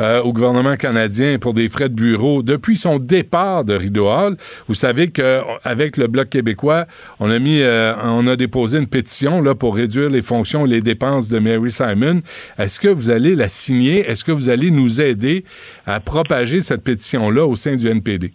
euh, 0.00 0.20
au 0.22 0.32
gouvernement 0.32 0.76
canadien 0.76 1.38
pour 1.38 1.54
des 1.54 1.68
frais 1.68 1.88
de 1.88 1.94
bureau 1.94 2.42
depuis 2.42 2.76
son 2.76 2.98
départ 2.98 3.64
de 3.64 3.74
Rideau 3.74 4.08
Hall. 4.08 4.36
Vous 4.66 4.74
savez 4.74 5.08
qu'avec 5.10 5.96
le 5.96 6.08
Bloc 6.08 6.28
québécois, 6.28 6.86
on 7.20 7.30
a 7.30 7.38
mis, 7.38 7.60
euh, 7.62 7.94
on 8.02 8.26
a 8.26 8.36
déposé 8.36 8.78
une 8.78 8.88
pétition 8.88 9.40
là 9.40 9.54
pour 9.54 9.76
réduire 9.76 10.10
les 10.10 10.22
fonctions 10.22 10.66
et 10.66 10.70
les 10.70 10.80
dépenses 10.80 11.28
de 11.28 11.38
Mary 11.38 11.70
Simon. 11.70 12.22
Est-ce 12.58 12.80
que 12.80 12.88
vous 12.88 13.10
allez 13.10 13.36
la 13.36 13.48
signer? 13.48 14.00
Est-ce 14.08 14.24
que 14.24 14.32
vous 14.32 14.48
allez 14.48 14.70
nous 14.70 15.00
aider 15.00 15.44
à 15.86 16.00
propager 16.00 16.60
cette 16.60 16.82
pétition-là 16.82 17.46
au 17.46 17.54
sein 17.56 17.76
du 17.76 17.86
NPD 17.88 18.32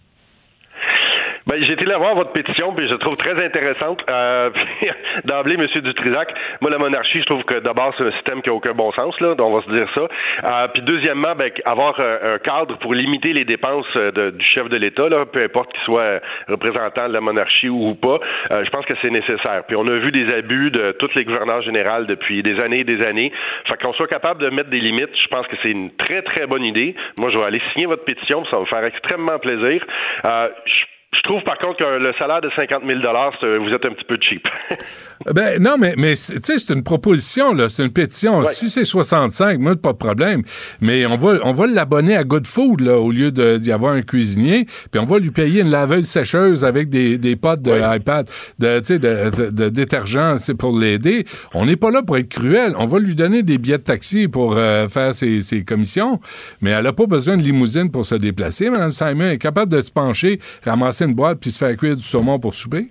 ben, 1.48 1.64
j'ai 1.64 1.72
été 1.72 1.86
là 1.86 1.96
voir 1.96 2.14
votre 2.14 2.32
pétition, 2.32 2.74
puis 2.74 2.86
je 2.88 2.94
trouve 2.96 3.16
très 3.16 3.42
intéressante. 3.42 4.04
Euh, 4.10 4.50
D'emblée, 5.24 5.54
M. 5.54 5.66
Dutrisac, 5.80 6.28
moi, 6.60 6.70
la 6.70 6.76
monarchie, 6.76 7.20
je 7.20 7.24
trouve 7.24 7.42
que 7.44 7.60
d'abord, 7.60 7.94
c'est 7.96 8.04
un 8.04 8.12
système 8.12 8.42
qui 8.42 8.50
n'a 8.50 8.54
aucun 8.54 8.72
bon 8.72 8.92
sens, 8.92 9.18
là, 9.20 9.34
on 9.38 9.56
va 9.56 9.62
se 9.62 9.70
dire 9.70 9.88
ça. 9.94 10.08
Euh, 10.44 10.68
puis 10.68 10.82
deuxièmement, 10.82 11.34
ben, 11.34 11.50
avoir 11.64 11.98
euh, 12.00 12.34
un 12.34 12.38
cadre 12.38 12.78
pour 12.80 12.92
limiter 12.92 13.32
les 13.32 13.46
dépenses 13.46 13.86
euh, 13.96 14.30
du 14.30 14.44
chef 14.44 14.68
de 14.68 14.76
l'État, 14.76 15.08
là, 15.08 15.24
peu 15.24 15.42
importe 15.42 15.72
qu'il 15.72 15.82
soit 15.84 16.20
représentant 16.48 17.08
de 17.08 17.14
la 17.14 17.22
monarchie 17.22 17.70
ou, 17.70 17.94
pas, 17.94 18.20
euh, 18.50 18.64
je 18.64 18.70
pense 18.70 18.84
que 18.84 18.94
c'est 19.00 19.10
nécessaire. 19.10 19.64
Puis 19.66 19.76
on 19.76 19.86
a 19.86 19.96
vu 19.96 20.12
des 20.12 20.30
abus 20.34 20.70
de 20.70 20.92
tous 20.98 21.14
les 21.14 21.24
gouverneurs 21.24 21.62
généraux 21.62 22.04
depuis 22.04 22.42
des 22.42 22.60
années 22.60 22.80
et 22.80 22.84
des 22.84 23.02
années. 23.02 23.32
Fait 23.66 23.80
qu'on 23.80 23.94
soit 23.94 24.08
capable 24.08 24.42
de 24.42 24.50
mettre 24.50 24.68
des 24.68 24.80
limites, 24.80 25.16
je 25.16 25.28
pense 25.28 25.46
que 25.46 25.56
c'est 25.62 25.70
une 25.70 25.90
très, 25.96 26.20
très 26.20 26.46
bonne 26.46 26.64
idée. 26.64 26.94
Moi, 27.18 27.30
je 27.30 27.38
vais 27.38 27.44
aller 27.44 27.62
signer 27.72 27.86
votre 27.86 28.04
pétition, 28.04 28.44
ça 28.46 28.56
va 28.56 28.62
me 28.62 28.66
faire 28.66 28.84
extrêmement 28.84 29.38
plaisir. 29.38 29.82
Je 30.24 30.97
je 31.10 31.22
trouve 31.22 31.42
par 31.42 31.56
contre 31.56 31.78
que 31.78 31.84
le 31.84 32.12
salaire 32.18 32.42
de 32.42 32.50
50 32.54 32.82
000 32.86 32.98
vous 33.00 33.74
êtes 33.74 33.84
un 33.86 33.94
petit 33.94 34.04
peu 34.04 34.18
cheap. 34.20 34.46
ben 35.34 35.60
non, 35.60 35.76
mais, 35.78 35.94
mais 35.96 36.14
tu 36.14 36.38
sais, 36.42 36.58
c'est 36.58 36.74
une 36.74 36.82
proposition, 36.82 37.54
là, 37.54 37.70
c'est 37.70 37.82
une 37.82 37.92
pétition. 37.92 38.44
Si 38.44 38.68
c'est 38.68 38.84
65, 38.84 39.58
moi, 39.58 39.74
pas 39.74 39.92
de 39.94 39.98
problème. 39.98 40.42
Mais 40.82 41.06
on 41.06 41.16
va, 41.16 41.38
on 41.44 41.52
va 41.52 41.66
l'abonner 41.66 42.14
à 42.14 42.24
Good 42.24 42.46
Food, 42.46 42.82
là, 42.82 42.98
au 42.98 43.10
lieu 43.10 43.30
d'y 43.30 43.72
avoir 43.72 43.94
un 43.94 44.02
cuisinier. 44.02 44.66
Puis 44.66 45.00
on 45.00 45.06
va 45.06 45.18
lui 45.18 45.30
payer 45.30 45.62
une 45.62 45.70
laveuse 45.70 46.04
sécheuse 46.04 46.62
avec 46.62 46.90
des, 46.90 47.16
des 47.16 47.36
potes 47.36 47.62
de 47.62 47.96
iPad, 47.96 48.28
de, 48.58 48.80
de, 48.80 49.50
de, 49.50 49.68
détergent, 49.70 50.36
c'est 50.36 50.56
pour 50.56 50.78
l'aider. 50.78 51.24
On 51.54 51.64
n'est 51.64 51.76
pas 51.76 51.90
là 51.90 52.02
pour 52.02 52.18
être 52.18 52.28
cruel. 52.28 52.74
On 52.76 52.84
va 52.84 52.98
lui 52.98 53.14
donner 53.14 53.42
des 53.42 53.56
billets 53.56 53.78
de 53.78 53.82
taxi 53.82 54.28
pour 54.28 54.56
euh, 54.56 54.88
faire 54.88 55.14
ses, 55.14 55.40
ses, 55.40 55.64
commissions. 55.64 56.20
Mais 56.60 56.70
elle 56.70 56.84
n'a 56.84 56.92
pas 56.92 57.06
besoin 57.06 57.38
de 57.38 57.42
limousine 57.42 57.90
pour 57.90 58.04
se 58.04 58.14
déplacer. 58.14 58.68
Mme 58.68 58.92
Simon 58.92 59.30
est 59.30 59.38
capable 59.38 59.72
de 59.72 59.80
se 59.80 59.90
pencher, 59.90 60.38
ramasser 60.64 60.98
une 61.08 61.14
boîte 61.14 61.40
puis 61.40 61.50
se 61.50 61.58
faire 61.58 61.76
cuire 61.76 61.96
du 61.96 62.02
saumon 62.02 62.38
pour 62.38 62.54
souper? 62.54 62.86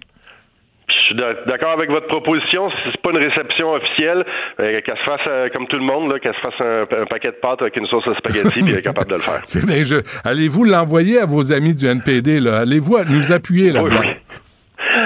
Je 0.89 1.13
suis 1.13 1.15
d'accord 1.47 1.71
avec 1.71 1.89
votre 1.89 2.07
proposition. 2.07 2.69
Si 2.69 2.75
c'est 2.91 3.01
pas 3.01 3.11
une 3.11 3.17
réception 3.17 3.73
officielle, 3.73 4.25
euh, 4.59 4.81
qu'elle 4.81 4.97
se 4.97 5.03
fasse 5.03 5.21
euh, 5.27 5.49
comme 5.53 5.67
tout 5.67 5.77
le 5.77 5.83
monde, 5.83 6.19
qu'elle 6.19 6.33
se 6.33 6.39
fasse 6.39 6.59
un, 6.59 7.05
paquet 7.05 7.29
de 7.29 7.37
pâtes 7.41 7.61
avec 7.61 7.75
une 7.77 7.87
sauce 7.87 8.07
à 8.07 8.15
spaghetti, 8.15 8.61
puis 8.61 8.71
elle 8.71 8.79
est 8.79 8.81
capable 8.81 9.09
de 9.09 9.15
le 9.15 9.21
faire. 9.21 9.41
C'est 9.45 9.65
bien. 9.65 9.83
Allez-vous 10.23 10.63
l'envoyer 10.63 11.19
à 11.19 11.25
vos 11.25 11.53
amis 11.53 11.75
du 11.75 11.85
NPD 11.85 12.39
là? 12.39 12.59
Allez-vous 12.59 12.97
nous 13.09 13.31
appuyer 13.31 13.71
là-dedans? 13.71 14.01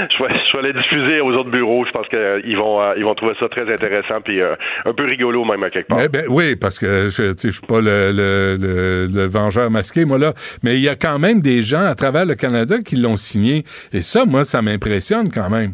Je 0.09 0.23
vais, 0.23 0.29
je 0.51 0.57
vais 0.57 0.67
les 0.67 0.73
diffuser 0.73 1.21
aux 1.21 1.31
autres 1.33 1.49
bureaux. 1.49 1.83
Je 1.85 1.91
pense 1.91 2.07
qu'ils 2.07 2.57
vont, 2.57 2.81
euh, 2.81 2.93
ils 2.97 3.03
vont 3.03 3.15
trouver 3.15 3.33
ça 3.39 3.47
très 3.47 3.71
intéressant 3.71 4.21
puis 4.23 4.41
euh, 4.41 4.55
un 4.85 4.93
peu 4.93 5.05
rigolo 5.05 5.45
même 5.45 5.63
à 5.63 5.69
quelque 5.69 5.87
part. 5.87 5.99
ben, 6.11 6.25
oui, 6.29 6.55
parce 6.55 6.79
que 6.79 7.09
je 7.09 7.33
suis 7.37 7.67
pas 7.67 7.81
le, 7.81 8.11
le, 8.11 9.07
le, 9.11 9.25
vengeur 9.27 9.69
masqué, 9.71 10.05
moi 10.05 10.17
là. 10.17 10.33
Mais 10.63 10.75
il 10.75 10.81
y 10.81 10.89
a 10.89 10.95
quand 10.95 11.19
même 11.19 11.41
des 11.41 11.61
gens 11.61 11.85
à 11.85 11.95
travers 11.95 12.25
le 12.25 12.35
Canada 12.35 12.77
qui 12.85 12.95
l'ont 12.95 13.17
signé. 13.17 13.63
Et 13.93 14.01
ça, 14.01 14.25
moi, 14.25 14.43
ça 14.43 14.61
m'impressionne 14.61 15.29
quand 15.29 15.49
même. 15.49 15.73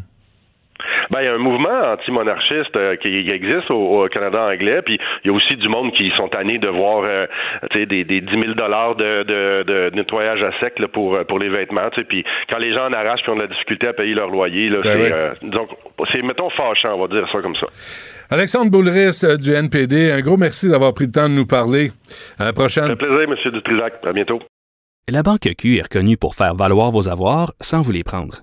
Ben, 1.10 1.20
il 1.20 1.24
y 1.24 1.28
a 1.28 1.34
un 1.34 1.38
mouvement 1.38 1.92
anti-monarchiste 1.92 2.76
euh, 2.76 2.96
qui, 2.96 3.30
existe 3.30 3.70
au, 3.70 4.06
Canada 4.08 4.42
anglais, 4.42 4.82
puis 4.82 4.98
il 5.24 5.30
y 5.30 5.30
a 5.30 5.36
aussi 5.36 5.56
du 5.56 5.68
monde 5.68 5.92
qui 5.92 6.10
sont 6.16 6.28
tannés 6.28 6.58
de 6.58 6.68
voir 6.68 7.02
euh, 7.04 7.26
des, 7.74 8.04
des 8.04 8.20
10 8.20 8.30
000 8.30 8.54
dollars 8.54 8.94
de, 8.96 9.22
de, 9.22 9.62
de, 9.64 9.96
nettoyage 9.96 10.42
à 10.42 10.50
sec 10.60 10.78
là, 10.78 10.88
pour, 10.88 11.18
pour 11.26 11.38
les 11.38 11.48
vêtements. 11.48 11.88
Puis 12.08 12.24
quand 12.48 12.58
les 12.58 12.72
gens 12.74 12.86
en 12.86 12.92
arrachent 12.92 13.22
puis 13.22 13.30
ont 13.30 13.36
de 13.36 13.42
la 13.42 13.46
difficulté 13.46 13.88
à 13.88 13.92
payer 13.92 14.14
leur 14.14 14.28
loyer, 14.28 14.68
là, 14.68 14.80
ben 14.82 14.98
c'est, 14.98 15.12
euh, 15.12 15.30
donc, 15.42 15.68
c'est, 16.12 16.22
mettons, 16.22 16.50
fâchant, 16.50 16.94
on 16.94 17.06
va 17.06 17.08
dire 17.08 17.28
ça 17.32 17.40
comme 17.40 17.56
ça. 17.56 17.66
Alexandre 18.30 18.70
Boulris 18.70 19.24
du 19.40 19.52
NPD, 19.52 20.12
un 20.12 20.20
gros 20.20 20.36
merci 20.36 20.68
d'avoir 20.68 20.92
pris 20.92 21.06
le 21.06 21.12
temps 21.12 21.28
de 21.28 21.34
nous 21.34 21.46
parler. 21.46 21.90
À 22.38 22.44
la 22.44 22.52
prochaine. 22.52 22.84
Ça 22.84 22.90
fait 22.90 22.96
plaisir, 22.96 23.20
M. 23.20 23.52
Dutrisac. 23.52 23.94
À 24.04 24.12
bientôt. 24.12 24.40
La 25.10 25.22
Banque 25.22 25.48
Q 25.56 25.78
est 25.78 25.82
reconnue 25.82 26.18
pour 26.18 26.34
faire 26.34 26.54
valoir 26.54 26.90
vos 26.90 27.08
avoirs 27.08 27.52
sans 27.60 27.80
vous 27.80 27.92
les 27.92 28.04
prendre. 28.04 28.42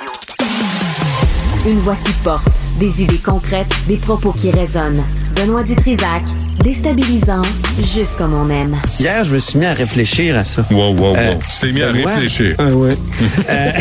Une 1.63 1.79
voix 1.79 1.95
qui 1.95 2.11
porte, 2.23 2.47
des 2.79 3.03
idées 3.03 3.19
concrètes, 3.19 3.71
des 3.87 3.97
propos 3.97 4.31
qui 4.31 4.49
résonnent. 4.49 5.03
Benoît 5.35 5.61
Dutrisac, 5.61 6.23
déstabilisant, 6.63 7.43
juste 7.83 8.15
comme 8.17 8.33
on 8.33 8.49
aime. 8.49 8.81
Hier, 8.99 9.23
je 9.23 9.31
me 9.31 9.37
suis 9.37 9.59
mis 9.59 9.67
à 9.67 9.73
réfléchir 9.73 10.39
à 10.39 10.43
ça. 10.43 10.65
Wow, 10.71 10.95
wow, 10.95 11.09
wow. 11.11 11.15
Euh, 11.15 11.35
tu 11.35 11.59
t'es 11.59 11.71
mis 11.71 11.83
à 11.83 11.91
réfléchir. 11.91 12.55
Ah 12.57 12.71
ouais. 12.71 12.97
euh, 13.49 13.71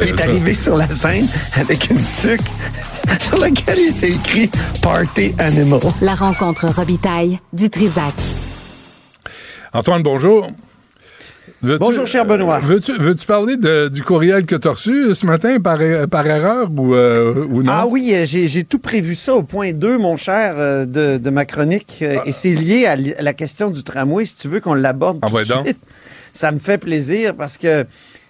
il 0.00 0.08
est 0.10 0.20
arrivé 0.20 0.54
sur 0.54 0.76
la 0.76 0.88
scène 0.88 1.26
avec 1.56 1.90
une 1.90 1.98
tuque 2.04 2.40
sur 3.20 3.36
laquelle 3.36 3.78
il 3.80 3.96
était 3.96 4.12
écrit 4.12 4.48
Party 4.80 5.34
Animal. 5.38 5.80
La 6.02 6.14
rencontre 6.14 6.66
Robitaille 6.68 7.40
du 7.52 7.68
Trisac. 7.68 8.14
Antoine, 9.72 10.04
bonjour. 10.04 10.46
Bonjour, 11.62 12.08
cher 12.08 12.26
Benoît. 12.26 12.58
Veux-tu 12.58 12.98
veux 12.98 13.14
parler 13.14 13.56
de, 13.56 13.88
du 13.88 14.02
courriel 14.02 14.46
que 14.46 14.56
tu 14.56 14.66
as 14.66 14.72
reçu 14.72 15.14
ce 15.14 15.24
matin 15.24 15.60
par, 15.60 15.78
par 16.10 16.26
erreur 16.26 16.68
ou, 16.76 16.94
euh, 16.94 17.46
ou 17.48 17.62
non? 17.62 17.72
Ah 17.72 17.86
oui, 17.86 18.12
euh, 18.14 18.24
j'ai 18.26 18.64
tout 18.64 18.80
prévu 18.80 19.14
ça 19.14 19.34
au 19.34 19.44
point 19.44 19.72
2, 19.72 19.96
mon 19.96 20.16
cher, 20.16 20.54
euh, 20.56 20.84
de, 20.86 21.18
de 21.18 21.30
ma 21.30 21.44
chronique. 21.44 22.02
Ah. 22.02 22.22
Et 22.26 22.32
c'est 22.32 22.54
lié 22.54 22.86
à 22.86 22.96
la 22.96 23.32
question 23.32 23.70
du 23.70 23.84
tramway, 23.84 24.24
si 24.24 24.36
tu 24.36 24.48
veux 24.48 24.58
qu'on 24.58 24.74
l'aborde 24.74 25.20
tout 25.20 25.36
de 25.36 25.44
suite. 25.44 25.78
Ça 26.32 26.50
me 26.50 26.58
fait 26.58 26.78
plaisir 26.78 27.36
parce 27.36 27.58
que, 27.58 27.82
tu 27.82 27.88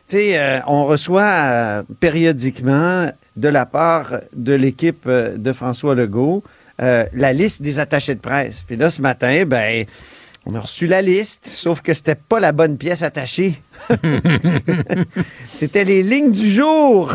sais, 0.09 0.61
on 0.67 0.85
reçoit 0.85 1.85
périodiquement 2.01 3.09
de 3.37 3.49
la 3.49 3.65
part 3.65 4.15
de 4.35 4.53
l'équipe 4.53 5.09
de 5.09 5.53
François 5.53 5.95
Legault 5.95 6.43
la 6.79 7.33
liste 7.33 7.63
des 7.63 7.79
attachés 7.79 8.17
de 8.17 8.21
presse. 8.21 8.65
Puis 8.67 8.77
là, 8.77 8.91
ce 8.91 9.01
matin, 9.01 9.45
ben 9.47 9.87
on 10.45 10.57
a 10.57 10.61
reçu 10.61 10.89
la 10.89 11.03
liste, 11.03 11.47
sauf 11.47 11.83
que 11.83 11.95
c'était 11.95 12.17
pas 12.17 12.41
la 12.41 12.51
bonne 12.51 12.77
pièce 12.77 13.03
attachée. 13.03 13.55
c'était 15.53 15.85
les 15.85 16.03
lignes 16.03 16.33
du 16.33 16.49
jour 16.49 17.15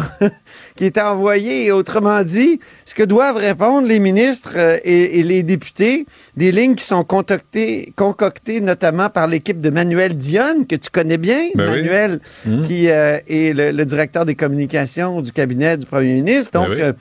qui 0.77 0.85
étaient 0.85 1.01
envoyées. 1.01 1.73
Autrement 1.73 2.23
dit, 2.23 2.61
ce 2.85 2.95
que 2.95 3.03
doivent 3.03 3.35
répondre 3.35 3.85
les 3.85 3.99
ministres 3.99 4.53
euh, 4.55 4.77
et, 4.85 5.23
les 5.23 5.43
députés, 5.43 6.05
des 6.37 6.53
lignes 6.53 6.75
qui 6.75 6.85
sont 6.85 7.03
concoctées, 7.03 7.91
concoctées 7.97 8.61
notamment 8.61 9.09
par 9.09 9.27
l'équipe 9.27 9.59
de 9.59 9.69
Manuel 9.71 10.15
Dionne, 10.15 10.65
que 10.65 10.77
tu 10.77 10.89
connais 10.89 11.17
bien, 11.17 11.49
ben 11.53 11.69
Manuel, 11.69 12.21
mmh. 12.45 12.61
qui 12.61 12.89
euh, 12.89 13.19
est 13.27 13.53
le, 13.53 13.85
directeur 13.85 14.23
des 14.23 14.35
communications 14.35 15.21
du 15.21 15.33
cabinet 15.33 15.75
du 15.75 15.85
premier 15.85 16.13
ministre. 16.13 16.51
Ben 16.53 16.69
Donc, 16.69 16.79
euh, 16.79 16.93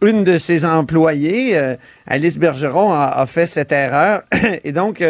une 0.00 0.24
de 0.24 0.38
ses 0.38 0.64
employées, 0.64 1.60
Alice 2.06 2.38
Bergeron, 2.38 2.92
a, 2.92 3.06
a, 3.06 3.26
fait 3.26 3.46
cette 3.46 3.72
erreur. 3.72 4.22
et 4.64 4.70
donc, 4.70 5.02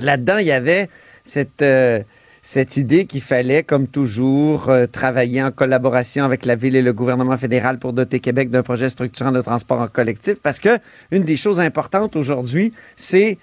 là-dedans, 0.00 0.38
il 0.38 0.46
y 0.46 0.52
avait 0.52 0.88
cette, 1.24 1.62
euh, 1.62 2.00
cette 2.42 2.76
idée 2.76 3.06
qu'il 3.06 3.20
fallait, 3.20 3.62
comme 3.62 3.86
toujours, 3.86 4.70
euh, 4.70 4.86
travailler 4.86 5.42
en 5.42 5.50
collaboration 5.50 6.24
avec 6.24 6.46
la 6.46 6.56
ville 6.56 6.76
et 6.76 6.82
le 6.82 6.92
gouvernement 6.92 7.36
fédéral 7.36 7.78
pour 7.78 7.92
doter 7.92 8.20
Québec 8.20 8.50
d'un 8.50 8.62
projet 8.62 8.88
structurant 8.88 9.32
de 9.32 9.40
transport 9.40 9.80
en 9.80 9.88
collectif. 9.88 10.36
Parce 10.42 10.58
que 10.58 10.78
une 11.10 11.24
des 11.24 11.36
choses 11.36 11.60
importantes 11.60 12.16
aujourd'hui, 12.16 12.72
c'est 12.96 13.38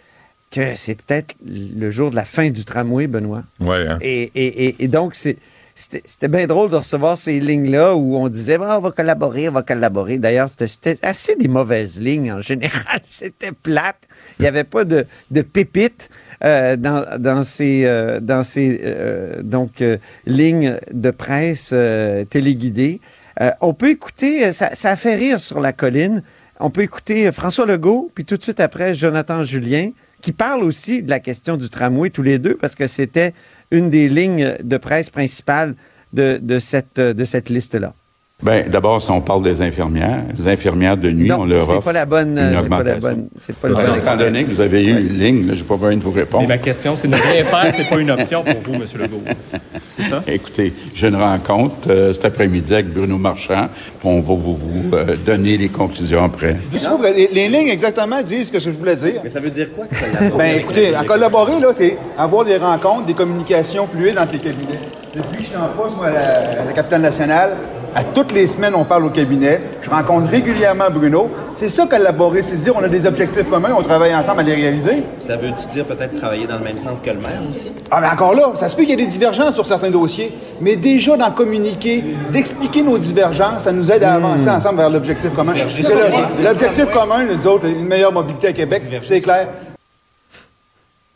que 0.51 0.75
c'est 0.75 0.95
peut-être 0.95 1.35
le 1.45 1.89
jour 1.91 2.11
de 2.11 2.15
la 2.15 2.25
fin 2.25 2.49
du 2.49 2.65
tramway, 2.65 3.07
Benoît. 3.07 3.43
Ouais, 3.59 3.87
hein? 3.87 3.97
et, 4.01 4.31
et, 4.35 4.83
et, 4.83 4.87
donc, 4.87 5.15
c'est 5.15 5.37
c'était 5.75 6.29
bien 6.29 6.47
drôle 6.47 6.69
de 6.69 6.77
recevoir 6.77 7.17
ces 7.17 7.39
lignes-là 7.41 7.95
où 7.95 8.15
on 8.15 8.29
disait 8.29 8.57
bah, 8.57 8.77
on 8.77 8.81
va 8.81 8.91
collaborer, 8.91 9.49
on 9.49 9.51
va 9.51 9.61
collaborer. 9.61 10.17
D'ailleurs, 10.17 10.47
c'était 10.49 10.97
assez 11.01 11.35
des 11.35 11.49
mauvaises 11.49 11.99
lignes 11.99 12.31
en 12.31 12.41
général. 12.41 13.01
C'était 13.03 13.51
plate. 13.51 14.01
Il 14.39 14.43
n'y 14.43 14.47
avait 14.47 14.63
pas 14.63 14.85
de, 14.85 15.05
de 15.31 15.41
pépites. 15.41 16.09
Euh, 16.43 16.75
dans, 16.75 17.43
ces, 17.43 17.83
euh, 17.86 18.19
dans 18.19 18.43
ces 18.43 18.81
euh, 18.83 19.41
donc, 19.41 19.83
lignes 20.25 20.77
de 20.91 21.11
presse 21.11 21.73
téléguidées. 22.29 22.99
on 23.61 23.73
peut 23.73 23.89
écouter, 23.89 24.51
ça, 24.51 24.75
ça, 24.75 24.91
a 24.91 24.95
fait 24.95 25.15
rire 25.15 25.39
sur 25.39 25.59
la 25.59 25.73
colline, 25.73 26.23
on 26.59 26.69
peut 26.69 26.81
écouter 26.81 27.31
François 27.31 27.65
Legault, 27.65 28.11
puis 28.13 28.25
tout 28.25 28.38
de 28.38 28.43
suite 28.43 28.59
après 28.59 28.93
Jonathan 28.93 29.43
Julien, 29.43 29.91
qui 30.21 30.31
parle 30.31 30.63
aussi 30.63 31.03
de 31.03 31.09
la 31.09 31.19
question 31.19 31.57
du 31.57 31.69
tramway, 31.69 32.09
tous 32.09 32.23
les 32.23 32.39
deux, 32.39 32.55
parce 32.55 32.75
que 32.75 32.88
c'était 32.88 33.33
une 33.71 33.89
des 33.89 34.09
lignes 34.09 34.55
de 34.63 34.77
presse 34.77 35.09
principales 35.09 35.75
de, 36.13 36.38
de 36.41 36.59
cette, 36.59 36.99
de 36.99 37.25
cette 37.25 37.49
liste-là? 37.49 37.93
Bien, 38.43 38.65
d'abord, 38.69 39.01
si 39.01 39.09
on 39.11 39.21
parle 39.21 39.43
des 39.43 39.61
infirmières, 39.61 40.23
les 40.38 40.45
infirmières 40.49 40.97
de 40.97 41.09
nuit, 41.09 41.29
Non, 41.29 41.39
on 41.41 41.45
leur 41.45 41.61
c'est 41.61 41.71
offre 41.71 41.86
pas 41.86 41.93
la 41.93 42.05
bonne- 42.05 42.38
une 42.38 42.38
c'est 42.38 42.43
pas 42.43 42.51
la 42.51 42.61
augmentation. 42.61 42.99
bonne- 42.99 43.27
c'est 43.39 43.55
pas 43.55 43.67
le 43.69 43.73
bon 43.75 43.79
Étant 43.81 43.93
exemple. 43.95 44.17
donné 44.17 44.43
que 44.43 44.49
vous 44.49 44.59
avez 44.61 44.83
eu 44.83 44.89
une 44.99 45.17
ligne, 45.17 45.47
là, 45.47 45.53
j'ai 45.55 45.63
pas 45.63 45.75
besoin 45.75 45.95
de 45.95 46.03
vous 46.03 46.11
répondre. 46.11 46.41
Mais 46.43 46.49
ma 46.49 46.57
question, 46.57 46.97
c'est 46.97 47.07
ne 47.07 47.15
rien 47.15 47.45
faire, 47.45 47.73
c'est 47.75 47.86
pas 47.89 47.97
une 47.97 48.11
option 48.11 48.43
pour 48.43 48.53
vous, 48.61 48.73
M. 48.73 48.81
Legault. 48.99 49.21
C'est 49.97 50.03
ça? 50.03 50.21
Écoutez, 50.27 50.73
j'ai 50.93 51.07
une 51.07 51.15
rencontre 51.15 51.89
euh, 51.89 52.11
cet 52.11 52.25
après-midi 52.25 52.73
avec 52.73 52.93
Bruno 52.93 53.17
Marchand, 53.17 53.69
puis 54.01 54.09
on 54.09 54.19
va 54.19 54.33
vous, 54.36 54.57
vous, 54.57 54.93
euh, 54.93 55.15
donner 55.25 55.57
les 55.57 55.69
conclusions 55.69 56.25
après. 56.25 56.57
Je 56.73 56.79
trouve 56.79 57.01
que 57.01 57.15
les, 57.15 57.29
les 57.31 57.47
lignes 57.47 57.69
exactement 57.69 58.21
disent 58.21 58.47
ce 58.47 58.51
que 58.51 58.59
je 58.59 58.69
voulais 58.69 58.97
dire. 58.97 59.21
Mais 59.23 59.29
ça 59.29 59.39
veut 59.39 59.49
dire 59.49 59.69
quoi, 59.73 59.86
Ben 60.38 60.57
écoutez, 60.59 60.93
à 60.93 61.05
collaborer, 61.05 61.61
là, 61.61 61.69
c'est 61.73 61.97
avoir 62.17 62.43
des 62.43 62.57
rencontres, 62.57 63.05
des 63.05 63.13
communications 63.13 63.88
fluides 63.88 64.17
entre 64.19 64.33
les 64.33 64.39
cabinets. 64.39 64.79
Depuis 65.15 65.38
que 65.38 65.41
je 65.43 65.47
suis 65.47 65.55
en 65.55 65.69
poste, 65.81 65.95
moi, 65.95 66.07
à 66.07 66.11
la, 66.11 66.61
à 66.61 66.65
la 66.65 66.73
capitale 66.73 67.01
nationale, 67.01 67.51
à 67.95 68.03
toutes 68.03 68.33
les 68.33 68.45
semaines, 68.45 68.75
on 68.75 68.83
parle 68.83 69.05
au 69.05 69.09
cabinet. 69.09 69.61
Je 69.81 69.89
rencontre 69.89 70.29
régulièrement 70.29 70.89
Bruno. 70.93 71.31
C'est 71.55 71.69
ça, 71.69 71.87
collaborer, 71.87 72.41
c'est 72.41 72.57
dire 72.57 72.73
on 72.75 72.83
a 72.83 72.89
des 72.89 73.05
objectifs 73.05 73.49
communs, 73.49 73.73
on 73.77 73.81
travaille 73.81 74.13
ensemble 74.13 74.41
à 74.41 74.43
les 74.43 74.53
réaliser. 74.53 75.03
Ça 75.19 75.37
veut-tu 75.37 75.67
dire 75.71 75.85
peut-être 75.85 76.19
travailler 76.19 76.45
dans 76.45 76.57
le 76.57 76.63
même 76.65 76.77
sens 76.77 76.99
que 76.99 77.09
le 77.09 77.19
maire 77.19 77.41
aussi? 77.49 77.71
Ah, 77.89 78.01
mais 78.01 78.07
encore 78.07 78.35
là, 78.35 78.51
ça 78.55 78.67
se 78.67 78.75
peut 78.75 78.81
qu'il 78.81 78.91
y 78.91 78.93
ait 79.01 79.05
des 79.05 79.09
divergences 79.09 79.53
sur 79.53 79.65
certains 79.65 79.89
dossiers, 79.89 80.35
mais 80.59 80.75
déjà 80.75 81.15
d'en 81.15 81.31
communiquer, 81.31 82.03
d'expliquer 82.33 82.81
nos 82.81 82.97
divergences, 82.97 83.63
ça 83.63 83.71
nous 83.71 83.89
aide 83.89 84.03
à 84.03 84.13
avancer 84.15 84.49
ensemble 84.49 84.77
vers 84.79 84.89
l'objectif 84.89 85.33
commun. 85.33 85.53
L'objectif 85.53 86.91
commun, 86.91 87.23
nous 87.23 87.47
autres, 87.47 87.67
une 87.67 87.87
meilleure 87.87 88.11
mobilité 88.11 88.47
à 88.47 88.53
Québec, 88.53 88.83
c'est 89.01 89.21
clair. 89.21 89.47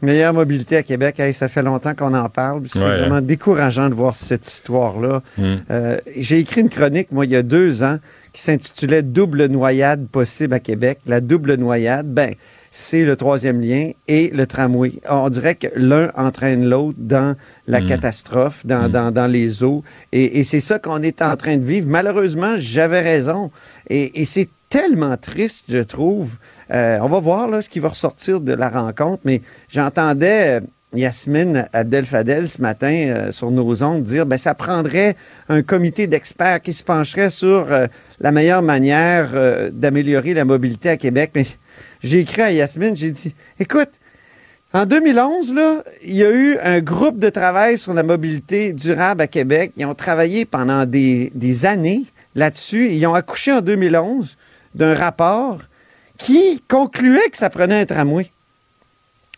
Meilleure 0.01 0.33
mobilité 0.33 0.77
à 0.77 0.83
Québec, 0.83 1.19
Hey, 1.19 1.33
ça 1.33 1.47
fait 1.49 1.61
longtemps 1.63 1.93
qu'on 1.93 2.13
en 2.13 2.29
parle. 2.29 2.61
C'est 2.71 2.79
Ouais, 2.79 2.99
vraiment 2.99 3.21
décourageant 3.21 3.89
de 3.89 3.93
voir 3.95 4.15
cette 4.15 4.47
histoire-là. 4.47 5.21
Mm. 5.37 5.43
Euh, 5.71 5.97
J'ai 6.17 6.39
écrit 6.39 6.61
une 6.61 6.69
chronique, 6.69 7.11
moi, 7.11 7.25
il 7.25 7.31
y 7.31 7.35
a 7.35 7.43
deux 7.43 7.83
ans, 7.83 7.97
qui 8.31 8.41
s'intitulait 8.41 9.01
Double 9.03 9.45
noyade 9.47 10.07
possible 10.07 10.53
à 10.53 10.59
Québec. 10.59 10.99
La 11.05 11.19
double 11.19 11.55
noyade, 11.55 12.07
ben, 12.07 12.33
c'est 12.71 13.03
le 13.03 13.15
troisième 13.15 13.59
lien 13.59 13.89
et 14.07 14.29
le 14.29 14.45
tramway. 14.45 14.93
On 15.09 15.27
dirait 15.29 15.55
que 15.55 15.67
l'un 15.75 16.11
entraîne 16.15 16.69
l'autre 16.69 16.97
dans 16.99 17.35
la 17.67 17.81
Mm. 17.81 17.87
catastrophe, 17.87 18.65
dans, 18.65 18.87
dans, 18.87 19.11
dans 19.11 19.27
les 19.27 19.63
eaux. 19.63 19.83
Et, 20.13 20.39
et 20.39 20.43
c'est 20.43 20.59
ça 20.61 20.79
qu'on 20.79 21.01
est 21.01 21.21
en 21.21 21.35
train 21.35 21.57
de 21.57 21.65
vivre. 21.65 21.87
Malheureusement, 21.89 22.53
j'avais 22.57 23.01
raison. 23.01 23.51
Et, 23.89 24.21
et 24.21 24.25
c'est 24.25 24.47
tellement 24.69 25.17
triste, 25.17 25.65
je 25.67 25.79
trouve. 25.79 26.37
Euh, 26.71 26.99
on 27.01 27.07
va 27.07 27.19
voir 27.19 27.47
là, 27.47 27.61
ce 27.61 27.69
qui 27.69 27.79
va 27.79 27.89
ressortir 27.89 28.41
de 28.41 28.53
la 28.53 28.69
rencontre, 28.69 29.21
mais 29.25 29.41
j'entendais 29.69 30.59
euh, 30.59 30.65
Yasmine 30.93 31.67
Abdel-Fadel 31.73 32.47
ce 32.47 32.61
matin 32.61 32.93
euh, 32.93 33.31
sur 33.31 33.51
nos 33.51 33.83
ondes 33.83 34.03
dire 34.03 34.25
ben 34.25 34.37
ça 34.37 34.53
prendrait 34.53 35.15
un 35.47 35.61
comité 35.61 36.07
d'experts 36.07 36.61
qui 36.61 36.73
se 36.73 36.83
pencherait 36.83 37.29
sur 37.29 37.67
la 38.19 38.31
meilleure 38.31 38.61
manière 38.61 39.29
d'améliorer 39.71 40.33
la 40.33 40.45
mobilité 40.45 40.89
à 40.89 40.97
Québec. 40.97 41.31
Mais 41.35 41.45
j'ai 42.01 42.19
écrit 42.19 42.41
à 42.41 42.51
Yasmine, 42.51 42.95
j'ai 42.95 43.11
dit 43.11 43.35
écoute, 43.59 43.89
en 44.71 44.85
2011, 44.85 45.55
là, 45.55 45.83
il 46.03 46.15
y 46.15 46.23
a 46.23 46.29
eu 46.29 46.57
un 46.59 46.79
groupe 46.79 47.17
de 47.17 47.29
travail 47.29 47.79
sur 47.79 47.95
la 47.95 48.03
mobilité 48.03 48.71
durable 48.73 49.21
à 49.21 49.27
Québec. 49.27 49.71
Ils 49.77 49.85
ont 49.85 49.95
travaillé 49.95 50.45
pendant 50.45 50.85
des, 50.85 51.31
des 51.33 51.65
années 51.65 52.03
là-dessus. 52.35 52.91
Ils 52.91 53.07
ont 53.07 53.15
accouché 53.15 53.51
en 53.51 53.61
2011 53.61 54.37
d'un 54.75 54.93
rapport 54.93 55.61
qui 56.19 56.61
concluait 56.67 57.29
que 57.31 57.37
ça 57.37 57.49
prenait 57.49 57.81
un 57.81 57.85
tramway. 57.85 58.29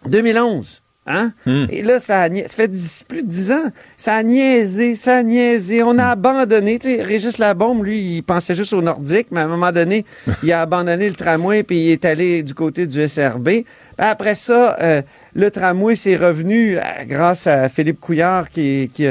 2011. 0.05 0.82
Hein? 1.07 1.34
Et 1.71 1.82
là, 1.82 1.97
ça, 1.97 2.21
a 2.21 2.29
nia- 2.29 2.47
ça 2.47 2.55
fait 2.55 2.67
dix- 2.67 3.03
plus 3.07 3.23
de 3.23 3.27
dix 3.27 3.51
ans. 3.51 3.71
Ça 3.97 4.13
a 4.15 4.23
niaisé, 4.23 4.95
ça 4.95 5.17
a 5.17 5.23
niaisé. 5.23 5.82
On 5.82 5.97
a 5.97 6.09
abandonné. 6.09 6.77
Tu 6.77 6.95
sais, 6.95 7.01
Régis 7.01 7.39
Labombe, 7.39 7.84
lui, 7.84 7.99
il 7.99 8.21
pensait 8.21 8.53
juste 8.53 8.71
au 8.73 8.84
Nordique, 8.84 9.27
mais 9.32 9.39
à 9.39 9.45
un 9.45 9.47
moment 9.47 9.71
donné, 9.71 10.05
il 10.43 10.51
a 10.53 10.61
abandonné 10.61 11.09
le 11.09 11.15
tramway 11.15 11.63
puis 11.63 11.86
il 11.86 11.89
est 11.91 12.05
allé 12.05 12.43
du 12.43 12.53
côté 12.53 12.86
du 12.86 13.07
SRB. 13.07 13.49
Après 13.97 14.36
ça, 14.36 14.77
euh, 14.79 15.01
le 15.34 15.49
tramway 15.49 15.95
s'est 15.95 16.15
revenu 16.17 16.77
euh, 16.77 16.82
grâce 17.05 17.47
à 17.47 17.67
Philippe 17.67 17.99
Couillard 17.99 18.49
qui, 18.51 18.89
qui, 18.93 19.07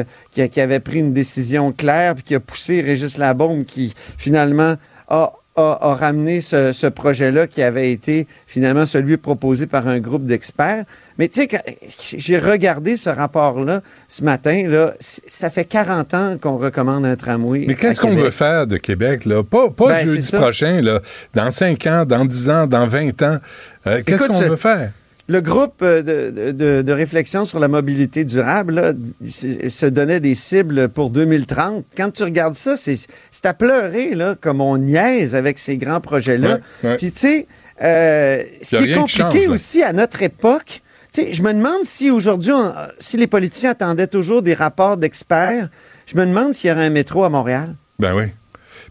qui 0.48 0.60
avait 0.60 0.80
pris 0.80 1.00
une 1.00 1.12
décision 1.12 1.72
claire 1.72 2.14
puis 2.14 2.22
qui 2.22 2.34
a 2.36 2.40
poussé 2.40 2.82
Régis 2.82 3.18
Labombe 3.18 3.64
qui, 3.64 3.94
finalement, 4.16 4.76
a 5.08 5.32
a, 5.60 5.78
a 5.80 5.94
ramené 5.94 6.40
ce, 6.40 6.72
ce 6.72 6.86
projet-là 6.86 7.46
qui 7.46 7.62
avait 7.62 7.92
été 7.92 8.26
finalement 8.46 8.86
celui 8.86 9.16
proposé 9.16 9.66
par 9.66 9.86
un 9.88 9.98
groupe 9.98 10.26
d'experts. 10.26 10.84
Mais 11.18 11.28
tu 11.28 11.42
sais, 11.42 11.48
j'ai 12.16 12.38
regardé 12.38 12.96
ce 12.96 13.10
rapport-là 13.10 13.82
ce 14.08 14.24
matin, 14.24 14.62
là, 14.66 14.94
ça 14.98 15.50
fait 15.50 15.66
40 15.66 16.14
ans 16.14 16.34
qu'on 16.40 16.56
recommande 16.56 17.04
un 17.04 17.16
tramway. 17.16 17.64
Mais 17.68 17.74
qu'est-ce 17.74 18.00
qu'on 18.00 18.14
veut 18.14 18.30
faire 18.30 18.66
de 18.66 18.78
Québec, 18.78 19.26
là? 19.26 19.42
Pas, 19.42 19.68
pas 19.70 19.88
Ben, 19.88 20.06
jeudi 20.06 20.32
prochain, 20.32 20.80
là. 20.80 21.00
Dans 21.34 21.50
5 21.50 21.86
ans, 21.86 22.04
dans 22.06 22.24
10 22.24 22.50
ans, 22.50 22.66
dans 22.66 22.86
20 22.86 23.22
ans. 23.22 23.38
Euh, 23.86 24.02
qu'est-ce 24.04 24.28
qu'on 24.28 24.40
veut 24.40 24.56
faire? 24.56 24.92
Le 25.30 25.40
groupe 25.40 25.80
euh, 25.82 26.02
de, 26.02 26.50
de- 26.50 26.82
de 26.82 26.92
réflexion 26.92 27.44
sur 27.44 27.60
la 27.60 27.68
mobilité 27.68 28.24
durable 28.24 28.74
là, 28.74 28.92
se 29.28 29.86
donnait 29.86 30.18
des 30.18 30.34
cibles 30.34 30.88
pour 30.88 31.10
2030. 31.10 31.84
Quand 31.96 32.10
tu 32.10 32.24
regardes 32.24 32.54
ça, 32.54 32.74
c'est 32.76 32.96
à 33.44 33.54
pleurer 33.54 34.14
là, 34.14 34.34
comme 34.40 34.60
on 34.60 34.76
niaise 34.76 35.34
avec 35.36 35.58
ces 35.60 35.76
grands 35.76 36.00
projets-là. 36.00 36.58
Ouais, 36.82 36.90
ouais. 36.90 36.96
Puis 36.96 37.12
tu 37.12 37.18
sais, 37.18 37.46
euh, 37.80 38.42
ce 38.60 38.76
qui 38.76 38.90
est 38.90 38.94
compliqué 38.94 39.44
change, 39.44 39.48
aussi 39.54 39.82
à 39.84 39.92
notre 39.92 40.20
époque, 40.22 40.82
tu 41.12 41.22
sais, 41.22 41.32
je 41.32 41.42
me 41.42 41.52
demande 41.52 41.84
si 41.84 42.10
aujourd'hui, 42.10 42.52
si 42.98 43.16
les 43.16 43.26
politiciens 43.28 43.70
attendaient 43.70 44.06
toujours 44.08 44.42
des 44.42 44.54
rapports 44.54 44.96
d'experts, 44.96 45.68
je 46.06 46.16
me 46.16 46.26
demande 46.26 46.54
s'il 46.54 46.70
y 46.70 46.72
aurait 46.72 46.86
un 46.86 46.90
métro 46.90 47.22
à 47.24 47.28
Montréal. 47.28 47.74
Ben 48.00 48.14
oui. 48.16 48.24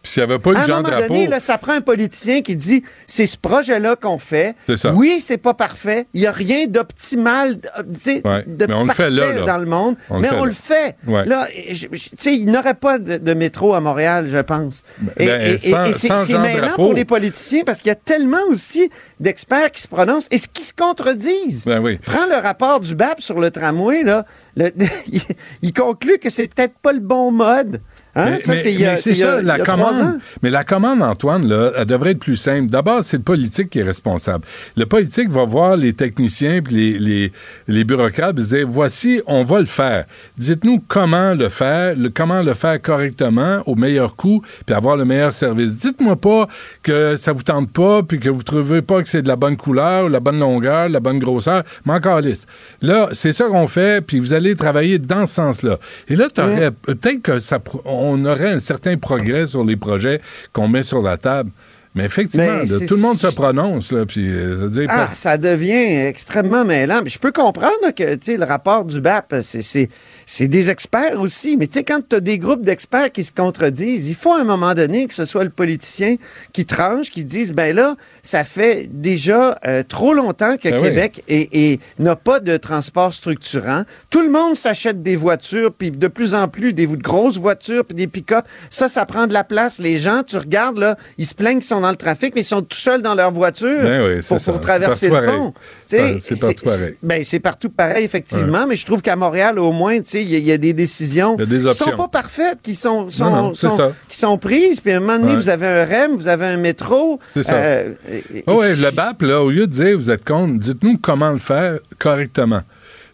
Puis 0.01 0.11
s'il 0.13 0.23
n'y 0.25 0.31
avait 0.31 0.39
pas 0.39 0.51
eu 0.51 0.55
À 0.55 0.59
un 0.61 0.65
Jean 0.65 0.81
moment 0.81 0.97
donné, 0.97 1.27
là, 1.27 1.39
ça 1.39 1.57
prend 1.57 1.73
un 1.73 1.81
politicien 1.81 2.41
qui 2.41 2.55
dit 2.55 2.83
c'est 3.07 3.27
ce 3.27 3.37
projet-là 3.37 3.95
qu'on 3.95 4.17
fait. 4.17 4.55
C'est 4.65 4.77
ça. 4.77 4.93
Oui, 4.93 5.19
c'est 5.23 5.37
pas 5.37 5.53
parfait. 5.53 6.07
Il 6.13 6.21
n'y 6.21 6.27
a 6.27 6.31
rien 6.31 6.67
d'optimal, 6.67 7.57
euh, 7.77 7.83
Ouais, 8.25 8.43
de 8.47 8.65
mais 8.65 8.73
on 8.73 8.81
le 8.81 8.87
parfait 8.87 9.03
fait 9.05 9.09
là, 9.09 9.33
là. 9.33 9.41
dans 9.43 9.57
le 9.57 9.65
monde. 9.65 9.95
On 10.09 10.15
le 10.15 10.21
mais 10.21 10.29
on 10.33 10.45
le 10.45 10.51
fait. 10.51 10.95
Ouais. 11.07 11.25
Là, 11.25 11.45
je- 11.71 11.87
je- 11.91 12.09
tu 12.09 12.09
sais, 12.17 12.33
il 12.35 12.45
n'aurait 12.45 12.73
pas 12.75 12.97
de, 12.97 13.17
de 13.17 13.33
métro 13.33 13.73
à 13.73 13.81
Montréal, 13.81 14.27
je 14.31 14.37
pense. 14.39 14.83
et 15.17 15.25
ben, 15.25 15.41
et- 15.41 15.53
et- 15.53 15.57
sans- 15.57 15.85
et 15.85 15.93
c'est 15.93 16.07
Drapeau. 16.33 16.75
pour 16.75 16.93
les 16.93 17.05
politiciens 17.05 17.63
parce 17.65 17.79
qu'il 17.79 17.87
y 17.89 17.91
a 17.91 17.95
tellement 17.95 18.37
aussi 18.49 18.89
d'experts 19.19 19.71
qui 19.71 19.81
se 19.81 19.87
prononcent 19.87 20.27
et 20.31 20.39
qui 20.39 20.63
se 20.63 20.73
contredisent. 20.73 21.65
Ben 21.65 21.79
oui. 21.81 21.97
Prends 22.03 22.25
le 22.27 22.35
rapport 22.37 22.79
du 22.79 22.95
BAP 22.95 23.21
sur 23.21 23.39
le 23.39 23.51
tramway, 23.51 24.03
là. 24.03 24.25
le- 24.55 24.71
il, 25.11 25.21
il 25.61 25.73
conclut 25.73 26.17
que 26.19 26.29
c'est 26.29 26.53
peut-être 26.53 26.77
pas 26.79 26.93
le 26.93 26.99
bon 26.99 27.31
mode. 27.31 27.81
Hein? 28.15 28.31
Mais, 28.31 28.37
Ça, 28.39 28.55
c'est 28.55 28.73
il 28.73 28.79
y 28.81 28.85
a- 28.85 28.91
mais 28.91 28.95
c'est 28.97 29.13
c'est 29.13 29.19
il 29.19 29.21
y 29.21 29.23
a- 29.23 29.35
ça, 29.37 29.41
la 29.41 29.59
commande. 29.59 29.95
ans. 29.95 30.17
Mais 30.41 30.49
la 30.49 30.63
commande, 30.63 31.03
Antoine, 31.03 31.47
là, 31.47 31.71
elle 31.77 31.85
devrait 31.85 32.11
être 32.11 32.19
plus 32.19 32.35
simple. 32.37 32.69
D'abord, 32.69 33.03
c'est 33.03 33.17
le 33.17 33.23
politique 33.23 33.69
qui 33.69 33.79
est 33.79 33.83
responsable. 33.83 34.45
Le 34.75 34.85
politique 34.85 35.29
va 35.29 35.45
voir 35.45 35.77
les 35.77 35.93
techniciens 35.93 36.61
puis 36.61 36.73
les, 36.75 36.99
les, 36.99 37.31
les 37.67 37.83
bureaucrates 37.83 38.37
et 38.39 38.41
dire 38.41 38.67
voici, 38.67 39.21
on 39.27 39.43
va 39.43 39.59
le 39.59 39.65
faire. 39.65 40.05
Dites-nous 40.37 40.83
comment 40.87 41.33
le 41.35 41.49
faire, 41.49 41.95
le- 41.95 42.09
comment 42.09 42.41
le 42.41 42.53
faire 42.55 42.81
correctement, 42.81 43.61
au 43.67 43.75
meilleur 43.75 44.15
coût, 44.15 44.41
puis 44.65 44.75
avoir 44.75 44.97
le 44.97 45.05
meilleur 45.05 45.31
service. 45.31 45.77
Dites-moi 45.77 46.15
pas 46.15 46.47
que 46.83 47.15
ça 47.15 47.31
vous 47.31 47.43
tente 47.43 47.71
pas, 47.71 48.01
puis 48.03 48.19
que 48.19 48.29
vous 48.29 48.43
trouvez 48.43 48.81
pas 48.81 49.01
que 49.03 49.07
c'est 49.09 49.21
de 49.21 49.27
la 49.27 49.35
bonne 49.35 49.55
couleur, 49.57 50.09
la 50.09 50.19
bonne 50.19 50.39
longueur, 50.39 50.89
la 50.89 50.99
bonne 50.99 51.19
grosseur. 51.19 51.63
Mais 51.85 51.93
encore 51.93 52.21
lisse. 52.21 52.47
Là, 52.81 53.09
c'est 53.11 53.31
ça 53.31 53.45
qu'on 53.45 53.67
fait, 53.67 54.01
puis 54.05 54.19
vous 54.19 54.33
allez 54.33 54.55
travailler 54.55 54.97
dans 54.99 55.25
ce 55.25 55.35
sens-là. 55.35 55.77
Et 56.07 56.15
là, 56.15 56.27
t'aurais- 56.33 56.71
peut-être 56.71 57.21
que 57.21 57.39
ça, 57.39 57.57
pr- 57.59 57.81
on 58.09 58.25
aurait 58.25 58.51
un 58.51 58.59
certain 58.59 58.97
progrès 58.97 59.47
sur 59.47 59.63
les 59.63 59.75
projets 59.75 60.21
qu'on 60.53 60.67
met 60.67 60.83
sur 60.83 61.01
la 61.01 61.17
table. 61.17 61.51
Mais 61.95 62.05
effectivement, 62.05 62.45
Mais 62.61 62.65
là, 62.69 62.77
c'est- 62.79 62.85
tout 62.85 62.95
le 62.97 63.01
monde 63.01 63.17
se 63.17 63.27
prononce, 63.27 63.91
là, 63.91 64.05
puis 64.05 64.23
euh, 64.29 64.67
dire, 64.69 64.85
Ah, 64.89 65.09
ça 65.11 65.37
devient 65.39 66.05
extrêmement 66.07 66.63
mêlant. 66.63 67.01
Mais 67.03 67.09
je 67.09 67.17
peux 67.17 67.31
comprendre 67.31 67.73
là, 67.81 67.91
que 67.91 68.03
le 68.03 68.45
rapport 68.45 68.85
du 68.85 69.01
BAP, 69.01 69.41
c'est- 69.41 69.89
c'est 70.31 70.47
des 70.47 70.69
experts 70.69 71.19
aussi. 71.19 71.57
Mais 71.57 71.65
tu 71.65 71.73
sais, 71.79 71.83
quand 71.83 72.01
tu 72.07 72.15
as 72.15 72.19
des 72.19 72.37
groupes 72.37 72.63
d'experts 72.63 73.11
qui 73.11 73.23
se 73.23 73.31
contredisent, 73.31 74.07
il 74.07 74.13
faut 74.13 74.31
à 74.33 74.41
un 74.41 74.43
moment 74.43 74.75
donné 74.75 75.07
que 75.07 75.15
ce 75.15 75.25
soit 75.25 75.43
le 75.43 75.49
politicien 75.49 76.17
qui 76.53 76.65
tranche, 76.65 77.09
qui 77.09 77.23
dise 77.23 77.51
ben 77.51 77.75
là, 77.75 77.95
ça 78.21 78.43
fait 78.43 78.87
déjà 78.93 79.57
euh, 79.65 79.81
trop 79.81 80.13
longtemps 80.13 80.55
que 80.57 80.69
Ben 80.69 80.75
oui. 80.75 80.83
Québec 80.83 81.23
est- 81.27 81.79
n'a 81.97 82.15
pas 82.15 82.39
de 82.39 82.57
transport 82.57 83.11
structurant. 83.11 83.85
Tout 84.11 84.21
le 84.21 84.29
monde 84.29 84.55
s'achète 84.55 85.01
des 85.01 85.15
voitures, 85.15 85.73
puis 85.73 85.89
de 85.89 86.07
plus 86.07 86.35
en 86.35 86.47
plus 86.47 86.73
des 86.73 86.85
grosses 86.85 87.37
voitures, 87.37 87.83
puis 87.83 87.95
des 87.95 88.05
pick-up. 88.07 88.45
Ça, 88.69 88.87
ça 88.87 89.07
prend 89.07 89.25
de 89.25 89.33
la 89.33 89.43
place. 89.43 89.79
Les 89.79 89.99
gens, 89.99 90.21
tu 90.21 90.37
regardes, 90.37 90.77
là, 90.77 90.95
ils 91.17 91.25
se 91.25 91.33
plaignent 91.33 91.57
qu'ils 91.57 91.63
sont 91.67 91.81
dans 91.81 91.89
le 91.89 91.95
trafic, 91.95 92.35
mais 92.35 92.41
ils 92.41 92.43
sont 92.43 92.61
tout 92.61 92.77
seuls 92.77 93.01
dans 93.01 93.15
leur 93.15 93.31
voiture 93.31 93.81
Ben 93.81 94.05
oui, 94.05 94.21
pour, 94.45 94.59
traverser 94.59 95.07
le 95.07 95.13
pareil. 95.13 95.29
pont. 95.31 95.53
C'est 95.87 96.39
partout 96.39 96.63
pareil. 96.63 96.95
Ben, 97.01 97.23
c'est 97.23 97.39
partout 97.39 97.69
pareil, 97.69 98.05
effectivement, 98.05 98.67
mais 98.67 98.75
je 98.75 98.85
trouve 98.85 99.01
qu'à 99.01 99.15
Montréal, 99.15 99.57
au 99.57 99.71
moins, 99.71 99.99
tu 100.01 100.18
sais, 100.19 100.23
il 100.25 100.29
y, 100.31 100.35
a- 100.35 100.39
il 100.39 100.45
y 100.45 100.51
a 100.51 100.57
des 100.57 100.73
décisions 100.73 101.37
a 101.39 101.45
des 101.45 101.57
qui 101.57 101.73
sont 101.73 101.91
pas 101.97 102.07
parfaites, 102.07 102.59
qui 102.61 102.75
sont, 102.75 103.09
sont, 103.09 103.25
Non, 103.25 103.35
non, 103.35 103.53
c'est 103.53 103.69
sont- 103.69 103.75
ça. 103.75 103.91
qui 104.07 104.17
sont 104.17 104.37
prises, 104.37 104.79
puis 104.79 104.91
à 104.91 104.97
un 104.97 104.99
moment 104.99 105.17
donné, 105.19 105.31
Ouais. 105.31 105.37
vous 105.37 105.49
avez 105.49 105.67
un 105.67 105.85
REM, 105.85 106.15
vous 106.15 106.27
avez 106.27 106.45
un 106.45 106.57
métro. 106.57 107.19
C'est 107.33 107.43
ça. 107.43 107.55
euh, 107.55 107.93
Ah 108.47 108.53
ouais, 108.55 108.75
le 108.75 108.91
BAP, 108.91 109.21
là, 109.23 109.41
au 109.41 109.49
lieu 109.49 109.67
de 109.67 109.71
dire 109.71 109.97
vous 109.97 110.09
êtes 110.09 110.25
contre, 110.25 110.59
dites-nous 110.59 110.97
comment 110.97 111.31
le 111.31 111.39
faire 111.39 111.79
correctement. 111.97 112.61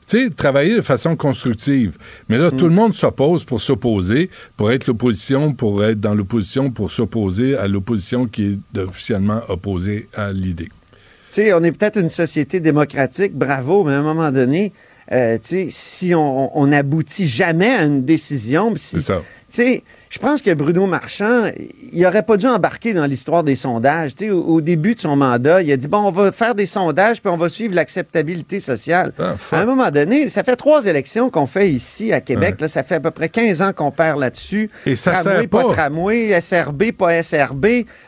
tu 0.08 0.20
sais, 0.26 0.30
travailler 0.30 0.76
de 0.76 0.82
façon 0.82 1.16
constructive. 1.16 1.98
Mais 2.30 2.38
là, 2.38 2.52
tout 2.52 2.66
le 2.68 2.74
monde 2.76 2.94
s'oppose 2.94 3.44
pour 3.44 3.60
s'opposer, 3.60 4.30
pour 4.56 4.72
être 4.72 4.86
l'opposition, 4.86 5.52
pour 5.54 5.84
être 5.84 6.00
dans 6.00 6.14
l'opposition, 6.14 6.70
pour 6.70 6.92
s'opposer 6.92 7.58
à 7.58 7.68
l'opposition 7.68 8.28
qui 8.28 8.60
est 8.76 8.80
officiellement 8.80 9.42
opposée 9.50 10.08
à 10.14 10.32
l'idée. 10.32 10.70
Tu 11.32 11.42
sais, 11.42 11.54
on 11.54 11.64
est 11.64 11.72
peut-être 11.72 11.98
une 12.00 12.10
société 12.10 12.60
démocratique, 12.60 13.34
bravo, 13.34 13.84
mais 13.84 13.94
à 13.94 13.98
un 13.98 14.04
moment 14.04 14.32
donné, 14.32 14.74
euh, 15.12 15.38
si 15.42 16.16
on, 16.16 16.58
on 16.58 16.68
n'aboutit 16.68 17.28
jamais 17.28 17.70
à 17.70 17.84
une 17.84 18.04
décision, 18.04 18.76
si, 18.76 19.02
C'est 19.02 19.02
ça. 19.02 19.22
Je 20.16 20.20
pense 20.22 20.42
que 20.42 20.54
Bruno 20.54 20.88
Marchand, 20.88 21.44
il 21.92 22.02
n'aurait 22.02 22.24
pas 22.24 22.38
dû 22.38 22.48
embarquer 22.48 22.94
dans 22.94 23.06
l'histoire 23.06 23.44
des 23.44 23.56
sondages. 23.56 24.16
Tu 24.16 24.28
sais, 24.28 24.32
au, 24.32 24.42
au 24.44 24.62
début 24.62 24.96
de 24.96 25.02
son 25.02 25.18
mandat, 25.18 25.62
il 25.62 25.70
a 25.74 25.76
dit, 25.76 25.90
bon, 25.90 25.98
on 26.08 26.12
va 26.12 26.32
faire 26.32 26.56
des 26.56 26.66
sondages, 26.66 27.22
puis 27.22 27.30
on 27.30 27.36
va 27.36 27.50
suivre 27.50 27.76
l'acceptabilité 27.76 28.62
sociale. 28.62 29.12
Ah, 29.20 29.34
à 29.52 29.60
un 29.60 29.66
moment 29.66 29.92
donné, 29.92 30.30
ça 30.30 30.46
fait 30.46 30.56
trois 30.56 30.86
élections 30.86 31.30
qu'on 31.30 31.48
fait 31.48 31.70
ici 31.70 32.14
à 32.14 32.22
Québec. 32.22 32.62
Là, 32.62 32.70
ça 32.70 32.84
fait 32.84 32.96
à 32.96 33.00
peu 33.02 33.12
près 33.12 33.28
15 33.28 33.62
ans 33.62 33.74
qu'on 33.74 33.92
perd 33.92 34.18
là-dessus. 34.18 34.70
Et 34.86 34.96
ça 34.96 35.12
tramway, 35.12 35.40
sert 35.42 35.50
pas 35.50 35.64
pas. 35.64 35.74
tramway, 35.74 36.40
SRB, 36.40 36.84
pas 36.98 37.22
SRB. 37.22 37.66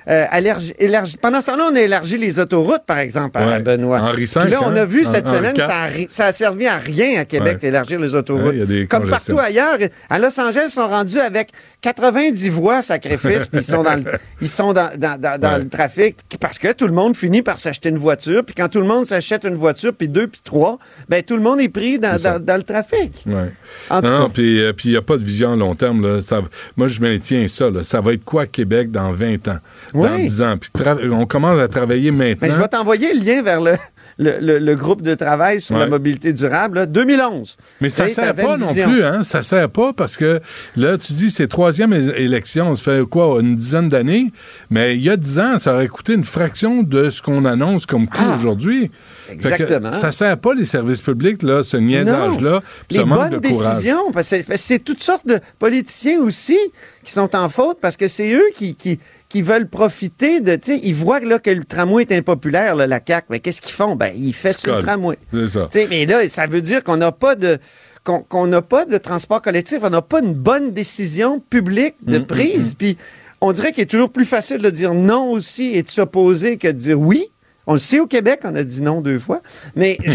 Euh, 0.08 0.26
allergi- 0.32 0.76
élargi- 0.80 1.18
Pendant 1.18 1.42
ce 1.42 1.48
temps-là, 1.48 1.66
on 1.74 1.76
a 1.76 1.82
élargi 1.82 2.18
les 2.18 2.40
autoroutes, 2.40 2.86
par 2.88 3.00
exemple, 3.00 3.38
à 3.38 3.46
Ouais. 3.46 3.60
Benoît. 3.60 4.00
Henri 4.00 4.24
V, 4.24 4.40
Puis 4.44 4.52
là, 4.52 4.60
on 4.64 4.74
a 4.78 4.84
hein? 4.84 4.86
vu 4.86 5.04
cette 5.04 5.28
Henri 5.28 5.38
semaine, 5.38 5.56
ça 5.58 5.84
a, 5.84 5.88
ça 6.08 6.26
a 6.28 6.32
servi 6.32 6.68
à 6.68 6.78
rien 6.78 7.20
à 7.20 7.26
Québec 7.26 7.56
Ouais. 7.56 7.60
d'élargir 7.68 8.00
les 8.00 8.16
autoroutes. 8.16 8.56
Comme 8.88 9.10
partout 9.10 9.38
ailleurs, 9.40 9.78
à 10.10 10.20
Los 10.20 10.40
Angeles, 10.40 10.68
ils 10.68 10.72
sont 10.72 10.88
rendus 10.88 11.20
avec 11.20 11.50
90 11.98 12.50
voix 12.50 12.82
sacrifice, 12.82 13.48
puis 13.48 13.62
ils 13.62 13.64
sont 13.64 13.84
dans 13.84 13.96
le, 13.96 14.04
ils 14.42 14.48
sont 14.48 14.72
dans, 14.74 14.90
dans- 14.98 15.20
dans- 15.20 15.40
dans 15.40 15.54
Ouais. 15.54 15.60
le 15.60 15.68
trafic 15.70 16.16
parce 16.40 16.60
que 16.60 16.72
tout 16.74 16.86
le 16.88 16.94
monde 16.94 17.16
finit 17.16 17.42
par 17.42 17.58
s'acheter 17.60 17.90
une 17.90 17.98
voiture. 17.98 18.44
Puis 18.46 18.54
quand 18.56 18.68
tout 18.70 18.80
le 18.80 18.88
monde 18.88 19.06
s'achète 19.08 19.44
une 19.46 19.56
voiture, 19.56 19.94
puis 19.94 20.08
deux, 20.08 20.28
puis 20.28 20.42
trois, 20.44 20.78
ben 21.10 21.24
tout 21.24 21.36
le 21.36 21.42
monde 21.42 21.60
est 21.60 21.70
pris 21.70 21.98
dans, 22.00 22.16
dans- 22.22 22.40
dans 22.44 22.56
le 22.58 22.64
trafic. 22.64 23.24
Ouais. 23.26 23.52
En 23.90 24.02
non, 24.02 24.30
puis 24.30 24.62
euh, 24.62 24.72
il 24.86 24.92
n'y 24.92 24.98
a 24.98 25.02
pas 25.02 25.18
de 25.18 25.24
vision 25.24 25.54
à 25.54 25.56
long 25.56 25.76
terme. 25.76 26.02
Là. 26.06 26.22
Ça, 26.22 26.40
moi, 26.76 26.88
je 26.88 27.02
maintiens 27.02 27.48
ça. 27.48 27.70
là. 27.70 27.84
Ça 27.84 28.00
va 28.02 28.14
être 28.14 28.24
quoi 28.24 28.46
Québec 28.46 28.92
dans 28.92 29.12
20 29.12 29.48
ans, 29.48 29.58
dans 29.94 30.00
Oui. 30.02 30.24
10 30.26 30.42
ans? 30.42 30.56
Puis 30.58 30.72
on 31.12 31.26
commence 31.26 31.60
à 31.60 31.68
travailler 31.68 32.12
maintenant. 32.12 32.48
Mais 32.48 32.52
je 32.52 32.58
vais 32.58 32.68
t'envoyer 32.68 33.14
le 33.14 33.20
lien 33.24 33.42
vers 33.42 33.62
le, 33.62 33.74
le, 34.20 34.38
le- 34.42 34.58
le 34.60 34.76
groupe 34.76 35.02
de 35.04 35.14
travail 35.16 35.62
sur 35.62 35.78
la 35.78 35.86
mobilité 35.88 36.34
durable, 36.34 36.76
là, 36.80 36.86
2011. 36.88 37.56
Mais 37.82 37.90
ça 37.90 38.10
sert 38.10 38.34
pas 38.34 38.58
non 38.58 38.74
plus, 38.74 39.04
hein? 39.04 39.24
Ça 39.24 39.42
sert 39.44 39.70
pas 39.70 39.94
parce 39.94 40.18
que 40.18 40.40
là, 40.76 40.98
tu 40.98 41.14
dis 41.14 41.30
c'est 41.30 41.48
troisième 41.48 41.94
élection, 41.94 42.76
ça 42.76 42.84
fait 42.98 43.06
quoi, 43.06 43.40
une 43.42 43.56
dizaine 43.56 43.90
d'années? 43.90 44.32
Mais 44.70 44.96
il 44.96 45.04
y 45.04 45.10
a 45.10 45.18
dix 45.18 45.40
ans, 45.40 45.58
ça 45.58 45.76
aurait 45.76 45.88
coûté 45.88 46.14
une 46.14 46.24
fraction 46.24 46.84
de 46.84 47.10
ce 47.10 47.22
qu'on 47.22 47.46
annonce 47.46 47.86
comme 47.86 48.08
coût 48.08 48.24
aujourd'hui. 48.40 48.90
Ah, 49.30 49.34
Exactement. 49.34 49.92
ça 49.92 50.12
sert 50.12 50.38
pas 50.38 50.54
les 50.56 50.66
services 50.66 51.02
publics, 51.02 51.44
là, 51.44 51.62
ce 51.64 51.78
niaisage-là, 51.78 52.62
Les 52.90 52.98
ce 52.98 53.02
manque 53.04 53.20
bonnes 53.20 53.30
de 53.30 53.38
décisions, 53.40 54.12
parce 54.12 54.30
que 54.30 54.38
c'est- 54.38 54.44
parce 54.48 54.60
que 54.62 54.66
c'est 54.66 54.80
toutes 54.80 55.04
sortes 55.04 55.28
de 55.28 55.40
politiciens 55.60 56.20
aussi 56.22 56.58
qui 57.04 57.12
sont 57.12 57.36
en 57.36 57.50
faute 57.50 57.78
parce 57.82 57.96
que 57.98 58.08
c'est 58.08 58.34
eux 58.34 58.44
qui, 58.56 58.76
qui, 58.76 59.00
qui 59.30 59.42
veulent 59.42 59.68
profiter 59.68 60.40
de. 60.40 60.56
Tu 60.56 60.74
sais, 60.74 60.80
ils 60.84 60.96
voient 60.96 61.20
là, 61.20 61.40
que 61.40 61.50
le 61.50 61.66
tramway 61.66 62.04
est 62.04 62.12
impopulaire, 62.14 62.76
là, 62.76 62.88
la 62.88 63.02
CAQ. 63.06 63.28
Mais 63.30 63.40
qu'est-ce 63.40 63.62
qu'ils 63.62 63.74
font? 63.74 63.96
Ben, 63.96 64.14
ils 64.16 64.34
font 64.34 64.52
sur 64.54 64.76
le 64.78 64.84
tramway. 64.84 65.18
Ça. 65.48 65.68
Mais 65.90 66.06
là, 66.06 66.28
ça 66.30 66.48
veut 66.48 66.62
dire 66.62 66.84
qu'on 66.84 66.98
n'a 66.98 67.12
pas 67.12 67.36
de 67.36 67.58
qu'on 68.04 68.48
n'a 68.48 68.62
pas 68.62 68.86
de 68.86 68.98
transport 68.98 69.42
collectif, 69.42 69.80
on 69.82 69.90
n'a 69.90 70.02
pas 70.02 70.22
une 70.22 70.34
bonne 70.34 70.72
décision 70.72 71.42
publique 71.42 71.96
Mm, 72.06 72.12
de 72.14 72.20
prise. 72.20 72.74
Puis 72.74 72.98
on 73.42 73.52
dirait 73.52 73.74
qu'il 73.74 73.84
est 73.84 73.88
toujours 73.88 74.12
plus 74.12 74.24
facile 74.24 74.60
de 74.60 74.70
dire 74.70 74.94
non 74.94 75.30
aussi 75.30 75.72
et 75.74 75.84
de 75.84 75.90
s'opposer 75.90 76.56
que 76.58 76.68
de 76.70 76.72
dire 76.72 77.00
oui. 77.00 77.26
On 77.70 77.74
le 77.74 77.80
sait 77.80 78.00
au 78.00 78.08
Québec, 78.08 78.40
on 78.46 78.56
a 78.56 78.64
dit 78.64 78.82
non 78.82 79.02
deux 79.02 79.20
fois. 79.20 79.42
Mais 79.76 79.98
tu 80.06 80.12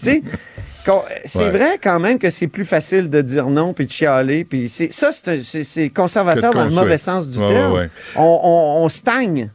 sais, 0.00 0.22
c'est 1.24 1.38
Ouais. 1.38 1.50
vrai 1.50 1.78
quand 1.82 1.98
même 2.00 2.18
que 2.18 2.30
c'est 2.30 2.46
plus 2.48 2.64
facile 2.64 3.08
de 3.10 3.20
dire 3.22 3.48
non 3.48 3.72
puis 3.74 3.86
de 3.86 3.90
chialer. 3.90 4.44
Puis 4.44 4.68
c'est, 4.68 4.92
ça, 4.92 5.10
c'est, 5.12 5.88
conservateur 5.90 6.52
dans 6.54 6.64
le 6.64 6.70
mauvais 6.70 6.98
sens 6.98 7.28
du 7.28 7.38
Ouais, 7.38 7.48
terme. 7.48 7.72
ouais. 7.74 7.90
On, 8.16 8.40
on- 8.42 8.84
on 8.84 8.88
stagne. 8.88 9.50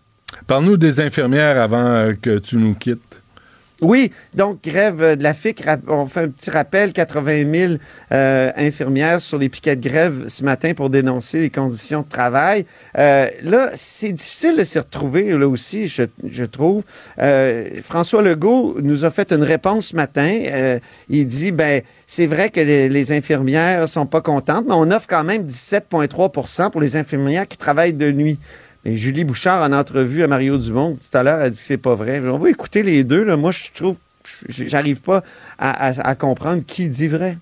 Parle-nous 0.47 0.77
des 0.77 0.99
infirmières 0.99 1.61
avant 1.61 1.85
euh, 1.85 2.13
que 2.21 2.37
tu 2.39 2.57
nous 2.57 2.73
quittes. 2.75 3.21
Oui, 3.81 4.11
donc 4.33 4.63
grève 4.63 5.17
de 5.17 5.23
la 5.23 5.33
FIC, 5.33 5.61
on 5.89 6.05
fait 6.05 6.21
un 6.21 6.29
petit 6.29 6.49
rappel, 6.49 6.93
80 6.93 7.53
000 7.53 7.73
euh, 8.13 8.51
infirmières 8.55 9.19
sur 9.19 9.37
les 9.37 9.49
piquets 9.49 9.75
de 9.75 9.85
grève 9.85 10.25
ce 10.29 10.45
matin 10.45 10.73
pour 10.73 10.89
dénoncer 10.89 11.39
les 11.39 11.49
conditions 11.49 12.01
de 12.01 12.07
travail. 12.07 12.65
Euh, 12.97 13.27
là, 13.43 13.69
c'est 13.75 14.13
difficile 14.13 14.55
de 14.55 14.63
s'y 14.63 14.79
retrouver, 14.79 15.37
là 15.37 15.45
aussi, 15.47 15.87
je, 15.87 16.43
trouve. 16.45 16.83
Euh, 17.19 17.81
François 17.81 18.21
Legault 18.21 18.77
nous 18.81 19.03
a 19.03 19.11
fait 19.11 19.33
une 19.33 19.43
réponse 19.43 19.87
ce 19.87 19.95
matin. 19.97 20.79
Il 21.09 21.27
dit, 21.27 21.51
ben, 21.51 21.81
c'est 22.07 22.27
vrai 22.27 22.51
que 22.51 22.61
les, 22.61 22.87
les 22.87 23.11
infirmières 23.11 23.89
sont 23.89 24.05
pas 24.05 24.21
contentes, 24.21 24.65
mais 24.67 24.75
on 24.75 24.89
offre 24.89 25.07
quand 25.09 25.25
même 25.25 25.43
17,3% 25.43 26.69
pour 26.69 26.79
les 26.79 26.95
infirmières 26.95 27.47
qui 27.47 27.57
travaillent 27.57 27.93
de 27.93 28.11
nuit. 28.11 28.39
Et 28.85 28.95
Julie 28.97 29.23
Bouchard, 29.23 29.63
en 29.67 29.73
entrevue 29.73 30.23
à 30.23 30.27
Mario 30.27 30.57
Dumont 30.57 30.93
tout 30.95 31.17
à 31.17 31.23
l'heure, 31.23 31.39
a 31.39 31.49
dit 31.49 31.57
que 31.57 31.63
c'est 31.63 31.77
pas 31.77 31.95
vrai. 31.95 32.19
On 32.19 32.37
va 32.37 32.49
écouter 32.49 32.83
les 32.83 33.03
deux. 33.03 33.23
Là. 33.23 33.35
Moi, 33.35 33.51
je 33.51 33.71
trouve, 33.73 33.95
j'arrive 34.47 35.01
pas 35.01 35.23
à, 35.57 35.87
à- 35.87 36.07
à 36.09 36.15
comprendre 36.15 36.61
qui 36.65 36.87
dit 36.87 37.07
vrai. 37.07 37.37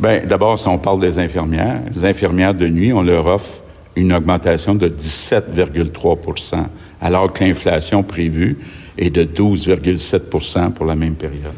Bien, 0.00 0.22
d'abord, 0.24 0.58
si 0.58 0.66
on 0.68 0.78
parle 0.78 1.00
des 1.00 1.18
infirmières, 1.18 1.82
les 1.94 2.04
infirmières 2.04 2.54
de 2.54 2.66
nuit, 2.68 2.92
on 2.94 3.02
leur 3.02 3.26
offre 3.26 3.62
une 3.96 4.14
augmentation 4.14 4.74
de 4.74 4.88
17,3% 4.88 6.66
alors 7.02 7.30
que 7.32 7.44
l'inflation 7.44 8.02
prévue 8.02 8.56
est 8.96 9.10
de 9.10 9.24
12,7% 9.24 10.72
pour 10.72 10.86
la 10.86 10.96
même 10.96 11.14
période. 11.14 11.52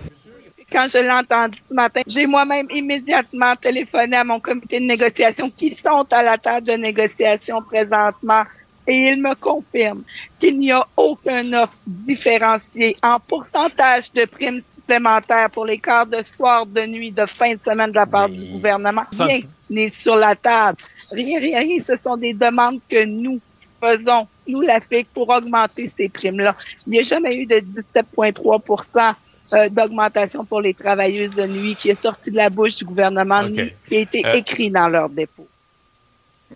Quand 0.73 0.86
je 0.93 0.99
l'ai 0.99 1.11
entendu 1.11 1.59
ce 1.69 1.74
matin, 1.74 2.01
j'ai 2.09 2.27
moi-même 2.27 2.66
immédiatement 2.74 3.55
téléphoné 3.55 4.16
à 4.16 4.24
mon 4.24 4.41
comité 4.41 4.81
de 4.81 4.86
négociation 4.86 5.49
qui 5.57 5.77
sont 5.77 6.05
à 6.11 6.23
la 6.24 6.36
table 6.39 6.66
de 6.66 6.73
négociation 6.73 7.61
présentement 7.62 8.43
et 8.86 8.97
ils 8.97 9.20
me 9.20 9.35
confirment 9.35 10.02
qu'il 10.39 10.59
n'y 10.59 10.73
a 10.73 10.86
aucune 10.97 11.55
offre 11.55 11.77
différenciée 11.86 12.94
en 13.02 13.19
pourcentage 13.19 14.12
de 14.12 14.24
primes 14.24 14.61
supplémentaires 14.62 15.51
pour 15.51 15.65
les 15.65 15.78
quarts 15.78 16.06
de 16.06 16.19
soir, 16.24 16.66
de 16.66 16.82
nuit, 16.82 17.12
de 17.12 17.27
fin 17.27 17.55
de 17.55 17.61
semaine 17.65 17.90
de 17.90 17.97
la 17.97 18.06
part 18.06 18.28
du 18.28 18.44
gouvernement. 18.44 19.02
Ça, 19.12 19.24
Rien 19.24 19.40
n'est 19.70 19.90
sur 19.90 20.16
la 20.16 20.35
table. 20.35 20.78
Rien, 21.12 21.39
rien, 21.39 21.59
rien. 21.61 21.78
Ce 21.78 21.97
sont 21.97 22.16
des 22.16 22.35
demandes 22.35 22.81
que 22.89 23.05
nous 23.05 23.40
faisons, 23.81 24.27
nous, 24.47 24.61
la 24.62 24.81
FIC, 24.81 25.09
pour 25.12 25.28
augmenter 25.28 25.89
ces 25.89 26.09
primes-là. 26.09 26.55
Il 26.86 26.93
n'y 26.93 26.98
a 27.01 27.02
jamais 27.02 27.36
eu 27.36 27.47
de 27.47 27.62
17,3 27.94 29.15
euh, 29.52 29.69
d'augmentation 29.69 30.44
pour 30.44 30.61
les 30.61 30.73
travailleuses 30.73 31.35
de 31.35 31.47
nuit 31.47 31.77
qui 31.78 31.90
est 31.90 32.01
sorti 32.01 32.31
de 32.31 32.36
la 32.36 32.48
bouche 32.48 32.77
du 32.77 32.85
gouvernement, 32.85 33.43
ni 33.43 33.73
qui 33.89 33.97
a 33.97 34.01
été 34.01 34.23
Euh, 34.27 34.32
écrit 34.35 34.70
dans 34.70 34.89
leur 34.89 35.09
dépôt. 35.09 35.47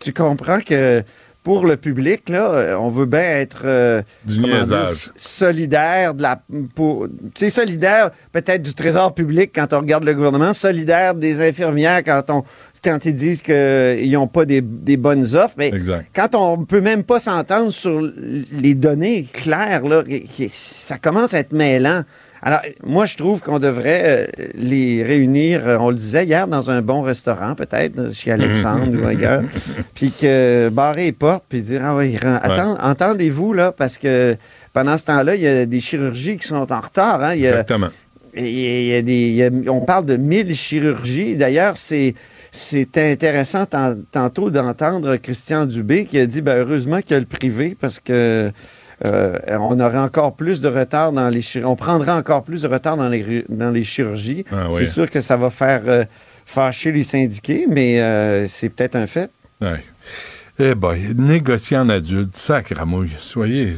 Tu 0.01 0.13
comprends 0.13 0.61
que 0.61 1.03
pour 1.49 1.65
le 1.65 1.79
public, 1.79 2.29
là, 2.29 2.51
euh, 2.51 2.75
on 2.77 2.91
veut 2.91 3.07
bien 3.07 3.23
être 3.23 3.63
euh, 3.65 4.03
Du 4.27 4.37
dire, 4.37 4.87
solidaire 5.17 6.13
de 6.13 6.21
la 6.21 6.43
pour 6.75 7.09
tu 7.09 7.47
sais 7.47 7.49
solidaire 7.49 8.11
peut-être 8.33 8.61
du 8.61 8.75
trésor 8.75 9.15
public 9.15 9.53
quand 9.55 9.73
on 9.73 9.79
regarde 9.79 10.05
le 10.05 10.13
gouvernement, 10.13 10.53
solidaire 10.53 11.15
des 11.15 11.41
infirmières 11.41 12.05
quand 12.05 12.23
on 12.29 12.43
quand 12.85 13.03
ils 13.07 13.15
disent 13.15 13.41
qu'ils 13.41 14.13
n'ont 14.13 14.27
pas 14.27 14.45
des, 14.45 14.61
des 14.61 14.99
bonnes 14.99 15.25
offres, 15.35 15.55
mais 15.57 15.69
Exact. 15.69 16.11
quand 16.15 16.35
on 16.35 16.67
peut 16.67 16.83
même 16.83 17.03
pas 17.03 17.19
s'entendre 17.19 17.71
sur 17.73 17.99
les 18.53 18.75
données 18.75 19.25
claires, 19.33 19.85
là, 19.85 20.03
ça 20.51 20.99
commence 20.99 21.33
à 21.33 21.39
être 21.39 21.53
mêlant. 21.55 22.03
Alors, 22.43 22.61
moi, 22.85 23.05
je 23.07 23.17
trouve 23.17 23.41
qu'on 23.41 23.59
devrait 23.59 24.03
euh, 24.39 24.45
les 24.55 25.03
réunir, 25.03 25.67
euh, 25.67 25.77
on 25.81 25.91
le 25.91 25.97
disait 25.97 26.25
hier, 26.25 26.47
dans 26.47 26.71
un 26.71 26.83
bon 26.83 27.03
restaurant, 27.03 27.55
peut-être, 27.55 28.15
chez 28.15 28.31
Alexandre 28.31 28.93
ou 29.03 29.07
ailleurs, 29.07 29.43
puis 29.95 30.13
que 30.13 30.69
barrer 30.71 31.05
les 31.07 31.13
portes, 31.13 31.45
puis 31.49 31.61
dire, 31.61 31.81
ah 31.85 31.97
oui, 31.97 32.17
entendez-vous, 32.81 33.53
là, 33.53 33.73
parce 33.73 33.99
que 33.99 34.37
pendant 34.73 34.97
ce 34.99 35.05
temps-là, 35.07 35.35
il 35.35 35.41
y 35.43 35.47
a 35.49 35.67
des 35.67 35.81
chirurgies 35.81 36.37
qui 36.37 36.47
sont 36.47 36.71
en 36.73 36.81
retard. 36.81 37.23
Hein, 37.23 37.35
il 37.35 37.41
y 37.41 37.47
a- 37.47 37.51
Exactement. 37.51 37.89
il 38.37 38.49
y 38.87 38.95
a- 38.95 39.03
des, 39.03 39.13
il 39.13 39.35
y 39.35 39.43
a- 39.43 39.51
on 39.73 39.81
parle 39.81 40.07
de 40.07 40.17
1000 40.17 40.55
chirurgies. 40.55 41.35
D'ailleurs, 41.37 41.77
c'est, 41.77 42.15
c'est 42.53 42.97
intéressant 42.99 43.67
tan- 43.67 43.97
tantôt 44.13 44.51
d'entendre 44.51 45.17
Christian 45.17 45.67
Dubé 45.67 46.05
qui 46.07 46.19
a 46.19 46.27
dit 46.27 46.41
ben, 46.43 46.59
heureusement 46.59 47.01
qu'il 47.01 47.13
y 47.13 47.17
a 47.17 47.21
le 47.21 47.27
privé 47.27 47.77
parce 47.79 47.99
que 48.01 48.51
on 49.05 49.81
aurait 49.81 49.99
encore 49.99 50.35
plus 50.35 50.61
de 50.61 50.69
retard 50.69 51.13
dans 51.13 51.29
les 51.29 51.43
chirurgies. 51.43 51.71
On 51.71 51.77
prendrait 51.77 52.13
encore 52.13 52.45
plus 52.45 52.63
de 52.63 52.69
retard 52.69 52.97
dans 52.97 53.09
les, 53.09 53.45
dans 53.49 53.71
les 53.71 53.85
chirurgies. 53.85 54.45
Ah 54.51 54.69
oui. 54.71 54.77
C'est 54.79 54.93
sûr 54.93 55.11
que 55.11 55.21
ça 55.21 55.37
va 55.37 55.51
faire 55.51 55.83
euh, 55.87 56.05
fâcher 56.47 56.93
les 56.93 57.05
syndiqués, 57.05 57.67
mais 57.69 58.01
euh, 58.01 58.49
c'est 58.49 58.69
peut-être 58.69 58.97
un 58.97 59.07
fait. 59.07 59.31
Ouais. 59.61 59.83
Eh 60.61 60.75
boy, 60.75 61.15
négocier 61.17 61.77
en 61.77 61.89
adulte, 61.89 62.37
sacramouille. 62.37 63.13
Soyez, 63.21 63.75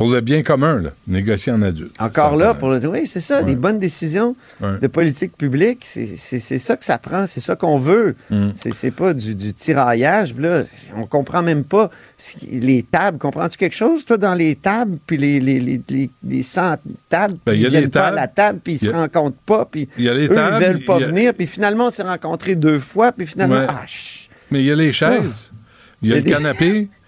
pour 0.00 0.10
le 0.10 0.22
bien 0.22 0.42
commun, 0.42 0.80
là, 0.80 0.90
négocier 1.06 1.52
en 1.52 1.60
adulte. 1.60 1.92
Encore 1.98 2.34
là, 2.36 2.54
pour 2.54 2.70
le 2.70 2.78
oui, 2.86 3.06
c'est 3.06 3.20
ça, 3.20 3.42
des 3.42 3.54
bonnes 3.54 3.78
décisions 3.78 4.34
Ouais. 4.62 4.78
de 4.80 4.86
politique 4.86 5.36
publique, 5.36 5.84
c'est 5.84 6.58
ça 6.58 6.76
que 6.76 6.84
ça 6.86 6.96
prend, 6.96 7.26
c'est 7.26 7.40
ça 7.40 7.54
qu'on 7.54 7.78
veut. 7.78 8.16
Mm. 8.30 8.48
C'est 8.72 8.90
pas 8.92 9.12
du, 9.12 9.34
du 9.34 9.52
tiraillage. 9.52 10.34
Là, 10.38 10.62
on 10.96 11.04
comprend 11.04 11.42
même 11.42 11.64
pas 11.64 11.90
les 12.50 12.82
tables. 12.82 13.18
Comprends-tu 13.18 13.58
quelque 13.58 13.76
chose, 13.76 14.06
toi, 14.06 14.16
dans 14.16 14.34
les 14.34 14.56
tables, 14.56 14.96
puis 15.06 15.18
les, 15.18 15.38
les, 15.38 15.60
les, 15.60 15.80
les, 15.90 16.10
les 16.24 16.42
100 16.42 16.76
tables, 17.10 17.34
Ben, 17.44 17.52
puis 17.52 17.56
il 17.56 17.60
y 17.60 17.64
a 17.64 17.68
ils 17.68 17.70
viennent 17.70 17.82
les 17.84 17.88
pas 17.90 18.00
à 18.00 18.04
tables. 18.04 18.16
la 18.16 18.28
table, 18.28 18.60
puis 18.64 18.72
ils 18.72 18.76
Il 18.82 18.86
y 18.86 18.90
se 18.90 18.94
a- 18.94 19.00
rencontrent 19.02 19.36
pas, 19.44 19.66
puis 19.70 19.86
a 19.98 20.14
eux, 20.14 20.28
tables, 20.34 20.56
ils 20.62 20.66
veulent 20.66 20.84
pas 20.86 20.96
a- 20.96 20.98
venir, 21.00 21.34
puis 21.34 21.46
finalement, 21.46 21.88
on 21.88 21.90
s'est 21.90 22.02
rencontrés 22.04 22.54
deux 22.56 22.78
fois, 22.78 23.12
puis 23.12 23.26
finalement, 23.26 23.56
Ouais. 23.60 23.66
ah. 23.68 23.84
Mais 24.50 24.60
il 24.60 24.64
y 24.66 24.72
a 24.72 24.74
les 24.76 24.92
chaises, 24.92 25.52
il 26.00 26.08
y 26.08 26.12
a 26.12 26.14
le 26.14 26.20
a 26.20 26.24
des- 26.24 26.30
canapé, 26.30 26.88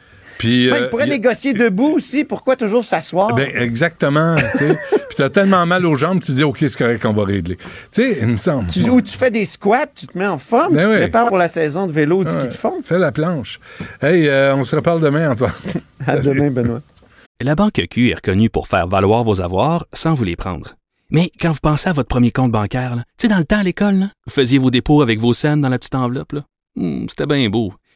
puis... 0.42 0.68
Ben, 0.70 0.82
euh, 0.84 0.88
il 0.92 0.98
y 0.98 1.02
a- 1.02 1.06
négocier 1.06 1.52
debout 1.54 1.92
aussi. 1.96 2.24
Pourquoi 2.24 2.56
toujours 2.56 2.84
s'asseoir? 2.84 3.34
Ben, 3.34 3.48
exactement, 3.56 4.34
tu 4.36 4.58
sais. 4.58 4.76
Puis 5.12 5.16
t'as 5.18 5.28
tellement 5.28 5.66
mal 5.66 5.84
aux 5.84 5.94
jambes, 5.94 6.20
tu 6.20 6.32
dis, 6.32 6.42
OK, 6.42 6.56
c'est 6.60 6.76
correct, 6.76 7.04
on 7.04 7.12
va 7.12 7.24
régler. 7.24 7.56
Tu 7.56 7.62
sais, 8.02 8.18
il 8.22 8.28
me 8.28 8.36
semble. 8.38 8.68
Tu- 8.70 8.88
ou 8.88 9.00
tu 9.02 9.12
fais 9.16 9.30
des 9.30 9.44
squats, 9.44 9.86
tu 9.94 10.06
te 10.06 10.16
mets 10.18 10.26
en 10.26 10.38
forme, 10.38 10.72
Ben 10.74 10.84
tu 10.84 10.88
oui. 10.88 10.94
te 10.94 11.00
prépares 11.02 11.28
pour 11.28 11.36
la 11.36 11.48
saison 11.48 11.86
de 11.86 11.92
vélo 11.92 12.20
ou 12.20 12.24
du 12.24 12.30
ski 12.30 12.48
de 12.48 12.52
fond. 12.54 12.80
Fais 12.82 12.98
la 12.98 13.12
planche. 13.12 13.60
Hey, 14.00 14.26
euh, 14.28 14.54
on 14.56 14.64
se 14.64 14.74
reparle 14.74 15.00
demain, 15.02 15.30
Antoine. 15.30 15.52
À 16.06 16.16
demain, 16.16 16.50
Benoît. 16.50 16.80
La 17.42 17.54
Banque 17.54 17.80
Q 17.90 18.10
est 18.10 18.14
reconnue 18.14 18.48
pour 18.50 18.68
faire 18.68 18.86
valoir 18.88 19.22
vos 19.22 19.40
avoirs 19.42 19.86
sans 19.92 20.14
vous 20.14 20.24
les 20.24 20.36
prendre. 20.36 20.74
Mais 21.10 21.30
quand 21.40 21.50
vous 21.50 21.58
pensez 21.62 21.90
à 21.90 21.92
votre 21.92 22.08
premier 22.08 22.30
compte 22.30 22.50
bancaire, 22.52 22.94
tu 22.96 23.02
sais, 23.18 23.28
dans 23.28 23.36
le 23.38 23.44
temps 23.44 23.58
à 23.58 23.62
l'école, 23.62 23.94
là, 23.96 24.06
vous 24.26 24.32
faisiez 24.32 24.58
vos 24.58 24.70
dépôts 24.70 25.02
avec 25.02 25.18
vos 25.20 25.34
scènes 25.34 25.60
dans 25.60 25.68
la 25.68 25.78
petite 25.78 25.94
enveloppe. 25.94 26.34
Hmm, 26.74 27.04
C'était 27.08 27.26
bien 27.26 27.50
beau. 27.50 27.74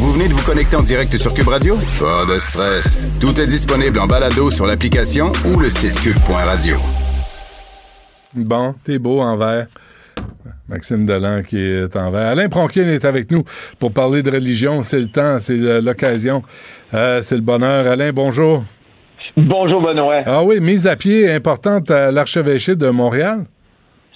Vous 0.00 0.12
venez 0.12 0.28
de 0.28 0.32
vous 0.32 0.46
connecter 0.46 0.76
en 0.76 0.82
direct 0.82 1.10
sur 1.16 1.34
Cube 1.34 1.48
Radio? 1.48 1.74
Pas 1.98 2.22
de 2.32 2.38
stress. 2.38 3.08
Tout 3.20 3.34
est 3.40 3.46
disponible 3.46 3.98
en 3.98 4.06
balado 4.06 4.48
sur 4.48 4.64
l'application 4.64 5.32
ou 5.44 5.58
le 5.58 5.68
site 5.68 5.98
cube.radio. 6.00 6.76
Bon, 8.32 8.74
t'es 8.84 9.00
beau 9.00 9.18
en 9.20 9.36
vert. 9.36 9.66
Maxime 10.68 11.04
Delan 11.04 11.42
qui 11.42 11.58
est 11.58 11.96
en 11.96 12.12
vert. 12.12 12.28
Alain 12.28 12.48
Pronkin 12.48 12.84
est 12.84 13.04
avec 13.04 13.32
nous 13.32 13.42
pour 13.80 13.92
parler 13.92 14.22
de 14.22 14.30
religion. 14.30 14.84
C'est 14.84 15.00
le 15.00 15.08
temps, 15.08 15.40
c'est 15.40 15.56
l'occasion, 15.82 16.44
euh, 16.94 17.20
c'est 17.20 17.34
le 17.34 17.42
bonheur. 17.42 17.88
Alain, 17.88 18.12
bonjour. 18.12 18.62
Bonjour 19.36 19.82
Benoît. 19.82 20.22
Ah 20.26 20.44
oui, 20.44 20.60
mise 20.60 20.86
à 20.86 20.94
pied 20.94 21.28
importante 21.28 21.90
à 21.90 22.12
l'archevêché 22.12 22.76
de 22.76 22.88
Montréal. 22.90 23.46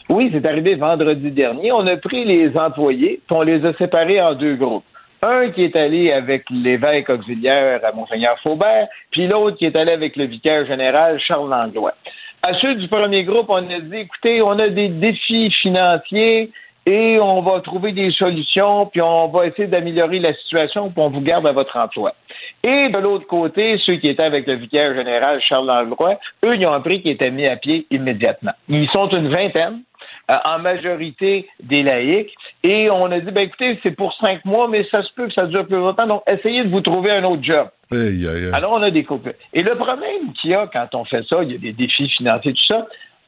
Oui, 0.09 0.31
c'est 0.33 0.47
arrivé 0.47 0.77
vendredi 0.77 1.33
dernier. 1.33 1.73
On 1.73 1.85
a 1.89 1.97
pris 1.97 2.25
les 2.25 2.57
employés, 2.57 3.21
puis 3.27 3.37
on 3.37 3.43
les 3.43 3.65
a 3.65 3.73
séparés 3.75 4.23
en 4.23 4.37
deux 4.37 4.55
groupes. 4.55 4.85
Un 5.25 5.51
qui 5.51 5.63
est 5.63 5.77
allé 5.77 6.11
avec 6.11 6.45
l'évêque 6.51 7.09
auxiliaire 7.09 7.81
à 7.85 7.93
Monseigneur 7.93 8.37
Faubert, 8.41 8.89
puis 9.13 9.29
l'autre 9.29 9.57
qui 9.57 9.67
est 9.67 9.77
allé 9.77 9.93
avec 9.93 10.17
le 10.17 10.25
vicaire 10.25 10.67
général 10.67 11.21
Charles 11.21 11.49
Langlois. 11.49 11.95
À 12.43 12.55
ceux 12.55 12.75
du 12.75 12.89
premier 12.89 13.23
groupe, 13.23 13.47
on 13.49 13.71
a 13.71 13.79
dit, 13.79 13.99
écoutez, 13.99 14.43
on 14.43 14.59
a 14.59 14.69
des 14.69 14.89
défis 14.89 15.53
financiers 15.63 16.51
et 16.87 17.21
on 17.21 17.41
va 17.41 17.61
trouver 17.61 17.93
des 17.93 18.11
solutions, 18.11 18.87
puis 18.87 19.01
on 19.01 19.29
va 19.29 19.47
essayer 19.47 19.69
d'améliorer 19.69 20.19
la 20.19 20.35
situation, 20.35 20.91
puis 20.91 21.01
on 21.01 21.11
vous 21.11 21.21
garde 21.21 21.47
à 21.47 21.53
votre 21.53 21.77
emploi. 21.77 22.13
Et 22.65 22.89
de 22.89 22.99
l'autre 22.99 23.29
côté, 23.29 23.79
ceux 23.87 23.97
qui 23.97 24.09
étaient 24.09 24.25
avec 24.25 24.49
le 24.49 24.55
vicaire 24.55 24.93
général 24.97 25.41
Charles 25.41 25.67
Langlois, 25.67 26.19
eux, 26.45 26.57
ils 26.57 26.67
ont 26.67 26.73
appris 26.73 27.01
qu'ils 27.01 27.13
étaient 27.13 27.31
mis 27.31 27.47
à 27.47 27.57
pied 27.57 27.87
immédiatement. 27.93 28.53
Ils 28.69 28.91
sont 28.91 29.09
une 29.11 29.29
vingtaine, 29.29 29.83
euh, 30.31 30.37
en 30.45 30.59
majorité 30.59 31.49
des 31.63 31.83
laïcs, 31.83 32.33
et 32.63 32.91
on 32.91 33.07
a 33.07 33.21
dit, 33.21 33.31
ben 33.31 33.43
écoutez, 33.43 33.79
c'est 33.83 33.91
pour 33.93 34.15
cinq 34.15 34.45
mois, 34.45 34.69
mais 34.69 34.87
ça 34.91 35.03
se 35.03 35.13
peut 35.15 35.27
que 35.27 35.35
ça 35.35 35.47
dure 35.47 35.67
plus 35.67 35.77
longtemps, 35.77 36.07
donc 36.07 36.23
essayez 36.27 36.65
de 36.65 36.71
vous 36.71 36.81
trouver 36.81 37.11
un 37.11 37.25
autre 37.25 37.43
job. 37.43 37.69
Alors, 38.55 38.73
on 38.73 38.83
a 38.83 38.91
des. 38.91 39.07
Et 39.53 39.63
le 39.63 39.75
problème 39.75 40.33
qu'il 40.41 40.51
y 40.51 40.55
a 40.55 40.67
quand 40.73 40.95
on 40.95 41.05
fait 41.05 41.23
ça, 41.29 41.43
il 41.43 41.53
y 41.53 41.55
a 41.55 41.59
des 41.59 41.73
défis 41.73 42.09
financiers, 42.09 42.55
tout 42.55 42.65
ça, 42.67 42.87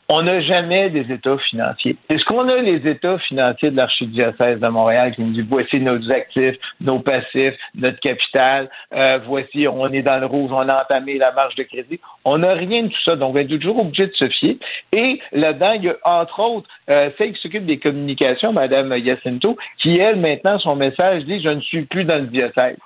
on 0.09 0.23
n'a 0.23 0.41
jamais 0.41 0.91
des 0.91 1.11
états 1.13 1.39
financiers. 1.39 1.97
Est-ce 2.09 2.25
qu'on 2.25 2.49
a 2.49 2.57
les 2.57 2.87
états 2.89 3.19
financiers 3.19 3.71
de 3.71 3.77
l'archidiocèse 3.77 4.61
de 4.61 4.69
Montréal 4.69 5.15
qui 5.15 5.23
nous 5.23 5.33
dit 5.33 5.47
voici 5.49 5.81
nos 5.81 6.11
actifs, 6.11 6.57
nos 6.81 7.01
passifs, 7.01 7.55
notre 7.75 8.01
capital, 8.01 8.69
euh, 8.95 9.19
voici, 9.27 9.67
on 9.67 9.91
est 9.93 10.03
dans 10.03 10.21
le 10.21 10.27
rouge, 10.27 10.51
on 10.53 10.69
a 10.69 10.83
entamé 10.83 11.19
la 11.19 11.33
marge 11.33 11.55
de 11.55 11.63
crédit. 11.63 12.01
On 12.25 12.39
n'a 12.39 12.53
rien 12.53 12.85
de 12.85 12.89
tout 12.89 13.03
ça, 13.05 13.17
donc 13.17 13.35
on 13.35 13.39
est 13.39 13.47
toujours 13.47 13.79
obligé 13.79 14.07
de 14.07 14.15
se 14.15 14.29
fier. 14.29 14.59
Et 14.93 15.21
là-dedans, 15.33 15.73
il 15.73 15.85
y 15.85 15.89
a 15.89 15.97
entre 16.05 16.41
autres 16.41 16.69
euh, 16.91 17.11
celle 17.17 17.33
qui 17.33 17.41
s'occupe 17.41 17.67
des 17.67 17.79
communications, 17.79 18.53
Mme 18.53 18.97
Yacinto, 18.99 19.57
qui, 19.79 19.99
elle, 19.99 20.17
maintenant, 20.17 20.59
son 20.59 20.77
message 20.77 21.25
dit 21.25 21.41
Je 21.41 21.49
ne 21.49 21.61
suis 21.61 21.83
plus 21.83 22.05
dans 22.05 22.17
le 22.17 22.27
diocèse. 22.27 22.77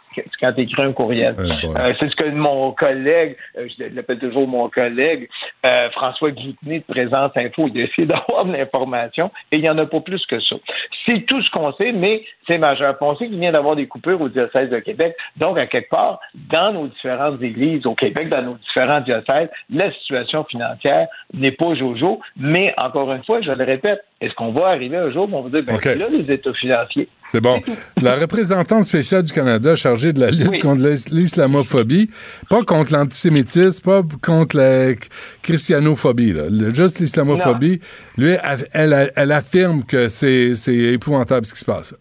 Quand 0.41 0.53
tu 0.53 0.63
écris 0.63 0.83
un 0.83 0.93
courriel. 0.93 1.35
Euh, 1.39 1.93
c'est 1.99 2.11
ce 2.11 2.17
que 2.17 2.31
mon 2.31 2.73
collègue, 2.73 3.37
euh, 3.57 3.69
je 3.79 3.95
l'appelle 3.95 4.19
toujours 4.19 4.47
mon 4.47 4.69
collègue, 4.69 5.29
euh, 5.65 5.91
François 5.91 6.31
Guiteny 6.31 6.81
de 6.81 6.85
Présence 6.85 7.33
Info, 7.37 7.69
il 7.73 7.81
a 7.81 7.85
essayé 7.91 8.07
d'avoir 8.07 8.45
de 8.45 8.53
l'information 8.53 9.31
et 9.53 9.57
il 9.57 9.63
n'y 9.63 9.71
en 9.71 9.79
a 9.79 9.87
pas 9.87 10.01
plus 10.01 10.25
que 10.27 10.41
ça. 10.41 10.57
C'est 11.07 11.25
tout 11.27 11.43
ce 11.43 11.51
qu'on 11.51 11.73
sait, 11.75 11.93
mais 11.93 12.23
c'est 12.47 12.59
majeur. 12.59 12.97
On 13.01 13.17
sait 13.17 13.29
qu'il 13.29 13.39
vient 13.39 13.53
d'avoir 13.53 13.77
des 13.77 13.87
coupures 13.87 14.21
au 14.21 14.29
diocèse 14.29 14.71
de 14.71 14.79
Québec. 14.79 15.17
Donc, 15.37 15.59
à 15.59 15.67
quelque 15.67 15.91
part, 15.91 16.21
dans 16.51 16.73
nos 16.73 16.87
différentes 16.89 17.41
églises 17.43 17.87
au 17.87 17.95
Québec, 17.95 18.29
dans 18.29 18.43
nos 18.43 18.55
différents 18.55 19.01
diocèses, 19.01 19.49
la 19.71 19.93
situation 19.93 20.45
financière 20.45 21.07
n'est 21.33 21.53
pas 21.53 21.75
jojo, 21.75 22.21
mais 22.37 22.75
encore 22.77 23.13
une 23.13 23.25
fois, 23.25 23.41
je 23.41 23.51
le 23.51 23.65
répète, 23.65 24.01
est-ce 24.21 24.35
qu'on 24.35 24.53
va 24.53 24.69
arriver 24.69 24.97
un 24.97 25.11
jour 25.11 25.29
où 25.31 25.37
on 25.37 25.43
va 25.43 25.51
dire, 25.51 25.63
ben, 25.63 25.77
OK. 25.77 25.83
c'est 25.85 25.95
là 25.95 26.09
les 26.11 26.33
états 26.33 26.53
financiers? 26.53 27.09
C'est 27.25 27.41
bon. 27.41 27.61
La 28.01 28.17
représentante 28.17 28.85
spéciale 28.85 29.23
du 29.23 29.33
Canada 29.33 29.75
chargée 29.77 30.08
de 30.13 30.21
la 30.21 30.31
lutte 30.31 30.61
contre 30.63 30.83
l'is- 30.87 31.11
l'islamophobie, 31.11 32.11
pas 32.51 32.63
contre 32.63 32.93
l'antisémitisme, 32.93 33.85
pas 33.85 34.03
contre 34.23 34.57
la 34.57 34.95
christianophobie, 35.43 36.33
là. 36.33 36.45
Le- 36.51 36.75
juste 36.75 36.99
l'islamophobie, 37.01 37.81
lui, 38.17 38.35
elle, 38.73 39.33
affirme 39.33 39.85
que 39.85 40.09
c'est 40.09 40.53
épouvantable 40.69 41.47
ce 41.47 41.55
qui 41.55 41.61
se 41.61 41.65
passe. 41.65 41.97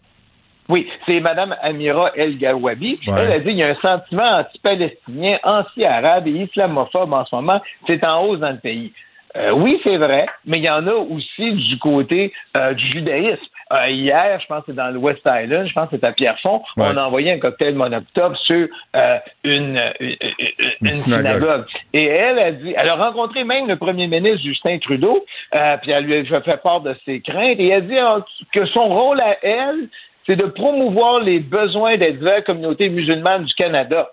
Oui, 0.68 0.86
c'est 1.06 1.20
Mme 1.20 1.54
Amira 1.62 2.10
El 2.14 2.36
Gawabi. 2.36 2.98
Ouais. 3.06 3.14
Elle 3.16 3.32
a 3.32 3.38
dit 3.38 3.44
qu'il 3.46 3.56
y 3.56 3.62
a 3.62 3.68
un 3.70 3.74
sentiment 3.80 4.40
anti-palestinien, 4.40 5.38
anti-arabe 5.42 6.26
et 6.28 6.42
islamophobe 6.44 7.10
en 7.14 7.24
ce 7.24 7.34
moment. 7.36 7.60
C'est 7.86 8.04
en 8.04 8.22
hausse 8.26 8.40
dans 8.40 8.50
le 8.50 8.58
pays. 8.58 8.92
Euh, 9.36 9.52
oui, 9.52 9.80
c'est 9.82 9.96
vrai, 9.96 10.26
mais 10.44 10.58
il 10.58 10.64
y 10.64 10.70
en 10.70 10.86
a 10.86 10.92
aussi 10.92 11.52
du 11.52 11.78
côté 11.78 12.32
euh, 12.56 12.74
du 12.74 12.84
judaïsme. 12.90 13.40
Euh, 13.72 13.88
hier, 13.90 14.40
je 14.40 14.46
pense 14.46 14.60
que 14.60 14.72
c'est 14.72 14.76
dans 14.76 14.88
le 14.90 14.98
West 14.98 15.20
Island, 15.26 15.66
je 15.68 15.72
pense 15.74 15.90
que 15.90 15.96
c'est 15.98 16.04
à 16.06 16.12
Pierrefonds, 16.12 16.62
Ouais. 16.76 16.86
on 16.92 16.96
a 16.96 17.02
envoyé 17.04 17.32
un 17.32 17.38
cocktail 17.38 17.74
monoctope 17.74 18.34
sur 18.38 18.66
euh, 18.96 19.18
une, 19.44 19.78
une, 20.00 20.16
une 20.80 20.90
synagogue. 20.90 21.26
synagogue. 21.34 21.64
Et 21.92 22.04
elle 22.06 22.38
a 22.38 22.52
dit, 22.52 22.74
elle 22.76 22.88
a 22.88 22.94
rencontré 22.96 23.44
même 23.44 23.68
le 23.68 23.76
premier 23.76 24.06
ministre 24.06 24.40
Justin 24.42 24.78
Trudeau, 24.78 25.24
euh, 25.54 25.76
puis 25.82 25.90
elle 25.90 26.04
lui 26.04 26.34
a 26.34 26.40
fait 26.40 26.62
part 26.62 26.80
de 26.80 26.94
ses 27.04 27.20
craintes, 27.20 27.58
et 27.58 27.68
elle 27.68 27.74
a 27.78 27.80
dit 27.82 27.98
euh, 27.98 28.20
que 28.54 28.64
son 28.66 28.84
rôle 28.88 29.20
à 29.20 29.36
elle, 29.42 29.88
c'est 30.26 30.36
de 30.36 30.46
promouvoir 30.46 31.20
les 31.20 31.38
besoins 31.40 31.96
des 31.96 32.12
diverses 32.12 32.44
communautés 32.44 32.88
musulmanes 32.88 33.44
du 33.44 33.54
Canada. 33.54 34.08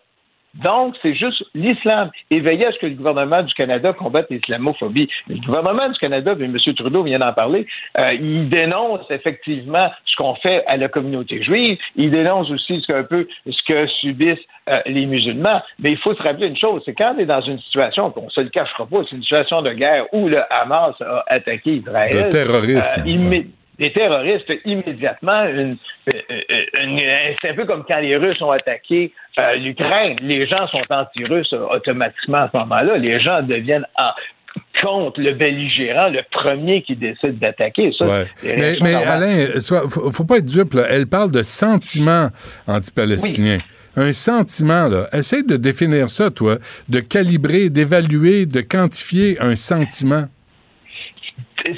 Donc, 0.63 0.95
c'est 1.01 1.15
juste 1.15 1.43
l'islam. 1.53 2.09
Et 2.31 2.39
veiller 2.39 2.67
à 2.67 2.71
ce 2.71 2.79
que 2.79 2.85
le 2.85 2.93
gouvernement 2.93 3.43
du 3.43 3.53
Canada 3.53 3.93
combatte 3.93 4.29
l'islamophobie. 4.29 5.09
Le 5.27 5.37
gouvernement 5.45 5.89
du 5.89 5.97
Canada, 5.99 6.35
puis 6.35 6.45
M. 6.45 6.57
Trudeau 6.75 7.03
vient 7.03 7.19
d'en 7.19 7.33
parler, 7.33 7.67
euh, 7.97 8.13
il 8.13 8.49
dénonce 8.49 9.01
effectivement 9.09 9.91
ce 10.05 10.15
qu'on 10.15 10.35
fait 10.35 10.63
à 10.67 10.77
la 10.77 10.87
communauté 10.87 11.43
juive. 11.43 11.77
Il 11.95 12.11
dénonce 12.11 12.49
aussi 12.51 12.81
ce 12.81 12.87
qu'un 12.87 13.03
peu 13.03 13.27
ce 13.45 13.61
que 13.67 13.87
subissent 13.87 14.39
euh, 14.69 14.79
les 14.85 15.05
musulmans. 15.05 15.61
Mais 15.79 15.91
il 15.91 15.97
faut 15.97 16.15
se 16.15 16.23
rappeler 16.23 16.47
une 16.47 16.57
chose, 16.57 16.81
c'est 16.85 16.93
quand 16.93 17.13
on 17.15 17.19
est 17.19 17.25
dans 17.25 17.41
une 17.41 17.59
situation, 17.59 18.09
qu'on 18.11 18.29
se 18.29 18.41
le 18.41 18.49
cachera 18.49 18.85
pas, 18.85 18.97
c'est 19.09 19.15
une 19.15 19.21
situation 19.21 19.61
de 19.61 19.71
guerre 19.73 20.05
où 20.13 20.27
le 20.27 20.41
Hamas 20.51 20.95
a 21.01 21.23
attaqué 21.27 21.75
Israël. 21.75 22.25
De 22.25 22.29
terrorisme. 22.29 23.01
euh, 23.07 23.43
des 23.79 23.91
terroristes 23.91 24.51
immédiatement 24.65 25.45
une, 25.45 25.77
une- 26.07 26.81
une- 26.81 26.99
c'est 27.41 27.49
un 27.49 27.55
peu 27.55 27.65
comme 27.65 27.83
quand 27.87 27.99
les 27.99 28.15
Russes 28.17 28.41
ont 28.41 28.51
attaqué 28.51 29.11
euh, 29.37 29.55
l'Ukraine. 29.55 30.15
Les 30.21 30.47
gens 30.47 30.67
sont 30.67 30.81
anti-russes 30.89 31.51
euh, 31.53 31.65
automatiquement 31.75 32.37
à 32.43 32.49
ce 32.51 32.57
moment-là. 32.57 32.97
Les 32.97 33.19
gens 33.19 33.41
deviennent 33.41 33.85
en- 33.97 34.11
contre 34.81 35.19
le 35.19 35.33
belligérant, 35.33 36.07
le 36.09 36.21
premier 36.31 36.81
qui 36.83 36.95
décide 36.95 37.39
d'attaquer. 37.39 37.91
Ça, 37.97 38.05
Ouais. 38.05 38.25
c'est- 38.37 38.79
Mais. 38.81 38.93
Alain, 38.95 39.59
sois- 39.59 39.87
faut, 39.89 40.09
faut 40.11 40.23
pas 40.23 40.37
être 40.37 40.45
dupe. 40.45 40.73
là. 40.73 40.83
Elle 40.89 41.07
parle 41.07 41.31
de 41.31 41.41
sentiments 41.43 42.29
anti-palestiniens. 42.67 43.59
Un 43.97 44.11
sentiment, 44.13 44.87
là. 44.89 45.07
Essaye 45.13 45.45
de 45.45 45.55
définir 45.57 46.09
ça, 46.09 46.29
toi. 46.29 46.57
De 46.89 46.99
calibrer, 46.99 47.69
d'évaluer, 47.69 48.45
de 48.45 48.61
quantifier 48.61 49.37
un 49.41 49.55
sentiment 49.55 50.25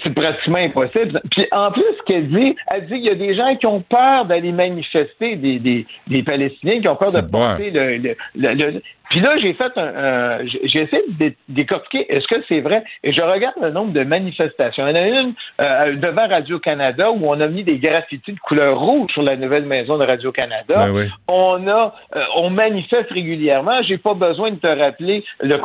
c'est 0.04 0.14
pratiquement 0.14 0.58
impossible. 0.58 1.22
Puis 1.32 1.48
en 1.52 1.72
plus, 1.72 1.84
ce 2.00 2.04
qu'elle 2.06 2.28
dit, 2.30 2.56
elle 2.68 2.86
dit 2.88 2.96
qu'il 2.96 3.06
y 3.06 3.10
a 3.10 3.16
des 3.16 3.36
gens 3.36 3.56
qui 3.56 3.66
ont 3.66 3.82
peur 3.82 4.26
d'aller 4.26 4.52
manifester, 4.52 5.36
des, 5.36 5.60
des, 5.60 5.86
des, 6.08 6.24
Palestiniens 6.24 6.82
qui 6.82 6.88
ont 6.88 6.96
peur 6.96 7.12
de 7.12 7.32
porter 7.32 7.72
le, 7.72 8.16
le, 8.36 8.82
puis 9.10 9.22
là, 9.22 9.38
j'ai 9.38 9.54
fait 9.54 9.72
un, 9.78 10.40
j'ai 10.64 10.82
essayé 10.82 11.04
de 11.08 11.34
décortiquer 11.50 12.06
est-ce 12.14 12.28
que 12.28 12.44
c'est 12.48 12.60
vrai? 12.60 12.84
Et 13.04 13.14
je 13.14 13.22
regarde 13.22 13.56
le 13.62 13.72
nombre 13.72 13.94
de 13.94 14.04
manifestations. 14.04 14.86
Il 14.88 14.96
y 14.96 15.00
en 15.00 15.02
a 15.02 15.08
une 15.08 15.34
euh, 15.62 15.96
devant 15.96 16.28
Radio-Canada 16.28 17.12
où 17.12 17.20
on 17.24 17.40
a 17.40 17.48
mis 17.48 17.64
des 17.64 17.78
graffitis 17.78 18.34
de 18.34 18.40
couleur 18.40 18.80
rouge 18.80 19.12
sur 19.14 19.24
la 19.24 19.38
nouvelle 19.38 19.66
maison 19.66 19.98
de 19.98 20.06
Radio-Canada. 20.06 20.90
Ben 20.92 21.10
on 21.28 21.68
a, 21.68 21.96
euh, 22.16 22.24
on 22.36 22.50
manifeste 22.50 23.10
régulièrement. 23.12 23.82
J'ai 23.84 23.98
pas 23.98 24.14
besoin 24.14 24.52
de 24.52 24.58
te 24.58 24.68
rappeler 24.68 25.24
le 25.42 25.58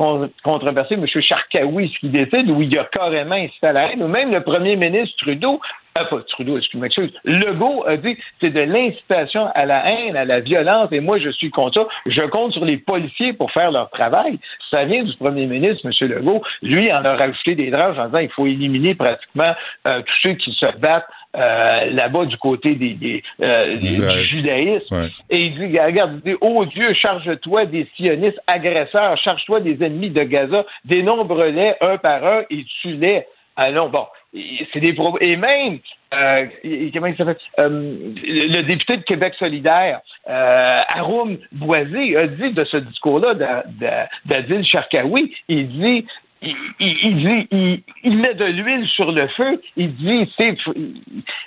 controversé 0.45 0.95
M. 0.95 1.07
Charkaoui, 1.07 1.93
ce 1.95 1.99
qui 2.01 2.09
décide, 2.11 2.49
où 2.49 2.63
il 2.63 2.73
y 2.73 2.79
a 2.79 2.85
carrément 2.85 3.35
installé 3.35 3.73
la 3.73 3.93
haine, 3.93 4.03
ou 4.03 4.09
même 4.13 4.31
le 4.31 4.43
premier 4.43 4.77
ministre 4.77 5.17
Trudeau 5.19 5.61
ah, 5.95 6.07
pas 6.07 6.23
Trudeau, 6.27 6.57
excuse-moi, 6.57 6.89
Legault 7.25 7.85
a 7.87 7.99
dit 7.99 8.17
c'est 8.41 8.49
de 8.49 8.61
l'incitation 8.61 9.49
à 9.55 9.67
la 9.67 9.91
haine, 9.91 10.17
à 10.17 10.25
la 10.25 10.41
violence, 10.41 10.89
et 10.91 11.01
moi 11.01 11.19
je 11.19 11.29
suis 11.29 11.51
contre 11.51 11.83
ça. 11.83 11.89
Je 12.07 12.23
compte 12.23 12.53
sur 12.53 12.65
les 12.65 12.79
policiers 12.79 13.35
pour 13.35 13.53
faire 13.53 13.71
leur 13.71 13.91
travail. 13.91 14.39
Ça 14.71 14.87
vient 14.87 15.03
du 15.03 15.15
premier 15.17 15.45
ministre, 15.45 15.85
M. 15.85 16.09
Legault. 16.09 16.43
Lui 16.63 16.91
en 16.91 17.05
a 17.05 17.15
rajouté 17.15 17.55
des 17.57 17.71
drages 17.71 17.99
en 17.99 18.07
disant 18.07 18.21
qu'il 18.21 18.31
faut 18.31 18.47
éliminer 18.47 18.95
pratiquement 18.95 19.53
euh, 19.87 20.01
tous 20.01 20.15
ceux 20.23 20.33
qui 20.35 20.53
se 20.53 20.79
battent 20.79 21.05
euh, 21.37 21.91
là-bas 21.91 22.25
du 22.25 22.39
côté 22.39 22.75
des, 22.75 23.23
euh, 23.43 23.77
du 23.77 24.25
judaïsme. 24.29 25.11
Et 25.29 25.47
il 25.47 25.55
dit, 25.59 25.79
regarde, 25.79 26.21
il 26.25 26.33
dit, 26.33 26.39
oh 26.41 26.65
Dieu, 26.65 26.95
charge-toi 26.95 27.67
des 27.67 27.87
sionistes 27.97 28.41
agresseurs, 28.47 29.19
charge-toi 29.19 29.61
des 29.61 29.85
ennemis 29.85 30.11
de 30.11 30.23
Gaza, 30.23 30.65
dénombre-les 30.87 31.75
un 31.83 31.99
par 31.99 32.25
un 32.25 32.43
et 32.49 32.65
tue-les. 32.81 33.27
Allons, 33.57 33.91
bon, 33.91 34.07
c'est 34.73 34.81
des 34.81 34.97
et 35.21 35.37
même 35.37 35.79
euh, 36.15 36.47
comment 36.93 37.07
il 37.07 37.17
s'appelle? 37.17 37.37
Euh, 37.59 38.13
le 38.25 38.63
député 38.63 38.97
de 38.97 39.03
Québec 39.03 39.35
solidaire 39.39 40.01
euh, 40.29 40.81
Aroum 40.89 41.39
Boisé 41.53 42.17
a 42.17 42.27
dit 42.29 42.53
de 42.53 42.65
ce 42.65 42.79
discours-là 42.79 43.35
d'Adil 44.25 44.65
Sharkawi, 44.65 45.35
il 45.49 45.69
dit 45.69 46.07
il, 46.43 46.57
il, 46.81 47.17
dit, 47.17 47.85
il, 48.03 48.19
met 48.19 48.35
de 48.35 48.45
l'huile 48.45 48.87
sur 48.89 49.13
le 49.13 49.29
feu. 49.29 49.61
Il 49.77 49.95
dit, 49.95 50.31
c'est, 50.37 50.57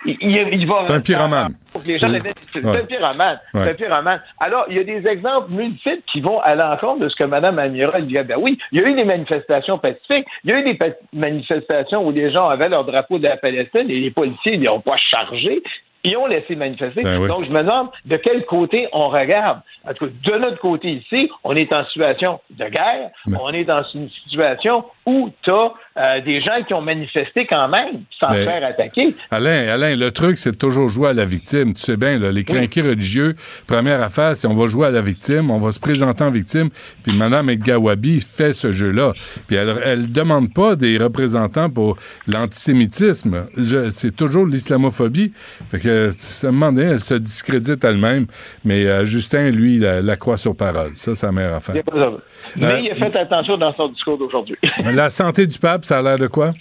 il, 0.06 0.48
il, 0.52 0.68
va. 0.68 0.84
C'est 0.88 0.94
un 0.94 1.02
pyromane. 1.02 1.56
C'est 1.76 2.04
un 2.04 2.86
pyromane. 2.86 3.40
C'est 3.54 3.70
un 3.70 3.74
pyromane. 3.74 4.22
Alors, 4.40 4.66
il 4.70 4.78
y 4.78 4.80
a 4.80 4.84
des 4.84 5.06
exemples 5.08 5.52
multiples 5.52 6.02
qui 6.12 6.22
vont 6.22 6.40
à 6.40 6.56
l'encontre 6.56 7.02
de 7.02 7.10
ce 7.10 7.16
que 7.16 7.24
Mme 7.26 7.60
Amira 7.60 8.02
dit. 8.02 8.16
Ben 8.16 8.38
oui, 8.40 8.58
il 8.72 8.80
y 8.80 8.84
a 8.84 8.88
eu 8.88 8.94
des 8.94 9.04
manifestations 9.04 9.78
pacifiques. 9.78 10.26
Il 10.44 10.52
y 10.52 10.54
a 10.54 10.60
eu 10.60 10.64
des 10.64 10.78
manifestations 11.14 12.06
où 12.06 12.12
les 12.12 12.32
gens 12.32 12.48
avaient 12.48 12.70
leur 12.70 12.86
drapeau 12.86 13.20
de 13.20 13.28
la 13.28 13.38
Palestine 13.38 13.90
et 13.90 14.00
les 14.00 14.12
policiers 14.12 14.58
n'ont 14.58 14.80
pas 14.80 14.98
chargé 14.98 15.62
ils 16.06 16.18
ont 16.18 16.28
laissé 16.28 16.56
manifester. 16.56 17.02
Ben 17.02 17.28
Donc, 17.28 17.46
je 17.46 17.52
me 17.52 17.62
demande 17.62 17.90
de 18.06 18.18
quel 18.18 18.46
côté 18.46 18.88
on 18.94 19.10
regarde. 19.10 19.60
En 19.88 19.94
tout 19.94 20.06
cas, 20.06 20.12
de 20.32 20.38
notre 20.40 20.60
côté 20.60 20.90
ici, 20.92 21.30
on 21.44 21.56
est 21.56 21.72
en 21.74 21.86
situation 21.86 22.40
de 22.50 22.66
guerre, 22.66 23.12
on 23.40 23.52
est 23.52 23.66
dans 23.66 23.84
une 23.94 24.10
situation 24.24 24.86
où 25.06 25.30
tu 25.44 25.52
as 25.52 25.72
euh, 25.98 26.22
des 26.22 26.42
gens 26.42 26.64
qui 26.68 26.74
ont 26.74 26.82
manifesté 26.82 27.46
quand 27.46 27.68
même 27.68 28.02
sans 28.20 28.32
se 28.32 28.44
faire 28.44 28.66
attaquer. 28.66 29.16
Alain, 29.30 29.68
Alain, 29.68 29.96
le 29.96 30.12
truc, 30.12 30.38
c'est 30.38 30.52
de 30.52 30.58
toujours 30.58 30.90
jouer 30.90 31.10
à 31.10 31.14
la 31.14 31.26
victime. 31.26 31.74
Tu 31.74 31.82
sais 31.82 31.98
bien, 31.98 32.18
là, 32.18 32.32
les 32.32 32.44
crinqués 32.44 32.82
religieux, 32.82 33.36
première 33.68 34.02
affaire, 34.02 34.36
c'est 34.36 34.48
on 34.48 34.56
va 34.56 34.66
jouer 34.68 34.88
à 34.88 34.92
la 34.92 35.02
victime, 35.02 35.52
on 35.52 35.60
va 35.60 35.72
se 35.72 35.80
présenter 35.80 36.24
en 36.24 36.32
victime, 36.32 36.70
puis 37.04 37.16
Mme 37.16 37.54
Gawabi 37.56 38.20
fait 38.20 38.54
ce 38.54 38.72
jeu-là. 38.72 39.14
Puis 39.48 39.56
elle, 39.56 39.76
elle 39.86 40.12
demande 40.12 40.54
pas 40.54 40.76
des 40.76 40.98
représentants 40.98 41.70
pour 41.70 41.98
l'antisémitisme. 42.28 43.48
C'est 43.92 44.16
toujours 44.16 44.46
l'islamophobie. 44.46 45.32
Fait 45.70 45.80
que, 45.80 45.95
ça 46.12 46.48
me 46.48 46.54
demande, 46.54 46.80
elle 46.80 47.00
se 47.00 47.16
discrédite 47.16 47.84
elle-même, 47.84 48.28
mais 48.64 48.86
euh, 48.86 49.06
Justin, 49.06 49.52
lui, 49.52 49.80
la, 49.80 50.16
croit 50.16 50.38
sur 50.38 50.56
parole. 50.56 50.96
Ça, 50.96 51.16
sa 51.16 51.32
mère. 51.32 51.60
Mais 51.74 52.66
euh, 52.66 52.80
il 52.80 52.92
a 52.92 52.96
fait 52.96 53.16
attention 53.16 53.58
dans 53.58 53.74
son 53.76 53.90
discours 53.90 54.18
d'aujourd'hui. 54.18 54.56
La 54.94 55.10
santé 55.10 55.48
du 55.48 55.58
pape, 55.60 55.86
ça 55.86 56.00
a 56.00 56.02
l'air 56.02 56.18
de 56.18 56.28
quoi? 56.28 56.54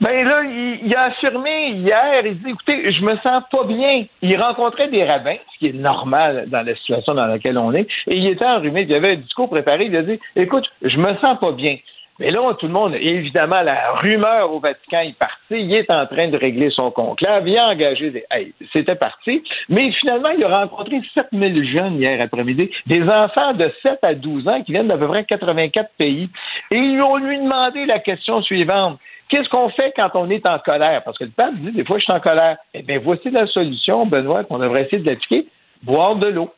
Ben 0.00 0.26
là, 0.26 0.42
il, 0.44 0.94
a 0.94 1.04
affirmé 1.04 1.70
hier, 1.70 2.26
il 2.26 2.38
dit, 2.38 2.50
écoutez, 2.50 2.92
je 2.92 3.02
me 3.02 3.16
sens 3.16 3.42
pas 3.50 3.64
bien. 3.64 4.04
Il 4.20 4.36
rencontrait 4.36 4.88
des 4.88 5.02
rabbins, 5.04 5.36
ce 5.54 5.58
qui 5.58 5.68
est 5.68 5.72
normal 5.72 6.44
dans 6.48 6.60
la 6.60 6.76
situation 6.76 7.14
dans 7.14 7.24
laquelle 7.24 7.56
on 7.56 7.72
est, 7.72 7.88
et 8.06 8.16
il 8.16 8.26
était 8.26 8.44
enrhumé, 8.44 8.82
il 8.82 8.94
avait 8.94 9.12
un 9.12 9.16
discours 9.16 9.48
préparé, 9.48 9.86
il 9.86 9.96
a 9.96 10.02
dit, 10.02 10.20
écoute, 10.36 10.70
je 10.82 10.98
me 10.98 11.14
sens 11.16 11.38
pas 11.40 11.52
bien. 11.52 11.78
Mais 12.18 12.30
là, 12.30 12.40
tout 12.58 12.66
le 12.66 12.72
monde, 12.72 12.94
évidemment, 12.94 13.60
la 13.60 13.92
rumeur 13.92 14.52
au 14.52 14.58
Vatican 14.58 15.00
est 15.00 15.18
partie. 15.18 15.36
Il 15.50 15.74
est 15.74 15.90
en 15.90 16.06
train 16.06 16.28
de 16.28 16.36
régler 16.36 16.70
son 16.70 16.90
conclave. 16.90 17.46
Il 17.46 17.58
a 17.58 17.68
engagé 17.68 18.10
des. 18.10 18.24
c'était 18.72 18.94
parti. 18.94 19.42
Mais 19.68 19.90
finalement, 19.92 20.30
il 20.30 20.42
a 20.44 20.60
rencontré 20.60 21.00
7000 21.12 21.70
jeunes 21.70 21.96
hier 21.96 22.20
après-midi, 22.20 22.70
des 22.86 23.02
enfants 23.02 23.52
de 23.52 23.70
7 23.82 23.98
à 24.02 24.14
12 24.14 24.48
ans 24.48 24.62
qui 24.62 24.72
viennent 24.72 24.88
d'à 24.88 24.96
peu 24.96 25.08
près 25.08 25.24
84 25.24 25.90
pays. 25.98 26.30
Et 26.70 26.78
ils 26.78 27.02
ont 27.02 27.16
lui 27.16 27.38
demandé 27.38 27.84
la 27.84 27.98
question 27.98 28.40
suivante. 28.42 28.98
Qu'est-ce 29.28 29.48
qu'on 29.48 29.68
fait 29.70 29.92
quand 29.96 30.10
on 30.14 30.30
est 30.30 30.46
en 30.46 30.58
colère? 30.60 31.02
Parce 31.04 31.18
que 31.18 31.24
le 31.24 31.30
pape 31.30 31.54
dit 31.56 31.72
des 31.72 31.84
fois, 31.84 31.98
je 31.98 32.04
suis 32.04 32.12
en 32.12 32.20
colère. 32.20 32.56
Eh 32.74 32.82
bien, 32.82 33.00
voici 33.02 33.30
la 33.30 33.46
solution, 33.46 34.06
Benoît, 34.06 34.44
qu'on 34.44 34.58
devrait 34.58 34.82
essayer 34.82 35.02
de 35.02 35.10
l'appliquer. 35.10 35.46
Boire 35.82 36.16
de 36.16 36.28
l'eau. 36.28 36.50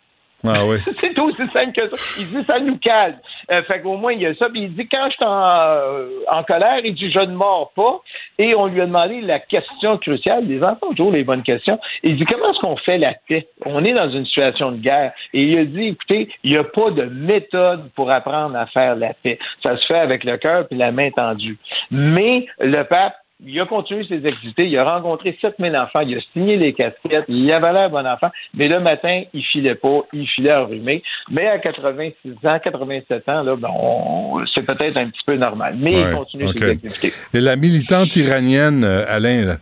Ah 0.46 0.62
c'est 1.00 1.18
aussi 1.18 1.42
simple 1.52 1.72
que 1.72 1.96
ça. 1.96 2.20
Il 2.20 2.26
dit 2.28 2.44
ça 2.46 2.60
nous 2.60 2.78
calme. 2.78 3.16
Euh, 3.50 3.62
fait 3.64 3.80
qu'au 3.80 3.96
moins, 3.96 4.12
il 4.12 4.20
y 4.20 4.26
a 4.26 4.34
ça. 4.36 4.48
Puis 4.48 4.62
il 4.62 4.74
dit 4.74 4.86
quand 4.86 5.06
je 5.10 5.16
suis 5.16 5.24
en, 5.24 5.42
euh, 5.42 6.42
colère, 6.46 6.78
il 6.84 6.94
dit 6.94 7.10
je 7.10 7.18
ne 7.18 7.34
mords 7.34 7.72
pas. 7.74 8.00
Et 8.38 8.54
on 8.54 8.66
lui 8.66 8.80
a 8.80 8.86
demandé 8.86 9.20
la 9.20 9.40
question 9.40 9.98
cruciale. 9.98 10.46
Les 10.46 10.62
enfants 10.62 10.88
ont 10.90 10.94
toujours 10.94 11.12
les 11.12 11.24
bonnes 11.24 11.42
questions. 11.42 11.78
Il 12.04 12.16
dit 12.16 12.24
comment 12.24 12.52
est-ce 12.52 12.60
qu'on 12.60 12.76
fait 12.76 12.98
la 12.98 13.14
paix? 13.28 13.48
On 13.66 13.84
est 13.84 13.94
dans 13.94 14.10
une 14.10 14.26
situation 14.26 14.70
de 14.70 14.76
guerre. 14.76 15.12
Et 15.34 15.42
il 15.42 15.58
a 15.58 15.64
dit 15.64 15.88
écoutez, 15.88 16.28
il 16.44 16.52
n'y 16.52 16.56
a 16.56 16.64
pas 16.64 16.90
de 16.90 17.04
méthode 17.04 17.90
pour 17.96 18.10
apprendre 18.10 18.56
à 18.56 18.66
faire 18.66 18.94
la 18.94 19.14
paix. 19.14 19.38
Ça 19.62 19.76
se 19.76 19.86
fait 19.86 19.98
avec 19.98 20.22
le 20.22 20.36
cœur 20.36 20.68
puis 20.68 20.78
la 20.78 20.92
main 20.92 21.10
tendue. 21.10 21.58
Mais 21.90 22.46
le 22.60 22.84
pape 22.84 23.16
il 23.44 23.60
a 23.60 23.66
continué 23.66 24.04
ses 24.04 24.26
activités, 24.26 24.66
il 24.66 24.76
a 24.76 24.96
rencontré 24.96 25.36
7000 25.40 25.76
enfants, 25.76 26.00
il 26.00 26.16
a 26.16 26.20
signé 26.32 26.56
les 26.56 26.72
casquettes, 26.72 27.24
il 27.28 27.50
avait 27.52 27.72
l'air 27.72 27.90
bon 27.90 28.04
enfant, 28.06 28.30
mais 28.54 28.66
le 28.66 28.80
matin, 28.80 29.22
il 29.32 29.44
filait 29.44 29.76
pas, 29.76 30.00
il 30.12 30.26
filait 30.26 30.54
enrhumé. 30.54 31.02
Mais 31.30 31.46
à 31.46 31.58
86 31.58 32.32
ans, 32.44 32.58
87 32.62 33.28
ans, 33.28 33.42
là, 33.42 33.56
ben, 33.56 33.68
c'est 34.52 34.66
peut-être 34.66 34.96
un 34.96 35.08
petit 35.08 35.22
peu 35.24 35.36
normal. 35.36 35.76
Mais 35.78 36.00
il 36.00 36.10
continue 36.10 36.48
ses 36.52 36.70
activités. 36.70 37.12
Et 37.32 37.40
la 37.40 37.56
militante 37.56 38.16
iranienne, 38.16 38.82
euh, 38.82 39.04
Alain, 39.08 39.44
là, 39.44 39.56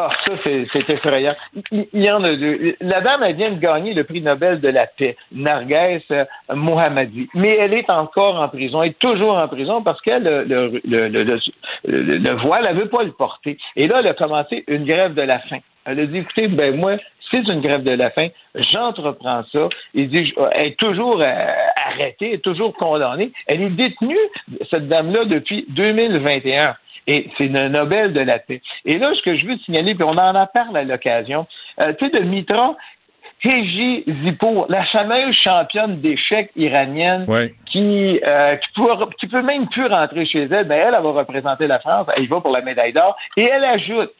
ah, 0.00 0.10
ça, 0.24 0.32
c'est 0.72 0.90
effrayant. 0.90 1.34
Il, 1.72 1.86
y 1.92 2.10
en 2.10 2.22
a 2.24 2.34
deux. 2.34 2.76
La 2.80 3.00
dame, 3.00 3.22
elle 3.22 3.36
vient 3.36 3.50
de 3.50 3.60
gagner 3.60 3.92
le 3.92 4.04
prix 4.04 4.22
Nobel 4.22 4.60
de 4.60 4.68
la 4.68 4.86
paix, 4.86 5.16
Narges 5.32 6.02
euh, 6.10 6.24
Mohammadi. 6.54 7.28
Mais 7.34 7.56
elle 7.56 7.74
est 7.74 7.90
encore 7.90 8.40
en 8.40 8.48
prison. 8.48 8.82
Elle 8.82 8.90
est 8.90 8.98
toujours 8.98 9.36
en 9.36 9.48
prison 9.48 9.82
parce 9.82 10.00
qu'elle, 10.00 10.22
le, 10.22 10.80
le, 10.84 11.08
le, 11.08 11.38
le, 11.84 12.34
voile, 12.34 12.66
elle 12.68 12.76
veut 12.76 12.88
pas 12.88 13.02
le 13.02 13.12
porter. 13.12 13.58
Et 13.76 13.86
là, 13.86 14.00
elle 14.00 14.08
a 14.08 14.14
commencé 14.14 14.64
une 14.68 14.84
grève 14.84 15.14
de 15.14 15.22
la 15.22 15.38
faim. 15.40 15.58
Elle 15.84 16.00
a 16.00 16.06
dit, 16.06 16.18
écoutez, 16.18 16.48
ben 16.48 16.76
moi, 16.76 16.96
c'est 17.30 17.46
une 17.48 17.60
grève 17.60 17.82
de 17.82 17.92
la 17.92 18.10
faim, 18.10 18.28
j'entreprends 18.54 19.44
ça. 19.52 19.68
Il 19.94 20.08
dit, 20.08 20.34
elle 20.52 20.68
est 20.68 20.78
toujours 20.78 21.20
euh, 21.20 21.46
arrêtée, 21.86 22.28
elle 22.28 22.34
est 22.34 22.44
toujours 22.44 22.74
condamnée. 22.74 23.32
Elle 23.46 23.62
est 23.62 23.70
détenue, 23.70 24.18
cette 24.70 24.88
dame-là, 24.88 25.24
depuis 25.26 25.64
2021. 25.68 26.74
Et 27.10 27.28
c'est 27.36 27.48
le 27.48 27.68
Nobel 27.68 28.12
de 28.12 28.20
la 28.20 28.38
paix. 28.38 28.62
Et 28.84 28.96
là, 28.96 29.12
ce 29.16 29.22
que 29.22 29.36
je 29.36 29.44
veux 29.44 29.56
signaler, 29.58 29.96
puis 29.96 30.04
on 30.04 30.10
en 30.10 30.34
a 30.36 30.46
parlé 30.46 30.78
à 30.78 30.84
l'occasion, 30.84 31.44
euh, 31.80 31.92
tu 31.98 32.08
sais, 32.08 32.20
de 32.20 32.24
Mitra, 32.24 32.76
Heji 33.42 34.04
Zippo, 34.22 34.66
la 34.68 34.84
fameuse 34.84 35.34
championne 35.34 36.00
d'échecs 36.00 36.52
iranienne 36.54 37.26
qui, 37.66 38.20
euh, 38.24 38.54
qui, 38.54 38.68
peut, 38.76 38.86
qui 39.18 39.26
peut 39.26 39.42
même 39.42 39.66
plus 39.68 39.86
rentrer 39.86 40.24
chez 40.24 40.42
elle, 40.44 40.68
ben 40.68 40.78
elle, 40.78 40.94
elle 40.96 41.02
va 41.02 41.10
représenter 41.10 41.66
la 41.66 41.80
France, 41.80 42.06
elle 42.16 42.24
y 42.24 42.26
va 42.28 42.40
pour 42.40 42.52
la 42.52 42.60
médaille 42.60 42.92
d'or, 42.92 43.16
et 43.36 43.42
elle 43.42 43.64
ajoute 43.64 44.12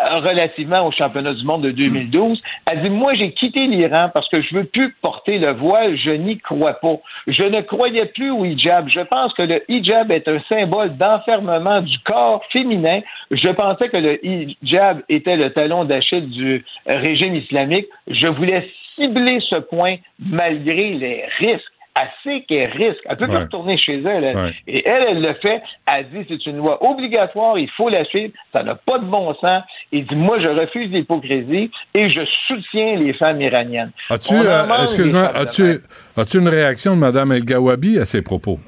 relativement 0.00 0.86
au 0.86 0.90
championnat 0.90 1.34
du 1.34 1.44
monde 1.44 1.62
de 1.62 1.70
2012. 1.70 2.40
Elle 2.66 2.82
dit, 2.82 2.90
moi, 2.90 3.14
j'ai 3.14 3.32
quitté 3.32 3.66
l'Iran 3.66 4.10
parce 4.12 4.28
que 4.28 4.40
je 4.40 4.54
veux 4.54 4.64
plus 4.64 4.94
porter 5.00 5.38
le 5.38 5.52
voile, 5.52 5.96
je 5.96 6.10
n'y 6.10 6.38
crois 6.38 6.74
pas. 6.74 6.96
Je 7.26 7.44
ne 7.44 7.60
croyais 7.60 8.06
plus 8.06 8.30
au 8.30 8.44
hijab. 8.44 8.88
Je 8.88 9.00
pense 9.00 9.32
que 9.34 9.42
le 9.42 9.62
hijab 9.70 10.10
est 10.10 10.28
un 10.28 10.40
symbole 10.48 10.96
d'enfermement 10.96 11.80
du 11.80 11.98
corps 12.00 12.42
féminin. 12.52 13.00
Je 13.30 13.48
pensais 13.50 13.88
que 13.88 13.96
le 13.96 14.24
hijab 14.24 15.02
était 15.08 15.36
le 15.36 15.50
talon 15.50 15.84
d'Achille 15.84 16.28
du 16.28 16.64
régime 16.86 17.34
islamique. 17.34 17.86
Je 18.08 18.26
voulais 18.26 18.68
cibler 18.96 19.40
ce 19.48 19.56
point 19.56 19.96
malgré 20.18 20.90
les 20.94 21.24
risques 21.38 21.71
Elle 21.94 22.08
sait 22.24 22.44
qu'elle 22.48 22.70
risque. 22.72 23.00
Elle 23.04 23.16
peut 23.16 23.26
Ouais. 23.26 23.32
pas 23.34 23.40
retourner 23.40 23.76
chez 23.76 24.02
elle. 24.02 24.24
elle. 24.24 24.36
Ouais. 24.36 24.54
Et 24.66 24.88
elle, 24.88 25.04
elle 25.10 25.20
le 25.22 25.34
fait. 25.34 25.60
Elle 25.86 26.08
dit 26.10 26.24
c'est 26.28 26.46
une 26.46 26.56
loi 26.56 26.82
obligatoire, 26.82 27.58
il 27.58 27.68
faut 27.76 27.90
la 27.90 28.04
suivre. 28.06 28.32
Ça 28.52 28.62
n'a 28.62 28.74
pas 28.76 28.98
de 28.98 29.04
bon 29.04 29.34
sens. 29.34 29.62
Et 29.92 30.00
dit 30.00 30.14
moi, 30.16 30.40
je 30.40 30.48
refuse 30.48 30.90
l'hypocrisie 30.90 31.70
et 31.94 32.10
je 32.10 32.20
soutiens 32.48 32.96
les 32.96 33.12
femmes 33.12 33.42
iraniennes. 33.42 33.90
As-tu, 34.08 34.34
euh, 34.34 34.82
excuse-moi, 34.82 35.36
as-tu, 35.36 35.80
as-tu 36.16 36.38
une 36.38 36.48
réaction 36.48 36.94
de 36.94 37.00
Mme 37.00 37.32
El 37.32 37.44
Gawabi 37.44 37.98
à 37.98 38.04
ces 38.06 38.22
propos? 38.22 38.58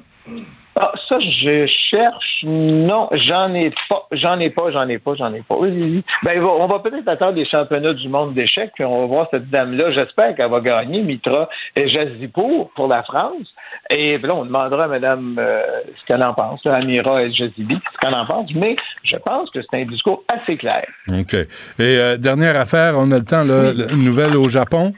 Ah, 0.76 0.92
ça, 1.09 1.18
je 1.20 1.66
cherche. 1.90 2.40
Non, 2.44 3.09
j'en 3.12 3.55
ai 3.55 3.70
pas. 3.88 4.06
J'en 4.12 4.38
ai 4.40 4.51
pas, 4.51 4.70
j'en 4.72 4.88
ai 4.88 4.98
pas, 4.98 5.14
j'en 5.14 5.32
ai 5.32 5.40
pas. 5.42 5.55
Oui. 5.59 6.02
Ben, 6.24 6.42
on 6.42 6.66
va- 6.66 6.80
peut-être 6.80 7.06
attendre 7.09 7.36
les 7.36 7.46
championnats 7.46 7.94
du 7.94 8.09
monde 8.09 8.34
d'échecs, 8.34 8.72
puis 8.74 8.84
on 8.84 9.01
va 9.02 9.06
voir 9.06 9.28
cette 9.30 9.48
dame-là. 9.51 9.92
J'espère 9.92 10.34
qu'elle 10.34 10.51
va 10.51 10.60
gagner, 10.60 11.01
Mitra 11.02 11.48
Jazipour, 11.76 12.70
pour 12.74 12.88
la 12.88 13.02
France. 13.02 13.46
Et 13.90 14.18
là, 14.18 14.34
on 14.34 14.44
demandera 14.44 14.84
à 14.84 14.88
Mme 14.88 15.36
euh, 15.38 15.62
ce 16.01 16.06
qu'elle 16.06 16.22
en 16.22 16.34
pense, 16.34 16.64
là, 16.64 16.74
Amira 16.76 17.22
El 17.22 17.32
Jazibi, 17.34 17.78
ce 17.92 17.98
qu'elle 17.98 18.14
en 18.14 18.24
pense. 18.26 18.51
Mais 18.55 18.76
je 19.05 19.16
pense 19.16 19.51
que 19.51 19.60
c'est 19.62 19.80
un 19.80 19.84
discours 19.84 20.24
assez 20.28 20.56
clair. 20.56 20.84
OK. 21.12 21.34
Et 21.34 21.46
euh, 21.80 22.16
dernière 22.16 22.59
affaire, 22.59 22.94
on 22.96 23.10
a 23.12 23.18
le 23.18 23.24
temps, 23.24 23.44
là, 23.44 23.70
une 23.92 24.05
nouvelle 24.05 24.36
au 24.36 24.48
Japon? 24.48 24.92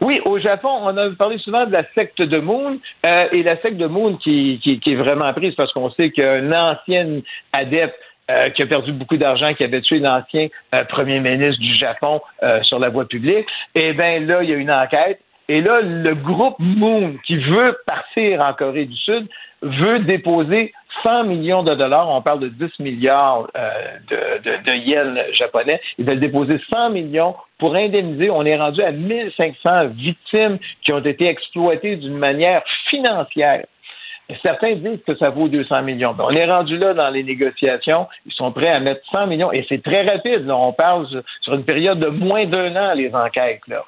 Oui, 0.00 0.20
au 0.24 0.38
Japon, 0.38 0.68
on 0.82 0.96
a 0.96 1.10
parlé 1.10 1.38
souvent 1.38 1.66
de 1.66 1.72
la 1.72 1.84
secte 1.94 2.22
de 2.22 2.38
Moon 2.38 2.78
euh, 3.04 3.28
et 3.32 3.42
la 3.42 3.60
secte 3.60 3.76
de 3.76 3.86
Moon 3.86 4.16
qui, 4.16 4.60
qui, 4.62 4.78
qui 4.80 4.92
est 4.92 4.96
vraiment 4.96 5.32
prise 5.32 5.54
parce 5.54 5.72
qu'on 5.72 5.90
sait 5.90 6.10
qu'un 6.10 6.52
ancien 6.52 7.20
adepte 7.52 7.98
euh, 8.30 8.50
qui 8.50 8.62
a 8.62 8.66
perdu 8.66 8.92
beaucoup 8.92 9.16
d'argent, 9.16 9.54
qui 9.54 9.64
avait 9.64 9.80
tué 9.80 10.00
l'ancien 10.00 10.48
euh, 10.74 10.84
premier 10.84 11.18
ministre 11.18 11.62
du 11.62 11.74
Japon 11.74 12.20
euh, 12.42 12.62
sur 12.62 12.78
la 12.78 12.90
voie 12.90 13.08
publique, 13.08 13.46
eh 13.74 13.94
bien 13.94 14.20
là, 14.20 14.42
il 14.42 14.50
y 14.50 14.52
a 14.52 14.56
une 14.56 14.70
enquête. 14.70 15.18
Et 15.48 15.62
là, 15.62 15.80
le 15.80 16.14
groupe 16.14 16.56
Moon, 16.58 17.16
qui 17.26 17.38
veut 17.38 17.78
partir 17.86 18.42
en 18.42 18.52
Corée 18.52 18.84
du 18.84 18.96
Sud, 18.96 19.28
veut 19.62 20.00
déposer 20.00 20.74
100 21.02 21.24
millions 21.24 21.62
de 21.62 21.74
dollars, 21.74 22.08
on 22.08 22.22
parle 22.22 22.40
de 22.40 22.48
10 22.48 22.80
milliards 22.80 23.48
euh, 23.56 23.70
de, 24.10 24.50
de, 24.50 24.64
de 24.64 24.76
yens 24.76 25.18
japonais, 25.34 25.80
ils 25.98 26.04
veulent 26.04 26.20
déposer 26.20 26.60
100 26.70 26.90
millions 26.90 27.34
pour 27.58 27.74
indemniser. 27.74 28.30
On 28.30 28.44
est 28.44 28.56
rendu 28.56 28.82
à 28.82 28.92
1500 28.92 29.88
victimes 29.88 30.58
qui 30.82 30.92
ont 30.92 30.98
été 30.98 31.26
exploitées 31.26 31.96
d'une 31.96 32.16
manière 32.18 32.62
financière. 32.88 33.64
Certains 34.42 34.74
disent 34.74 35.00
que 35.06 35.16
ça 35.16 35.30
vaut 35.30 35.48
200 35.48 35.82
millions. 35.82 36.12
Ben, 36.12 36.24
on 36.28 36.30
est 36.30 36.44
rendu 36.44 36.76
là 36.76 36.92
dans 36.94 37.08
les 37.08 37.22
négociations. 37.24 38.06
Ils 38.26 38.32
sont 38.32 38.52
prêts 38.52 38.68
à 38.68 38.78
mettre 38.78 39.00
100 39.10 39.26
millions 39.26 39.50
et 39.52 39.64
c'est 39.68 39.82
très 39.82 40.02
rapide. 40.08 40.46
là. 40.46 40.56
On 40.56 40.72
parle 40.72 41.06
sur- 41.42 41.54
une 41.54 41.64
période 41.64 41.98
de 41.98 42.08
moins 42.08 42.44
d'un 42.46 42.76
an, 42.76 42.94
les 42.94 43.14
enquêtes. 43.14 43.62
Là. 43.68 43.84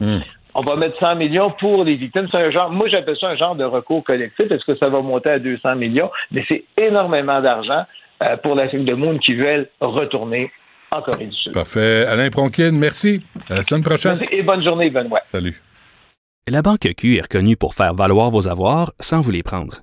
On 0.55 0.63
va 0.63 0.77
mettre 0.77 0.99
100 0.99 1.17
millions 1.17 1.51
pour 1.61 1.85
les 1.85 1.97
victimes. 1.97 2.27
C'est 2.31 2.39
un 2.39 2.51
genre, 2.51 2.71
moi 2.71 2.89
j'appelle 2.89 3.17
ça 3.21 3.29
un 3.29 3.37
genre 3.37 3.55
de 3.55 3.65
recours 3.65 4.03
collectif. 4.03 4.51
Est-ce 4.51 4.65
que 4.65 4.77
ça 4.77 4.89
va 4.89 5.01
monter 5.03 5.31
à 5.31 5.39
200 5.39 5.77
millions? 5.77 6.11
Mais 6.33 6.43
c'est 6.49 6.65
énormément 6.79 7.41
d'argent 7.43 7.85
euh, 8.23 8.37
pour 8.39 8.55
la 8.55 8.67
Ligue 8.67 8.85
de 8.87 8.95
Monde 8.95 9.19
qui 9.21 9.35
veulent 9.35 9.69
retourner 9.81 10.51
en 10.91 11.03
Corée 11.03 11.27
du 11.27 11.37
Sud. 11.37 11.53
Parfait. 11.53 12.07
Alain 12.07 12.31
Pronkin, 12.31 12.73
merci. 12.73 13.23
À 13.49 13.57
la 13.57 13.63
semaine 13.63 13.83
prochaine. 13.85 14.17
Merci 14.19 14.35
et 14.35 14.43
bonne 14.43 14.63
journée, 14.65 14.91
Benoît. 14.91 15.21
Salut. 15.23 15.61
La 16.49 16.63
Banque 16.63 16.89
Q 16.97 17.17
est 17.19 17.21
reconnue 17.23 17.57
pour 17.57 17.75
faire 17.75 17.95
valoir 17.95 18.31
vos 18.31 18.49
avoirs 18.49 18.91
sans 18.99 19.21
vous 19.21 19.31
les 19.31 19.43
prendre. 19.45 19.83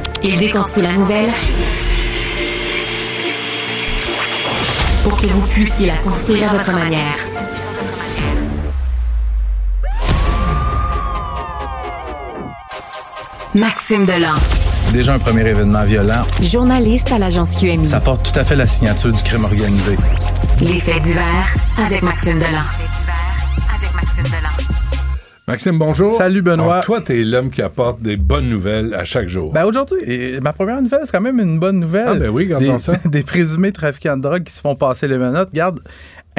Il 0.23 0.37
déconstruit 0.37 0.83
la 0.83 0.93
nouvelle 0.93 1.29
pour 5.03 5.19
que 5.19 5.25
vous 5.27 5.41
puissiez 5.47 5.87
la 5.87 5.97
construire 5.97 6.51
à 6.51 6.57
votre 6.57 6.71
manière. 6.73 7.15
Maxime 13.53 14.05
Delan, 14.05 14.35
Déjà 14.93 15.13
un 15.13 15.19
premier 15.19 15.41
événement 15.49 15.83
violent. 15.83 16.23
journaliste 16.41 17.11
à 17.11 17.17
l'agence 17.19 17.55
QMI. 17.57 17.87
Ça 17.87 17.99
porte 17.99 18.31
tout 18.31 18.39
à 18.39 18.43
fait 18.43 18.55
la 18.55 18.67
signature 18.67 19.11
du 19.11 19.21
crime 19.23 19.43
organisé. 19.43 19.97
Les 20.61 20.79
faits 20.79 21.01
divers 21.03 21.53
avec 21.85 22.01
Maxime 22.01 22.39
Delan. 22.39 22.63
Maxime, 23.95 24.31
bonjour. 25.73 26.11
Salut, 26.11 26.41
Benoît. 26.41 26.73
Alors, 26.73 26.85
toi, 26.85 27.01
t'es 27.01 27.23
l'homme 27.23 27.49
qui 27.49 27.61
apporte 27.61 28.01
des 28.01 28.17
bonnes 28.17 28.49
nouvelles 28.49 28.93
à 28.93 29.03
chaque 29.03 29.27
jour. 29.27 29.51
Ben 29.51 29.65
aujourd'hui, 29.65 30.39
ma 30.41 30.53
première 30.53 30.81
nouvelle, 30.81 31.01
c'est 31.05 31.11
quand 31.11 31.21
même 31.21 31.39
une 31.39 31.59
bonne 31.59 31.79
nouvelle. 31.79 32.07
Ah, 32.07 32.15
ben 32.15 32.29
oui, 32.29 32.43
regardons 32.43 32.73
des, 32.73 32.79
ça. 32.79 32.93
Des 33.05 33.23
présumés 33.23 33.71
trafiquants 33.71 34.17
de 34.17 34.21
drogue 34.21 34.43
qui 34.43 34.53
se 34.53 34.61
font 34.61 34.75
passer 34.75 35.07
les 35.07 35.17
menottes. 35.17 35.49
Regarde, 35.51 35.79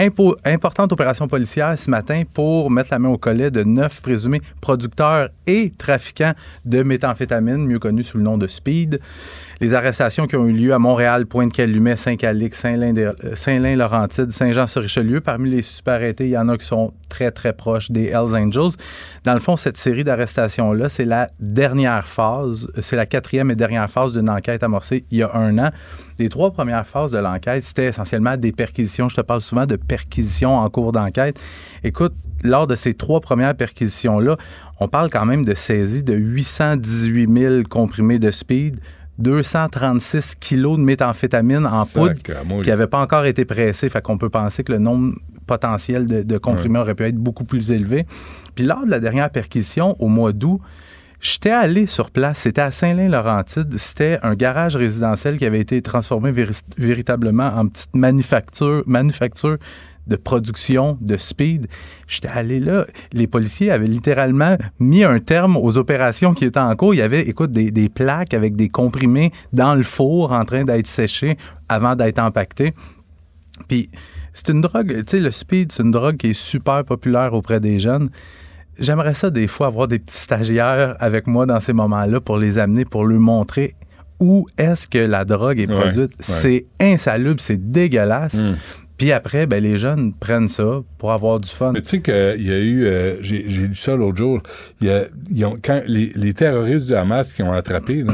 impo- 0.07 0.37
importante 0.45 0.93
opération 0.93 1.29
policière 1.29 1.79
ce 1.79 1.91
matin 1.91 2.23
pour 2.33 2.71
mettre 2.71 2.89
la 2.91 2.99
main 2.99 3.09
au 3.09 3.19
collet 3.19 3.51
de 3.51 3.63
neuf 3.63 4.01
présumés 4.01 4.41
producteurs 4.61 5.29
et 5.47 5.71
trafiquants 5.77 6.33
de 6.65 6.83
méthamphétamine, 6.83 7.65
mieux 7.67 7.79
connus 7.79 8.05
sous 8.05 8.19
le 8.19 8.25
nom 8.25 8.39
de 8.39 8.47
speed. 8.47 9.01
Les 9.61 9.75
arrestations 9.75 10.27
qui 10.27 10.35
ont 10.37 10.47
eu 10.47 10.53
lieu 10.53 10.75
à 10.75 10.79
Montréal, 10.79 11.27
Pointe-Calumet, 11.27 11.97
Saint-Calix, 11.97 12.65
euh, 12.65 13.13
Saint-Lin-Laurentide, 13.35 14.33
Saint-Jean 14.33 14.67
sur 14.67 14.83
Richelieu. 14.83 15.21
Parmi 15.21 15.51
les 15.51 15.63
suspects 15.63 15.93
arrêtés, 15.93 16.25
il 16.25 16.31
y 16.31 16.39
en 16.39 16.49
a 16.49 16.59
qui 16.59 16.67
sont 16.67 16.93
très, 17.09 17.31
très 17.31 17.53
proches 17.53 17.91
des 17.91 18.07
Hells 18.07 18.35
Angels. 18.35 18.73
Dans 19.25 19.35
le 19.35 19.41
fond, 19.41 19.57
cette 19.57 19.77
série 19.77 20.03
d'arrestations-là, 20.03 20.89
c'est 20.89 21.05
la 21.05 21.29
dernière 21.39 22.09
phase, 22.09 22.67
c'est 22.81 22.97
la 22.97 23.07
quatrième 23.07 23.51
et 23.53 23.57
dernière 23.57 23.89
phase 23.89 24.13
d'une 24.13 24.29
enquête 24.29 24.65
amorcée 24.65 25.05
il 25.13 25.19
y 25.19 25.23
a 25.23 25.31
un 25.35 25.57
an. 25.59 25.71
Les 26.23 26.29
trois 26.29 26.53
premières 26.53 26.87
phases 26.87 27.11
de 27.11 27.19
l'enquête, 27.19 27.65
c'était 27.65 27.87
essentiellement 27.87 28.37
des 28.37 28.53
perquisitions. 28.53 29.09
Je 29.09 29.17
te 29.17 29.23
parle 29.23 29.41
souvent 29.41 29.67
de 29.67 29.75
perquisitions 29.75 30.57
en 30.57 30.71
cours 30.71 30.93
d'enquête. 30.93 31.37
Écoute, 31.83 32.15
lors 32.45 32.69
de 32.69 32.77
ces 32.77 32.95
trois 32.95 33.21
premières 33.21 33.57
perquisitions-là, 33.57 34.37
on 34.79 34.87
parle 34.87 35.11
quand 35.11 35.27
même 35.27 35.45
de 35.45 35.53
saisie 35.57 36.05
de 36.05 36.15
818 36.15 37.29
000 37.29 37.63
comprimés 37.69 38.21
de 38.21 38.31
speed, 38.31 38.79
236 39.19 40.37
kilos 40.37 40.79
de 40.79 40.85
méthamphétamine 40.85 41.67
en 41.67 41.85
poudre 41.87 42.15
qui 42.63 42.71
n'avait 42.71 42.87
pas 42.87 43.01
encore 43.01 43.25
été 43.25 43.45
pressé. 43.45 43.91
Fait 43.91 44.01
qu'on 44.01 44.17
peut 44.17 44.31
penser 44.31 44.63
que 44.63 44.71
le 44.71 44.79
nombre 44.79 45.17
potentiel 45.49 46.07
de, 46.07 46.23
de 46.23 46.39
comprimés 46.39 46.79
aurait 46.79 46.95
pu 46.95 47.03
être 47.03 47.17
beaucoup 47.17 47.43
plus 47.43 47.73
élevé. 47.73 48.07
Puis 48.55 48.65
lors 48.65 48.87
de 48.87 48.91
la 48.93 49.01
dernière 49.01 49.29
perquisition, 49.29 49.97
au 49.99 50.07
mois 50.07 50.33
d'août, 50.33 50.61
J'étais 51.25 51.51
allé 51.51 51.87
sur 51.87 52.11
place, 52.11 52.41
c'était 52.41 52.63
à 52.63 52.73
Saint-Lin-Laurentide, 52.73 53.79
c'était 53.79 54.19
un 54.25 54.35
garage 54.35 54.75
résidentiel 54.75 55.39
qui 55.39 55.47
avait 55.47 55.61
été 55.61 55.81
transformé 55.81 56.33
véri- 56.33 56.65
véritablement 56.77 57.47
en 57.47 57.69
petite 57.69 57.95
manufacture, 57.95 58.83
manufacture 58.87 59.57
de 60.09 60.17
production 60.17 60.99
de 61.01 61.17
speed. 61.17 61.69
J'étais 62.09 62.27
allé 62.27 62.59
là, 62.59 62.87
les 63.13 63.29
policiers 63.29 63.71
avaient 63.71 63.87
littéralement 63.87 64.57
mis 64.81 65.05
un 65.05 65.21
terme 65.21 65.57
aux 65.57 65.79
opérations 65.79 66.35
qui 66.35 66.45
étaient 66.45 66.59
en 66.59 66.75
cours. 66.75 66.93
Il 66.93 66.99
y 66.99 67.03
avait, 67.03 67.21
écoute, 67.21 67.53
des, 67.53 67.71
des 67.71 67.89
plaques 67.89 68.35
avec 68.35 68.57
des 68.57 68.69
comprimés 68.69 69.31
dans 69.53 69.77
le 69.77 69.85
four 69.85 70.33
en 70.33 70.45
train 70.45 70.65
d'être 70.65 70.89
séchés 70.89 71.37
avant 71.69 71.95
d'être 71.95 72.19
empaquetés. 72.19 72.75
Puis 73.69 73.91
c'est 74.33 74.49
une 74.49 74.63
drogue, 74.63 74.93
tu 75.05 75.05
sais, 75.07 75.21
le 75.21 75.31
speed, 75.31 75.71
c'est 75.71 75.85
une 75.85 75.93
drogue 75.93 76.17
qui 76.17 76.31
est 76.31 76.35
super 76.35 76.85
populaire 76.85 77.33
auprès 77.33 77.61
des 77.61 77.79
jeunes. 77.79 78.11
J'aimerais 78.79 79.15
ça 79.15 79.31
des 79.31 79.47
fois 79.47 79.67
avoir 79.67 79.87
des 79.87 79.99
petits 79.99 80.17
stagiaires 80.17 80.97
avec 80.99 81.27
moi 81.27 81.47
dans 81.47 81.61
ces 81.61 81.73
moments-là 81.73 82.21
pour 82.21 82.39
les 82.39 82.59
amener, 82.59 82.85
pour 82.85 83.05
leur 83.05 83.21
montrer 83.21 83.75
où 84.21 84.47
est-ce 84.57 84.87
que 84.89 84.99
la 84.99 85.25
drogue 85.25 85.59
est 85.61 85.67
produite. 85.67 86.11
ouais. 86.11 86.17
C'est 86.21 86.67
insalubre, 86.81 87.41
c'est 87.41 87.71
dégueulasse. 87.71 88.43
Mm. 88.43 88.57
Puis 88.97 89.11
après, 89.11 89.47
ben, 89.47 89.61
les 89.63 89.79
jeunes 89.79 90.13
prennent 90.13 90.47
ça 90.47 90.81
pour 90.99 91.11
avoir 91.11 91.41
du 91.41 91.49
fun. 91.49 91.73
Mais 91.73 91.83
tu 91.83 91.89
sais 91.89 92.01
qu'il 92.01 92.47
y 92.47 92.53
a 92.53 92.59
eu, 92.59 92.85
euh, 92.85 93.17
j'ai 93.21 93.43
lu 93.43 93.75
ça 93.75 93.97
l'autre 93.97 94.19
jour, 94.19 94.41
y 94.81 94.91
a- 94.91 95.49
ont, 95.49 95.57
quand 95.61 95.83
les, 95.89 96.13
les 96.15 96.35
terroristes 96.35 96.87
du 96.87 96.95
Hamas 96.95 97.33
qui 97.33 97.43
ont 97.43 97.53
attrapé, 97.53 98.05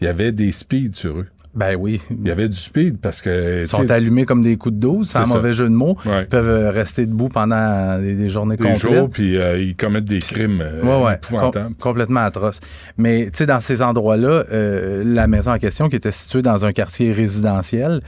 il 0.00 0.04
y 0.04 0.06
avait 0.08 0.32
des 0.32 0.50
speeds 0.50 0.94
sur 0.94 1.18
eux. 1.18 1.26
Ben 1.52 1.74
oui. 1.76 2.00
Il 2.10 2.28
y 2.28 2.30
avait 2.30 2.48
du 2.48 2.56
speed 2.56 2.98
parce 2.98 3.20
que... 3.20 3.62
Ils 3.62 3.66
sont 3.66 3.90
allumés 3.90 4.24
comme 4.24 4.40
des 4.40 4.56
coups 4.56 4.74
de 4.76 4.80
12, 4.80 5.08
c'est 5.10 5.18
un 5.18 5.24
C'est 5.24 5.30
ça. 5.30 5.36
mauvais 5.36 5.52
jeu 5.52 5.64
de 5.64 5.74
mots. 5.74 5.96
Ouais. 6.06 6.22
Ils 6.22 6.28
peuvent 6.28 6.48
euh, 6.48 6.70
rester 6.70 7.06
debout 7.06 7.28
pendant 7.28 7.98
des, 8.00 8.14
des 8.14 8.28
journées 8.28 8.56
des 8.56 8.62
complètes. 8.64 8.80
jours, 8.96 9.08
puis 9.10 9.36
euh, 9.36 9.58
ils 9.60 9.74
commettent 9.74 10.04
des 10.04 10.20
crimes 10.20 10.60
euh, 10.60 10.82
Ouais, 11.02 11.06
ouais, 11.06 11.50
com- 11.52 11.74
complètement 11.80 12.20
atroce. 12.20 12.60
Mais 12.98 13.24
tu 13.26 13.38
sais, 13.38 13.46
dans 13.46 13.60
ces 13.60 13.82
endroits-là, 13.82 14.44
euh, 14.52 15.02
la 15.04 15.26
maison 15.26 15.50
en 15.50 15.58
question, 15.58 15.88
qui 15.88 15.96
était 15.96 16.12
située 16.12 16.42
dans 16.42 16.64
un 16.64 16.72
quartier 16.72 17.12
résidentiel, 17.12 18.00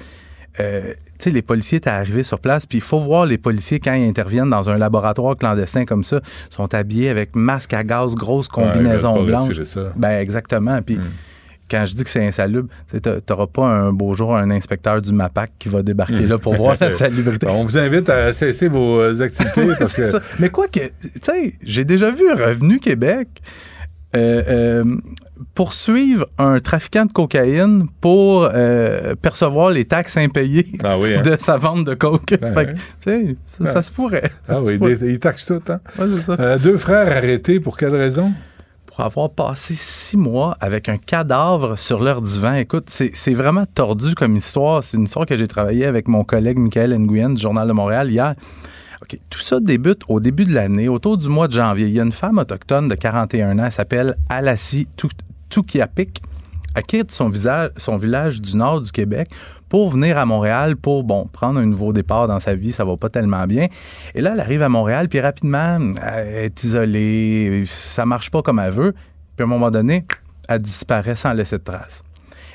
euh, 0.60 0.92
tu 1.18 1.24
sais, 1.24 1.30
les 1.30 1.42
policiers 1.42 1.78
étaient 1.78 1.90
arrivés 1.90 2.22
sur 2.22 2.38
place, 2.38 2.66
puis 2.66 2.78
il 2.78 2.82
faut 2.84 3.00
voir 3.00 3.26
les 3.26 3.38
policiers 3.38 3.80
quand 3.80 3.94
ils 3.94 4.06
interviennent 4.08 4.50
dans 4.50 4.68
un 4.70 4.76
laboratoire 4.78 5.36
clandestin 5.36 5.84
comme 5.84 6.04
ça, 6.04 6.20
sont 6.50 6.72
habillés 6.74 7.08
avec 7.08 7.34
masque 7.34 7.72
à 7.74 7.82
gaz, 7.82 8.14
grosse 8.14 8.46
Ouais, 8.56 8.64
combinaison 8.72 9.14
pas 9.14 9.22
blanche. 9.24 9.62
ça. 9.64 9.92
Ben 9.96 10.20
exactement. 10.20 10.80
Puis 10.82 11.00
quand 11.72 11.86
je 11.86 11.94
dis 11.94 12.04
que 12.04 12.10
c'est 12.10 12.24
insalubre, 12.26 12.68
tu 12.92 13.00
n'auras 13.30 13.46
pas 13.48 13.66
un 13.66 13.92
beau 13.92 14.14
jour 14.14 14.36
un 14.36 14.50
inspecteur 14.50 15.00
du 15.02 15.12
MAPAC 15.12 15.52
qui 15.58 15.68
va 15.68 15.82
débarquer 15.82 16.26
là 16.26 16.38
pour 16.38 16.54
voir 16.54 16.76
la 16.80 16.90
salubrité. 16.92 17.46
On 17.48 17.64
vous 17.64 17.78
invite 17.78 18.08
à 18.10 18.32
cesser 18.32 18.68
vos 18.68 19.00
euh, 19.00 19.20
activités. 19.22 19.66
Parce 19.78 19.96
que... 19.96 20.04
ça. 20.04 20.20
Mais 20.38 20.50
quoi 20.50 20.68
que, 20.68 20.80
tu 20.80 21.08
sais, 21.22 21.54
j'ai 21.62 21.84
déjà 21.84 22.10
vu 22.10 22.30
Revenu 22.30 22.78
Québec 22.78 23.28
euh, 24.14 24.42
euh, 24.46 24.84
poursuivre 25.54 26.26
un 26.38 26.60
trafiquant 26.60 27.06
de 27.06 27.12
cocaïne 27.12 27.86
pour 28.00 28.48
euh, 28.52 29.14
percevoir 29.14 29.70
les 29.70 29.86
taxes 29.86 30.16
impayées 30.18 30.66
Ah 30.84 30.98
oui, 30.98 31.14
hein? 31.14 31.20
de 31.24 31.36
sa 31.40 31.56
vente 31.56 31.84
de 31.86 31.94
coke. 31.94 32.34
Ben 32.40 32.54
Fait 32.54 32.74
que, 32.74 33.36
ça, 33.64 33.72
ça 33.72 33.82
se 33.82 33.90
pourrait. 33.90 34.30
Ça 34.44 34.58
Ah 34.60 34.64
se 34.64 34.70
oui, 34.70 34.78
pourrait. 34.78 34.96
des- 34.96 35.12
ils 35.12 35.18
taxent 35.18 35.46
tout. 35.46 35.62
Hein? 35.68 35.80
Ouais, 35.98 36.18
ça. 36.20 36.58
Deux 36.58 36.76
frères 36.76 37.10
arrêtés, 37.16 37.58
pour 37.58 37.76
quelle 37.78 37.94
raison? 37.96 38.32
Pour 38.94 39.06
avoir 39.06 39.30
passé 39.30 39.72
six 39.74 40.18
mois 40.18 40.54
avec 40.60 40.90
un 40.90 40.98
cadavre 40.98 41.78
sur 41.78 42.02
leur 42.02 42.20
divan. 42.20 42.52
Écoute, 42.56 42.90
c'est 42.90 43.32
vraiment 43.32 43.64
tordu 43.64 44.14
comme 44.14 44.36
histoire. 44.36 44.84
C'est 44.84 44.98
une 44.98 45.04
histoire 45.04 45.24
que 45.24 45.34
j'ai 45.38 45.48
travaillé 45.48 45.86
avec 45.86 46.08
mon 46.08 46.24
collègue 46.24 46.58
Michael 46.58 46.98
Nguyen 46.98 47.30
du 47.30 47.40
Journal 47.40 47.66
de 47.66 47.72
Montréal 47.72 48.10
hier. 48.10 48.34
Tout 49.30 49.40
ça 49.40 49.60
débute 49.60 50.02
au 50.08 50.20
début 50.20 50.44
de 50.44 50.52
l'année, 50.52 50.88
autour 50.88 51.16
du 51.16 51.30
mois 51.30 51.48
de 51.48 51.54
janvier. 51.54 51.86
Il 51.86 51.94
y 51.94 52.00
a 52.00 52.02
une 52.02 52.12
femme 52.12 52.36
autochtone 52.36 52.88
de 52.88 52.94
41 52.94 53.58
ans, 53.58 53.64
elle 53.64 53.72
s'appelle 53.72 54.16
Alassi 54.28 54.86
Tukiapik. 55.48 56.22
Quitte 56.80 57.12
son, 57.12 57.28
village 57.28 58.40
du 58.40 58.56
nord 58.56 58.80
du 58.80 58.90
Québec 58.90 59.28
pour 59.68 59.90
venir 59.90 60.16
à 60.16 60.24
Montréal 60.24 60.76
pour, 60.76 61.04
bon, 61.04 61.26
prendre 61.26 61.60
un 61.60 61.66
nouveau 61.66 61.92
départ 61.92 62.28
dans 62.28 62.40
sa 62.40 62.54
vie. 62.54 62.72
Ça 62.72 62.84
va 62.84 62.96
pas 62.96 63.10
tellement 63.10 63.46
bien. 63.46 63.66
Et 64.14 64.22
là, 64.22 64.32
elle 64.32 64.40
arrive 64.40 64.62
à 64.62 64.68
Montréal, 64.68 65.08
puis 65.08 65.20
rapidement, 65.20 65.78
elle 66.02 66.44
est 66.44 66.64
isolée. 66.64 67.64
Ça 67.66 68.06
marche 68.06 68.30
pas 68.30 68.42
comme 68.42 68.58
elle 68.58 68.72
veut. 68.72 68.92
Puis 69.36 69.42
à 69.42 69.44
un 69.44 69.46
moment 69.46 69.70
donné, 69.70 70.06
elle 70.48 70.62
disparaît 70.62 71.16
sans 71.16 71.32
laisser 71.32 71.58
de 71.58 71.64
traces. 71.64 72.02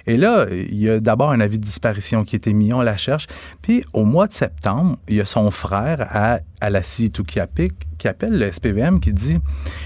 Et 0.07 0.15
là, 0.15 0.47
il 0.49 0.75
y 0.75 0.89
a 0.89 1.01
d'abord 1.01 1.31
un 1.31 1.41
avis 1.41 1.59
de 1.59 1.65
disparition 1.65 2.23
qui 2.23 2.35
a 2.35 2.37
été 2.37 2.53
mis, 2.53 2.71
on 2.73 2.81
la 2.81 2.95
cherche. 2.95 3.27
Puis 3.61 3.83
au 3.91 4.05
mois 4.05 4.27
de 4.27 4.33
septembre, 4.33 4.97
il 5.09 5.17
y 5.17 5.21
a 5.21 5.25
son 5.25 5.51
frère 5.51 6.07
à, 6.09 6.39
à 6.61 6.69
la 6.69 6.81
Tukiapik 6.81 7.73
qui 7.97 8.07
appelle 8.07 8.39
le 8.39 8.49
SPVM 8.49 9.01
qui 9.01 9.11
dit 9.11 9.37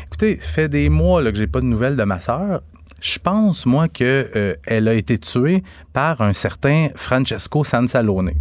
Écoutez, 0.06 0.38
fait 0.38 0.70
des 0.70 0.90
mois 0.90 1.24
là, 1.24 1.32
que 1.32 1.38
j'ai 1.38 1.48
pas 1.48 1.60
de 1.60 1.66
nouvelles 1.66 1.95
de 1.95 2.03
ma 2.03 2.20
sœur. 2.20 2.62
Je 3.02 3.18
pense, 3.18 3.65
moi, 3.65 3.88
qu'elle 3.88 4.57
a 4.68 4.94
été 4.94 5.18
tuée 5.18 5.64
par 5.91 6.22
un 6.22 6.34
certain 6.34 6.90
Francesco 6.95 7.64
Sansalone. 7.64 8.32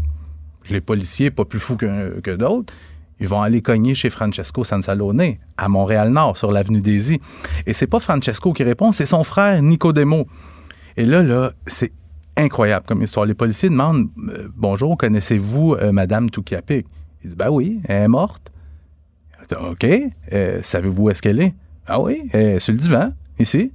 Les 0.68 0.82
policiers, 0.82 1.30
pas 1.30 1.46
plus 1.46 1.58
fous 1.58 1.78
que, 1.78 2.36
d'autres, 2.36 2.72
ils 3.20 3.26
vont 3.26 3.40
aller 3.40 3.62
cogner 3.62 3.94
chez 3.94 4.10
Francesco 4.10 4.62
Sansalone, 4.62 5.36
à 5.56 5.68
Montréal-Nord, 5.68 6.36
sur 6.36 6.52
l'avenue 6.52 6.82
Daisy. 6.82 7.20
Et 7.66 7.72
c'est 7.72 7.86
pas 7.86 8.00
Francesco 8.00 8.52
qui 8.52 8.62
répond, 8.62 8.92
c'est 8.92 9.06
son 9.06 9.24
frère 9.24 9.62
Nicodemo. 9.62 10.26
Et 10.98 11.06
là, 11.06 11.22
là, 11.22 11.52
c'est 11.66 11.92
incroyable 12.36 12.84
comme 12.86 13.02
histoire. 13.02 13.24
Les 13.24 13.34
policiers 13.34 13.70
demandent 13.70 14.08
euh, 14.28 14.48
Bonjour, 14.54 14.96
connaissez-vous 14.98 15.74
euh, 15.74 15.90
Madame 15.90 16.28
Tukiapik 16.28 16.86
Il 17.24 17.30
dit 17.30 17.36
Ben 17.36 17.48
oui, 17.48 17.80
elle 17.84 18.02
est 18.02 18.08
morte. 18.08 18.52
OK. 19.58 19.86
Euh, 20.32 20.60
Savez-vous 20.62 21.04
où 21.04 21.10
est-ce 21.10 21.22
qu'elle 21.22 21.40
est 21.40 21.54
Ah 21.86 21.98
oui, 21.98 22.28
sur 22.58 22.72
le 22.72 22.78
divan, 22.78 23.12
ici. 23.38 23.72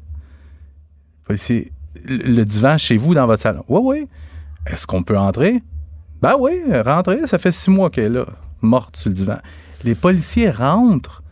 Le 1.27 2.43
divan 2.43 2.77
chez 2.77 2.97
vous 2.97 3.14
dans 3.15 3.26
votre 3.26 3.41
salon 3.41 3.64
Oui, 3.68 3.81
oui. 3.84 4.10
Est-ce 4.68 4.85
qu'on 4.88 5.03
peut 5.03 5.18
entrer? 5.18 5.61
Ben 6.22 6.35
oui, 6.39 6.61
rentrer. 6.85 7.27
Ça 7.27 7.38
fait 7.38 7.52
six 7.52 7.69
mois 7.69 7.89
qu'elle 7.89 8.06
est 8.06 8.10
là, 8.10 8.26
morte 8.61 8.97
sur 8.97 9.10
le 9.10 9.15
divan. 9.15 9.38
Les 9.84 9.95
policiers 9.95 10.49
rentrent 10.49 11.23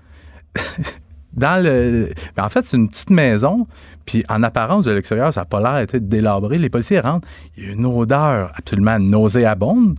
dans 1.33 1.63
le. 1.63 2.09
en 2.37 2.49
fait, 2.49 2.65
c'est 2.65 2.77
une 2.77 2.89
petite 2.89 3.09
maison. 3.09 3.67
Puis 4.05 4.23
en 4.29 4.43
apparence, 4.43 4.85
de 4.85 4.91
l'extérieur, 4.91 5.33
ça 5.33 5.41
n'a 5.41 5.45
pas 5.45 5.61
l'air 5.61 5.85
sais, 5.89 5.99
délabré. 5.99 6.57
Les 6.57 6.69
policiers 6.69 6.99
rentrent. 6.99 7.27
Il 7.57 7.65
y 7.65 7.69
a 7.69 7.73
une 7.73 7.85
odeur 7.85 8.51
absolument 8.55 8.99
nauséabonde. 8.99 9.97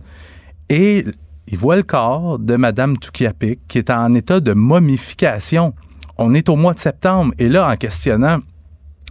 Et 0.69 1.05
ils 1.47 1.57
voient 1.57 1.75
le 1.75 1.83
corps 1.83 2.39
de 2.39 2.55
Mme 2.55 2.97
Tukiapik 2.97 3.67
qui 3.67 3.77
est 3.77 3.89
en 3.89 4.13
état 4.13 4.39
de 4.39 4.53
momification. 4.53 5.73
On 6.17 6.33
est 6.33 6.49
au 6.49 6.55
mois 6.55 6.73
de 6.73 6.79
septembre. 6.79 7.33
Et 7.37 7.49
là, 7.49 7.69
en 7.69 7.75
questionnant 7.75 8.39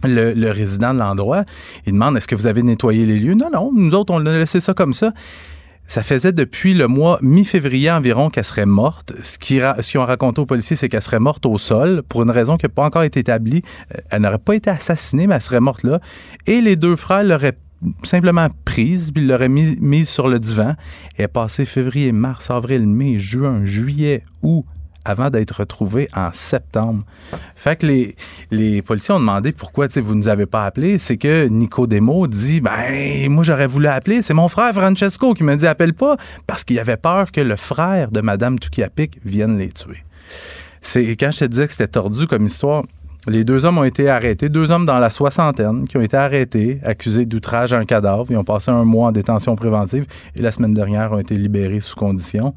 le, 0.03 0.51
résident 0.51 0.93
de 0.93 0.99
l'endroit, 0.99 1.45
il 1.85 1.93
demande 1.93 2.17
est-ce 2.17 2.27
que 2.27 2.35
vous 2.35 2.47
avez 2.47 2.63
nettoyé 2.63 3.05
les 3.05 3.19
lieux? 3.19 3.35
Non, 3.35 3.49
non, 3.51 3.71
nous 3.73 3.93
autres, 3.93 4.13
on 4.13 4.25
a 4.25 4.37
laissé 4.37 4.59
ça 4.59 4.73
comme 4.73 4.93
ça. 4.93 5.13
Ça 5.87 6.01
faisait 6.01 6.31
depuis 6.31 6.73
le 6.73 6.87
mois 6.87 7.19
mi-février 7.21 7.91
environ 7.91 8.31
qu'elle 8.31 8.45
serait 8.45 8.65
morte. 8.65 9.13
Ce 9.21 9.37
qu'ils 9.37 9.99
ont 9.99 10.05
raconté 10.05 10.41
aux 10.41 10.45
policiers, 10.47 10.75
c'est 10.75 10.89
qu'elle 10.89 11.03
serait 11.03 11.19
morte 11.19 11.45
au 11.45 11.59
sol 11.59 12.01
pour 12.09 12.23
une 12.23 12.31
raison 12.31 12.57
qui 12.57 12.65
n'a 12.65 12.69
pas 12.69 12.83
encore 12.83 13.03
été 13.03 13.19
établie. 13.19 13.61
Euh, 13.93 13.99
Elle 14.09 14.23
n'aurait 14.23 14.39
pas 14.39 14.55
été 14.55 14.71
assassinée, 14.71 15.27
mais 15.27 15.35
elle 15.35 15.41
serait 15.41 15.59
morte 15.59 15.83
là. 15.83 15.99
Et 16.47 16.59
les 16.59 16.75
deux 16.75 16.95
frères 16.95 17.23
l'auraient 17.23 17.57
simplement 18.01 18.47
prise, 18.63 19.11
puis 19.11 19.23
l'auraient 19.23 19.49
mis, 19.49 19.77
mise 19.79 20.09
sur 20.09 20.27
le 20.27 20.39
divan. 20.39 20.73
Et 21.19 21.27
passée 21.27 21.65
février, 21.65 22.11
mars, 22.11 22.49
avril, 22.49 22.87
mai, 22.87 23.19
juin, 23.19 23.63
juillet, 23.63 24.23
août, 24.41 24.65
avant 25.05 25.29
d'être 25.29 25.59
retrouvée 25.59 26.09
en 26.13 26.31
septembre. 26.33 27.03
Fait 27.55 27.77
que 27.77 27.85
les, 27.85 28.15
les 28.51 28.81
policiers 28.81 29.13
ont 29.13 29.19
demandé 29.19 29.51
pourquoi 29.51 29.87
vous 29.95 30.13
ne 30.13 30.19
nous 30.19 30.27
avez 30.27 30.45
pas 30.45 30.65
appelé. 30.65 30.97
C'est 30.97 31.17
que 31.17 31.47
Nicodemo 31.47 32.27
dit 32.27 32.59
Ben, 32.61 33.29
moi 33.29 33.43
j'aurais 33.43 33.67
voulu 33.67 33.87
appeler. 33.87 34.21
C'est 34.21 34.33
mon 34.33 34.47
frère 34.47 34.73
Francesco 34.73 35.33
qui 35.33 35.43
m'a 35.43 35.55
dit 35.55 35.67
appelle 35.67 35.93
pas 35.93 36.17
parce 36.47 36.63
qu'il 36.63 36.79
avait 36.79 36.97
peur 36.97 37.31
que 37.31 37.41
le 37.41 37.55
frère 37.55 38.11
de 38.11 38.21
Madame 38.21 38.59
Tukiapik 38.59 39.19
vienne 39.23 39.57
les 39.57 39.71
tuer. 39.71 40.03
C'est 40.81 41.03
quand 41.15 41.31
je 41.31 41.39
te 41.39 41.45
disais 41.45 41.65
que 41.65 41.71
c'était 41.71 41.87
tordu 41.87 42.27
comme 42.27 42.45
histoire. 42.45 42.83
Les 43.27 43.43
deux 43.43 43.65
hommes 43.65 43.79
ont 43.79 43.83
été 43.83 44.07
arrêtés, 44.07 44.49
deux 44.49 44.69
hommes 44.69 44.85
dans 44.85 44.99
la 44.99 45.09
soixantaine 45.09 45.87
qui 45.87 45.97
ont 45.97 46.01
été 46.01 46.15
arrêtés, 46.15 46.79
accusés 46.83 47.25
d'outrage 47.25 47.73
à 47.73 47.77
un 47.77 47.85
cadavre. 47.85 48.27
Ils 48.29 48.37
ont 48.37 48.43
passé 48.43 48.69
un 48.69 48.83
mois 48.83 49.07
en 49.07 49.11
détention 49.11 49.55
préventive 49.55 50.05
et 50.35 50.43
la 50.43 50.51
semaine 50.51 50.75
dernière 50.75 51.11
ont 51.11 51.17
été 51.17 51.35
libérés 51.35 51.79
sous 51.79 51.95
condition. 51.95 52.53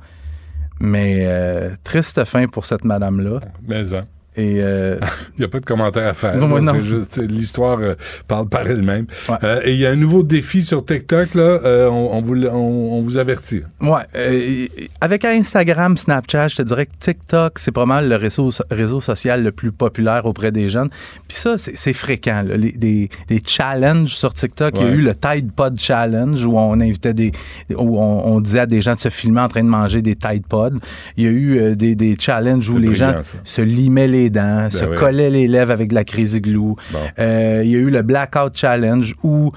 Mais 0.81 1.25
euh, 1.27 1.75
triste 1.85 2.25
fin 2.25 2.47
pour 2.47 2.65
cette 2.65 2.85
madame-là. 2.85 3.41
Hein. 3.43 4.07
Et 4.39 4.61
euh, 4.63 4.97
Il 5.37 5.41
n'y 5.41 5.45
a 5.45 5.49
pas 5.49 5.59
de 5.59 5.67
commentaire 5.67 6.07
à 6.09 6.15
faire. 6.15 6.37
Non, 6.37 6.61
non. 6.63 6.81
Juste- 6.81 7.19
L'histoire 7.19 7.79
euh, 7.81 7.95
parle 8.29 8.49
par 8.49 8.67
elle-même. 8.67 9.07
Euh, 9.43 9.61
et 9.65 9.73
il 9.75 9.79
y 9.81 9.85
a 9.87 9.91
un 9.91 9.97
nouveau 9.97 10.23
défi 10.23 10.63
sur 10.63 10.85
TikTok, 10.87 11.35
là. 11.35 11.59
on, 11.91 12.11
on 12.13 12.23
vous, 12.23 12.37
on- 12.47 12.99
on 12.99 13.03
vous 13.03 13.19
avertit. 13.19 13.63
Ouais. 13.81 14.71
avec 15.01 15.25
Instagram, 15.25 15.97
Snapchat, 15.97 16.49
je 16.49 16.57
te 16.57 16.63
dirais 16.63 16.87
que 16.87 16.93
TikTok, 16.99 17.59
c'est 17.59 17.73
pas 17.73 17.85
mal 17.87 18.09
le 18.09 18.17
réseau, 18.17 18.51
réseau 18.71 19.01
social 19.01 19.43
le 19.43 19.53
plus 19.53 19.73
populaire 19.73 20.25
auprès 20.25 20.53
des 20.53 20.69
jeunes. 20.69 20.89
Puis 21.27 21.37
ça, 21.37 21.57
c'est 21.59 21.93
fréquent. 21.93 22.43
là. 22.47 22.57
Les- 22.57 22.73
des, 22.79 23.09
des 23.29 23.43
challenges 23.45 24.15
sur 24.15 24.33
TikTok. 24.33 24.75
Il 24.77 24.83
y 24.83 24.87
a 24.87 24.91
eu 24.93 25.03
le 25.03 25.15
Tide 25.17 25.51
Pod 25.53 25.79
Challenge 25.79 26.45
où 26.45 26.57
on 26.57 26.81
invitait 26.81 27.15
des. 27.15 27.33
où 27.75 27.99
on, 28.01 28.41
disait 28.41 28.61
à 28.61 28.67
des 28.67 28.83
gens 28.83 28.95
de 28.95 29.01
se 29.01 29.09
filmer 29.09 29.41
en 29.41 29.49
train 29.49 29.65
de 29.65 29.69
manger 29.69 30.01
des 30.01 30.15
Tide 30.15 30.47
Pods. 30.49 30.79
Il 31.17 31.25
y 31.25 31.27
a 31.27 31.31
eu 31.31 31.77
des, 31.77 31.97
des 31.97 32.17
challenges 32.19 32.69
où 32.71 32.79
les 32.79 32.95
gens 32.95 33.13
ça. 33.23 33.39
se 33.43 33.63
limaient 33.63 34.07
les 34.07 34.28
dents, 34.31 34.71
se 34.71 34.85
oui. 34.85 34.97
collaient 34.97 35.31
les 35.31 35.49
lèvres 35.49 35.73
avec 35.73 35.89
de 35.91 35.95
la 35.95 36.05
crazy 36.05 36.41
glue. 36.41 36.75
Euh, 37.19 37.63
il 37.65 37.71
y 37.71 37.77
a 37.77 37.79
eu 37.79 37.91
le 37.91 38.03
Blackout 38.03 38.57
Challenge 38.57 39.15
où 39.23 39.51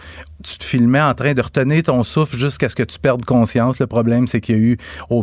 tu 0.44 0.58
te 0.58 0.64
filmais 0.64 1.02
en 1.02 1.14
train 1.14 1.34
de 1.34 1.42
retenir 1.42 1.84
ton 1.84 2.02
souffle 2.04 2.36
jusqu'à 2.38 2.68
ce 2.68 2.76
que 2.76 2.84
tu 2.84 2.98
perdes 2.98 3.24
conscience. 3.26 3.80
Le 3.80 3.86
problème, 3.88 4.28
c'est 4.28 4.42
qu'il 4.42 4.56
y 4.56 4.60
a 4.60 4.62
eu 4.62 4.78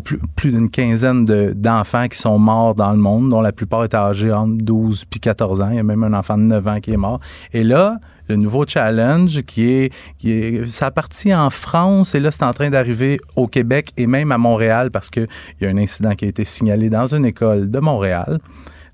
plus, 0.05 0.21
plus 0.37 0.53
d'une 0.53 0.71
quinzaine 0.71 1.25
de- 1.25 1.53
d'enfants 1.57 2.07
qui 2.07 2.19
sont 2.19 2.39
morts 2.39 2.75
dans 2.77 2.93
le 2.93 2.99
monde, 2.99 3.29
dont 3.31 3.41
la 3.41 3.53
plupart 3.53 3.85
étaient 3.85 3.97
âgés 3.97 4.33
entre 4.33 4.57
12 4.63 5.05
puis 5.11 5.19
14 5.21 5.61
ans. 5.61 5.71
Il 5.71 5.77
y 5.77 5.81
a 5.81 5.83
même 5.83 6.05
un 6.05 6.13
enfant 6.13 6.39
de 6.39 6.43
9 6.45 6.67
ans 6.69 6.79
qui 6.81 6.93
est 6.93 6.97
mort. 6.97 7.19
Et 7.53 7.65
là, 7.65 7.97
le 8.29 8.37
nouveau 8.37 8.65
challenge 8.67 9.41
qui 9.43 9.69
est, 9.71 9.93
qui 10.19 10.31
est 10.31 10.71
ça 10.71 10.87
a 10.87 10.91
parti 10.91 11.35
en 11.35 11.49
France 11.49 12.15
et 12.15 12.21
là 12.21 12.31
c'est 12.31 12.43
en 12.45 12.53
train 12.53 12.69
d'arriver 12.69 13.19
au 13.37 13.47
Québec 13.47 13.91
et 13.97 14.07
même 14.07 14.31
à 14.33 14.37
Montréal 14.39 14.91
parce 14.91 15.09
qu'il 15.09 15.27
y 15.63 15.65
a 15.65 15.71
un 15.71 15.79
incident 15.79 16.15
qui 16.15 16.27
a 16.27 16.29
été 16.29 16.45
signalé 16.45 16.91
dans 16.91 17.07
une 17.15 17.25
école 17.25 17.71
de 17.71 17.79
Montréal. 17.81 18.39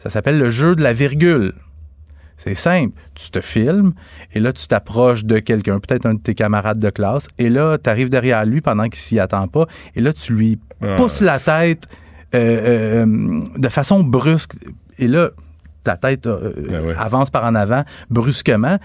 Ça 0.04 0.10
s'appelle 0.10 0.38
le 0.38 0.50
jeu 0.50 0.76
de 0.76 0.82
la 0.82 0.92
virgule. 0.92 1.54
C'est 2.36 2.54
simple. 2.54 2.92
Tu 3.14 3.30
te 3.30 3.40
filmes 3.40 3.92
et 4.34 4.40
là, 4.40 4.52
tu 4.52 4.66
t'approches 4.66 5.24
de 5.24 5.38
quelqu'un, 5.38 5.78
peut-être 5.80 6.04
un 6.06 6.14
de 6.14 6.20
tes 6.20 6.34
camarades 6.34 6.78
de 6.78 6.90
classe, 6.90 7.26
et 7.38 7.48
là, 7.48 7.78
tu 7.82 7.88
arrives 7.88 8.10
derrière 8.10 8.44
lui 8.44 8.60
pendant 8.60 8.84
qu'il 8.84 8.98
s'y 9.00 9.18
attend 9.18 9.48
pas, 9.48 9.66
et 9.94 10.00
là, 10.00 10.12
tu 10.12 10.34
lui 10.34 10.58
Ah. 10.82 10.96
pousses 10.96 11.20
la 11.20 11.38
tête 11.38 11.88
euh, 12.34 13.04
euh, 13.06 13.40
de 13.56 13.68
façon 13.68 14.02
brusque. 14.02 14.54
Et 14.98 15.06
là, 15.08 15.30
ta 15.84 15.96
tête 15.96 16.26
euh, 16.26 16.92
avance 16.98 17.30
par 17.30 17.44
en 17.44 17.54
avant 17.54 17.84
brusquement. 18.10 18.78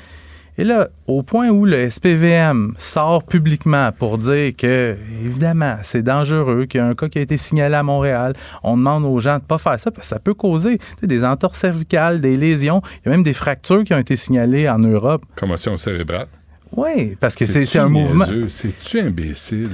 Et 0.60 0.66
là, 0.66 0.90
au 1.08 1.24
point 1.24 1.48
où 1.48 1.64
le 1.64 1.90
SPVM 1.90 2.74
sort 2.78 3.24
publiquement 3.24 3.94
pour 3.98 4.18
dire 4.18 4.52
que, 4.58 4.98
évidemment, 5.24 5.78
c'est 5.84 6.04
dangereux, 6.04 6.66
qu'il 6.66 6.82
y 6.82 6.84
a 6.84 6.86
un 6.86 6.96
cas 6.96 7.08
qui 7.08 7.18
a 7.18 7.22
été 7.22 7.38
signalé 7.38 7.76
à 7.76 7.82
Montréal, 7.82 8.34
on 8.62 8.76
demande 8.76 9.06
aux 9.06 9.22
gens 9.22 9.38
de 9.38 9.44
ne 9.44 9.48
pas 9.48 9.58
faire 9.58 9.80
ça 9.80 9.90
parce 9.90 10.10
que 10.10 10.14
ça 10.14 10.20
peut 10.20 10.34
causer 10.34 10.78
tu 10.78 10.86
sais, 11.00 11.08
des 11.08 11.24
entorses 11.24 11.60
cervicales, 11.60 12.20
des 12.20 12.36
lésions. 12.36 12.82
Il 12.98 13.06
y 13.06 13.08
a 13.08 13.12
même 13.12 13.24
des 13.24 13.34
fractures 13.34 13.86
qui 13.86 13.94
ont 13.94 14.00
été 14.00 14.18
signalées 14.18 14.68
en 14.68 14.80
Europe. 14.80 15.24
Commotion 15.38 15.78
cérébrale. 15.78 16.28
Oui, 16.74 17.16
parce 17.18 17.38
que 17.38 17.46
c'est 17.46 17.80
un 17.80 17.88
mouvement. 17.88 18.26
C'est-tu 18.50 19.00
imbécile? 19.00 19.72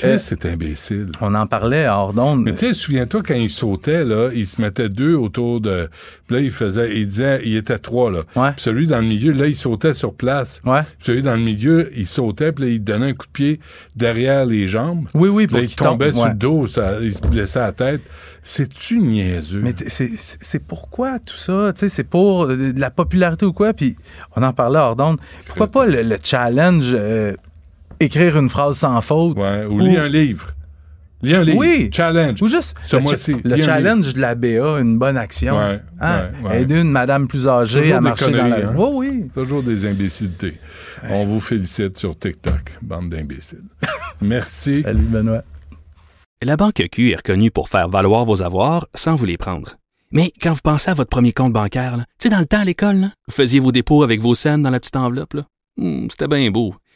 Qu'est-ce 0.00 0.34
que 0.34 0.40
c'est 0.42 0.48
imbécile? 0.52 1.10
On 1.20 1.34
en 1.34 1.46
parlait 1.46 1.86
hors 1.88 2.12
d'onde. 2.12 2.42
Mais 2.44 2.52
tu 2.52 2.58
sais, 2.58 2.74
souviens-toi 2.74 3.22
quand 3.26 3.34
il 3.34 3.50
sautait, 3.50 4.04
là, 4.04 4.30
il 4.34 4.46
se 4.46 4.60
mettait 4.60 4.88
deux 4.88 5.14
autour 5.14 5.60
de. 5.60 5.88
Puis 6.26 6.36
là, 6.36 6.42
il 6.42 6.50
faisait. 6.50 6.96
Il 6.98 7.06
disait, 7.06 7.40
il 7.44 7.56
était 7.56 7.78
trois, 7.78 8.10
là. 8.10 8.20
Ouais. 8.36 8.52
Puis 8.52 8.60
celui 8.62 8.86
dans 8.86 8.98
le 9.00 9.06
milieu, 9.06 9.32
là, 9.32 9.46
il 9.46 9.56
sautait 9.56 9.94
sur 9.94 10.14
place. 10.14 10.60
Ouais. 10.64 10.82
Puis 10.82 10.94
celui 11.06 11.22
dans 11.22 11.34
le 11.36 11.42
milieu, 11.42 11.90
il 11.96 12.06
sautait, 12.06 12.52
puis 12.52 12.64
là, 12.64 12.70
il 12.70 12.84
donnait 12.84 13.06
un 13.10 13.12
coup 13.14 13.26
de 13.26 13.32
pied 13.32 13.60
derrière 13.94 14.46
les 14.46 14.66
jambes. 14.68 15.06
Oui, 15.14 15.28
oui, 15.28 15.46
Puis 15.46 15.48
pour 15.48 15.58
là, 15.58 15.64
il 15.64 15.68
qu'il 15.68 15.76
tombait 15.76 16.04
tombe, 16.10 16.14
sur 16.14 16.22
ouais. 16.24 16.28
le 16.30 16.36
dos, 16.36 16.66
ça, 16.66 16.98
il 17.00 17.12
se 17.14 17.20
blessait 17.20 17.60
la 17.60 17.72
tête. 17.72 18.02
C'est-tu 18.42 18.98
niaiseux? 18.98 19.60
Mais 19.62 19.74
c'est- 19.88 20.62
pourquoi 20.66 21.18
tout 21.18 21.36
ça? 21.36 21.72
Tu 21.74 21.80
sais, 21.80 21.88
c'est 21.88 22.04
pour 22.04 22.44
euh, 22.44 22.72
de 22.72 22.80
la 22.80 22.90
popularité 22.90 23.44
ou 23.44 23.52
quoi? 23.52 23.72
Puis 23.72 23.96
on 24.36 24.42
en 24.42 24.52
parlait 24.52 24.78
hors 24.78 24.94
d'onde. 24.96 25.18
Pourquoi 25.46 25.66
pas 25.66 25.86
le, 25.86 26.02
le 26.02 26.16
challenge 26.22 26.92
euh, 26.94 27.34
écrire 28.00 28.36
une 28.38 28.48
phrase 28.50 28.78
sans 28.78 29.00
faute? 29.00 29.36
Ouais, 29.36 29.64
ou 29.64 29.78
lis 29.78 29.96
un 29.96 30.08
livre. 30.08 30.52
Lis 31.22 31.34
un 31.34 31.42
livre. 31.44 31.58
Oui. 31.58 31.88
Challenge. 31.92 32.40
Ou 32.42 32.48
juste 32.48 32.76
Ce 32.82 32.96
le, 32.96 33.56
challenge 33.62 34.12
de 34.12 34.20
la 34.20 34.34
BA, 34.34 34.80
une 34.80 34.98
bonne 34.98 35.16
action. 35.16 35.56
Ouais, 35.58 35.80
Hein? 36.00 36.28
ouais, 36.42 36.48
ouais. 36.48 36.62
Aider 36.62 36.80
une 36.82 36.90
madame 36.90 37.26
plus 37.26 37.48
âgée 37.48 37.80
Toujours 37.82 37.96
à 37.96 38.00
marcher 38.02 38.30
dans 38.32 38.46
la 38.48 38.56
hein? 38.68 38.74
Oui, 38.76 39.08
oui. 39.08 39.28
Toujours 39.32 39.62
des 39.62 39.86
imbécilités. 39.86 40.54
On 41.08 41.24
vous 41.24 41.40
félicite 41.40 41.96
sur 41.98 42.18
TikTok, 42.18 42.78
bande 42.82 43.08
d'imbéciles. 43.08 43.64
Merci. 44.20 44.82
Salut, 44.82 45.00
Benoît. 45.00 45.42
La 46.42 46.56
Banque 46.56 46.82
Q 46.92 47.12
est 47.12 47.16
reconnue 47.16 47.50
pour 47.50 47.68
faire 47.70 47.88
valoir 47.88 48.24
vos 48.26 48.42
avoirs 48.42 48.86
sans 48.94 49.16
vous 49.16 49.24
les 49.24 49.38
prendre. 49.38 49.76
Mais 50.12 50.32
quand 50.40 50.52
vous 50.52 50.60
pensez 50.62 50.90
à 50.90 50.94
votre 50.94 51.10
premier 51.10 51.32
compte 51.32 51.52
bancaire, 51.52 51.96
tu 51.96 52.04
sais, 52.24 52.28
dans 52.28 52.38
le 52.38 52.44
temps 52.46 52.60
à 52.60 52.64
l'école, 52.64 52.96
là, 52.96 53.06
vous 53.26 53.34
faisiez 53.34 53.58
vos 53.58 53.72
dépôts 53.72 54.02
avec 54.02 54.20
vos 54.20 54.34
scènes 54.34 54.62
dans 54.62 54.70
la 54.70 54.78
petite 54.78 54.96
enveloppe. 54.96 55.34
là. 55.34 55.42
Hmm, 55.78 56.06
C'était 56.10 56.28
bien 56.28 56.48
beau. 56.50 56.74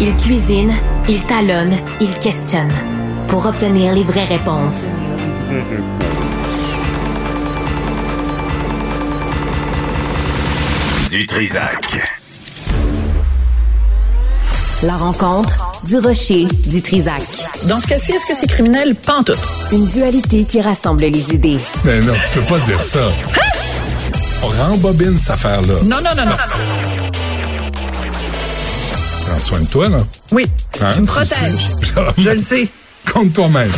Il 0.00 0.14
cuisine, 0.16 0.72
il 1.08 1.22
talonne, 1.22 1.76
il 2.00 2.12
questionne 2.18 2.72
pour 3.28 3.46
obtenir 3.46 3.92
les 3.92 4.02
vraies 4.02 4.24
réponses. 4.24 4.84
Du 11.10 11.24
Trisac. 11.26 11.96
La 14.82 14.96
rencontre 14.96 15.70
du 15.84 15.98
rocher 15.98 16.46
du 16.66 16.82
Trisac. 16.82 17.22
Dans 17.66 17.78
ce 17.78 17.86
cas-ci, 17.86 18.10
est-ce 18.10 18.26
que 18.26 18.34
c'est 18.34 18.48
criminel? 18.48 18.96
Pantoute. 18.96 19.38
Une 19.70 19.86
dualité 19.86 20.44
qui 20.44 20.60
rassemble 20.60 21.04
les 21.04 21.32
idées. 21.32 21.58
Mais 21.84 22.00
non, 22.00 22.12
tu 22.12 22.40
peux 22.40 22.46
pas 22.46 22.58
dire 22.58 22.82
ça. 22.82 23.12
On 24.42 24.48
rembobine 24.48 25.16
cette 25.16 25.30
affaire-là. 25.30 25.74
Non, 25.84 25.98
non, 26.02 26.10
non, 26.16 26.26
non. 26.26 27.03
Prends 29.34 29.40
soin 29.42 29.60
de 29.62 29.66
toi, 29.66 29.88
là. 29.88 29.96
Oui, 30.30 30.44
Hein, 30.80 30.90
tu 30.94 31.00
me 31.00 31.06
tu 31.06 31.12
protèges. 31.12 31.70
Je 32.18 32.30
le 32.30 32.38
sais. 32.38 32.68
Compte 33.12 33.32
toi-même. 33.32 33.68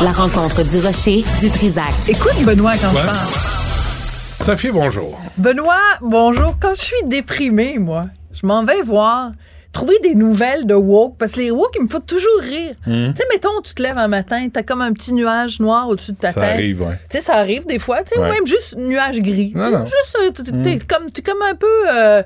La 0.00 0.12
rencontre 0.12 0.62
du 0.62 0.78
rocher 0.78 1.24
du 1.40 1.50
Trisac. 1.50 1.92
Écoute, 2.06 2.40
Benoît, 2.44 2.74
quand 2.80 2.92
Ouais. 2.92 3.00
je 3.02 3.06
parle. 3.06 4.46
Sophie, 4.46 4.70
bonjour. 4.70 5.18
Benoît, 5.36 5.74
bonjour. 6.00 6.56
Quand 6.62 6.74
je 6.76 6.80
suis 6.82 7.02
déprimée, 7.08 7.78
moi, 7.80 8.04
je 8.32 8.46
m'en 8.46 8.62
vais 8.64 8.82
voir, 8.82 9.32
trouver 9.72 9.98
des 10.04 10.14
nouvelles 10.14 10.64
de 10.66 10.74
woke, 10.74 11.16
parce 11.18 11.32
que 11.32 11.40
les 11.40 11.50
woke, 11.50 11.72
ils 11.76 11.82
me 11.82 11.88
font 11.88 11.98
toujours 11.98 12.40
rire. 12.40 12.72
Mhm. 12.86 13.14
Tu 13.14 13.20
sais, 13.20 13.28
mettons, 13.32 13.60
tu 13.64 13.74
te 13.74 13.82
lèves 13.82 13.98
un 13.98 14.06
matin, 14.06 14.46
t'as 14.52 14.62
comme 14.62 14.80
un 14.80 14.92
petit 14.92 15.12
nuage 15.12 15.58
noir 15.58 15.88
au-dessus 15.88 16.12
de 16.12 16.18
ta 16.18 16.28
Ça 16.30 16.40
tête. 16.40 16.50
arrive, 16.50 16.82
ouais. 16.82 16.96
Tu 17.10 17.18
sais, 17.18 17.24
ça 17.24 17.34
arrive 17.34 17.66
des 17.66 17.80
fois, 17.80 18.04
tu 18.04 18.14
sais, 18.14 18.20
Ouais. 18.20 18.30
même 18.30 18.46
juste 18.46 18.76
nuage 18.76 19.18
gris. 19.20 19.50
tu 19.50 19.58
Non, 19.58 19.64
sais, 19.64 19.70
non. 19.72 19.84
Juste, 19.86 20.16
euh, 20.22 20.30
t'es- 20.30 20.62
t'es 20.78 20.78
comme, 20.86 21.06
t'es 21.10 21.22
comme 21.22 21.42
un 21.42 21.56
peu, 21.56 21.66
euh, 21.92 22.22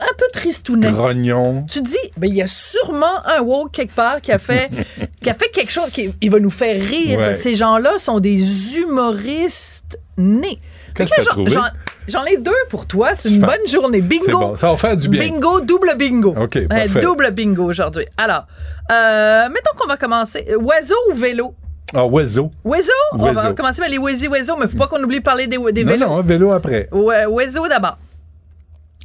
un 0.00 0.12
peu 0.18 0.24
tristounet. 0.32 0.90
Grognon. 0.90 1.64
Tu 1.70 1.80
dis, 1.82 1.96
ben, 2.16 2.28
il 2.28 2.34
y 2.36 2.42
a 2.42 2.46
sûrement 2.46 3.24
un 3.26 3.40
woke 3.42 3.72
quelque 3.72 3.94
part 3.94 4.20
qui 4.20 4.32
a 4.32 4.38
fait, 4.38 4.70
qui 5.22 5.30
a 5.30 5.34
fait 5.34 5.48
quelque 5.50 5.70
chose 5.72 5.90
qui 5.92 6.12
il 6.20 6.30
va 6.30 6.38
nous 6.40 6.50
faire 6.50 6.80
rire. 6.82 7.18
Ouais. 7.18 7.34
Ces 7.34 7.54
gens-là 7.54 7.98
sont 7.98 8.18
des 8.20 8.76
humoristes 8.78 9.98
nés. 10.18 10.58
Qu'est-ce 10.94 11.10
que 11.14 11.22
t'as 11.44 11.70
j'en- 12.08 12.24
ai 12.24 12.36
deux 12.36 12.50
pour 12.68 12.86
toi. 12.86 13.14
C'est 13.14 13.30
une 13.30 13.40
bonne 13.40 13.66
journée. 13.66 14.00
Bingo. 14.02 14.38
Bon. 14.38 14.56
Ça 14.56 14.70
va 14.70 14.76
faire 14.76 14.96
du 14.96 15.08
bien. 15.08 15.20
Bingo, 15.20 15.60
double 15.60 15.94
bingo. 15.96 16.34
OK, 16.38 16.56
Euh, 16.56 16.66
parfait. 16.68 17.00
double 17.00 17.30
bingo 17.30 17.64
aujourd'hui. 17.64 18.04
Alors, 18.18 18.46
euh, 18.90 19.48
mettons 19.48 19.70
qu'on 19.78 19.88
va 19.88 19.96
commencer. 19.96 20.44
Oiseau 20.60 20.96
ou 21.10 21.14
vélo? 21.14 21.54
Ah, 21.94 22.04
oiseau. 22.06 22.50
Oiseau? 22.64 22.92
On 23.12 23.32
va 23.32 23.52
commencer 23.52 23.80
par 23.80 23.88
les 23.90 23.98
oiseaux, 23.98 24.28
oiseaux, 24.30 24.56
mais 24.58 24.66
faut 24.68 24.78
pas 24.78 24.86
qu'on 24.86 25.02
oublie 25.02 25.18
de 25.18 25.22
parler 25.24 25.46
des, 25.46 25.56
des 25.72 25.84
Non, 25.84 25.90
vélos. 25.90 26.06
non, 26.08 26.16
un 26.18 26.22
vélo 26.22 26.52
après. 26.52 26.88
Ouais, 26.92 27.24
oiseau 27.26 27.68
d'abord. 27.68 27.96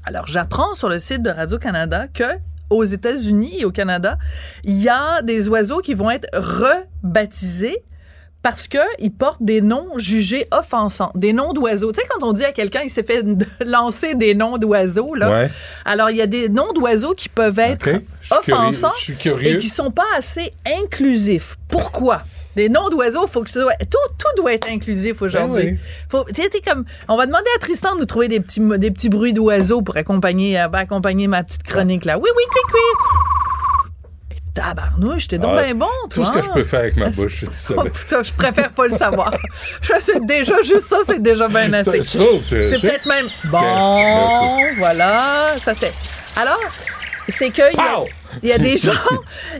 Alors, 0.07 0.25
j'apprends 0.25 0.73
sur 0.73 0.87
le 0.87 0.99
site 0.99 1.21
de 1.21 1.29
Radio-Canada 1.29 2.07
que 2.07 2.23
aux 2.69 2.85
États-Unis 2.85 3.59
et 3.59 3.65
au 3.65 3.71
Canada, 3.71 4.17
il 4.63 4.81
y 4.81 4.87
a 4.87 5.21
des 5.21 5.49
oiseaux 5.49 5.79
qui 5.79 5.95
vont 5.95 6.09
être 6.09 6.29
rebaptisés 6.33 7.83
parce 8.49 8.69
qu'ils 8.69 9.11
portent 9.11 9.43
des 9.43 9.59
noms 9.59 9.89
jugés 9.97 10.47
offensants, 10.51 11.11
des 11.15 11.33
noms 11.33 11.51
d'oiseaux. 11.51 11.91
Tu 11.91 11.99
sais, 11.99 12.07
quand 12.09 12.25
on 12.25 12.31
dit 12.31 12.45
à 12.45 12.53
quelqu'un, 12.53 12.79
il 12.81 12.89
s'est 12.89 13.03
fait 13.03 13.21
lancer 13.65 14.15
des 14.15 14.35
noms 14.35 14.57
d'oiseaux, 14.57 15.15
là. 15.15 15.29
Ouais. 15.29 15.49
Alors, 15.83 16.11
il 16.11 16.15
y 16.15 16.21
a 16.21 16.27
des 16.27 16.47
noms 16.47 16.71
d'oiseaux 16.73 17.13
qui 17.13 17.27
peuvent 17.27 17.59
être 17.59 17.89
offensants 18.31 18.93
curieux. 19.19 19.55
et 19.55 19.57
qui 19.57 19.67
sont 19.67 19.91
pas 19.91 20.05
assez 20.15 20.53
inclusifs. 20.81 21.57
Pourquoi? 21.67 22.21
Des 22.55 22.69
noms 22.69 22.87
d'oiseaux, 22.87 23.27
faut 23.27 23.41
que 23.43 23.49
ce 23.49 23.59
soit... 23.59 23.73
Tout, 23.79 24.13
tout 24.17 24.41
doit 24.41 24.53
être 24.53 24.69
inclusif 24.69 25.21
aujourd'hui. 25.21 25.77
Ben 26.09 26.19
oui. 26.25 26.33
Tu 26.33 26.41
sais, 26.41 26.49
comme... 26.65 26.85
On 27.09 27.17
va 27.17 27.25
demander 27.25 27.49
à 27.57 27.59
Tristan 27.59 27.95
de 27.95 27.99
nous 27.99 28.05
trouver 28.05 28.29
des 28.29 28.39
petits, 28.39 28.61
mo- 28.61 28.77
des 28.77 28.91
petits 28.91 29.09
bruits 29.09 29.33
d'oiseaux 29.33 29.81
pour 29.81 29.97
accompagner, 29.97 30.57
accompagner 30.57 31.27
ma 31.27 31.43
petite 31.43 31.63
chronique, 31.63 32.05
là. 32.05 32.17
Oui, 32.17 32.29
oui, 32.33 32.43
oui, 32.47 32.61
oui. 32.73 32.79
Tabarnouche, 34.57 35.27
t'es 35.27 35.37
donc 35.37 35.51
Ah, 35.55 35.63
bien 35.63 35.75
bon, 35.75 35.85
toi. 35.85 36.09
Tout 36.09 36.23
ce 36.25 36.31
que 36.31 36.41
je 36.41 36.49
peux 36.49 36.63
faire 36.63 36.79
avec 36.79 36.97
ma 36.97 37.09
bouche, 37.09 37.39
tu 37.41 37.45
savais. 37.51 37.89
putain, 37.91 38.23
je 38.23 38.33
préfère 38.33 38.71
pas 38.71 38.85
le 38.87 38.91
savoir. 38.91 39.31
je 39.81 39.93
sais 39.99 40.19
déjà, 40.21 40.55
juste 40.63 40.85
ça, 40.85 40.97
c'est 41.05 41.21
déjà 41.21 41.47
bien 41.47 41.71
assez. 41.73 42.01
C'est- 42.01 42.17
peut-être 42.81 43.05
même. 43.05 43.27
Bon, 43.45 44.57
voilà, 44.79 45.49
ça 45.61 45.73
c'est. 45.75 45.93
Alors, 46.35 46.59
c'est 47.29 47.49
que 47.49 47.61
il 47.73 47.77
y 47.77 47.79
a- 47.79 48.03
il 48.43 48.49
y, 48.49 48.53
a 48.53 48.57
des 48.57 48.77
gens, 48.77 48.91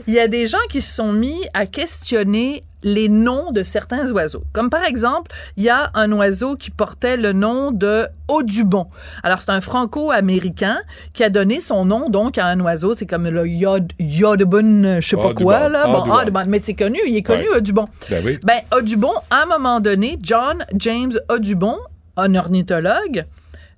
il 0.06 0.14
y 0.14 0.20
a 0.20 0.28
des 0.28 0.46
gens 0.46 0.58
qui 0.70 0.80
se 0.80 0.94
sont 0.94 1.12
mis 1.12 1.44
à 1.54 1.66
questionner 1.66 2.62
les 2.84 3.08
noms 3.08 3.50
de 3.50 3.64
certains 3.64 4.08
oiseaux. 4.12 4.44
Comme 4.52 4.70
par 4.70 4.84
exemple, 4.84 5.32
il 5.56 5.64
y 5.64 5.68
a 5.68 5.90
un 5.94 6.12
oiseau 6.12 6.54
qui 6.54 6.70
portait 6.70 7.16
le 7.16 7.32
nom 7.32 7.72
de 7.72 8.06
Audubon. 8.28 8.86
Alors 9.24 9.40
c'est 9.40 9.50
un 9.50 9.60
franco-américain 9.60 10.78
qui 11.12 11.24
a 11.24 11.28
donné 11.30 11.60
son 11.60 11.84
nom 11.84 12.08
donc 12.08 12.38
à 12.38 12.46
un 12.46 12.60
oiseau, 12.60 12.94
c'est 12.94 13.04
comme 13.06 13.28
le 13.28 13.48
Yod 13.48 13.92
Yodubon, 13.98 15.00
je 15.00 15.08
sais 15.08 15.16
pas 15.16 15.34
quoi 15.34 15.68
là. 15.68 15.86
Bon, 15.88 15.98
Audubon. 16.02 16.16
Audubon, 16.18 16.42
mais 16.46 16.60
c'est 16.62 16.74
connu, 16.74 16.98
il 17.06 17.16
est 17.16 17.22
connu 17.22 17.48
Ouais. 17.50 17.56
Audubon. 17.56 17.86
Ben 18.10 18.22
oui. 18.24 18.38
Ben, 18.44 18.60
Audubon, 18.76 19.12
à 19.30 19.42
un 19.42 19.46
moment 19.46 19.80
donné, 19.80 20.16
John 20.22 20.64
James 20.76 21.12
Audubon, 21.28 21.78
un 22.16 22.34
ornithologue, 22.36 23.24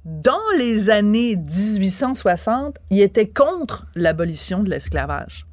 dans 0.05 0.39
les 0.59 0.91
années 0.91 1.37
1860, 1.37 2.77
il 2.91 3.01
était 3.01 3.29
contre 3.29 3.85
l'abolition 3.95 4.63
de 4.63 4.71
l'esclavage. 4.71 5.47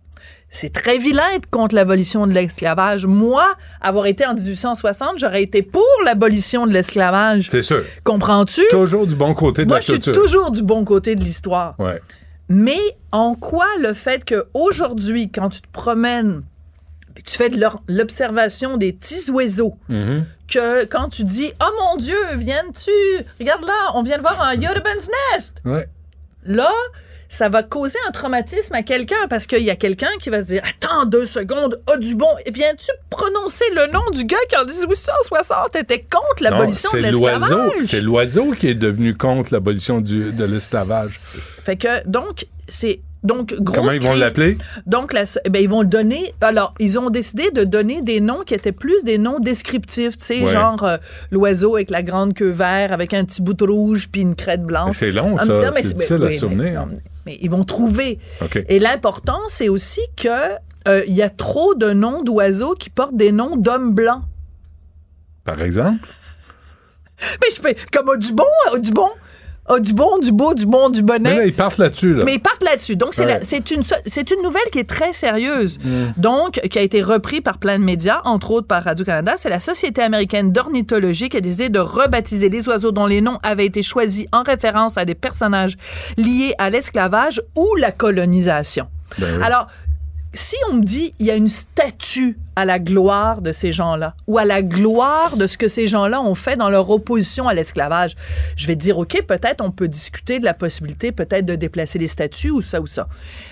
C'est 0.49 0.71
très 0.71 0.97
vilain 0.97 1.25
d'être 1.33 1.49
contre 1.49 1.75
l'abolition 1.75 2.25
de 2.25 2.31
l'esclavage. 2.31 3.05
Moi, 3.05 3.45
avoir 3.81 4.05
été 4.05 4.25
en 4.25 4.33
1860, 4.33 5.19
j'aurais 5.19 5.43
été 5.43 5.61
pour 5.61 5.83
l'abolition 6.05 6.65
de 6.65 6.71
l'esclavage. 6.71 7.49
C'est 7.51 7.61
sûr. 7.61 7.83
Comprends-tu? 8.05 8.61
Toujours 8.71 9.05
du 9.05 9.15
bon 9.15 9.33
côté 9.33 9.63
de 9.63 9.67
Moi, 9.67 9.77
la 9.77 9.81
je 9.81 9.85
suis 9.91 9.99
culture. 9.99 10.13
toujours 10.23 10.51
du 10.51 10.63
bon 10.63 10.85
côté 10.85 11.15
de 11.15 11.23
l'histoire. 11.23 11.75
Ouais. 11.79 12.01
Mais 12.47 12.79
en 13.11 13.35
quoi 13.35 13.67
le 13.81 13.91
fait 13.91 14.23
qu'aujourd'hui, 14.23 15.29
quand 15.29 15.49
tu 15.49 15.61
te 15.61 15.67
promènes, 15.73 16.43
tu 17.27 17.37
fais 17.37 17.49
de 17.49 17.59
l'observation 17.87 18.77
des 18.77 18.93
petits 18.93 19.29
oiseaux, 19.31 19.77
Mhm. 19.89 20.25
que 20.51 20.85
quand 20.85 21.09
tu 21.09 21.23
dis 21.25 21.51
«Oh 21.61 21.71
mon 21.79 21.97
Dieu, 21.97 22.17
viens-tu? 22.37 22.91
Regarde 23.39 23.65
là, 23.65 23.91
on 23.95 24.01
vient 24.03 24.17
de 24.17 24.21
voir 24.21 24.41
un 24.41 24.53
Yoruban's 24.55 25.09
Nest! 25.33 25.61
Ouais.» 25.65 25.87
Là, 26.45 26.71
ça 27.29 27.49
va 27.49 27.61
causer 27.61 27.97
un 28.07 28.11
traumatisme 28.11 28.73
à 28.73 28.83
quelqu'un 28.83 29.27
parce 29.29 29.47
qu'il 29.47 29.61
y 29.63 29.69
a 29.69 29.75
quelqu'un 29.75 30.07
qui 30.21 30.29
va 30.29 30.41
se 30.41 30.47
dire 30.47 30.61
Attends 30.63 31.05
deux 31.05 31.25
secondes, 31.25 31.81
Audubon, 31.93 32.29
et 32.45 32.51
viens-tu 32.51 32.89
prononcer 33.09 33.65
le 33.75 33.91
nom 33.91 34.09
du 34.13 34.23
gars 34.23 34.37
qui 34.49 34.55
en 34.55 34.63
1860 34.63 35.75
était 35.75 35.99
contre 36.09 36.41
l'abolition 36.41 36.89
de 36.93 36.99
l'esclavage? 36.99 37.73
C'est 37.81 37.99
l'oiseau 37.99 38.51
qui 38.53 38.69
est 38.69 38.75
devenu 38.75 39.15
contre 39.17 39.51
l'abolition 39.53 39.99
du- 39.99 40.31
de 40.31 40.43
l'esclavage. 40.45 41.11
Fait 41.65 41.75
que, 41.75 42.07
donc, 42.07 42.45
c'est 42.69 43.01
Donc, 43.23 43.53
grosse 43.55 43.75
Comment 43.77 43.91
ils 43.91 44.01
vont 44.01 44.13
l'appeler? 44.13 44.57
Donc, 44.85 45.11
la- 45.11 45.23
eh 45.43 45.49
ben, 45.49 45.61
ils 45.61 45.69
vont 45.69 45.81
le 45.81 45.87
donner. 45.87 46.33
Alors, 46.41 46.73
ils 46.79 46.99
ont 46.99 47.09
décidé 47.09 47.49
de 47.51 47.63
donner 47.63 48.01
des 48.01 48.21
noms 48.21 48.41
qui 48.45 48.53
étaient 48.53 48.71
plus 48.71 49.03
des 49.03 49.17
noms 49.17 49.39
descriptifs. 49.39 50.15
Tu 50.17 50.25
sais, 50.25 50.41
Ouais. 50.43 50.51
genre 50.51 50.83
euh, 50.83 50.97
l'oiseau 51.31 51.75
avec 51.75 51.89
la 51.89 52.03
grande 52.03 52.33
queue 52.35 52.49
verte, 52.51 52.91
avec 52.91 53.13
un 53.13 53.25
petit 53.25 53.41
bout 53.41 53.53
de 53.55 53.63
rouge 53.65 54.07
puis 54.11 54.21
une 54.21 54.35
crête 54.35 54.63
blanche. 54.63 54.97
C'est 54.97 55.11
long, 55.11 55.35
Ah, 55.39 55.45
ça. 55.45 55.53
non, 55.53 55.71
mais 55.73 55.81
C'est 55.83 55.93
difficile 55.93 56.15
à 56.15 56.19
oui, 56.19 56.25
mais- 56.29 56.37
souvenir. 56.37 56.85
non, 56.85 56.91
mais- 57.25 57.37
ils 57.41 57.49
vont 57.49 57.63
trouver. 57.63 58.19
Et 58.69 58.79
l'important, 58.79 59.39
c'est 59.47 59.67
aussi 59.67 60.01
que 60.15 60.29
euh, 60.87 61.03
il 61.07 61.15
y 61.15 61.21
a 61.23 61.29
trop 61.29 61.73
de 61.73 61.91
noms 61.91 62.21
d'oiseaux 62.23 62.75
qui 62.75 62.89
portent 62.89 63.17
des 63.17 63.33
noms 63.33 63.57
d'hommes 63.57 63.93
blancs. 63.93 64.21
Par 65.43 65.61
exemple? 65.61 66.07
Mais 67.41 67.47
je 67.53 67.59
fais 67.59 67.75
comme 67.91 68.09
ah, 68.13 68.17
du 68.79 68.91
bon, 69.67 69.75
ah, 69.75 69.79
du 69.79 69.93
bon, 69.93 70.17
du 70.19 70.31
beau, 70.31 70.53
du 70.53 70.65
bon, 70.65 70.89
du 70.89 71.01
bonnet. 71.01 71.29
Mais 71.31 71.35
là, 71.37 71.45
ils 71.45 71.53
partent 71.53 71.77
là-dessus, 71.77 72.13
là. 72.13 72.23
Mais 72.25 72.35
ils 72.35 72.39
partent 72.41 72.63
là-dessus. 72.63 72.95
Donc, 72.95 73.13
c'est 73.13 73.25
Ouais. 73.25 73.33
la- 73.39 73.41
c'est 73.41 73.69
une, 73.71 73.83
c'est 74.05 74.31
une 74.31 74.41
nouvelle 74.41 74.69
qui 74.71 74.79
est 74.79 74.89
très 74.89 75.13
sérieuse. 75.13 75.77
Mm. 75.83 75.89
Donc, 76.21 76.53
qui 76.69 76.79
a 76.79 76.81
été 76.81 77.01
reprise 77.01 77.41
par 77.41 77.57
plein 77.57 77.77
de 77.79 77.83
médias, 77.83 78.21
entre 78.25 78.51
autres 78.51 78.67
par 78.67 78.83
Radio-Canada. 78.83 79.33
C'est 79.37 79.49
la 79.49 79.59
Société 79.59 80.01
américaine 80.01 80.51
d'ornithologie 80.51 81.29
qui 81.29 81.37
a 81.37 81.41
décidé 81.41 81.69
de 81.69 81.79
rebaptiser 81.79 82.49
les 82.49 82.67
oiseaux 82.69 82.91
dont 82.91 83.05
les 83.07 83.21
noms 83.21 83.39
avaient 83.43 83.65
été 83.65 83.83
choisis 83.83 84.25
en 84.31 84.43
référence 84.43 84.97
à 84.97 85.05
des 85.05 85.15
personnages 85.15 85.75
liés 86.17 86.53
à 86.57 86.69
l'esclavage 86.69 87.41
ou 87.55 87.67
la 87.77 87.91
colonisation. 87.91 88.87
Ben 89.19 89.27
oui. 89.37 89.43
Alors, 89.43 89.67
si 90.37 90.55
on 90.69 90.75
me 90.75 90.83
dit 90.83 91.13
il 91.19 91.25
y 91.25 91.31
a 91.31 91.35
une 91.35 91.47
statue 91.47 92.37
à 92.55 92.63
la 92.63 92.79
gloire 92.79 93.41
de 93.41 93.51
ces 93.51 93.71
gens-là 93.71 94.13
ou 94.27 94.37
à 94.37 94.45
la 94.45 94.61
gloire 94.61 95.35
de 95.35 95.47
ce 95.47 95.57
que 95.57 95.67
ces 95.67 95.87
gens-là 95.87 96.21
ont 96.21 96.35
fait 96.35 96.55
dans 96.55 96.69
leur 96.69 96.89
opposition 96.89 97.47
à 97.47 97.53
l'esclavage, 97.53 98.15
je 98.55 98.67
vais 98.67 98.75
dire 98.75 98.99
OK, 98.99 99.21
peut-être 99.27 99.63
on 99.63 99.71
peut 99.71 99.87
discuter 99.87 100.39
de 100.39 100.45
la 100.45 100.53
possibilité 100.53 101.11
peut-être 101.11 101.45
de 101.45 101.55
déplacer 101.55 101.97
les 101.97 102.07
statues 102.07 102.51
ou 102.51 102.61
ça 102.61 102.81
ou 102.81 102.87
ça. 102.87 103.07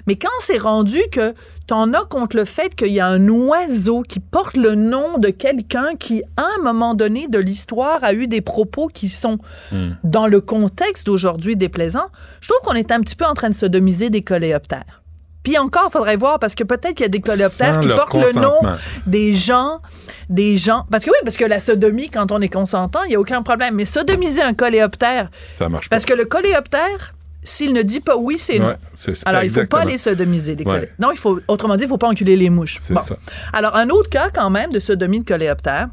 Mais 0.06 0.16
quand 0.16 0.30
c'est 0.40 0.60
rendu 0.60 1.00
que 1.12 1.34
t'en 1.66 1.92
as 1.94 2.06
contre 2.06 2.36
le 2.36 2.46
fait 2.46 2.76
qu'il 2.76 2.94
y 2.94 3.00
a 3.00 3.08
un 3.08 3.28
oiseau 3.30 4.04
qui 4.04 4.20
porte 4.20 4.56
le 4.56 4.76
nom 4.76 5.18
de 5.18 5.30
quelqu'un 5.30 5.96
qui 6.00 6.22
à 6.38 6.46
un 6.60 6.64
moment 6.64 6.94
donné 6.94 7.28
de 7.28 7.40
l'histoire 7.40 8.04
a 8.04 8.14
eu 8.14 8.28
des 8.28 8.42
propos 8.42 8.88
qui 8.88 9.10
sont 9.10 9.40
dans 10.04 10.28
le 10.28 10.40
contexte 10.40 11.08
d'aujourd'hui 11.08 11.56
déplaisants, 11.56 12.10
je 12.42 12.50
trouve 12.50 12.62
qu'on 12.62 12.76
est 12.76 12.92
un 12.92 13.02
petit 13.02 13.16
peu 13.16 13.26
en 13.26 13.34
train 13.34 13.50
de 13.50 13.56
sodomiser 13.56 14.12
des 14.12 14.22
coléoptères. 14.22 15.02
Puis 15.46 15.58
encore, 15.60 15.86
il 15.90 15.92
faudrait 15.92 16.18
voir, 16.18 16.40
parce 16.40 16.56
que 16.56 16.64
peut-être 16.64 16.96
qu'il 16.96 17.04
y 17.04 17.06
a 17.06 17.10
des 17.10 17.22
coléoptères 17.22 17.80
qui 17.80 17.88
portent 17.88 18.16
le 18.16 18.34
nom 18.34 18.56
des 19.06 19.34
gens, 19.36 19.80
des 20.28 20.58
gens. 20.58 20.86
Parce 20.92 21.06
que 21.06 21.12
oui, 21.12 21.18
parce 21.24 21.38
que 21.38 21.46
la 21.46 21.60
sodomie, 21.60 22.10
quand 22.10 22.32
on 22.32 22.42
est 22.42 22.50
consentant, 22.50 23.04
il 23.04 23.10
n'y 23.10 23.16
a 23.16 23.20
aucun 23.20 23.44
problème. 23.44 23.76
Mais 23.76 23.86
sodomiser 23.86 24.42
un 24.42 24.56
coléoptère, 24.56 25.30
Ça 25.58 25.70
marche 25.70 25.88
pas. 25.88 25.96
parce 25.96 26.06
que 26.06 26.14
le 26.14 26.26
coléoptère, 26.26 27.14
s'il 27.44 27.74
ne 27.74 27.84
dit 27.84 28.00
pas 28.00 28.18
oui, 28.18 28.38
c'est 28.40 28.58
non. 28.58 28.70
Ouais, 28.70 28.78
c'est 28.96 29.16
ça, 29.16 29.30
Alors, 29.30 29.44
il 29.44 29.48
ne 29.48 29.54
faut 29.54 29.68
pas 29.68 29.86
les 29.86 30.00
sodomiser, 30.00 30.56
les 30.56 30.66
Ouais. 30.66 30.92
Non, 30.98 31.12
il 31.12 31.18
faut, 31.18 31.40
autrement 31.48 31.76
dit, 31.76 31.84
il 31.84 31.86
ne 31.86 31.90
faut 31.90 32.00
pas 32.00 32.10
enculer 32.10 32.36
les 32.36 32.50
mouches. 32.50 32.78
C'est 32.82 33.00
ça. 33.00 33.16
Alors, 33.54 33.76
un 33.76 33.90
autre 33.90 34.10
cas, 34.10 34.32
quand 34.34 34.50
même, 34.50 34.72
de 34.72 34.80
sodomie 34.80 35.20
de 35.20 35.26
coléoptère, 35.26 35.90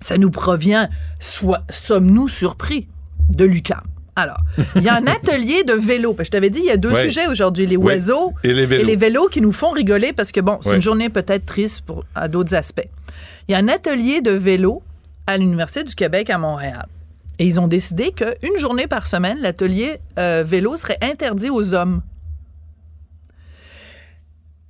ça 0.00 0.16
nous 0.16 0.30
provient, 0.30 0.88
soit 1.20 1.62
sommes-nous 1.68 2.28
surpris, 2.28 2.88
de 3.28 3.44
l'UQAM? 3.44 3.82
Alors, 4.14 4.40
il 4.76 4.82
y 4.82 4.88
a 4.88 4.94
un 4.94 5.06
atelier 5.06 5.64
de 5.64 5.72
vélo. 5.72 6.12
Parce 6.12 6.28
que 6.28 6.36
Je 6.36 6.38
t'avais 6.38 6.50
dit, 6.50 6.58
il 6.58 6.66
y 6.66 6.70
a 6.70 6.76
deux 6.76 6.94
sujets 6.94 7.26
aujourd'hui, 7.28 7.66
les 7.66 7.76
oiseaux 7.76 8.32
Et 8.44 8.52
les 8.52 8.66
vélos. 8.66 8.98
vélos 8.98 9.28
qui 9.28 9.40
nous 9.40 9.52
font 9.52 9.70
rigoler 9.70 10.12
parce 10.12 10.32
que, 10.32 10.40
bon, 10.40 10.58
c'est 10.62 10.74
une 10.74 10.82
journée 10.82 11.08
peut-être 11.08 11.46
triste 11.46 11.82
pour, 11.82 12.04
à 12.14 12.28
d'autres 12.28 12.54
aspects. 12.54 12.88
Il 13.48 13.52
y 13.52 13.54
a 13.54 13.58
un 13.58 13.68
atelier 13.68 14.20
de 14.20 14.32
vélo 14.32 14.82
à 15.26 15.38
l'Université 15.38 15.84
du 15.84 15.94
Québec 15.94 16.30
à 16.30 16.38
Montréal. 16.38 16.86
Et 17.38 17.46
ils 17.46 17.58
ont 17.58 17.68
décidé 17.68 18.12
qu'une 18.12 18.58
journée 18.58 18.86
par 18.86 19.06
semaine, 19.06 19.38
l'atelier 19.40 19.98
euh, 20.18 20.44
vélo 20.46 20.76
serait 20.76 20.98
interdit 21.00 21.50
aux 21.50 21.74
hommes. 21.74 22.02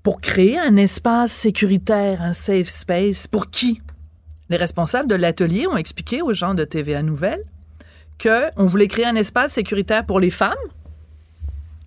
Pour 0.03 0.21
créer 0.21 0.59
un 0.59 0.77
espace 0.77 1.33
sécuritaire, 1.33 2.23
un 2.23 2.33
safe 2.33 2.69
space, 2.69 3.27
pour 3.27 3.51
qui? 3.51 3.81
Les 4.49 4.57
responsables 4.57 5.09
de 5.09 5.15
l'atelier 5.15 5.67
ont 5.67 5.77
expliqué 5.77 6.23
aux 6.23 6.33
gens 6.33 6.55
de 6.55 6.65
TVA 6.65 7.03
Nouvelles 7.03 7.45
qu'on 8.23 8.65
voulait 8.65 8.89
créer 8.89 9.07
un 9.07 9.17
espace 9.17 9.53
sécuritaire 9.55 10.07
pour 10.07 10.21
les 10.21 10.31
femmes, 10.31 10.55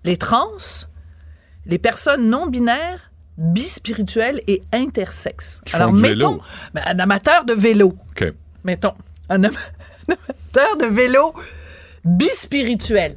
les 0.04 0.16
trans, 0.16 0.48
les 1.64 1.78
personnes 1.78 2.28
non 2.28 2.46
binaires, 2.46 3.10
bispirituelles 3.38 4.40
et 4.46 4.62
intersexes. 4.72 5.60
Qui 5.64 5.72
font 5.72 5.92
du 5.92 6.02
vélo. 6.02 6.40
ben, 6.74 6.82
un 6.86 6.98
amateur 6.98 7.44
de 7.44 7.52
vélo, 7.54 7.94
OK. 8.10 8.32
mettons, 8.64 8.94
un 9.28 9.44
am- 9.44 9.52
un 10.08 10.12
amateur 10.14 10.76
de 10.76 10.94
vélo 10.94 11.32
bispirituel, 12.04 13.16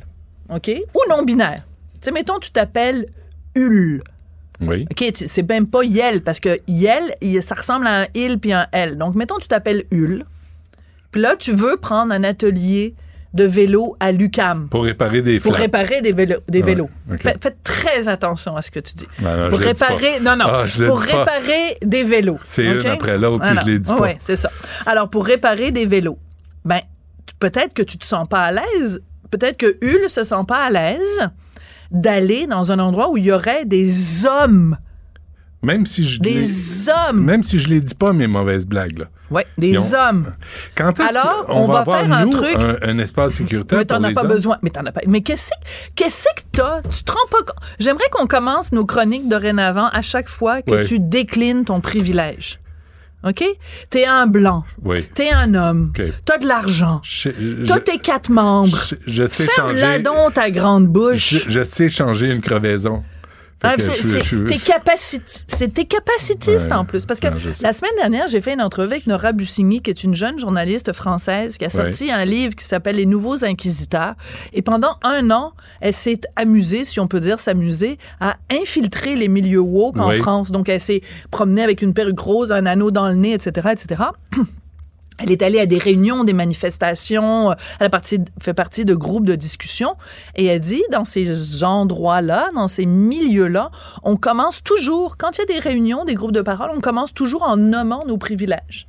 OK, 0.49 0.69
ou 0.93 0.99
non 1.09 1.23
binaire. 1.23 1.63
Tu 1.93 1.99
sais, 2.05 2.11
mettons, 2.11 2.39
tu 2.39 2.51
t'appelles 2.51 3.05
Ul. 3.55 4.01
Oui. 4.61 4.85
OK, 4.91 5.11
c'est 5.15 5.47
même 5.47 5.67
pas 5.67 5.83
Yel, 5.83 6.21
parce 6.21 6.39
que 6.39 6.59
Yel, 6.67 7.15
ça 7.41 7.55
ressemble 7.55 7.87
à 7.87 8.01
un 8.01 8.05
il 8.13 8.39
puis 8.39 8.51
un 8.51 8.67
L. 8.71 8.97
Donc, 8.97 9.15
mettons, 9.15 9.37
tu 9.37 9.47
t'appelles 9.47 9.85
Ul. 9.91 10.25
Puis 11.11 11.21
là, 11.21 11.35
tu 11.37 11.53
veux 11.53 11.77
prendre 11.77 12.11
un 12.11 12.23
atelier 12.23 12.93
de 13.33 13.43
vélo 13.43 13.95
à 13.99 14.11
l'UCAM 14.11 14.69
Pour 14.69 14.83
réparer 14.85 15.21
des 15.21 15.39
pour 15.39 15.51
flammes. 15.53 15.61
réparer 15.63 16.01
des 16.01 16.13
vélos. 16.13 16.39
Des 16.47 16.61
vélos. 16.61 16.89
Faites, 17.21 17.41
faites 17.41 17.63
très 17.63 18.07
attention 18.07 18.55
à 18.55 18.61
ce 18.61 18.71
que 18.71 18.79
tu 18.79 18.95
dis. 18.95 19.07
Non, 19.21 19.49
pour 19.49 19.59
réparer, 19.59 20.19
non, 20.19 20.35
non, 20.35 20.45
Ah, 20.47 20.65
pour 20.87 21.05
pas. 21.05 21.25
des 21.83 22.03
vélos. 22.03 22.39
C'est 22.43 22.65
une 22.65 22.79
ok? 22.79 22.85
après 22.85 23.17
l'autre, 23.17 23.43
puis 23.45 23.59
je 23.61 23.65
l'ai 23.71 23.79
dit 23.79 23.93
pas. 23.93 24.01
Oui, 24.01 24.09
c'est 24.19 24.35
ça. 24.35 24.49
Alors, 24.85 25.09
pour 25.09 25.25
réparer 25.25 25.71
des 25.71 25.85
vélos, 25.85 26.17
ben, 26.65 26.79
peut-être 27.39 27.73
que 27.73 27.83
tu 27.83 27.97
te 27.97 28.05
sens 28.05 28.27
pas 28.27 28.41
à 28.45 28.51
l'aise, 28.51 29.01
peut-être 29.29 29.57
que 29.57 29.77
Hull 29.83 30.09
se 30.09 30.23
sent 30.23 30.43
pas 30.47 30.63
à 30.65 30.69
l'aise 30.71 31.29
d'aller 31.91 32.47
dans 32.47 32.71
un 32.71 32.79
endroit 32.79 33.09
où 33.11 33.17
il 33.17 33.25
y 33.25 33.31
aurait 33.31 33.65
des 33.65 34.25
hommes. 34.25 34.77
Même 35.61 35.85
si 35.85 36.05
je 36.07 36.21
Des 36.21 36.35
les- 36.35 36.89
hommes. 36.89 37.21
Même 37.25 37.43
si 37.43 37.59
je 37.59 37.67
les 37.67 37.81
dis 37.81 37.93
pas, 37.95 38.13
mes 38.13 38.27
mauvaises 38.27 38.65
blagues, 38.65 38.99
là. 38.99 39.05
Ouais, 39.29 39.45
des 39.57 39.77
ont- 39.77 39.93
hommes. 39.93 40.33
Quand 40.73 40.97
est-ce 40.99 41.09
Alors, 41.09 41.45
on 41.49 41.67
va, 41.67 41.73
va 41.73 41.79
avoir, 41.81 41.99
faire 41.99 42.13
un 42.13 42.25
nous, 42.25 42.31
truc- 42.31 42.55
un, 42.55 42.77
un 42.81 42.97
espace 42.97 43.33
sécuritaire 43.33 43.77
Mais 43.77 43.85
t'en 43.85 44.01
as 44.03 44.11
pas 44.13 44.21
hommes? 44.21 44.27
besoin. 44.29 44.57
Mais 44.61 44.69
t'en 44.69 44.85
as 44.85 44.91
pas. 44.93 45.01
Mais 45.05 45.19
qu'est-ce 45.21 45.49
que 45.49 45.55
qu'est-ce 45.95 46.23
que 46.35 46.41
t'as? 46.53 46.81
Tu 46.83 47.03
te 47.03 47.11
rends 47.11 47.27
pas 47.29 47.39
compte 47.39 47.61
J'aimerais 47.77 48.09
qu'on 48.11 48.25
commence 48.25 48.71
nos 48.71 48.85
chroniques 48.85 49.27
dorénavant 49.27 49.89
à 49.91 50.01
chaque 50.01 50.29
fois 50.29 50.61
que 50.61 50.71
Ouais. 50.71 50.85
tu 50.85 50.97
déclines 50.99 51.65
ton 51.65 51.81
privilège. 51.81 52.59
OK? 53.27 53.43
T'es 53.89 54.05
un 54.05 54.27
blanc. 54.27 54.63
Oui. 54.81 55.05
T'es 55.13 55.29
un 55.29 55.53
homme. 55.53 55.91
OK. 55.93 56.05
T'as 56.23 56.37
de 56.37 56.47
l'argent. 56.47 57.01
T'as 57.67 57.79
tes 57.81 57.97
quatre 57.99 58.29
membres. 58.29 58.77
je- 58.89 58.95
je 59.05 59.27
sais 59.27 59.45
Ferme-la 59.45 59.87
changer. 59.97 59.99
donc 60.03 60.33
ta 60.35 60.49
grande 60.51 60.87
bouche. 60.87 61.33
Je, 61.45 61.49
je 61.49 61.63
sais 61.63 61.89
changer 61.89 62.27
une 62.31 62.39
crevaison. 62.39 63.03
Ah, 63.61 63.73
c'est- 63.77 64.45
T'es 64.45 64.55
capacit- 64.55 65.43
c'est 65.47 65.73
tes 65.73 65.83
capacitistes 65.85 66.67
Ouais. 66.67 66.73
en 66.73 66.85
plus. 66.85 67.05
Parce 67.05 67.19
que 67.19 67.27
Non, 67.27 67.35
la 67.61 67.73
semaine 67.73 67.91
dernière, 67.97 68.27
j'ai 68.29 68.39
fait 68.39 68.53
une 68.53 68.61
entrevue 68.61 68.93
avec 68.93 69.05
Nora 69.07 69.33
Bussigny, 69.33 69.81
qui 69.81 69.89
est 69.89 70.03
une 70.05 70.15
jeune 70.15 70.39
journaliste 70.39 70.93
française 70.93 71.57
qui 71.57 71.65
a 71.65 71.69
sorti 71.69 72.09
un 72.09 72.23
livre 72.23 72.55
qui 72.55 72.63
s'appelle 72.63 72.95
Les 72.95 73.05
Nouveaux 73.05 73.43
Inquisiteurs. 73.43 74.15
Et 74.53 74.61
pendant 74.61 74.95
un 75.03 75.29
an, 75.31 75.51
elle 75.81 75.91
s'est 75.93 76.21
amusée, 76.37 76.85
si 76.85 76.99
on 77.01 77.07
peut 77.07 77.19
dire 77.19 77.39
s'amuser, 77.39 77.97
à 78.21 78.37
infiltrer 78.49 79.15
les 79.15 79.27
milieux 79.27 79.59
woke 79.59 79.99
en 79.99 80.09
Oui. 80.09 80.15
France. 80.17 80.51
Donc, 80.51 80.69
elle 80.69 80.79
s'est 80.79 81.01
promenée 81.29 81.61
avec 81.63 81.81
une 81.81 81.93
perruque 81.93 82.19
rose, 82.19 82.51
un 82.53 82.65
anneau 82.65 82.91
dans 82.91 83.07
le 83.09 83.15
nez, 83.15 83.33
etc., 83.33 83.69
etc. 83.73 84.03
Elle 85.21 85.31
est 85.31 85.41
allée 85.41 85.59
à 85.59 85.65
des 85.65 85.77
réunions, 85.77 86.23
des 86.23 86.33
manifestations, 86.33 87.51
euh, 87.51 87.55
elle 87.79 87.87
a 87.87 87.89
parti- 87.89 88.19
fait 88.41 88.53
partie 88.53 88.85
de 88.85 88.95
groupes 88.95 89.25
de 89.25 89.35
discussion 89.35 89.95
et 90.35 90.45
elle 90.45 90.59
dit, 90.59 90.83
dans 90.91 91.05
ces 91.05 91.63
endroits-là, 91.63 92.49
dans 92.53 92.67
ces 92.67 92.85
milieux-là, 92.85 93.71
on 94.03 94.17
commence 94.17 94.63
toujours, 94.63 95.17
quand 95.17 95.37
il 95.37 95.39
y 95.39 95.43
a 95.43 95.45
des 95.45 95.59
réunions, 95.59 96.05
des 96.05 96.15
groupes 96.15 96.31
de 96.33 96.41
parole, 96.41 96.71
on 96.75 96.81
commence 96.81 97.13
toujours 97.13 97.43
en 97.43 97.55
nommant 97.55 98.03
nos 98.05 98.17
privilèges. 98.17 98.88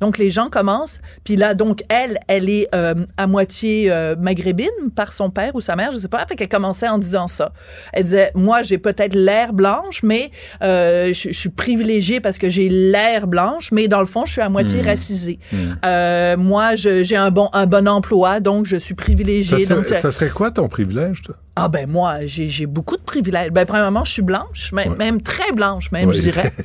Donc, 0.00 0.18
les 0.18 0.30
gens 0.30 0.48
commencent, 0.48 1.00
puis 1.24 1.36
là, 1.36 1.54
donc, 1.54 1.80
elle, 1.88 2.18
elle 2.28 2.48
est 2.48 2.68
euh, 2.74 2.94
à 3.16 3.26
moitié 3.26 3.90
euh, 3.90 4.14
maghrébine 4.18 4.68
par 4.94 5.12
son 5.12 5.30
père 5.30 5.54
ou 5.54 5.60
sa 5.60 5.74
mère, 5.76 5.92
je 5.92 5.98
sais 5.98 6.08
pas. 6.08 6.24
Fait 6.26 6.36
qu'elle 6.36 6.48
commençait 6.48 6.88
en 6.88 6.98
disant 6.98 7.26
ça. 7.28 7.52
Elle 7.92 8.04
disait, 8.04 8.30
moi, 8.34 8.62
j'ai 8.62 8.78
peut-être 8.78 9.14
l'air 9.14 9.52
blanche, 9.52 10.02
mais 10.02 10.30
euh, 10.62 11.08
je, 11.12 11.28
je 11.30 11.38
suis 11.38 11.48
privilégiée 11.48 12.20
parce 12.20 12.38
que 12.38 12.48
j'ai 12.48 12.68
l'air 12.68 13.26
blanche, 13.26 13.70
mais 13.72 13.88
dans 13.88 14.00
le 14.00 14.06
fond, 14.06 14.24
je 14.26 14.32
suis 14.32 14.40
à 14.40 14.48
moitié 14.48 14.82
Hmm. 14.82 14.86
racisée. 14.86 15.38
Euh, 15.84 16.36
moi, 16.36 16.74
j'ai 16.76 17.16
un 17.16 17.30
bon, 17.30 17.48
un 17.52 17.66
bon 17.66 17.88
emploi, 17.88 18.40
donc 18.40 18.66
je 18.66 18.76
suis 18.76 18.94
privilégiée. 18.94 19.66
donc, 19.66 19.86
ça 19.86 20.12
serait 20.12 20.28
quoi 20.30 20.50
ton 20.50 20.68
privilège, 20.68 21.22
toi? 21.22 21.36
Ah 21.60 21.68
ben 21.68 21.88
moi, 21.90 22.18
j'ai 22.24 22.66
beaucoup 22.66 22.96
de 22.96 23.02
privilèges. 23.02 23.50
Ben 23.50 23.66
premièrement, 23.66 24.04
je 24.04 24.12
suis 24.12 24.22
blanche, 24.22 24.72
même, 24.72 24.92
Ouais. 24.92 24.96
même 24.96 25.20
très 25.20 25.50
blanche, 25.52 25.90
même 25.90 26.08
Ouais. 26.08 26.14
je 26.14 26.20
dirais. 26.20 26.52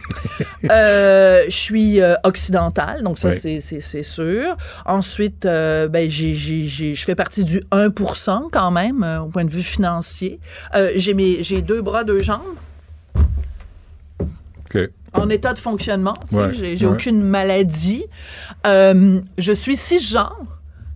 Euh, 0.72 1.44
je 1.49 1.56
suis 1.56 1.99
euh, 2.02 2.15
occidentale, 2.24 3.03
donc 3.03 3.20
ça 3.20 3.30
Ouais. 3.30 3.60
c'est- 3.60 4.03
sûr. 4.03 4.56
Ensuite, 4.86 5.45
euh, 5.45 5.88
ben 5.90 6.10
je 6.10 7.03
fais 7.06 7.15
partie 7.15 7.44
du 7.44 7.61
1% 7.72 8.48
quand 8.52 8.72
même 8.72 9.03
euh, 9.03 9.20
au 9.22 9.28
point 9.28 9.44
de 9.44 9.49
vue 9.49 9.61
financier. 9.64 10.40
J'ai 10.95 11.14
mes 11.14 11.44
j'ai 11.44 11.61
deux 11.61 11.82
bras, 11.82 12.03
deux 12.06 12.24
jambes 12.24 12.40
OK. 14.74 14.90
en 15.14 15.30
état 15.30 15.53
de 15.53 15.60
fonctionnement. 15.60 16.14
tu 16.30 16.36
sais, 16.36 16.41
Ouais, 16.41 16.53
j'ai 16.53 16.78
j'ai 16.78 16.86
ouais. 16.88 16.94
aucune 16.94 17.22
maladie. 17.22 18.06
Euh, 18.65 19.20
je 19.38 19.52
suis 19.52 19.76
cisgenre. 19.76 20.38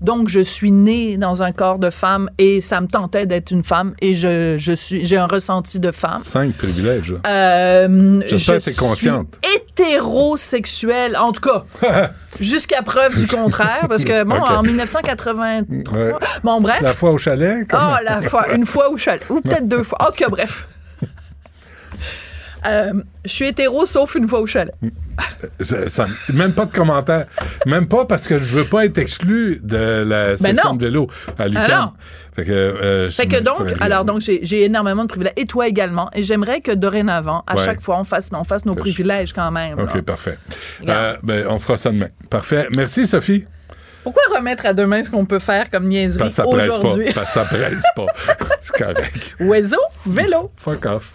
Donc, 0.01 0.27
je 0.29 0.39
suis 0.39 0.71
née 0.71 1.17
dans 1.17 1.41
un 1.41 1.51
corps 1.51 1.79
de 1.79 1.89
femme 1.89 2.29
et 2.37 2.61
ça 2.61 2.81
me 2.81 2.87
tentait 2.87 3.25
d'être 3.25 3.49
une 3.51 3.63
femme 3.63 3.93
et 4.01 4.13
je, 4.15 4.55
je 4.57 4.71
suis, 4.73 5.03
j'ai 5.05 5.17
un 5.17 5.25
ressenti 5.27 5.79
de 5.79 5.91
femme. 5.91 6.21
Cinq 6.23 6.53
privilèges. 6.53 7.15
Euh, 7.25 8.21
J'espère 8.27 8.55
je 8.55 8.59
que 8.59 8.65
t'es 8.65 8.73
consciente. 8.75 9.37
suis 9.43 9.55
hétérosexuelle, 9.57 11.17
en 11.17 11.31
tout 11.31 11.41
cas, 11.41 11.63
jusqu'à 12.39 12.81
preuve 12.83 13.17
du 13.17 13.27
contraire, 13.27 13.85
parce 13.89 14.03
que, 14.05 14.23
bon, 14.23 14.35
en 14.39 14.61
1983, 14.63 15.45
Ouais. 15.47 16.13
bon, 16.43 16.61
bref. 16.61 16.79
La 16.81 16.93
fois 16.93 17.11
au 17.11 17.17
chalet? 17.17 17.67
comme- 17.67 17.79
Ah, 17.81 17.99
la 18.03 18.21
fois, 18.21 18.53
une 18.53 18.65
fois 18.65 18.89
au 18.89 18.97
chalet, 18.97 19.23
ou 19.29 19.41
peut-être 19.41 19.67
deux 19.67 19.83
fois. 19.83 19.97
En 20.01 20.05
tout 20.07 20.11
cas, 20.23 20.29
bref. 20.29 20.67
Euh, 22.65 22.93
je 23.25 23.29
suis 23.31 23.45
hétéro 23.47 23.85
sauf 23.85 24.15
une 24.15 24.27
fois 24.27 24.39
au 24.41 24.45
chalet. 24.47 24.73
Ça- 25.59 25.87
ça- 25.89 26.07
même 26.33 26.53
pas 26.53 26.65
de 26.65 26.71
commentaire. 26.71 27.25
Même 27.65 27.87
pas 27.87 28.05
parce 28.05 28.27
que 28.27 28.37
je 28.37 28.43
veux 28.43 28.65
pas 28.65 28.85
être 28.85 28.97
exclu 28.97 29.59
de 29.63 30.03
la 30.05 30.35
Ben 30.35 30.37
session 30.37 30.73
de 30.75 30.85
vélo 30.85 31.07
à 31.37 31.43
Ah 31.43 31.47
l'UQAM. 31.47 31.91
fait 32.35 32.45
que, 32.45 32.51
euh, 32.51 33.09
Fait 33.09 33.27
que 33.27 33.39
donc, 33.41 33.73
alors 33.79 34.05
donc 34.05 34.21
j'ai 34.21 34.63
énormément 34.63 35.03
de 35.03 35.07
privilèges 35.07 35.33
et 35.37 35.45
toi 35.45 35.67
également. 35.67 36.09
Et 36.13 36.23
j'aimerais 36.23 36.61
que 36.61 36.71
dorénavant, 36.71 37.43
à 37.47 37.55
Ouais. 37.55 37.63
chaque 37.65 37.81
fois, 37.81 37.99
on 37.99 38.03
fasse, 38.03 38.29
on 38.33 38.43
fasse 38.43 38.65
nos 38.65 38.75
privilèges 38.75 39.33
quand 39.33 39.51
même. 39.51 39.77
là. 39.77 39.83
OK, 39.83 40.01
parfait. 40.01 40.37
Euh, 40.87 41.15
ben, 41.23 41.45
on 41.49 41.59
fera 41.59 41.77
ça 41.77 41.91
demain. 41.91 42.09
Parfait. 42.29 42.67
Merci, 42.71 43.05
Sophie. 43.07 43.45
Pourquoi 44.07 44.37
remettre 44.37 44.65
à 44.65 44.73
demain 44.73 45.03
ce 45.03 45.09
qu'on 45.09 45.25
peut 45.25 45.37
faire 45.37 45.69
comme 45.69 45.83
niaiserie 45.83 46.29
aujourd'hui? 46.45 47.07
pas. 47.07 47.11
Parce 47.13 47.27
que 47.27 47.33
ça 47.33 47.43
presse 47.43 47.83
pas. 47.93 48.05
C'est 48.61 48.77
correct. 48.77 49.35
Oiseau, 49.41 49.81
vélo. 50.05 50.49
Fuck 50.55 50.85
off. 50.85 51.13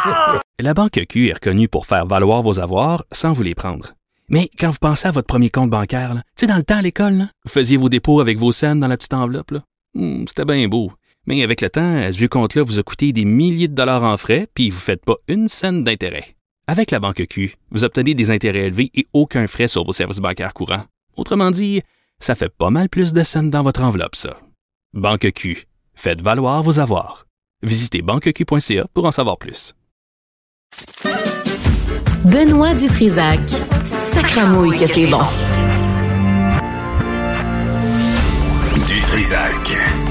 La 0.60 0.74
Banque 0.74 1.04
Q 1.08 1.28
est 1.28 1.34
reconnue 1.34 1.68
pour 1.68 1.86
faire 1.86 2.04
valoir 2.04 2.42
vos 2.42 2.58
avoirs 2.58 3.04
sans 3.12 3.32
vous 3.32 3.44
les 3.44 3.54
prendre. 3.54 3.92
Mais 4.28 4.50
quand 4.58 4.70
vous 4.70 4.78
pensez 4.80 5.06
à 5.06 5.12
votre 5.12 5.28
premier 5.28 5.50
compte 5.50 5.70
bancaire, 5.70 6.14
tu 6.14 6.20
sais, 6.34 6.46
dans 6.48 6.56
le 6.56 6.64
temps 6.64 6.78
à 6.78 6.82
l'école, 6.82 7.12
là, 7.12 7.28
vous 7.44 7.50
faisiez 7.52 7.76
vos 7.76 7.88
dépôts 7.88 8.18
avec 8.20 8.38
vos 8.38 8.50
scènes 8.50 8.80
dans 8.80 8.88
la 8.88 8.96
petite 8.96 9.14
enveloppe. 9.14 9.52
là. 9.52 9.60
Hmm, 9.94 10.24
C'était 10.26 10.44
bien 10.44 10.66
beau. 10.66 10.90
Mais 11.28 11.44
avec 11.44 11.60
le 11.60 11.70
temps, 11.70 12.02
ce 12.10 12.16
vieux 12.18 12.26
compte-là 12.26 12.64
vous 12.64 12.80
a 12.80 12.82
coûté 12.82 13.12
des 13.12 13.24
milliers 13.24 13.68
de 13.68 13.74
dollars 13.76 14.02
en 14.02 14.16
frais, 14.16 14.48
puis 14.52 14.68
vous 14.70 14.78
ne 14.78 14.82
faites 14.82 15.04
pas 15.04 15.14
une 15.28 15.46
scène 15.46 15.84
d'intérêt. 15.84 16.34
Avec 16.66 16.90
la 16.90 16.98
Banque 16.98 17.24
Q, 17.30 17.54
vous 17.70 17.84
obtenez 17.84 18.14
des 18.14 18.32
intérêts 18.32 18.66
élevés 18.66 18.90
et 18.96 19.06
aucun 19.12 19.46
frais 19.46 19.68
sur 19.68 19.84
vos 19.84 19.92
services 19.92 20.18
bancaires 20.18 20.54
courants. 20.54 20.86
Autrement 21.16 21.52
dit, 21.52 21.82
ça 22.22 22.34
fait 22.34 22.48
pas 22.48 22.70
mal 22.70 22.88
plus 22.88 23.12
de 23.12 23.22
scènes 23.22 23.50
dans 23.50 23.62
votre 23.62 23.82
enveloppe, 23.82 24.16
ça. 24.16 24.38
Banque 24.94 25.30
Q. 25.32 25.66
Faites 25.94 26.20
valoir 26.20 26.62
vos 26.62 26.78
avoirs. 26.78 27.26
Visitez 27.62 28.02
banqueq.ca 28.02 28.86
pour 28.94 29.04
en 29.04 29.10
savoir 29.10 29.38
plus. 29.38 29.74
Benoît 32.24 32.74
Dutrisac. 32.74 33.40
Sacramouille 33.84 34.78
que 34.78 34.86
c'est 34.86 35.06
bon. 35.06 35.22
Du 38.86 39.00
Trisac. 39.00 40.01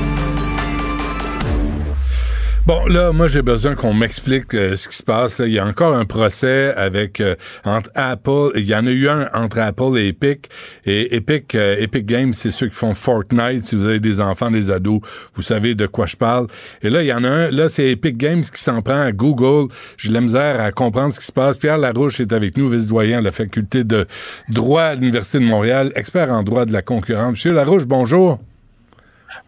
Bon, 2.68 2.86
là, 2.86 3.12
moi, 3.12 3.28
j'ai 3.28 3.42
besoin 3.42 3.74
qu'on 3.74 3.92
m'explique 3.92 4.54
euh, 4.54 4.76
ce 4.76 4.88
qui 4.88 4.96
se 4.96 5.02
passe. 5.02 5.42
Il 5.44 5.52
y 5.52 5.58
a 5.58 5.66
encore 5.66 5.96
un 5.96 6.06
procès 6.06 6.72
avec 6.76 7.20
euh, 7.20 7.36
entre 7.66 7.90
Apple. 7.96 8.52
Il 8.56 8.66
y 8.66 8.76
en 8.76 8.86
a 8.86 8.92
eu 8.92 9.10
un 9.10 9.28
entre 9.34 9.58
Apple 9.58 9.98
et 9.98 10.10
Epic. 10.10 10.48
Et 10.86 11.16
Epic, 11.16 11.56
euh, 11.56 11.76
Epic 11.80 12.06
Games, 12.06 12.34
c'est 12.34 12.52
ceux 12.52 12.68
qui 12.68 12.76
font 12.76 12.94
Fortnite. 12.94 13.66
Si 13.66 13.76
vous 13.76 13.88
avez 13.88 14.00
des 14.00 14.22
enfants, 14.22 14.52
des 14.52 14.70
ados, 14.70 15.02
vous 15.34 15.42
savez 15.42 15.74
de 15.74 15.88
quoi 15.88 16.06
je 16.06 16.16
parle. 16.16 16.46
Et 16.84 16.92
là, 16.92 17.02
il 17.02 17.08
y 17.08 17.14
en 17.14 17.24
a 17.24 17.30
un. 17.30 17.50
Là, 17.50 17.68
c'est 17.68 17.90
Epic 17.90 18.16
Games 18.16 18.44
qui 18.44 18.62
s'en 18.62 18.84
prend 18.84 19.02
à 19.02 19.12
Google. 19.12 19.74
J'ai 19.98 20.10
de 20.10 20.14
la 20.14 20.22
misère 20.22 20.62
à 20.62 20.72
comprendre 20.72 21.12
ce 21.16 21.20
qui 21.20 21.26
se 21.26 21.32
passe. 21.32 21.58
Pierre 21.58 21.80
Larouche 21.80 22.20
est 22.20 22.32
avec 22.32 22.58
nous, 22.58 22.70
vice-doyen 22.70 23.18
à 23.18 23.22
la 23.22 23.32
faculté 23.32 23.84
de 23.84 24.06
droit 24.50 24.84
à 24.84 24.96
l'Université 24.96 25.40
de 25.40 25.46
Montréal, 25.46 25.92
expert 25.96 26.30
en 26.30 26.44
droit 26.44 26.66
de 26.66 26.74
la 26.74 26.84
concurrence. 26.84 27.32
Monsieur 27.32 27.54
Larouche, 27.54 27.86
bonjour. 27.86 28.38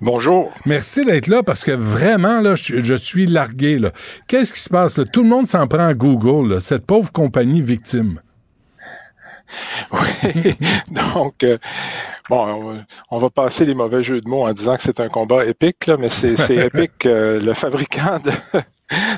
Bonjour. 0.02 0.52
Merci 0.66 1.06
d'être 1.06 1.28
là 1.28 1.44
parce 1.44 1.64
que 1.64 1.72
vraiment, 1.72 2.40
là, 2.42 2.56
je, 2.56 2.80
je 2.84 2.96
suis 2.96 3.26
largué. 3.26 3.80
là. 3.80 3.92
Qu'est-ce 4.28 4.54
qui 4.54 4.60
se 4.60 4.70
passe? 4.70 4.98
là? 4.98 5.06
Tout 5.06 5.24
le 5.24 5.30
monde 5.30 5.48
s'en 5.48 5.68
prend 5.68 5.88
à 5.88 5.94
Google, 5.94 6.54
là, 6.54 6.60
cette 6.60 6.86
pauvre 6.86 7.12
compagnie 7.12 7.62
victime. 7.62 8.20
Oui. 9.92 10.56
Donc, 10.90 11.44
euh, 11.44 11.58
bon, 12.30 12.84
on, 13.12 13.18
va 13.18 13.30
passer 13.30 13.66
les 13.66 13.76
mauvais 13.76 14.02
jeux 14.02 14.22
de 14.22 14.28
mots 14.28 14.48
en 14.48 14.54
disant 14.54 14.76
que 14.76 14.82
c'est 14.82 15.00
un 15.00 15.10
combat 15.10 15.46
épique, 15.46 15.86
là, 15.86 15.98
mais 16.00 16.10
c'est 16.10 16.36
Epic, 16.50 16.92
euh, 17.06 17.40
le 17.40 17.54
fabricant 17.54 18.20
de, 18.20 18.32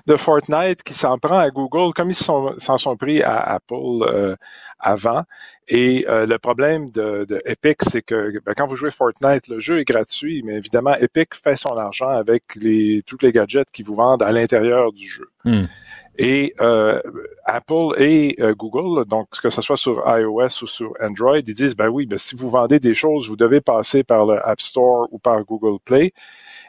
de 0.08 0.16
Fortnite, 0.16 0.84
qui 0.84 0.94
s'en 0.94 1.18
prend 1.18 1.38
à 1.38 1.50
Google, 1.50 1.94
comme 1.94 2.10
ils 2.10 2.16
s'en 2.16 2.78
sont 2.78 2.96
pris 2.96 3.24
à 3.24 3.40
Apple 3.40 4.04
euh, 4.04 4.36
avant. 4.80 5.24
Et 5.68 6.06
euh, 6.08 6.26
le 6.26 6.38
problème 6.38 6.92
de, 6.92 7.26
de 7.26 7.42
Epic, 7.46 7.78
c'est 7.82 8.02
que 8.02 8.40
ben, 8.46 8.54
quand 8.56 8.68
vous 8.68 8.76
jouez 8.76 8.92
Fortnite, 8.92 9.48
le 9.48 9.60
jeu 9.60 9.80
est 9.80 9.86
gratuit, 9.86 10.44
mais 10.44 10.54
évidemment, 10.54 10.96
Epic 10.96 11.34
fait 11.34 11.56
son 11.56 11.76
argent 11.78 12.10
avec 12.10 12.44
les 12.56 13.02
tous 13.06 13.18
les 13.22 13.32
gadgets 13.32 13.70
qu'ils 13.72 13.86
vous 13.86 13.96
vendent 13.96 14.24
à 14.24 14.32
l'intérieur 14.32 14.92
du 14.92 15.08
jeu. 15.08 15.30
Et 16.18 16.54
euh, 16.62 17.02
Apple 17.44 17.94
et 17.98 18.36
euh, 18.40 18.54
Google, 18.56 19.06
donc 19.06 19.28
que 19.42 19.50
ce 19.50 19.62
soit 19.62 19.76
sur 19.76 20.02
iOS 20.08 20.64
ou 20.64 20.68
sur 20.68 20.94
Android, 21.02 21.38
ils 21.38 21.54
disent 21.54 21.76
ben 21.76 21.90
oui, 21.90 22.06
ben 22.06 22.18
si 22.18 22.36
vous 22.36 22.50
vendez 22.50 22.80
des 22.80 22.96
choses, 22.96 23.28
vous 23.28 23.36
devez 23.36 23.60
passer 23.60 24.04
par 24.04 24.26
le 24.26 24.40
App 24.48 24.62
Store 24.62 25.08
ou 25.12 25.20
par 25.20 25.44
Google 25.44 25.78
Play, 25.84 26.14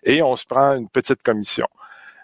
et 0.02 0.20
on 0.20 0.34
se 0.34 0.44
prend 0.46 0.76
une 0.76 0.88
petite 0.88 1.22
commission. 1.22 1.66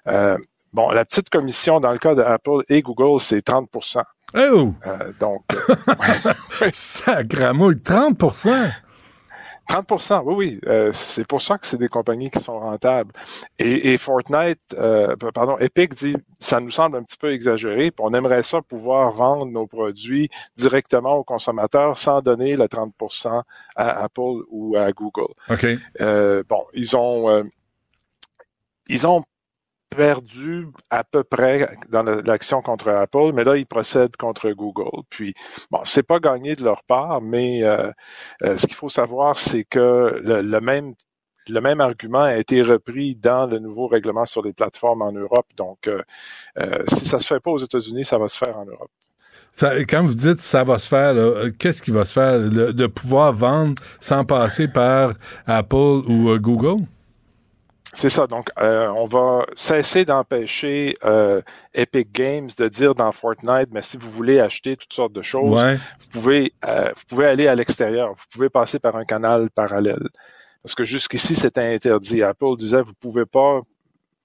Euh, 0.09 0.37
bon, 0.73 0.91
la 0.91 1.05
petite 1.05 1.31
commission 1.31 1.81
dans 1.81 1.93
le 1.93 1.99
cas 1.99 2.15
de 2.15 2.23
Apple 2.23 2.63
et 2.69 2.83
Google, 2.83 3.21
c'est 3.21 3.47
30% 3.47 4.03
Oh! 4.35 4.73
Euh, 4.87 5.13
donc, 5.21 5.45
Sacramouille, 6.73 7.77
30% 7.77 8.73
30% 9.69 10.23
oui, 10.25 10.35
oui. 10.35 10.61
Euh, 10.67 10.91
c'est 10.93 11.27
pour 11.27 11.41
ça 11.41 11.57
que 11.57 11.67
c'est 11.67 11.79
des 11.79 11.89
compagnies 11.89 12.31
qui 12.31 12.41
sont 12.41 12.59
rentables. 12.59 13.13
Et, 13.59 13.93
et 13.93 13.99
Fortnite, 13.99 14.61
euh, 14.75 15.15
pardon, 15.35 15.57
Epic 15.59 15.95
dit, 15.95 16.17
ça 16.41 16.61
nous 16.61 16.71
semble 16.71 16.97
un 16.97 17.03
petit 17.03 17.17
peu 17.17 17.33
exagéré, 17.33 17.91
puis 17.91 18.05
on 18.05 18.13
aimerait 18.13 18.43
ça 18.43 18.61
pouvoir 18.61 19.13
vendre 19.13 19.47
nos 19.47 19.67
produits 19.67 20.29
directement 20.57 21.17
aux 21.17 21.25
consommateurs 21.25 21.97
sans 21.97 22.21
donner 22.21 22.57
le 22.57 22.65
30% 22.65 23.43
à 23.77 24.03
Apple 24.03 24.43
ou 24.51 24.77
à 24.77 24.93
Google. 24.93 25.33
OK. 25.49 25.67
Euh, 26.01 26.43
bon, 26.49 26.65
ils 26.75 26.97
ont, 26.97 27.31
euh, 27.31 27.45
ils 28.89 29.07
ont 29.07 29.25
perdu 29.97 30.67
à 30.91 31.05
peu 31.05 31.25
près 31.25 31.69
dans 31.91 32.03
la- 32.03 32.23
l'action 32.23 32.61
contre 32.63 32.89
Apple, 32.89 33.33
mais 33.35 33.45
là, 33.45 33.57
ils 33.57 33.67
procèdent 33.67 34.17
contre 34.17 34.51
Google. 34.51 35.03
Puis, 35.11 35.35
bon, 35.71 35.81
c'est 35.85 36.03
pas 36.03 36.19
gagné 36.19 36.55
de 36.55 36.65
leur 36.65 36.83
part, 36.85 37.21
mais 37.21 37.63
euh, 37.63 37.91
euh, 38.43 38.57
ce 38.57 38.67
qu'il 38.67 38.77
faut 38.77 38.89
savoir, 38.89 39.39
c'est 39.39 39.65
que 39.65 40.21
le, 40.23 40.61
même 40.61 40.95
le 41.49 41.61
même 41.61 41.81
argument 41.81 42.23
a 42.23 42.37
été 42.37 42.63
repris 42.63 43.17
dans 43.17 43.47
le 43.47 43.59
nouveau 43.59 43.89
règlement 43.89 44.27
sur 44.27 44.43
les 44.43 44.53
plateformes 44.53 45.03
en 45.03 45.13
Europe. 45.13 45.47
Donc, 45.57 45.89
euh, 45.89 46.01
si 46.89 47.05
ça 47.05 47.19
se 47.19 47.27
fait 47.27 47.41
pas 47.41 47.51
aux 47.51 47.59
États-Unis, 47.59 48.05
ça 48.05 48.17
va 48.19 48.29
se 48.29 48.39
faire 48.39 48.57
en 48.57 48.65
Europe. 48.65 48.91
Ça- 49.53 49.77
quand 49.81 50.05
vous 50.05 50.15
dites 50.15 50.41
ça 50.41 50.65
va 50.65 50.79
se 50.79 50.89
faire, 50.89 51.15
qu'est-ce 51.59 51.83
qui 51.83 51.91
va 51.91 52.05
se 52.05 52.13
faire? 52.13 52.39
De 52.41 52.87
pouvoir 52.87 53.33
vendre 53.33 53.75
sans 54.01 54.25
passer 54.25 54.69
par 54.69 55.15
Apple 55.47 56.03
ou 56.07 56.39
Google? 56.39 56.83
C'est 57.95 58.09
ça. 58.09 58.27
Donc, 58.27 58.49
euh, 58.59 58.89
on 58.89 59.05
va 59.05 59.45
cesser 59.55 60.05
d'empêcher 60.07 60.97
euh, 61.05 61.43
Epic 61.75 62.11
Games 62.11 62.49
de 62.57 62.69
dire 62.69 62.95
dans 62.95 63.13
Fortnite, 63.13 63.69
mais 63.71 63.83
si 63.83 63.99
vous 63.99 64.11
voulez 64.11 64.41
acheter 64.41 64.77
toutes 64.79 64.93
sortes 64.95 65.13
de 65.13 65.21
choses, 65.23 65.63
Ouais. 65.63 65.77
vous 65.77 66.07
pouvez 66.11 66.53
euh, 66.67 66.91
vous 66.97 67.03
pouvez 67.09 67.27
aller 67.27 67.49
à 67.49 67.55
l'extérieur. 67.55 68.13
Vous 68.15 68.25
pouvez 68.31 68.49
passer 68.49 68.79
par 68.79 68.97
un 68.97 69.05
canal 69.05 69.51
parallèle. 69.51 70.09
Parce 70.63 70.75
que 70.75 70.85
jusqu'ici, 70.85 71.35
c'était 71.35 71.75
interdit. 71.75 72.23
Apple 72.23 72.57
disait, 72.57 72.81
vous 72.83 72.95
pouvez 72.99 73.27
pas 73.27 73.61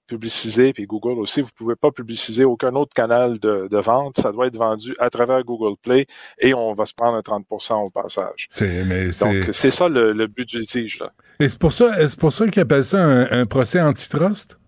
publiciser, 0.08 0.72
puis 0.72 0.86
Google 0.86 1.20
aussi, 1.20 1.40
vous 1.40 1.50
pouvez 1.54 1.76
pas 1.76 1.92
publiciser 1.92 2.44
aucun 2.44 2.74
autre 2.74 2.92
canal 2.94 3.38
de, 3.38 3.68
de 3.70 3.78
vente. 3.78 4.16
Ça 4.16 4.32
doit 4.32 4.48
être 4.48 4.56
vendu 4.56 4.94
à 4.98 5.10
travers 5.10 5.44
Google 5.44 5.76
Play 5.80 6.06
et 6.40 6.54
on 6.54 6.72
va 6.72 6.86
se 6.86 6.94
prendre 6.94 7.16
un 7.16 7.20
30% 7.20 7.84
au 7.84 7.90
passage. 7.90 8.48
Mais. 8.60 9.10
Donc, 9.20 9.50
c'est 9.52 9.70
ça 9.70 9.88
le, 9.88 10.12
le 10.12 10.26
but 10.26 10.48
du 10.48 10.60
litige. 10.60 10.98
Là. 10.98 11.12
Et 11.38 11.48
c'est 11.48 11.58
pour 11.58 11.72
ça, 11.72 12.08
c'est 12.08 12.18
pour 12.18 12.32
ça 12.32 12.48
qu'ils 12.48 12.62
appellent 12.62 12.84
ça 12.84 12.98
un, 12.98 13.30
un 13.30 13.46
procès 13.46 13.80
antitrust? 13.80 14.58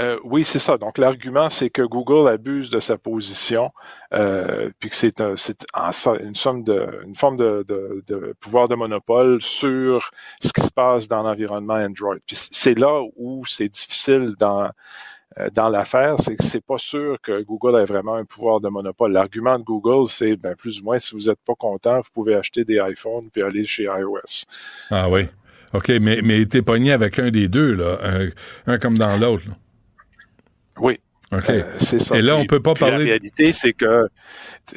Euh, 0.00 0.18
oui, 0.24 0.42
c'est 0.44 0.58
ça. 0.58 0.78
Donc 0.78 0.96
l'argument, 0.96 1.50
c'est 1.50 1.68
que 1.68 1.82
Google 1.82 2.28
abuse 2.28 2.70
de 2.70 2.80
sa 2.80 2.96
position, 2.96 3.70
euh, 4.14 4.70
puis 4.78 4.88
que 4.88 4.96
c'est 4.96 5.20
un- 5.20 5.34
une 6.18 6.34
une 7.04 7.14
forme 7.14 7.36
de, 7.36 7.62
de- 7.68 8.02
pouvoir 8.40 8.68
de 8.68 8.74
monopole 8.74 9.42
sur 9.42 10.10
ce 10.42 10.50
qui 10.52 10.62
se 10.62 10.70
passe 10.70 11.08
dans 11.08 11.22
l'environnement 11.22 11.74
Android. 11.74 12.16
C'est 12.32 12.78
là 12.78 13.02
où 13.16 13.44
c'est 13.46 13.68
difficile 13.68 14.34
dans 14.38 14.70
euh, 15.38 15.48
dans 15.54 15.70
l'affaire, 15.70 16.16
c'est 16.18 16.36
que 16.36 16.42
c'est 16.44 16.60
pas 16.64 16.76
sûr 16.78 17.16
que 17.22 17.42
Google 17.42 17.78
ait 17.80 17.86
vraiment 17.86 18.16
un 18.16 18.24
pouvoir 18.26 18.60
de 18.60 18.68
monopole. 18.68 19.12
L'argument 19.12 19.58
de 19.58 19.64
Google, 19.64 20.06
c'est 20.08 20.36
ben 20.36 20.54
plus 20.54 20.80
ou 20.80 20.84
moins 20.84 20.98
si 20.98 21.14
vous 21.14 21.30
êtes 21.30 21.40
pas 21.46 21.54
content, 21.54 21.96
vous 22.00 22.10
pouvez 22.12 22.34
acheter 22.34 22.64
des 22.64 22.78
iPhones 22.82 23.30
puis 23.32 23.42
aller 23.42 23.64
chez 23.64 23.84
iOS. 23.84 24.44
Ah 24.90 25.08
oui. 25.08 25.28
OK, 25.72 25.88
mais, 26.02 26.20
mais 26.22 26.44
t'es 26.44 26.60
pogné 26.60 26.92
avec 26.92 27.18
un 27.18 27.30
des 27.30 27.48
deux, 27.48 27.72
là. 27.74 27.96
Un 28.66 28.78
comme 28.78 28.98
dans 28.98 29.16
l'autre. 29.18 29.44
Oui. 30.78 30.98
OK. 31.34 31.48
Euh, 31.48 31.62
c'est 31.78 31.98
ça. 31.98 32.14
Et 32.18 32.20
là, 32.20 32.36
on 32.36 32.40
Puis- 32.40 32.48
peut 32.48 32.60
pas 32.60 32.74
parler- 32.74 32.98
La 32.98 33.04
réalité, 33.04 33.52
c'est 33.52 33.72
que 33.72 34.06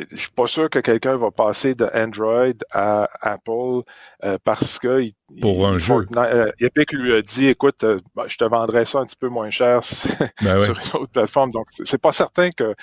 je 0.09 0.15
suis 0.15 0.31
pas 0.31 0.47
sûr 0.47 0.69
que 0.69 0.79
quelqu'un 0.79 1.17
va 1.17 1.29
passer 1.29 1.75
de 1.75 1.85
Android 1.93 2.53
à 2.71 3.09
Apple 3.19 3.81
euh, 4.23 4.37
parce 4.41 4.79
que 4.79 5.01
il- 5.01 5.15
Pour 5.41 5.57
il- 5.57 5.65
un 5.73 5.77
jeu. 5.77 5.85
Fortnite- 6.05 6.17
euh, 6.33 6.51
Epic 6.61 6.93
lui 6.93 7.13
a 7.13 7.21
dit, 7.21 7.47
écoute, 7.47 7.83
ben, 8.15 8.23
je 8.27 8.37
te 8.37 8.45
vendrais 8.45 8.85
ça 8.85 8.99
un 8.99 9.05
petit 9.05 9.17
peu 9.17 9.27
moins 9.27 9.49
cher 9.49 9.83
si- 9.83 10.07
Ben 10.43 10.57
sur 10.61 10.75
une 10.79 11.01
autre 11.01 11.11
plateforme. 11.11 11.51
Donc, 11.51 11.65
c'est 11.71 12.01
pas 12.01 12.13
certain 12.13 12.49
que 12.51 12.73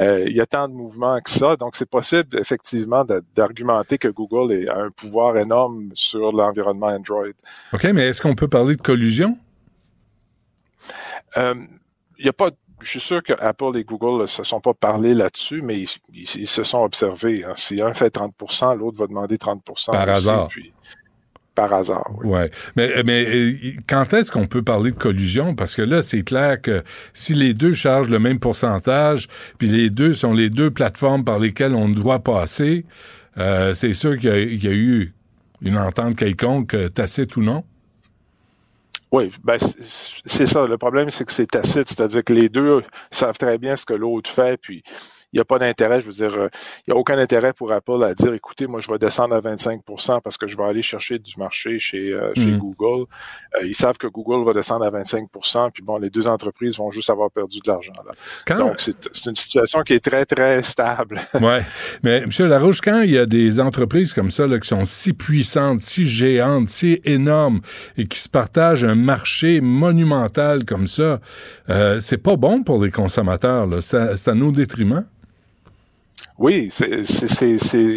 il 0.00 0.32
y 0.34 0.40
a 0.40 0.46
tant 0.46 0.66
de 0.66 0.74
mouvements 0.74 1.20
que 1.20 1.30
ça. 1.30 1.54
Donc, 1.54 1.76
c'est 1.76 1.88
possible 1.88 2.40
effectivement 2.40 3.04
d'argumenter 3.36 3.98
que 3.98 4.08
Google 4.08 4.68
a 4.68 4.78
un 4.80 4.90
pouvoir 4.90 5.36
énorme 5.36 5.90
sur 5.94 6.32
l'environnement 6.32 6.88
Android. 6.88 7.26
OK, 7.72 7.84
mais 7.94 8.08
est-ce 8.08 8.20
qu'on 8.20 8.34
peut 8.34 8.48
parler 8.48 8.74
de 8.74 8.82
collusion? 8.82 9.38
Il 12.22 12.26
y 12.26 12.28
a 12.28 12.32
pas. 12.32 12.50
Je 12.80 12.88
suis 12.90 13.00
sûr 13.00 13.22
que 13.22 13.32
Apple 13.38 13.76
et 13.76 13.84
Google 13.84 14.22
ne 14.22 14.26
se 14.26 14.42
sont 14.42 14.60
pas 14.60 14.74
parlé 14.74 15.14
là-dessus, 15.14 15.60
mais 15.62 15.78
ils, 15.80 15.88
ils- 16.12 16.40
ils 16.42 16.46
se 16.48 16.64
sont 16.64 16.78
observés. 16.82 17.44
hein. 17.44 17.52
Si 17.54 17.80
un 17.80 17.92
fait 17.92 18.10
30% 18.10 18.74
l'autre 18.76 18.98
va 18.98 19.06
demander 19.06 19.36
30% 19.38 19.92
Par 19.92 20.02
aussi, 20.02 20.10
hasard. 20.10 20.48
puis- 20.48 20.72
par 21.54 21.72
hasard, 21.74 22.10
oui. 22.18 22.28
Ouais. 22.30 22.50
Mais, 22.76 23.02
mais 23.04 23.26
euh, 23.28 23.52
quand 23.86 24.14
est-ce 24.14 24.32
qu'on 24.32 24.46
peut 24.46 24.62
parler 24.62 24.90
de 24.90 24.96
collusion? 24.96 25.54
Parce 25.54 25.74
que 25.76 25.82
là, 25.82 26.00
c'est 26.00 26.22
clair 26.22 26.60
que 26.62 26.82
si 27.12 27.34
les 27.34 27.52
deux 27.54 27.74
chargent 27.74 28.08
le 28.08 28.18
même 28.18 28.38
pourcentage, 28.40 29.28
puis 29.58 29.68
les 29.68 29.90
deux 29.90 30.14
sont 30.14 30.32
les 30.32 30.48
deux 30.48 30.70
plateformes 30.70 31.24
par 31.24 31.38
lesquelles 31.38 31.74
on 31.74 31.90
doit 31.90 32.20
passer, 32.20 32.86
euh, 33.36 33.74
c'est 33.74 33.92
sûr 33.94 34.18
qu'il 34.18 34.30
y, 34.54 34.64
y 34.64 34.68
a 34.68 34.72
eu 34.72 35.12
une 35.60 35.76
entente 35.76 36.16
quelconque, 36.16 36.72
euh, 36.74 36.88
tacite 36.88 37.36
ou 37.36 37.42
non. 37.42 37.64
Oui, 39.12 39.30
ben, 39.44 39.58
c'est 39.58 40.46
ça. 40.46 40.66
Le 40.66 40.78
problème, 40.78 41.10
c'est 41.10 41.24
que 41.26 41.32
c'est 41.32 41.46
tacite, 41.46 41.88
c'est-à-dire 41.88 42.24
que 42.24 42.32
les 42.32 42.48
deux 42.48 42.82
savent 43.10 43.36
très 43.36 43.58
bien 43.58 43.76
ce 43.76 43.84
que 43.84 43.92
l'autre 43.92 44.30
fait, 44.30 44.56
puis 44.56 44.82
il 45.32 45.36
n'y 45.36 45.40
a 45.40 45.44
pas 45.44 45.58
d'intérêt, 45.58 46.00
je 46.00 46.06
veux 46.06 46.12
dire, 46.12 46.34
euh, 46.38 46.48
il 46.86 46.92
n'y 46.92 46.94
a 46.94 46.96
aucun 47.00 47.18
intérêt 47.18 47.52
pour 47.52 47.72
Apple 47.72 48.02
à 48.04 48.14
dire, 48.14 48.32
écoutez, 48.34 48.66
moi, 48.66 48.80
je 48.80 48.90
vais 48.90 48.98
descendre 48.98 49.34
à 49.34 49.40
25 49.40 49.80
parce 50.22 50.36
que 50.36 50.46
je 50.46 50.56
vais 50.56 50.64
aller 50.64 50.82
chercher 50.82 51.18
du 51.18 51.34
marché 51.38 51.78
chez, 51.78 52.12
euh, 52.12 52.32
chez 52.36 52.46
Mhm. 52.46 52.58
Google. 52.58 53.06
Euh, 53.60 53.66
ils 53.66 53.74
savent 53.74 53.96
que 53.98 54.06
Google 54.06 54.44
va 54.44 54.52
descendre 54.52 54.84
à 54.84 54.90
25% 54.90 55.70
puis 55.70 55.82
bon, 55.82 55.96
les 55.98 56.10
deux 56.10 56.26
entreprises 56.28 56.76
vont 56.76 56.90
juste 56.90 57.08
avoir 57.10 57.30
perdu 57.30 57.60
de 57.64 57.68
l'argent. 57.70 57.92
là. 58.04 58.12
Quand- 58.46 58.58
Donc, 58.58 58.74
c'est 58.78 59.26
une 59.26 59.36
situation 59.36 59.82
qui 59.82 59.94
est 59.94 60.04
très, 60.04 60.24
très 60.26 60.62
stable. 60.62 61.18
Ouais. 61.40 61.62
Mais 62.02 62.18
M. 62.24 62.30
Larouche, 62.48 62.80
quand 62.80 63.00
il 63.02 63.10
y 63.12 63.18
a 63.18 63.26
des 63.26 63.58
entreprises 63.60 64.12
comme 64.14 64.30
ça 64.30 64.46
là, 64.46 64.58
qui 64.58 64.68
sont 64.68 64.84
si 64.84 65.12
puissantes, 65.12 65.80
si 65.82 66.06
géantes, 66.06 66.68
si 66.68 67.00
énormes 67.04 67.60
et 67.96 68.06
qui 68.06 68.18
se 68.18 68.28
partagent 68.28 68.84
un 68.84 68.94
marché 68.94 69.60
monumental 69.60 70.64
comme 70.64 70.86
ça, 70.86 71.20
euh, 71.70 71.98
c'est 72.00 72.18
pas 72.18 72.36
bon 72.36 72.62
pour 72.62 72.82
les 72.84 72.90
consommateurs. 72.90 73.66
là. 73.66 73.80
C'est 73.80 73.96
à, 73.96 74.16
c'est 74.16 74.30
à 74.30 74.34
nos 74.34 74.52
détriments. 74.52 75.04
Oui, 76.38 76.70
c'est- 76.70 77.02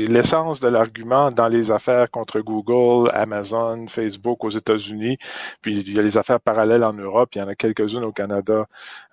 l'essence 0.08 0.60
de 0.60 0.68
l'argument 0.68 1.32
dans 1.32 1.48
les 1.48 1.72
affaires 1.72 2.12
contre 2.12 2.42
Google, 2.42 3.10
Amazon, 3.14 3.88
Facebook 3.88 4.44
aux 4.44 4.50
États-Unis. 4.50 5.18
Puis 5.62 5.80
il 5.80 5.94
y 5.94 6.00
a 6.00 6.02
les 6.02 6.18
affaires 6.18 6.40
parallèles 6.42 6.84
en 6.84 6.94
Europe, 6.94 7.30
il 7.36 7.40
y 7.40 7.42
en 7.42 7.48
a 7.48 7.56
quelques-unes 7.56 8.04
au 8.04 8.12
Canada 8.12 8.66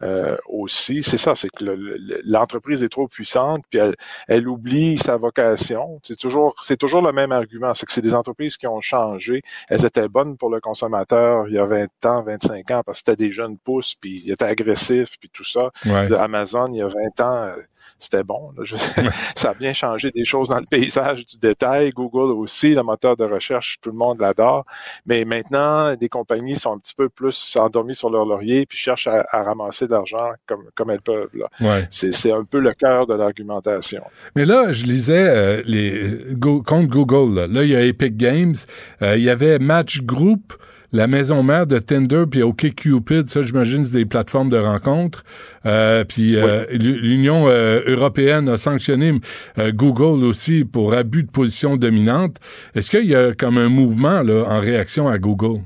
euh, 0.02 0.36
aussi. 0.48 1.02
C'est 1.02 1.16
ça, 1.16 1.34
c'est 1.34 1.48
que 1.50 1.64
le- 1.64 1.76
le- 1.76 2.20
l'entreprise 2.24 2.82
est 2.82 2.88
trop 2.88 3.06
puissante, 3.08 3.62
puis 3.70 3.78
elle, 3.78 3.94
elle 4.28 4.48
oublie 4.48 4.98
sa 4.98 5.16
vocation. 5.16 6.00
C'est 6.02 6.18
toujours, 6.18 6.54
c'est 6.62 6.76
toujours 6.76 7.00
le 7.02 7.12
même 7.12 7.32
argument, 7.32 7.74
c'est 7.74 7.86
que 7.86 7.92
c'est 7.92 8.02
des 8.02 8.14
entreprises 8.14 8.56
qui 8.56 8.66
ont 8.66 8.80
changé. 8.80 9.42
Elles 9.68 9.84
étaient 9.86 10.08
bonnes 10.08 10.36
pour 10.36 10.50
le 10.50 10.60
consommateur 10.60 11.46
il 11.48 11.54
y 11.54 11.58
a 11.58 11.64
20 11.64 11.86
ans, 12.06 12.22
25 12.22 12.70
ans, 12.72 12.82
parce 12.84 13.00
que 13.02 13.10
c'était 13.10 13.24
des 13.24 13.30
jeunes 13.32 13.56
pousses, 13.58 13.94
puis 13.94 14.22
ils 14.24 14.32
étaient 14.32 14.44
agressifs, 14.46 15.16
puis 15.20 15.30
tout 15.32 15.44
ça. 15.44 15.70
Ouais. 15.86 16.12
Amazon, 16.14 16.66
il 16.72 16.78
y 16.78 16.82
a 16.82 16.88
20 16.88 17.20
ans, 17.20 17.52
c'était 18.02 18.24
bon. 18.24 18.50
là. 18.56 18.64
Je- 18.64 18.76
ça 19.36 19.50
a 19.50 19.54
bien 19.54 19.72
changé 19.72 20.10
des 20.10 20.24
choses 20.24 20.48
dans 20.48 20.58
le 20.58 20.66
paysage 20.66 21.26
du 21.26 21.36
détail. 21.38 21.90
Google 21.90 22.32
aussi, 22.32 22.74
le 22.74 22.82
moteur 22.82 23.16
de 23.16 23.24
recherche, 23.24 23.78
tout 23.80 23.90
le 23.90 23.96
monde 23.96 24.20
l'adore. 24.20 24.64
Mais 25.06 25.24
maintenant, 25.24 25.94
les 26.00 26.08
compagnies 26.08 26.56
sont 26.56 26.72
un 26.74 26.78
petit 26.78 26.94
peu 26.94 27.08
plus 27.08 27.56
endormies 27.58 27.94
sur 27.94 28.10
leur 28.10 28.24
laurier 28.24 28.66
puis 28.66 28.76
cherchent 28.78 29.06
à, 29.06 29.24
à 29.30 29.42
ramasser 29.42 29.86
de 29.86 29.92
l'argent 29.92 30.30
comme, 30.46 30.64
comme 30.74 30.90
elles 30.90 31.00
peuvent. 31.00 31.28
Ouais. 31.60 31.86
C'est 31.90 32.12
c'est 32.12 32.32
un 32.32 32.44
peu 32.44 32.58
le 32.60 32.72
cœur 32.74 33.06
de 33.06 33.14
l'argumentation. 33.14 34.02
Mais 34.36 34.44
là, 34.44 34.72
je 34.72 34.84
lisais 34.86 35.26
euh, 35.28 35.62
les 35.66 36.34
go- 36.34 36.62
contre 36.62 36.88
Google. 36.88 37.34
Là. 37.34 37.46
Là, 37.46 37.62
il 37.62 37.70
y 37.70 37.76
a 37.76 37.82
Epic 37.84 38.16
Games. 38.16 38.54
Euh, 39.02 39.16
il 39.16 39.22
y 39.22 39.30
avait 39.30 39.58
Match 39.58 40.02
Group, 40.02 40.52
la 40.92 41.06
maison 41.06 41.42
mère 41.42 41.66
de 41.66 41.78
Tinder, 41.78 42.24
puis 42.30 42.42
OkCupid. 42.42 43.28
Ça, 43.28 43.42
j'imagine, 43.42 43.82
c'est 43.82 43.92
des 43.94 44.04
plateformes 44.04 44.50
de 44.50 44.58
rencontres. 44.58 45.24
Euh, 45.64 46.04
puis 46.04 46.36
euh, 46.36 46.64
l'U- 46.72 47.00
l'Union 47.00 47.48
euh, 47.48 47.80
européenne 47.86 48.48
a 48.48 48.56
sanctionné 48.56 49.18
euh, 49.58 49.72
Google 49.72 50.24
aussi 50.24 50.64
pour 50.64 50.92
abus 50.94 51.24
de 51.24 51.30
position 51.30 51.76
dominante. 51.76 52.36
Est-ce 52.74 52.90
qu'il 52.90 53.08
y 53.08 53.14
a 53.14 53.32
comme 53.32 53.56
un 53.58 53.68
mouvement 53.68 54.22
là, 54.22 54.44
en 54.48 54.60
réaction 54.60 55.08
à 55.08 55.18
Google? 55.18 55.60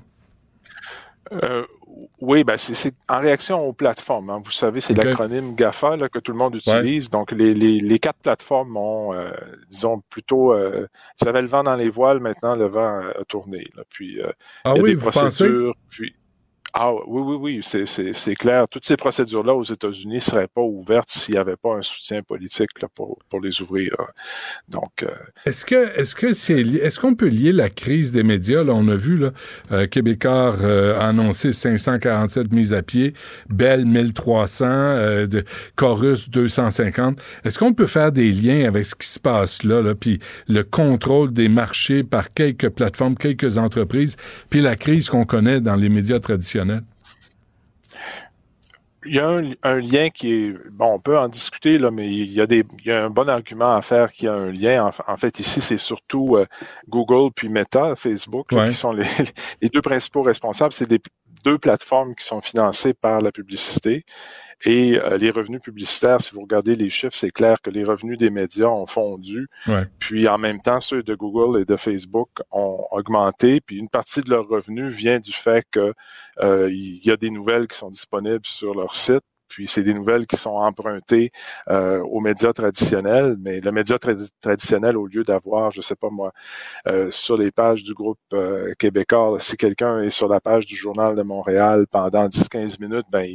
Euh, 1.42 1.62
oui, 2.28 2.44
ben 2.44 2.56
c'est 2.56 2.94
en 3.08 3.20
réaction 3.20 3.60
aux 3.68 3.72
plateformes. 3.72 4.30
hein. 4.30 4.42
Vous 4.44 4.50
savez, 4.50 4.80
c'est 4.80 4.94
l'acronyme 4.94 5.54
GAFA 5.54 5.96
là, 5.96 6.08
que 6.08 6.18
tout 6.18 6.32
le 6.32 6.38
monde 6.38 6.54
utilise. 6.56 7.08
Donc, 7.08 7.30
les, 7.32 7.54
les, 7.54 7.78
les 7.80 7.98
quatre 7.98 8.18
plateformes 8.20 8.76
ont, 8.76 9.12
euh, 9.14 9.30
disons, 9.70 10.02
plutôt... 10.10 10.52
Euh, 10.52 10.86
ils 11.22 11.28
avaient 11.28 11.42
le 11.42 11.48
vent 11.48 11.62
dans 11.62 11.76
les 11.76 11.88
voiles, 11.88 12.20
maintenant, 12.20 12.56
le 12.56 12.66
vent 12.66 13.00
a 13.00 13.24
tourné. 13.28 13.66
Là. 13.76 13.84
Puis, 13.88 14.20
euh, 14.20 14.30
Ah 14.64 14.72
il 14.74 14.76
y 14.76 14.80
a 14.80 14.82
oui, 14.82 14.90
des 14.90 14.96
vous 14.96 15.10
pensez? 15.10 15.44
procédures. 15.44 15.74
Puis, 15.88 16.14
ah 16.74 16.92
oui, 17.06 17.22
oui, 17.22 17.36
oui, 17.40 17.60
c'est- 17.62 18.34
clair. 18.34 18.66
Toutes 18.68 18.84
ces 18.84 18.96
procédures-là 18.96 19.54
aux 19.54 19.62
États-Unis 19.62 20.16
ne 20.16 20.20
seraient 20.20 20.48
pas 20.48 20.60
ouvertes 20.60 21.08
s'il 21.08 21.34
n'y 21.34 21.40
avait 21.40 21.56
pas 21.56 21.74
un 21.76 21.82
soutien 21.82 22.22
politique 22.22 22.82
là, 22.82 22.88
pour, 22.94 23.18
pour 23.30 23.40
les 23.40 23.62
ouvrir. 23.62 23.94
Donc, 24.68 25.02
euh, 25.02 25.08
Est-ce 25.46 25.64
que 25.64 25.98
est-ce 25.98 26.14
que 26.14 26.34
c'est 26.34 26.60
est-ce 26.60 27.00
qu'on 27.00 27.14
peut 27.14 27.28
lier 27.28 27.52
la 27.52 27.70
crise 27.70 28.12
des 28.12 28.22
médias 28.22 28.62
là? 28.62 28.74
On 28.74 28.88
a 28.88 28.96
vu 28.96 29.16
là 29.16 29.30
euh, 29.72 29.86
Québécois 29.86 30.54
euh, 30.60 30.98
a 30.98 31.06
annoncé 31.08 31.52
547 31.52 32.52
mises 32.52 32.74
à 32.74 32.82
pied, 32.82 33.14
Bell 33.48 33.86
1300, 33.86 34.66
euh, 34.68 35.26
de, 35.26 35.44
Chorus 35.76 36.28
250. 36.28 37.18
Est-ce 37.44 37.58
qu'on 37.58 37.72
peut 37.72 37.86
faire 37.86 38.12
des 38.12 38.30
liens 38.32 38.66
avec 38.68 38.84
ce 38.84 38.94
qui 38.94 39.08
se 39.08 39.20
passe 39.20 39.62
là 39.62 39.80
là? 39.80 39.94
Puis 39.94 40.18
le 40.48 40.62
contrôle 40.62 41.32
des 41.32 41.48
marchés 41.48 42.02
par 42.04 42.34
quelques 42.34 42.68
plateformes, 42.68 43.16
quelques 43.16 43.56
entreprises, 43.56 44.16
puis 44.50 44.60
la 44.60 44.76
crise 44.76 45.08
qu'on 45.08 45.24
connaît 45.24 45.60
dans 45.62 45.76
les 45.76 45.88
médias 45.88 46.20
traditionnels 46.20 46.65
Il 49.08 49.14
y 49.14 49.18
a 49.20 49.28
un, 49.28 49.52
un 49.62 49.76
lien 49.78 50.10
qui 50.10 50.32
est 50.32 50.54
bon, 50.72 50.94
on 50.94 50.98
peut 50.98 51.16
en 51.16 51.28
discuter 51.28 51.78
là, 51.78 51.92
mais 51.92 52.12
il 52.12 52.32
y 52.32 52.40
a 52.40 52.46
des, 52.48 52.64
il 52.80 52.86
y 52.86 52.90
a 52.90 53.04
un 53.04 53.10
bon 53.10 53.28
argument 53.28 53.76
à 53.76 53.80
faire 53.82 54.10
qui 54.10 54.26
a 54.26 54.32
un 54.34 54.50
lien. 54.50 54.86
En, 54.86 55.12
en 55.12 55.16
fait, 55.16 55.38
ici, 55.38 55.60
c'est 55.60 55.76
surtout 55.78 56.36
euh, 56.36 56.44
Google 56.88 57.30
puis 57.34 57.48
Meta, 57.48 57.94
Facebook, 57.94 58.50
là, 58.50 58.62
Ouais. 58.64 58.68
qui 58.70 58.74
sont 58.74 58.92
les, 58.92 59.06
les 59.62 59.68
deux 59.68 59.80
principaux 59.82 60.22
responsables. 60.22 60.72
C'est 60.72 60.88
des 60.88 60.98
deux 61.46 61.58
plateformes 61.58 62.16
qui 62.16 62.24
sont 62.24 62.42
financées 62.42 62.92
par 62.92 63.20
la 63.20 63.30
publicité. 63.30 64.04
Et 64.64 64.98
euh, 64.98 65.16
les 65.16 65.30
revenus 65.30 65.60
publicitaires, 65.60 66.20
si 66.20 66.34
vous 66.34 66.40
regardez 66.40 66.74
les 66.74 66.90
chiffres, 66.90 67.14
c'est 67.14 67.30
clair 67.30 67.60
que 67.62 67.70
les 67.70 67.84
revenus 67.84 68.18
des 68.18 68.30
médias 68.30 68.66
ont 68.66 68.86
fondu. 68.86 69.46
Ouais. 69.68 69.84
Puis 70.00 70.26
en 70.26 70.38
même 70.38 70.60
temps, 70.60 70.80
ceux 70.80 71.04
de 71.04 71.14
Google 71.14 71.60
et 71.60 71.64
de 71.64 71.76
Facebook 71.76 72.30
ont 72.50 72.84
augmenté. 72.90 73.60
Puis 73.60 73.76
une 73.76 73.88
partie 73.88 74.22
de 74.22 74.30
leurs 74.30 74.48
revenus 74.48 74.92
vient 74.92 75.20
du 75.20 75.32
fait 75.32 75.64
que 75.70 75.94
euh, 76.42 76.68
il 76.70 77.06
y 77.06 77.12
a 77.12 77.16
des 77.16 77.30
nouvelles 77.30 77.68
qui 77.68 77.76
sont 77.76 77.90
disponibles 77.90 78.44
sur 78.44 78.74
leur 78.74 78.92
site. 78.92 79.22
Puis 79.56 79.66
c'est 79.66 79.82
des 79.82 79.94
nouvelles 79.94 80.26
qui 80.26 80.36
sont 80.36 80.56
empruntées 80.56 81.30
euh, 81.70 82.02
aux 82.02 82.20
médias 82.20 82.52
traditionnels, 82.52 83.38
mais 83.40 83.62
le 83.62 83.72
média 83.72 83.96
tradi- 83.96 84.28
traditionnel, 84.42 84.98
au 84.98 85.06
lieu 85.06 85.24
d'avoir, 85.24 85.70
je 85.70 85.80
sais 85.80 85.94
pas 85.94 86.10
moi, 86.10 86.32
euh, 86.86 87.10
sur 87.10 87.38
les 87.38 87.50
pages 87.50 87.82
du 87.82 87.94
groupe 87.94 88.18
euh, 88.34 88.74
québécois, 88.78 89.30
là, 89.32 89.38
si 89.38 89.56
quelqu'un 89.56 90.02
est 90.02 90.10
sur 90.10 90.28
la 90.28 90.40
page 90.42 90.66
du 90.66 90.76
Journal 90.76 91.16
de 91.16 91.22
Montréal 91.22 91.86
pendant 91.90 92.28
10-15 92.28 92.78
minutes, 92.82 93.06
ben 93.10 93.26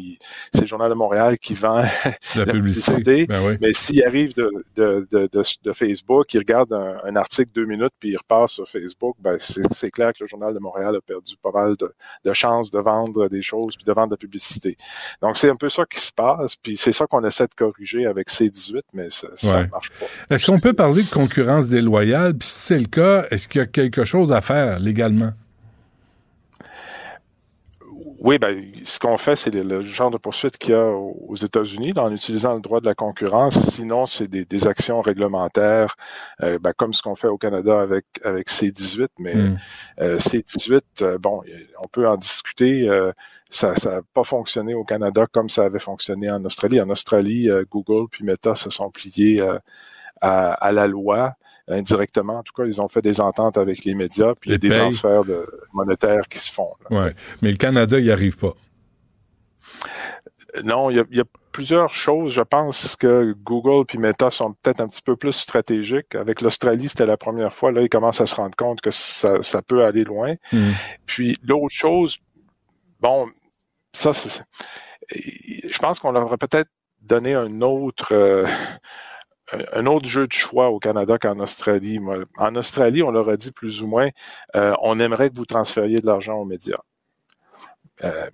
c'est 0.54 0.62
le 0.62 0.68
Journal 0.68 0.92
de 0.92 0.94
Montréal 0.94 1.40
qui 1.40 1.56
vend 1.56 1.84
La 2.36 2.46
publicité. 2.46 3.26
Ben 3.26 3.42
oui. 3.44 3.58
mais 3.60 3.74
s'il 3.74 4.04
arrive 4.04 4.36
de, 4.36 4.52
de, 4.76 5.08
de, 5.10 5.28
de, 5.32 5.74
Facebook, 5.74 6.32
il 6.36 6.38
regarde 6.38 6.72
un, 6.72 6.98
un 7.04 7.16
article 7.16 7.50
deux 7.56 7.66
minutes 7.66 7.94
puis 8.00 8.10
il 8.10 8.18
repart 8.18 8.48
sur 8.48 8.68
Facebook, 8.70 9.16
ben 9.20 9.38
c'est 9.40 9.64
c'est 9.74 9.90
clair 9.90 10.14
que 10.14 10.20
le 10.20 10.28
Journal 10.28 10.54
de 10.54 10.60
Montréal 10.60 10.96
a 10.96 11.02
perdu 11.02 11.36
pas 11.42 11.52
mal 11.52 11.76
de, 11.78 11.92
de 12.26 12.34
chances 12.34 12.70
de 12.70 12.78
vendre 12.78 13.28
des 13.28 13.42
choses 13.42 13.76
puis 13.76 13.86
de 13.86 13.92
vendre 13.92 14.10
de 14.10 14.14
la 14.14 14.18
publicité. 14.18 14.78
Donc 15.24 15.36
c'est 15.38 15.50
un 15.50 15.56
peu 15.56 15.70
ça 15.70 15.84
qui 15.86 16.00
se 16.00 16.11
passe, 16.14 16.56
puis 16.56 16.78
c'est 16.78 16.92
ça 16.92 17.06
qu'on 17.08 17.24
essaie 17.26 17.46
de 17.48 17.54
corriger 17.56 18.06
avec 18.06 18.30
C18, 18.30 18.82
mais 18.94 19.10
ça, 19.10 19.28
Ouais. 19.44 19.68
marche 19.72 19.92
pas. 19.92 20.36
Est-ce 20.36 20.46
qu'on 20.46 20.60
peut 20.60 20.74
parler 20.74 21.04
de 21.04 21.10
concurrence 21.10 21.68
déloyale 21.70 22.34
puis 22.36 22.48
si 22.48 22.60
c'est 22.68 22.80
le 22.80 22.86
cas, 22.86 23.26
est-ce 23.32 23.48
qu'il 23.48 23.60
y 23.60 23.64
a 23.64 23.68
quelque 23.68 24.04
chose 24.04 24.32
à 24.32 24.42
faire 24.42 24.80
légalement? 24.80 25.32
Oui, 28.24 28.38
ben, 28.38 28.64
ce 28.84 29.00
qu'on 29.00 29.18
fait, 29.18 29.36
c'est 29.36 29.50
le, 29.50 29.64
le 29.64 29.82
genre 29.82 30.12
de 30.12 30.18
poursuite 30.20 30.56
qu'il 30.60 30.72
y 30.72 30.78
a 30.78 30.86
aux 30.92 31.36
États-Unis 31.36 31.92
en 31.98 32.12
utilisant 32.12 32.54
le 32.54 32.60
droit 32.60 32.80
de 32.80 32.86
la 32.86 32.94
concurrence. 32.94 33.60
Sinon, 33.72 34.06
c'est 34.06 34.28
des, 34.28 34.46
des 34.46 34.68
actions 34.68 35.02
réglementaires, 35.02 35.96
euh, 36.44 36.60
ben, 36.60 36.72
comme 36.78 36.94
ce 36.94 37.02
qu'on 37.02 37.16
fait 37.16 37.28
au 37.30 37.40
Canada 37.40 37.82
avec 37.82 38.06
avec 38.24 38.48
C18. 38.48 39.08
Mais 39.18 39.34
Mm. 39.34 39.58
euh, 40.02 40.18
C18, 40.20 40.82
euh, 41.02 41.18
bon, 41.18 41.42
on 41.82 41.88
peut 41.88 42.08
en 42.08 42.16
discuter. 42.18 42.88
euh, 42.88 43.12
ça 43.50 43.74
n'a 43.86 44.02
pas 44.14 44.24
fonctionné 44.24 44.76
au 44.76 44.84
Canada 44.84 45.26
comme 45.32 45.50
ça 45.50 45.64
avait 45.66 45.80
fonctionné 45.80 46.30
en 46.30 46.46
Australie. 46.46 46.80
En 46.80 46.90
Australie, 46.92 47.50
Google 47.72 48.08
puis 48.12 48.24
Meta 48.24 48.54
se 48.56 48.70
sont 48.70 48.90
pliés 48.92 49.42
euh, 49.42 49.58
à, 50.22 50.54
à 50.54 50.72
la 50.72 50.88
loi 50.88 51.34
indirectement. 51.68 52.40
En 52.40 52.44
tout 52.44 52.54
cas, 52.54 52.66
ils 52.66 52.82
ont 52.82 52.88
fait 52.88 53.02
des 53.02 53.20
ententes 53.20 53.58
avec 53.58 53.84
les 53.86 53.96
médias, 53.96 54.34
puis 54.40 54.50
il 54.50 54.54
y 54.54 54.56
a 54.56 54.58
des 54.58 54.70
payes. 54.70 54.78
transferts 54.78 55.26
de, 55.26 55.48
monétaires 55.74 56.28
qui 56.30 56.40
se 56.40 56.52
font. 56.52 56.74
là. 56.90 57.04
Ouais. 57.06 57.16
Mais 57.42 57.52
le 57.52 57.58
Canada, 57.58 58.00
il 58.00 58.06
n'y 58.06 58.12
arrive 58.12 58.38
pas. 58.38 58.54
Non, 60.64 60.90
il 60.90 60.98
y, 60.98 61.00
a, 61.00 61.06
y 61.12 61.20
a 61.20 61.24
plusieurs 61.52 61.94
choses. 61.94 62.34
Je 62.34 62.42
pense 62.42 62.96
que 62.96 63.34
Google 63.44 63.86
puis 63.86 63.98
Meta 63.98 64.30
sont 64.32 64.54
peut-être 64.54 64.82
un 64.82 64.88
petit 64.88 65.02
peu 65.02 65.16
plus 65.16 65.34
stratégiques. 65.34 66.16
Avec 66.16 66.42
l'Australie, 66.42 66.90
c'était 66.90 67.06
la 67.06 67.18
première 67.18 67.54
fois. 67.54 67.72
Là, 67.72 67.82
ils 67.82 67.90
commencent 67.90 68.22
à 68.22 68.26
se 68.26 68.36
rendre 68.36 68.56
compte 68.56 68.82
que 68.82 68.92
ça, 68.92 69.42
ça 69.42 69.62
peut 69.62 69.84
aller 69.84 70.04
loin. 70.04 70.36
Mm. 70.52 70.72
Puis 71.06 71.38
l'autre 71.44 71.74
chose, 71.74 72.18
bon, 73.00 73.30
ça, 73.94 74.12
je 75.14 75.80
pense 75.80 76.00
qu'on 76.00 76.12
leur 76.12 76.26
aurait 76.26 76.38
peut-être 76.38 76.70
donné 77.02 77.34
un 77.34 77.62
autre, 77.62 78.14
euh, 78.14 78.46
un- 79.74 79.86
autre 79.86 80.08
jeu 80.08 80.28
de 80.28 80.34
choix 80.34 80.70
au 80.70 80.80
Canada 80.80 81.18
qu'en 81.18 81.40
Australie. 81.40 82.00
En 82.38 82.56
Australie, 82.56 83.04
on 83.04 83.12
leur 83.12 83.30
a 83.30 83.38
dit 83.38 83.52
plus 83.52 83.82
ou 83.82 83.88
moins, 83.88 84.10
euh, 84.56 84.74
on 84.82 85.00
aimerait 85.00 85.30
que 85.30 85.36
vous 85.36 85.46
transfériez 85.46 86.00
de 86.02 86.06
l'argent 86.08 86.36
aux 86.36 86.46
médias. 86.46 86.80
Euh, 88.04 88.30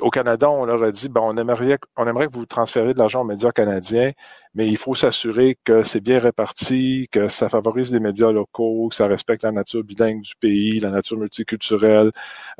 au 0.00 0.10
Canada, 0.10 0.48
on 0.50 0.64
leur 0.64 0.82
a 0.82 0.90
dit, 0.90 1.08
ben, 1.08 1.20
on 1.22 1.36
aimerait, 1.36 1.78
on 1.96 2.06
aimerait 2.06 2.26
que 2.28 2.32
vous 2.32 2.46
transfériez 2.46 2.94
de 2.94 2.98
l'argent 2.98 3.22
aux 3.22 3.24
médias 3.24 3.52
canadiens, 3.52 4.12
mais 4.54 4.68
il 4.68 4.76
faut 4.76 4.94
s'assurer 4.94 5.56
que 5.64 5.82
c'est 5.82 6.00
bien 6.00 6.18
réparti, 6.18 7.08
que 7.10 7.28
ça 7.28 7.48
favorise 7.48 7.92
les 7.92 8.00
médias 8.00 8.30
locaux, 8.30 8.88
que 8.90 8.94
ça 8.94 9.06
respecte 9.06 9.42
la 9.44 9.52
nature 9.52 9.82
bilingue 9.82 10.20
du 10.20 10.34
pays, 10.38 10.78
la 10.80 10.90
nature 10.90 11.16
multiculturelle, 11.18 12.10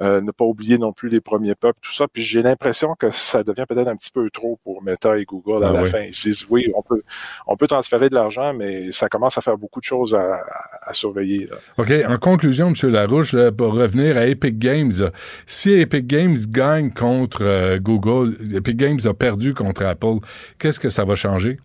euh, 0.01 0.21
ne 0.21 0.31
pas 0.31 0.45
oublier 0.45 0.79
non 0.79 0.93
plus 0.93 1.09
les 1.09 1.21
premiers 1.21 1.55
peuples, 1.55 1.79
tout 1.83 1.93
ça. 1.93 2.07
Puis 2.13 2.23
j'ai 2.23 2.43
l'impression 2.43 2.95
que 2.99 3.11
ça 3.11 3.45
devient 3.45 3.65
peut-être 3.69 3.89
un 3.89 3.97
petit 3.97 4.11
peu 4.11 4.31
trop 4.31 4.59
pour 4.65 4.83
Meta 4.83 5.19
et 5.19 5.25
Google 5.25 5.65
à 5.65 5.69
Ah 5.69 5.73
la 5.73 5.83
oui. 5.83 5.91
fin. 5.91 6.01
Ils 6.03 6.15
se 6.15 6.29
disent, 6.29 6.47
oui, 6.49 6.71
on 6.75 6.83
peut, 6.83 7.03
on 7.47 7.57
peut 7.57 7.67
transférer 7.67 8.09
de 8.09 8.15
l'argent, 8.15 8.55
mais 8.55 8.91
ça 8.93 9.09
commence 9.09 9.37
à 9.37 9.41
faire 9.41 9.59
beaucoup 9.59 9.81
de 9.81 9.85
choses 9.85 10.15
à, 10.15 10.35
à- 10.35 10.91
à 10.91 10.93
surveiller. 10.93 11.47
là. 11.47 11.57
OK. 11.79 11.93
En 12.09 12.17
conclusion, 12.17 12.69
M. 12.73 12.91
Larouche, 12.91 13.33
là, 13.35 13.53
pour 13.53 13.75
revenir 13.75 14.17
à 14.17 14.27
Epic 14.27 14.59
Games, 14.59 14.93
là, 14.99 15.11
si 15.47 15.73
Epic 15.73 16.07
Games 16.07 16.37
gagne 16.49 16.91
contre 16.91 17.43
euh, 17.43 17.79
Google, 17.79 18.37
Epic 18.55 18.77
Games 18.77 19.01
a 19.05 19.15
perdu 19.15 19.55
contre 19.55 19.85
Apple, 19.85 20.17
qu'est-ce 20.59 20.81
que 20.81 20.89
ça 20.91 21.05
va 21.05 21.15
changer? 21.15 21.59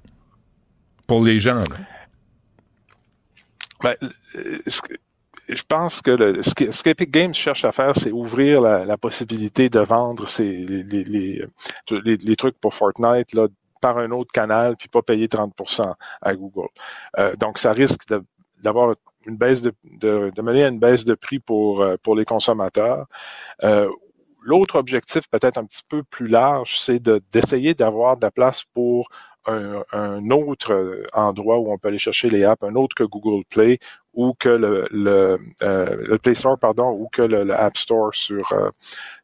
Pour 1.08 1.24
les 1.24 1.40
gens? 1.40 1.64
Ben, 3.84 3.96
euh, 4.36 4.60
je 5.50 5.64
pense 5.68 6.02
que 6.02 6.12
le- 6.12 6.42
ce 6.44 6.54
que- 6.54 6.72
ce 6.72 6.84
qu'Epic 6.84 7.10
Games 7.12 7.34
cherche 7.34 7.64
à 7.64 7.72
faire, 7.72 7.96
c'est 7.96 8.12
ouvrir 8.12 8.62
la, 8.62 8.84
la 8.86 8.98
possibilité 8.98 9.70
de 9.70 9.80
vendre 9.80 10.28
ces, 10.28 10.66
les, 10.66 11.04
les, 11.04 11.42
euh, 11.42 12.02
les- 12.04 12.18
les 12.18 12.36
trucs 12.36 12.60
pour 12.60 12.74
Fortnite 12.74 13.34
là, 13.34 13.48
par 13.80 13.98
un 14.00 14.12
autre 14.12 14.32
canal, 14.34 14.76
puis 14.78 14.90
pas 14.90 15.02
payer 15.04 15.28
30% 15.28 15.94
à 16.22 16.34
Google. 16.36 16.68
Euh, 17.20 17.36
donc, 17.36 17.60
ça 17.60 17.72
risque 17.72 18.02
d'avoir 18.62 18.96
une 19.26 19.38
baisse 19.38 19.62
de, 19.62 19.72
de, 19.84 20.32
de 20.36 20.42
mener 20.42 20.64
à 20.64 20.70
une 20.70 20.80
baisse 20.80 21.06
de 21.06 21.14
prix 21.14 21.40
pour, 21.40 21.82
euh, 21.82 21.96
pour 22.02 22.16
les 22.16 22.26
consommateurs. 22.26 23.06
Euh, 23.64 23.90
L'autre 24.42 24.78
objectif, 24.80 25.28
peut-être 25.30 25.58
un 25.58 25.66
petit 25.66 25.84
peu 25.90 26.04
plus 26.04 26.28
large, 26.30 26.80
c'est 26.80 27.00
de- 27.00 27.22
d'essayer 27.34 27.74
d'avoir 27.74 28.16
de 28.16 28.26
la 28.26 28.32
place 28.32 28.64
pour 28.74 29.10
un, 29.48 30.30
autre 30.32 30.74
euh, 30.74 31.04
endroit 31.14 31.58
où 31.60 31.72
on 31.72 31.78
peut 31.78 31.88
aller 31.90 31.98
chercher 31.98 32.30
les 32.30 32.44
apps, 32.44 32.64
un 32.64 32.76
autre 32.76 32.96
que 32.96 33.04
Google 33.04 33.44
Play 33.50 33.80
ou 34.14 34.34
que 34.34 34.50
le, 34.50 34.88
le, 34.92 35.38
euh, 35.62 36.18
Play 36.18 36.36
Store, 36.36 36.58
pardon, 36.58 36.90
ou 36.90 37.08
que 37.12 37.22
le, 37.22 37.44
le 37.44 37.54
App 37.54 37.78
Store 37.78 38.14
sur, 38.14 38.52
euh, 38.52 38.70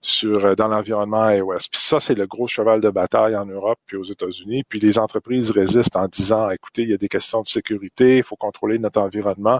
sur 0.03 0.45
euh, 0.45 0.53
dans 0.53 0.67
l'environnement 0.67 1.29
iOS. 1.29 1.69
Puis 1.71 1.79
ça, 1.79 1.99
c'est 1.99 2.13
le 2.13 2.27
gros 2.27 2.45
cheval 2.45 2.81
de 2.81 2.89
bataille 2.89 3.35
en 3.37 3.45
Europe 3.45 3.79
puis 3.85 3.95
aux 3.95 4.03
États-Unis. 4.03 4.63
Puis 4.67 4.79
les 4.79 4.99
entreprises 4.99 5.49
résistent 5.49 5.95
en 5.95 6.07
disant, 6.07 6.49
écoutez, 6.49 6.83
il 6.83 6.89
y 6.89 6.93
a 6.93 6.97
des 6.97 7.07
questions 7.07 7.41
de 7.41 7.47
sécurité, 7.47 8.17
il 8.17 8.23
faut 8.23 8.35
contrôler 8.35 8.77
notre 8.77 8.99
environnement. 8.99 9.59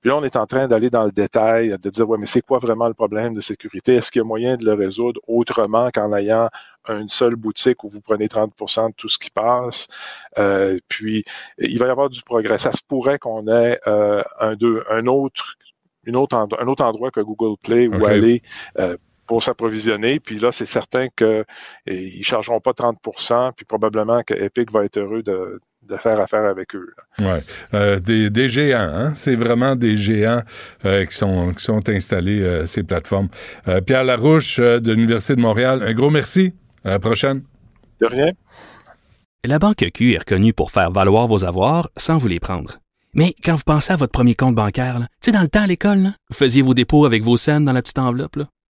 Puis 0.00 0.10
là, 0.10 0.16
on 0.16 0.24
est 0.24 0.34
en 0.34 0.46
train 0.46 0.66
d'aller 0.66 0.90
dans 0.90 1.04
le 1.04 1.12
détail, 1.12 1.76
de 1.80 1.90
dire, 1.90 2.08
ouais, 2.08 2.18
mais 2.18 2.26
c'est 2.26 2.42
quoi 2.42 2.58
vraiment 2.58 2.88
le 2.88 2.94
problème 2.94 3.34
de 3.34 3.40
sécurité? 3.40 3.94
Est-ce 3.94 4.10
qu'il 4.10 4.18
y 4.18 4.24
a 4.24 4.26
moyen 4.26 4.56
de 4.56 4.64
le 4.64 4.72
résoudre 4.72 5.20
autrement 5.28 5.88
qu'en 5.94 6.12
ayant 6.12 6.48
une 6.88 7.08
seule 7.08 7.36
boutique 7.36 7.84
où 7.84 7.88
vous 7.88 8.00
prenez 8.00 8.28
30 8.28 8.50
de 8.50 8.94
tout 8.94 9.08
ce 9.08 9.18
qui 9.18 9.30
passe? 9.30 9.86
Euh, 10.38 10.76
puis, 10.88 11.24
il 11.58 11.78
va 11.78 11.86
y 11.86 11.90
avoir 11.90 12.10
du 12.10 12.22
progrès. 12.22 12.58
Ça 12.58 12.72
se 12.72 12.82
pourrait 12.86 13.20
qu'on 13.20 13.46
ait 13.46 13.78
euh, 13.86 14.24
un, 14.40 14.56
deux, 14.56 14.82
un 14.90 15.06
autre, 15.06 15.54
une 16.02 16.16
autre, 16.16 16.36
un 16.36 16.66
autre 16.66 16.84
endroit 16.84 17.12
que 17.12 17.20
Google 17.20 17.56
Play 17.62 17.86
où 17.86 18.04
aller 18.04 18.42
euh, 18.80 18.96
pour 19.26 19.42
s'approvisionner. 19.42 20.20
Puis 20.20 20.38
là, 20.38 20.52
c'est 20.52 20.66
certain 20.66 21.08
que 21.14 21.44
eh, 21.86 22.02
ils 22.18 22.24
chargeront 22.24 22.60
pas 22.60 22.72
30% 22.72 23.52
puis 23.56 23.64
probablement 23.64 24.22
que 24.22 24.34
Epic 24.34 24.70
va 24.70 24.84
être 24.84 24.98
heureux 24.98 25.22
de, 25.22 25.60
de 25.88 25.96
faire 25.96 26.20
affaire 26.20 26.44
avec 26.44 26.74
eux. 26.74 26.92
Ouais. 27.18 27.42
Euh, 27.74 27.98
des, 28.00 28.30
des 28.30 28.48
géants, 28.48 28.90
hein? 28.92 29.12
C'est 29.14 29.36
vraiment 29.36 29.76
des 29.76 29.96
géants 29.96 30.42
euh, 30.84 31.04
qui, 31.04 31.16
sont, 31.16 31.52
qui 31.54 31.62
sont 31.64 31.88
installés, 31.88 32.40
euh, 32.40 32.66
ces 32.66 32.82
plateformes. 32.82 33.28
Euh, 33.68 33.80
Pierre 33.80 34.04
Larouche 34.04 34.58
euh, 34.58 34.80
de 34.80 34.92
l'Université 34.92 35.36
de 35.36 35.40
Montréal, 35.40 35.82
un 35.82 35.92
gros 35.92 36.10
merci. 36.10 36.52
À 36.84 36.90
la 36.90 36.98
prochaine. 36.98 37.42
De 38.00 38.06
rien. 38.06 38.30
La 39.46 39.58
Banque 39.58 39.84
Q 39.92 40.14
est 40.14 40.18
reconnue 40.18 40.52
pour 40.52 40.70
faire 40.70 40.90
valoir 40.90 41.26
vos 41.28 41.44
avoirs 41.44 41.90
sans 41.96 42.18
vous 42.18 42.28
les 42.28 42.40
prendre. 42.40 42.78
Mais 43.14 43.34
quand 43.44 43.54
vous 43.54 43.62
pensez 43.64 43.92
à 43.92 43.96
votre 43.96 44.12
premier 44.12 44.34
compte 44.34 44.54
bancaire, 44.54 44.98
tu 44.98 45.06
sais, 45.26 45.32
dans 45.32 45.40
le 45.40 45.48
temps 45.48 45.62
à 45.62 45.66
l'école, 45.66 45.98
là, 45.98 46.10
vous 46.30 46.36
faisiez 46.36 46.62
vos 46.62 46.74
dépôts 46.74 47.04
avec 47.06 47.22
vos 47.22 47.36
scènes 47.36 47.64
dans 47.64 47.72
la 47.72 47.80
petite 47.82 47.98
enveloppe. 47.98 48.36
là. 48.36 48.48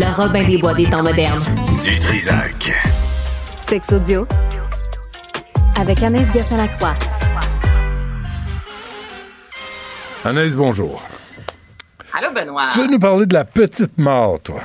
Le 0.00 0.14
Robin 0.14 0.44
des 0.46 0.58
Bois 0.58 0.74
des 0.74 0.88
temps 0.88 1.02
modernes. 1.02 1.42
Du 1.84 1.98
Trisac. 1.98 2.70
Sex 3.58 3.92
audio 3.92 4.28
avec 5.76 6.00
Anaïs 6.04 6.32
Gertin-Lacroix. 6.32 6.94
Anaïs, 10.24 10.54
bonjour. 10.54 11.02
Allô, 12.12 12.30
Benoît. 12.32 12.68
Tu 12.70 12.78
veux 12.78 12.86
nous 12.86 13.00
parler 13.00 13.26
de 13.26 13.34
la 13.34 13.44
petite 13.44 13.98
mort, 13.98 14.38
toi? 14.38 14.60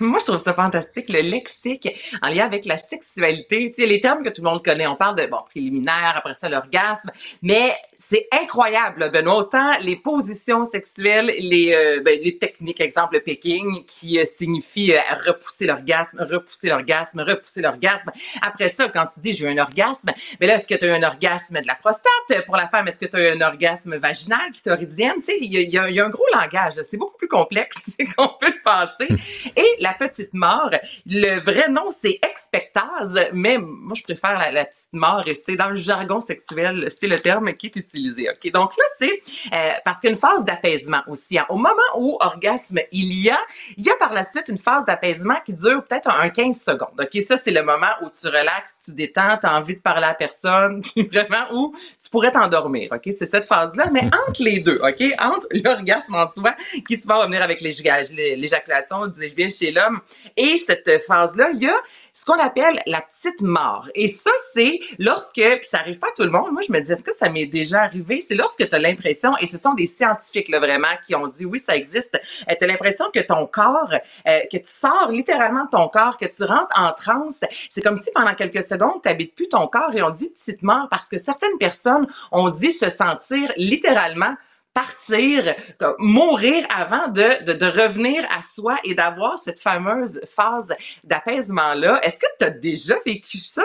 Moi, 0.00 0.18
je 0.20 0.26
trouve 0.26 0.42
ça 0.42 0.52
fantastique, 0.52 1.08
le 1.08 1.20
lexique 1.20 1.88
en 2.20 2.28
lien 2.28 2.44
avec 2.44 2.66
la 2.66 2.76
sexualité. 2.76 3.72
Tu 3.74 3.82
sais, 3.82 3.88
les 3.88 4.02
termes 4.02 4.22
que 4.22 4.28
tout 4.28 4.42
le 4.42 4.50
monde 4.50 4.62
connaît. 4.62 4.86
On 4.86 4.96
parle 4.96 5.16
de, 5.16 5.26
bon, 5.26 5.38
préliminaire, 5.48 6.12
après 6.16 6.34
ça, 6.34 6.50
l'orgasme. 6.50 7.10
Mais 7.40 7.74
c'est 8.10 8.26
incroyable, 8.32 9.10
Benoît. 9.10 9.36
Autant 9.36 9.72
les 9.82 9.96
positions 9.96 10.64
sexuelles, 10.64 11.30
les, 11.38 11.74
euh, 11.74 12.00
ben, 12.02 12.18
les 12.22 12.38
techniques, 12.38 12.80
exemple, 12.80 13.16
le 13.16 13.20
picking, 13.20 13.84
qui 13.84 14.18
euh, 14.18 14.24
signifie 14.24 14.94
euh, 14.94 15.00
repousser 15.26 15.66
l'orgasme, 15.66 16.26
repousser 16.28 16.68
l'orgasme, 16.68 17.20
repousser 17.20 17.60
l'orgasme. 17.60 18.10
Après 18.40 18.70
ça, 18.70 18.88
quand 18.88 19.06
tu 19.12 19.20
dis 19.20 19.34
j'ai 19.34 19.44
eu 19.44 19.50
un 19.50 19.58
orgasme, 19.58 20.10
mais 20.40 20.46
là, 20.46 20.56
est-ce 20.56 20.66
que 20.66 20.74
tu 20.74 20.86
as 20.86 20.88
eu 20.88 20.92
un 20.92 21.02
orgasme 21.02 21.60
de 21.60 21.66
la 21.66 21.74
prostate? 21.74 22.46
Pour 22.46 22.56
la 22.56 22.68
femme, 22.68 22.88
est-ce 22.88 22.98
que 22.98 23.06
tu 23.06 23.16
as 23.16 23.28
eu 23.28 23.36
un 23.36 23.46
orgasme 23.46 23.96
vaginal, 23.96 24.52
clitoridienne? 24.52 25.16
Tu 25.20 25.26
sais, 25.26 25.38
il 25.42 25.54
y 25.54 25.58
y 25.58 25.70
y 25.70 26.00
a 26.00 26.04
un 26.06 26.10
gros 26.10 26.24
langage. 26.32 26.74
C'est 26.88 26.96
beaucoup 26.96 27.18
plus 27.18 27.28
complexe 27.28 27.94
qu'on 28.16 28.28
peut 28.40 28.46
le 28.48 28.62
penser. 28.64 29.22
Et 29.56 29.76
la 29.80 29.92
petite 29.92 30.32
mort, 30.32 30.70
le 31.04 31.38
vrai 31.40 31.68
nom, 31.68 31.90
c'est 31.90 32.18
expectase, 32.22 33.20
mais 33.34 33.58
moi, 33.58 33.94
je 33.94 34.02
préfère 34.02 34.38
la, 34.38 34.50
la 34.50 34.64
petite 34.64 34.94
mort 34.94 35.24
et 35.26 35.34
c'est 35.34 35.56
dans 35.56 35.68
le 35.68 35.76
jargon 35.76 36.20
sexuel, 36.20 36.88
c'est 36.90 37.06
le 37.06 37.20
terme 37.20 37.52
qui 37.52 37.66
est 37.66 37.76
utilisé. 37.76 37.97
OK? 38.06 38.52
Donc 38.52 38.72
là, 38.76 38.84
c'est 38.98 39.22
euh, 39.52 39.70
parce 39.84 40.00
qu'il 40.00 40.10
y 40.10 40.12
a 40.12 40.14
une 40.14 40.20
phase 40.20 40.44
d'apaisement 40.44 41.02
aussi. 41.08 41.38
hein. 41.38 41.46
Au 41.48 41.56
moment 41.56 41.70
où 41.96 42.16
orgasme 42.20 42.78
il 42.92 43.12
y 43.14 43.30
a, 43.30 43.38
il 43.76 43.84
y 43.86 43.90
a 43.90 43.94
par 43.96 44.12
la 44.12 44.24
suite 44.24 44.48
une 44.48 44.58
phase 44.58 44.84
d'apaisement 44.86 45.36
qui 45.44 45.52
dure 45.52 45.82
peut-être 45.84 46.10
un, 46.10 46.20
un 46.22 46.30
15 46.30 46.60
secondes. 46.60 46.98
OK? 47.00 47.22
Ça, 47.22 47.36
c'est 47.36 47.50
le 47.50 47.62
moment 47.62 47.86
où 48.02 48.06
tu 48.10 48.26
relaxes, 48.28 48.78
tu 48.84 48.94
détends, 48.94 49.36
tu 49.38 49.46
as 49.46 49.56
envie 49.56 49.76
de 49.76 49.80
parler 49.80 50.06
à 50.06 50.14
personne, 50.14 50.82
puis 50.94 51.08
vraiment 51.12 51.44
où 51.52 51.74
tu 52.02 52.10
pourrais 52.10 52.32
t'endormir. 52.32 52.90
OK? 52.92 53.02
C'est 53.18 53.26
cette 53.26 53.44
phase-là, 53.44 53.90
mais 53.92 54.02
entre 54.28 54.42
les 54.42 54.60
deux, 54.60 54.80
OK? 54.82 55.02
Entre 55.22 55.46
l'orgasme 55.52 56.14
en 56.14 56.26
soi, 56.26 56.54
qui 56.86 56.96
souvent 57.00 57.18
va 57.18 57.26
venir 57.26 57.42
avec 57.42 57.60
l'éjac- 57.60 58.10
l'éjaculation 58.12 59.06
du 59.06 59.20
dis-je 59.20 59.34
bien, 59.34 59.48
chez 59.48 59.70
l'homme. 59.70 60.00
Et 60.36 60.62
cette 60.66 61.02
phase-là, 61.06 61.50
il 61.54 61.60
y 61.62 61.66
a 61.68 61.76
ce 62.18 62.24
qu'on 62.24 62.38
appelle 62.38 62.82
la 62.86 63.02
petite 63.02 63.42
mort. 63.42 63.88
Et 63.94 64.08
ça, 64.08 64.30
c'est 64.52 64.80
lorsque, 64.98 65.34
puis 65.34 65.68
ça 65.70 65.78
arrive 65.78 65.98
pas 65.98 66.08
à 66.08 66.12
tout 66.16 66.24
le 66.24 66.30
monde, 66.30 66.50
moi 66.52 66.62
je 66.66 66.72
me 66.72 66.80
dis, 66.80 66.90
est-ce 66.90 67.04
que 67.04 67.14
ça 67.14 67.28
m'est 67.28 67.46
déjà 67.46 67.82
arrivé? 67.82 68.24
C'est 68.26 68.34
lorsque 68.34 68.68
tu 68.68 68.74
as 68.74 68.78
l'impression, 68.78 69.36
et 69.38 69.46
ce 69.46 69.56
sont 69.56 69.74
des 69.74 69.86
scientifiques 69.86 70.48
là, 70.48 70.58
vraiment 70.58 70.88
qui 71.06 71.14
ont 71.14 71.28
dit, 71.28 71.44
oui, 71.44 71.60
ça 71.60 71.76
existe, 71.76 72.20
tu 72.48 72.64
as 72.64 72.66
l'impression 72.66 73.04
que 73.14 73.20
ton 73.20 73.46
corps, 73.46 73.94
euh, 74.26 74.40
que 74.50 74.56
tu 74.56 74.66
sors 74.66 75.10
littéralement 75.12 75.66
de 75.66 75.70
ton 75.70 75.86
corps, 75.88 76.18
que 76.18 76.26
tu 76.26 76.42
rentres 76.42 76.76
en 76.76 76.92
transe. 76.92 77.40
C'est 77.70 77.82
comme 77.82 77.96
si 77.96 78.10
pendant 78.12 78.34
quelques 78.34 78.64
secondes, 78.64 79.00
tu 79.02 79.08
n'habites 79.08 79.36
plus 79.36 79.48
ton 79.48 79.68
corps 79.68 79.94
et 79.94 80.02
on 80.02 80.10
dit 80.10 80.30
petite 80.30 80.62
mort 80.62 80.88
parce 80.90 81.08
que 81.08 81.18
certaines 81.18 81.56
personnes 81.58 82.06
ont 82.32 82.48
dit 82.48 82.72
se 82.72 82.90
sentir 82.90 83.52
littéralement 83.56 84.34
partir, 84.78 85.54
comme, 85.78 85.96
mourir 85.98 86.64
avant 86.74 87.08
de, 87.08 87.44
de, 87.44 87.52
de 87.52 87.66
revenir 87.66 88.24
à 88.26 88.42
soi 88.54 88.76
et 88.84 88.94
d'avoir 88.94 89.38
cette 89.38 89.58
fameuse 89.58 90.20
phase 90.34 90.68
d'apaisement-là. 91.04 92.00
Est-ce 92.04 92.18
que 92.18 92.26
tu 92.38 92.44
as 92.44 92.50
déjà 92.50 92.94
vécu 93.04 93.38
ça? 93.38 93.64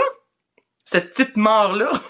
Cette 0.86 1.12
petite 1.12 1.38
mort-là? 1.38 1.92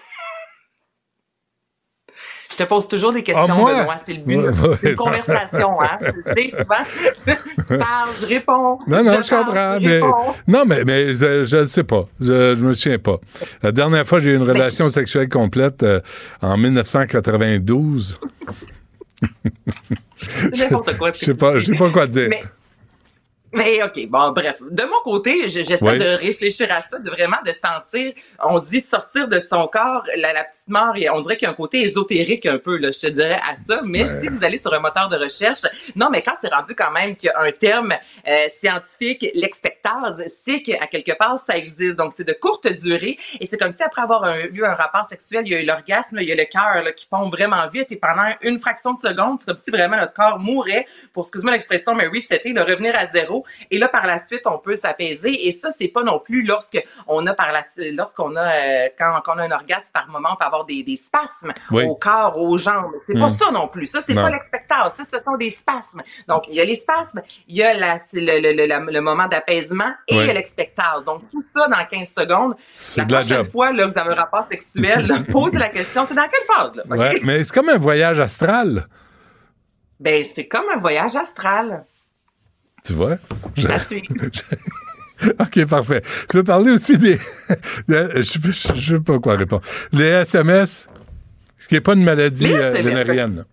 Je 2.51 2.57
te 2.57 2.63
pose 2.63 2.87
toujours 2.87 3.11
des 3.11 3.23
questions, 3.23 3.47
Ah, 3.49 3.55
moi? 3.55 3.73
Benoît. 3.73 3.95
C'est 4.05 4.13
le 4.13 4.21
but. 4.21 4.37
Ouais, 4.37 4.51
C'est 4.79 4.89
une 4.91 4.95
conversation, 4.95 5.81
hein. 5.81 5.97
Tu 6.37 6.49
sais, 6.49 6.49
souvent, 6.51 7.35
tu 7.67 7.77
parles, 7.79 8.09
je 8.21 8.25
réponds. 8.27 8.77
Non, 8.85 9.03
non, 9.03 9.21
je, 9.23 9.29
parle, 9.29 9.45
comprends, 9.45 9.79
je 9.81 9.87
mais 9.87 9.99
non, 10.47 10.63
mais, 10.63 10.83
mais 10.85 11.13
je 11.15 11.57
ne 11.57 11.65
sais 11.65 11.83
pas. 11.83 12.05
Je, 12.21 12.53
je 12.53 12.63
me 12.63 12.73
souviens 12.73 12.99
pas. 12.99 13.17
La 13.63 13.71
dernière 13.71 14.05
fois, 14.05 14.19
j'ai 14.19 14.31
eu 14.31 14.35
une 14.35 14.47
relation 14.47 14.91
sexuelle 14.91 15.29
complète 15.29 15.81
euh, 15.81 15.99
en 16.43 16.55
1992. 16.57 18.19
N'importe 20.57 20.97
quoi. 20.97 21.11
Je 21.11 21.25
sais 21.25 21.33
pas, 21.33 21.59
je 21.59 21.65
sais 21.71 21.77
pas 21.77 21.89
quoi 21.89 22.07
dire. 22.07 22.27
Mais, 22.29 22.43
mais 23.53 23.81
OK, 23.83 24.07
bon, 24.07 24.31
bref. 24.31 24.61
De 24.69 24.83
mon 24.83 24.99
côté, 25.03 25.47
je- 25.49 25.63
j'essaie 25.63 25.97
de 25.97 26.15
réfléchir 26.17 26.71
à 26.71 26.81
ça, 26.81 26.99
de 26.99 27.09
vraiment 27.09 27.37
de 27.45 27.51
sentir, 27.53 28.13
on 28.43 28.59
dit 28.59 28.81
sortir 28.81 29.27
de 29.27 29.39
son 29.39 29.67
corps, 29.67 30.03
la, 30.15 30.33
la 30.33 30.43
petite 30.43 30.67
mort, 30.69 30.93
et 30.97 31.09
on 31.09 31.21
dirait 31.21 31.37
qu'il 31.37 31.45
y 31.45 31.49
a 31.49 31.51
un 31.51 31.55
côté 31.55 31.81
ésotérique 31.83 32.45
un 32.45 32.57
peu, 32.57 32.77
là, 32.77 32.91
je 32.91 32.99
te 32.99 33.07
dirais 33.07 33.39
à 33.49 33.55
ça. 33.55 33.81
Mais 33.83 34.03
Ouais. 34.03 34.21
si 34.21 34.27
vous 34.27 34.43
allez 34.43 34.57
sur 34.57 34.73
un 34.73 34.79
moteur 34.79 35.07
de 35.09 35.17
recherche, 35.17 35.61
non, 35.95 36.09
mais 36.09 36.21
quand 36.21 36.33
c'est 36.41 36.53
rendu 36.53 36.75
quand 36.75 36.91
même 36.91 37.15
qu'il 37.15 37.27
y 37.27 37.29
a 37.31 37.39
un 37.41 37.51
terme 37.51 37.93
euh, 38.27 38.47
scientifique, 38.59 39.25
l'expectase, 39.33 40.23
c'est 40.45 40.61
qu'à 40.61 40.87
quelque 40.87 41.13
part, 41.17 41.39
ça 41.39 41.57
existe. 41.57 41.95
Donc, 41.95 42.13
c'est 42.17 42.23
de 42.27 42.33
courte 42.33 42.67
durée, 42.67 43.17
et 43.39 43.47
c'est 43.47 43.57
comme 43.57 43.71
si 43.71 43.83
après 43.83 44.01
avoir 44.01 44.23
un- 44.23 44.39
eu 44.51 44.63
un 44.65 44.73
rapport 44.73 45.05
sexuel, 45.05 45.43
il 45.45 45.51
y 45.53 45.55
a 45.55 45.61
eu 45.61 45.65
l'orgasme, 45.65 46.17
il 46.19 46.27
y 46.27 46.31
a 46.31 46.35
le 46.35 46.45
cœur 46.45 46.83
qui 46.95 47.05
pompe 47.07 47.31
vraiment 47.33 47.67
vite, 47.69 47.91
et 47.91 47.95
pendant 47.97 48.29
une 48.41 48.59
fraction 48.59 48.93
de 48.93 48.99
seconde, 48.99 49.39
c'est 49.39 49.45
comme 49.45 49.57
si 49.57 49.69
vraiment 49.71 49.97
notre 49.97 50.13
corps 50.13 50.39
mourait 50.39 50.85
pour, 51.13 51.23
excuse-moi 51.25 51.51
l'expression, 51.53 51.93
mais 51.95 52.07
resetter, 52.07 52.49
le 52.53 52.61
revenir 52.63 52.95
à 52.97 53.05
zéro. 53.07 53.42
Et 53.71 53.77
là, 53.77 53.87
par 53.87 54.05
la 54.07 54.19
suite, 54.19 54.45
on 54.45 54.57
peut 54.57 54.75
s'apaiser. 54.75 55.47
Et 55.47 55.51
ça, 55.51 55.69
c'est 55.71 55.87
pas 55.87 56.03
non 56.03 56.19
plus 56.19 56.43
lorsque 56.43 56.81
on 57.07 57.25
a 57.27 57.33
par 57.33 57.51
la 57.51 57.63
suite, 57.63 57.95
lorsqu'on 57.95 58.35
a, 58.35 58.41
euh, 58.85 58.89
quand, 58.97 59.13
quand 59.25 59.35
on 59.35 59.39
a 59.39 59.43
un 59.43 59.51
orgasme 59.51 59.91
par 59.93 60.07
moment, 60.09 60.29
on 60.33 60.35
peut 60.35 60.45
avoir 60.45 60.65
des, 60.65 60.83
des 60.83 60.95
spasmes 60.95 61.51
Oui. 61.71 61.83
au 61.85 61.95
corps, 61.95 62.37
aux 62.37 62.57
jambes. 62.57 62.91
C'est 63.07 63.13
pas 63.19 63.27
Hmm. 63.27 63.29
ça 63.29 63.51
non 63.51 63.67
plus. 63.67 63.87
Ça, 63.87 63.99
c'est 64.05 64.13
pas 64.15 64.29
l'expectance. 64.29 64.93
Ça, 64.95 65.03
ce 65.05 65.19
sont 65.23 65.37
des 65.37 65.49
spasmes. 65.49 66.01
Donc, 66.27 66.43
il 66.47 66.55
y 66.55 66.61
a 66.61 66.65
les 66.65 66.75
spasmes, 66.75 67.21
il 67.47 67.57
y 67.57 67.63
a 67.63 67.73
la, 67.73 67.97
le, 68.13 68.39
le, 68.39 68.53
le, 68.53 68.65
la- 68.65 68.79
le 68.79 69.01
moment 69.01 69.27
d'apaisement 69.27 69.91
et 70.07 70.15
Oui. 70.15 70.21
il 70.23 70.27
y 70.27 70.29
a 70.29 70.33
l'expectase. 70.33 71.03
Donc, 71.05 71.21
tout 71.31 71.43
ça 71.55 71.67
dans 71.67 71.85
15 71.85 72.09
secondes. 72.09 72.55
C'est 72.71 73.01
la 73.01 73.05
de 73.05 73.13
la 73.13 73.19
prochaine 73.19 73.37
job. 73.43 73.51
fois, 73.51 73.71
là, 73.73 73.87
que 73.87 73.93
vous 73.93 73.99
avez 73.99 74.11
un 74.11 74.15
rapport 74.15 74.47
sexuel, 74.51 75.07
là, 75.07 75.17
posez 75.31 75.57
la 75.57 75.69
question, 75.69 76.05
c'est 76.07 76.13
dans 76.15 76.27
quelle 76.27 76.45
phase, 76.55 76.75
là? 76.75 76.83
Ouais, 76.87 77.19
mais 77.23 77.43
c'est 77.43 77.53
comme 77.53 77.69
un 77.69 77.77
voyage 77.77 78.19
astral. 78.19 78.87
Ben, 79.99 80.25
c'est 80.35 80.47
comme 80.47 80.65
un 80.73 80.79
voyage 80.79 81.15
astral. 81.15 81.85
Tu 82.83 82.93
vois? 82.93 83.17
Je-. 83.55 83.67
OK, 85.39 85.65
parfait. 85.65 86.01
Tu 86.29 86.37
veux 86.37 86.43
parler 86.43 86.71
aussi 86.71 86.97
des. 86.97 87.15
de- 87.87 88.21
je 88.21 88.71
ne 88.73 88.77
sais 88.79 88.99
pas 88.99 89.19
quoi 89.19 89.37
répondre. 89.37 89.61
Les 89.93 90.05
SMS, 90.05 90.89
ce 91.57 91.67
qui 91.67 91.75
n'est 91.75 91.81
pas 91.81 91.93
une 91.93 92.03
maladie 92.03 92.51
euh, 92.51 92.71
vénérienne. 92.73 93.45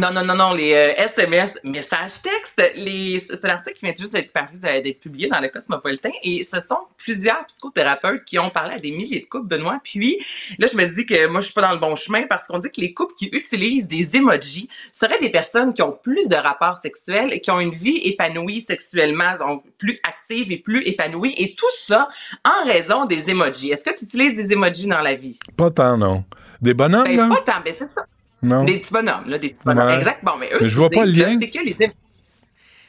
Non, 0.00 0.10
non, 0.10 0.24
non, 0.24 0.34
non, 0.34 0.52
les 0.52 0.74
euh, 0.74 0.92
SMS, 0.96 1.56
messages 1.62 2.20
textes, 2.20 2.60
les, 2.74 3.24
c'est 3.28 3.46
l'article 3.46 3.76
qui 3.78 3.84
vient 3.86 3.94
juste 3.96 4.12
d'être 4.12 4.32
paru, 4.32 4.56
d'être 4.60 4.98
publié 4.98 5.28
dans 5.28 5.38
le 5.38 5.48
Cosmopolitain, 5.48 6.10
et 6.24 6.42
ce 6.42 6.58
sont 6.58 6.80
plusieurs 6.98 7.46
psychothérapeutes 7.46 8.24
qui 8.24 8.36
ont 8.40 8.50
parlé 8.50 8.74
à 8.74 8.78
des 8.80 8.90
milliers 8.90 9.20
de 9.20 9.26
couples, 9.26 9.46
Benoît. 9.46 9.78
Puis 9.84 10.18
là, 10.58 10.66
je 10.70 10.76
me 10.76 10.86
dis 10.86 11.06
que 11.06 11.28
moi, 11.28 11.40
je 11.40 11.44
suis 11.46 11.54
pas 11.54 11.62
dans 11.62 11.72
le 11.72 11.78
bon 11.78 11.94
chemin 11.94 12.24
parce 12.28 12.48
qu'on 12.48 12.58
dit 12.58 12.70
que 12.72 12.80
les 12.80 12.92
couples 12.92 13.14
qui 13.14 13.26
utilisent 13.26 13.86
des 13.86 14.16
emojis 14.16 14.68
seraient 14.90 15.20
des 15.20 15.30
personnes 15.30 15.72
qui 15.72 15.82
ont 15.82 15.92
plus 15.92 16.28
de 16.28 16.34
rapports 16.36 16.76
sexuels 16.78 17.32
et 17.32 17.40
qui 17.40 17.52
ont 17.52 17.60
une 17.60 17.74
vie 17.74 17.98
épanouie 17.98 18.62
sexuellement, 18.62 19.38
donc 19.38 19.62
plus 19.78 20.00
active 20.08 20.50
et 20.50 20.56
plus 20.56 20.82
épanouie, 20.88 21.34
et 21.38 21.54
tout 21.54 21.66
ça 21.78 22.08
en 22.44 22.66
raison 22.66 23.04
des 23.04 23.30
emojis. 23.30 23.70
Est-ce 23.70 23.84
que 23.84 23.96
tu 23.96 24.06
utilises 24.06 24.34
des 24.34 24.52
emojis 24.52 24.88
dans 24.88 25.02
la 25.02 25.14
vie? 25.14 25.38
Pas 25.56 25.70
tant, 25.70 25.96
non. 25.96 26.24
Des 26.60 26.74
bonhommes, 26.74 27.04
Ben, 27.04 27.16
là? 27.16 27.28
pas 27.28 27.52
tant, 27.52 27.60
ben 27.64 27.72
c'est 27.78 27.86
ça. 27.86 28.04
Non. 28.44 28.64
Des 28.64 28.78
petits 28.78 28.92
bonhommes, 28.92 29.24
là, 29.28 29.38
des 29.38 29.48
petits 29.50 29.64
bonhommes. 29.64 29.86
Ouais. 29.86 29.96
Exact. 29.98 30.22
Bon, 30.24 30.32
mais 30.38 30.50
eux, 30.52 30.58
Mais 30.60 30.68
je 30.68 30.76
vois 30.76 30.88
c'est- 30.92 30.98
pas 30.98 31.04
le 31.06 31.12
lien. 31.12 31.36
C'est 31.40 31.50
que 31.50 31.64
les... 31.64 31.76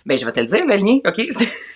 Ben, 0.05 0.17
je 0.17 0.25
vais 0.25 0.31
te 0.31 0.39
le 0.39 0.45
dire, 0.45 0.65
le 0.67 0.75
lien, 0.75 0.99
OK? 1.05 1.17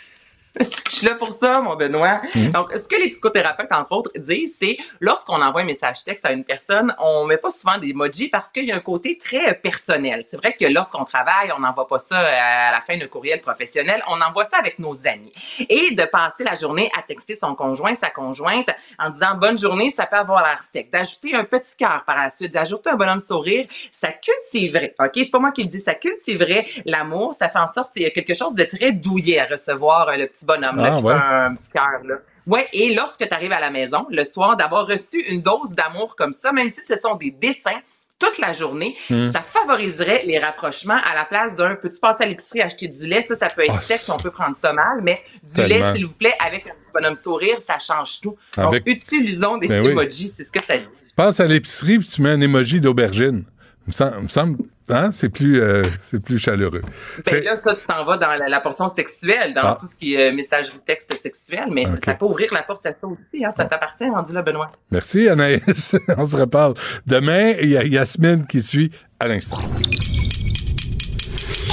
Je 0.90 0.96
suis 0.96 1.08
là 1.08 1.16
pour 1.16 1.34
ça, 1.34 1.62
mon 1.62 1.76
Benoît. 1.76 2.22
Mhm. 2.36 2.52
Donc, 2.52 2.72
ce 2.74 2.88
que 2.88 2.96
les 2.96 3.10
psychothérapeutes, 3.10 3.72
entre 3.72 3.92
autres, 3.94 4.12
disent, 4.18 4.56
c'est 4.60 4.78
lorsqu'on 5.00 5.42
envoie 5.42 5.62
un 5.62 5.66
message 5.66 6.04
texte 6.04 6.26
à 6.26 6.32
une 6.32 6.44
personne, 6.44 6.94
on 7.00 7.26
met 7.26 7.38
pas 7.38 7.52
souvent 7.52 7.78
des 7.78 7.90
emojis 7.90 8.28
parce 8.30 8.52
qu'il 8.52 8.66
y 8.66 8.72
a 8.72 8.76
un 8.76 8.82
côté 8.82 9.18
très 9.18 9.54
personnel. 9.54 10.24
C'est 10.28 10.38
vrai 10.38 10.54
que 10.54 10.66
lorsqu'on 10.66 11.06
travaille, 11.06 11.52
on 11.56 11.60
n'envoie 11.60 11.88
pas 11.88 12.00
ça 12.00 12.18
à 12.20 12.72
la 12.72 12.82
fin 12.82 12.98
d'un 12.98 13.08
courriel 13.08 13.42
professionnel, 13.42 14.02
on 14.08 14.20
envoie 14.20 14.46
ça 14.46 14.58
avec 14.58 14.80
nos 14.80 15.08
amis. 15.08 15.32
Et 15.70 15.96
de 15.96 16.04
passer 16.06 16.44
la 16.44 16.56
journée 16.56 16.92
à 16.98 17.04
texter 17.04 17.36
son 17.36 17.56
conjoint, 17.56 17.96
sa 17.96 18.10
conjointe, 18.10 18.70
en 18.98 19.10
disant 19.10 19.36
bonne 19.36 19.58
journée, 19.58 19.92
ça 19.92 20.06
peut 20.06 20.18
avoir 20.18 20.44
l'air 20.44 20.62
sec. 20.72 20.92
D'ajouter 20.92 21.36
un 21.36 21.44
petit 21.44 21.78
cœur 21.78 22.04
par 22.06 22.18
la 22.18 22.30
suite, 22.30 22.52
d'ajouter 22.52 22.90
un 22.90 22.96
bonhomme 22.96 23.20
sourire, 23.20 23.68
ça 23.92 24.10
cultiverait, 24.12 24.96
OK? 25.00 25.12
C'est 25.16 25.32
pas 25.32 25.40
moi 25.40 25.52
qui 25.52 25.64
le 25.64 25.70
dis, 25.70 25.80
ça 25.80 25.94
cultiverait 25.94 26.68
l'amour, 26.86 27.34
ça 27.34 27.50
fait 27.50 27.60
en 27.60 27.68
sorte 27.68 27.94
qu'il 27.94 28.02
y 28.02 28.06
a 28.06 28.12
quelque 28.12 28.34
chose 28.34 28.56
de 28.56 28.64
très 28.64 28.92
douillet 28.92 29.40
à 29.40 29.46
recevoir 29.46 30.10
euh, 30.10 30.16
le 30.18 30.28
petit 30.28 30.46
bonhomme 30.56 30.78
là, 30.84 30.94
Ah, 30.96 30.98
qui 31.00 31.04
ouais. 31.06 31.14
fait 31.14 31.20
un 31.22 31.56
petit 31.56 31.72
cœur 31.72 32.02
là. 32.06 32.16
Ouais, 32.48 32.68
et 32.74 32.94
lorsque 32.96 33.28
tu 33.28 33.34
arrives 33.34 33.52
à 33.52 33.60
la 33.60 33.70
maison 33.70 34.08
le 34.10 34.24
soir, 34.26 34.58
d'avoir 34.58 34.88
reçu 34.88 35.20
une 35.30 35.42
dose 35.42 35.72
d'amour 35.72 36.16
comme 36.16 36.34
ça, 36.34 36.52
même 36.52 36.70
si 36.72 36.82
ce 36.88 36.96
sont 36.96 37.16
des 37.16 37.30
dessins 37.32 37.80
toute 38.18 38.38
la 38.40 38.52
journée, 38.52 38.98
Hmm. 39.10 39.32
ça 39.32 39.42
favoriserait 39.42 40.24
les 40.26 40.40
rapprochements 40.40 41.00
à 41.10 41.16
la 41.16 41.24
place 41.26 41.56
d'un 41.56 41.76
peux-tu 41.76 42.00
passer 42.02 42.24
à 42.24 42.26
l'épicerie 42.28 42.62
acheter 42.62 42.88
du 42.90 43.06
lait, 43.08 43.22
ça, 43.22 43.36
ça 43.36 43.48
peut 43.48 43.64
être 43.64 43.82
sexe, 43.82 44.02
c'est- 44.08 44.12
on 44.12 44.18
peut 44.18 44.32
prendre 44.32 44.58
ça 44.60 44.74
mal, 44.74 45.00
mais 45.02 45.22
du 45.44 45.52
Tellement. 45.54 45.92
lait, 45.92 45.94
s'il 45.96 46.06
vous 46.08 46.14
plaît, 46.14 46.34
avec 46.46 46.68
un 46.68 46.72
petit 46.72 46.92
bonhomme 46.94 47.16
sourire, 47.16 47.58
ça 47.62 47.78
change 47.80 48.20
tout. 48.20 48.36
Avec- 48.58 48.86
Donc, 48.86 48.94
utilisons 48.96 49.58
des 49.58 49.68
Ben 49.68 49.86
oui. 49.86 50.12
c'est 50.36 50.44
ce 50.44 50.52
que 50.52 50.62
ça 50.62 50.78
dit. 50.78 50.86
Passe 51.16 51.40
à 51.40 51.46
l'épicerie 51.46 52.00
puis 52.00 52.08
tu 52.08 52.22
mets 52.22 52.32
un 52.32 52.42
emoji 52.42 52.82
d'aubergine. 52.82 53.44
Il 53.90 53.92
me 53.92 53.94
semble, 53.94 54.14
il 54.20 54.24
me 54.24 54.28
semble 54.28 54.58
hein, 54.90 55.10
c'est 55.12 55.30
plus, 55.30 55.60
euh, 55.60 55.82
c'est 56.00 56.20
plus 56.22 56.38
chaleureux. 56.38 56.82
Ben 56.84 56.92
C'est- 57.26 57.42
là, 57.42 57.56
ça, 57.56 57.74
tu 57.74 57.82
t'en 57.88 58.06
vas 58.06 58.18
dans 58.18 58.36
la, 58.36 58.48
la 58.48 58.62
portion 58.62 58.88
sexuelle, 58.88 59.56
dans 59.56 59.62
Ah. 59.64 59.78
tout 59.80 59.88
ce 59.92 59.98
qui 59.98 60.14
est 60.14 60.30
euh, 60.30 60.36
messagerie 60.36 60.78
texte 60.86 61.12
sexuel, 61.20 61.66
mais 61.72 61.86
ça 62.06 62.14
peut 62.14 62.26
ouvrir 62.26 62.54
la 62.54 62.62
porte 62.62 62.86
à 62.86 62.92
ça 62.92 63.08
aussi, 63.08 63.44
hein, 63.44 63.50
ça 63.58 63.66
t'appartient, 63.66 64.08
rendu 64.08 64.32
là, 64.32 64.44
Benoît. 64.44 64.70
Merci, 64.92 65.28
Anaïs. 65.28 65.96
On 66.18 66.24
se 66.26 66.38
reparle. 66.38 66.76
Demain, 67.08 67.54
il 67.62 67.70
y 67.70 67.78
a 67.78 67.84
Yasmine 67.84 68.46
qui 68.46 68.62
suit 68.62 68.92
à 69.20 69.28
l'instant. 69.28 69.58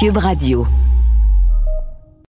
Cube 0.00 0.16
Radio. 0.16 0.66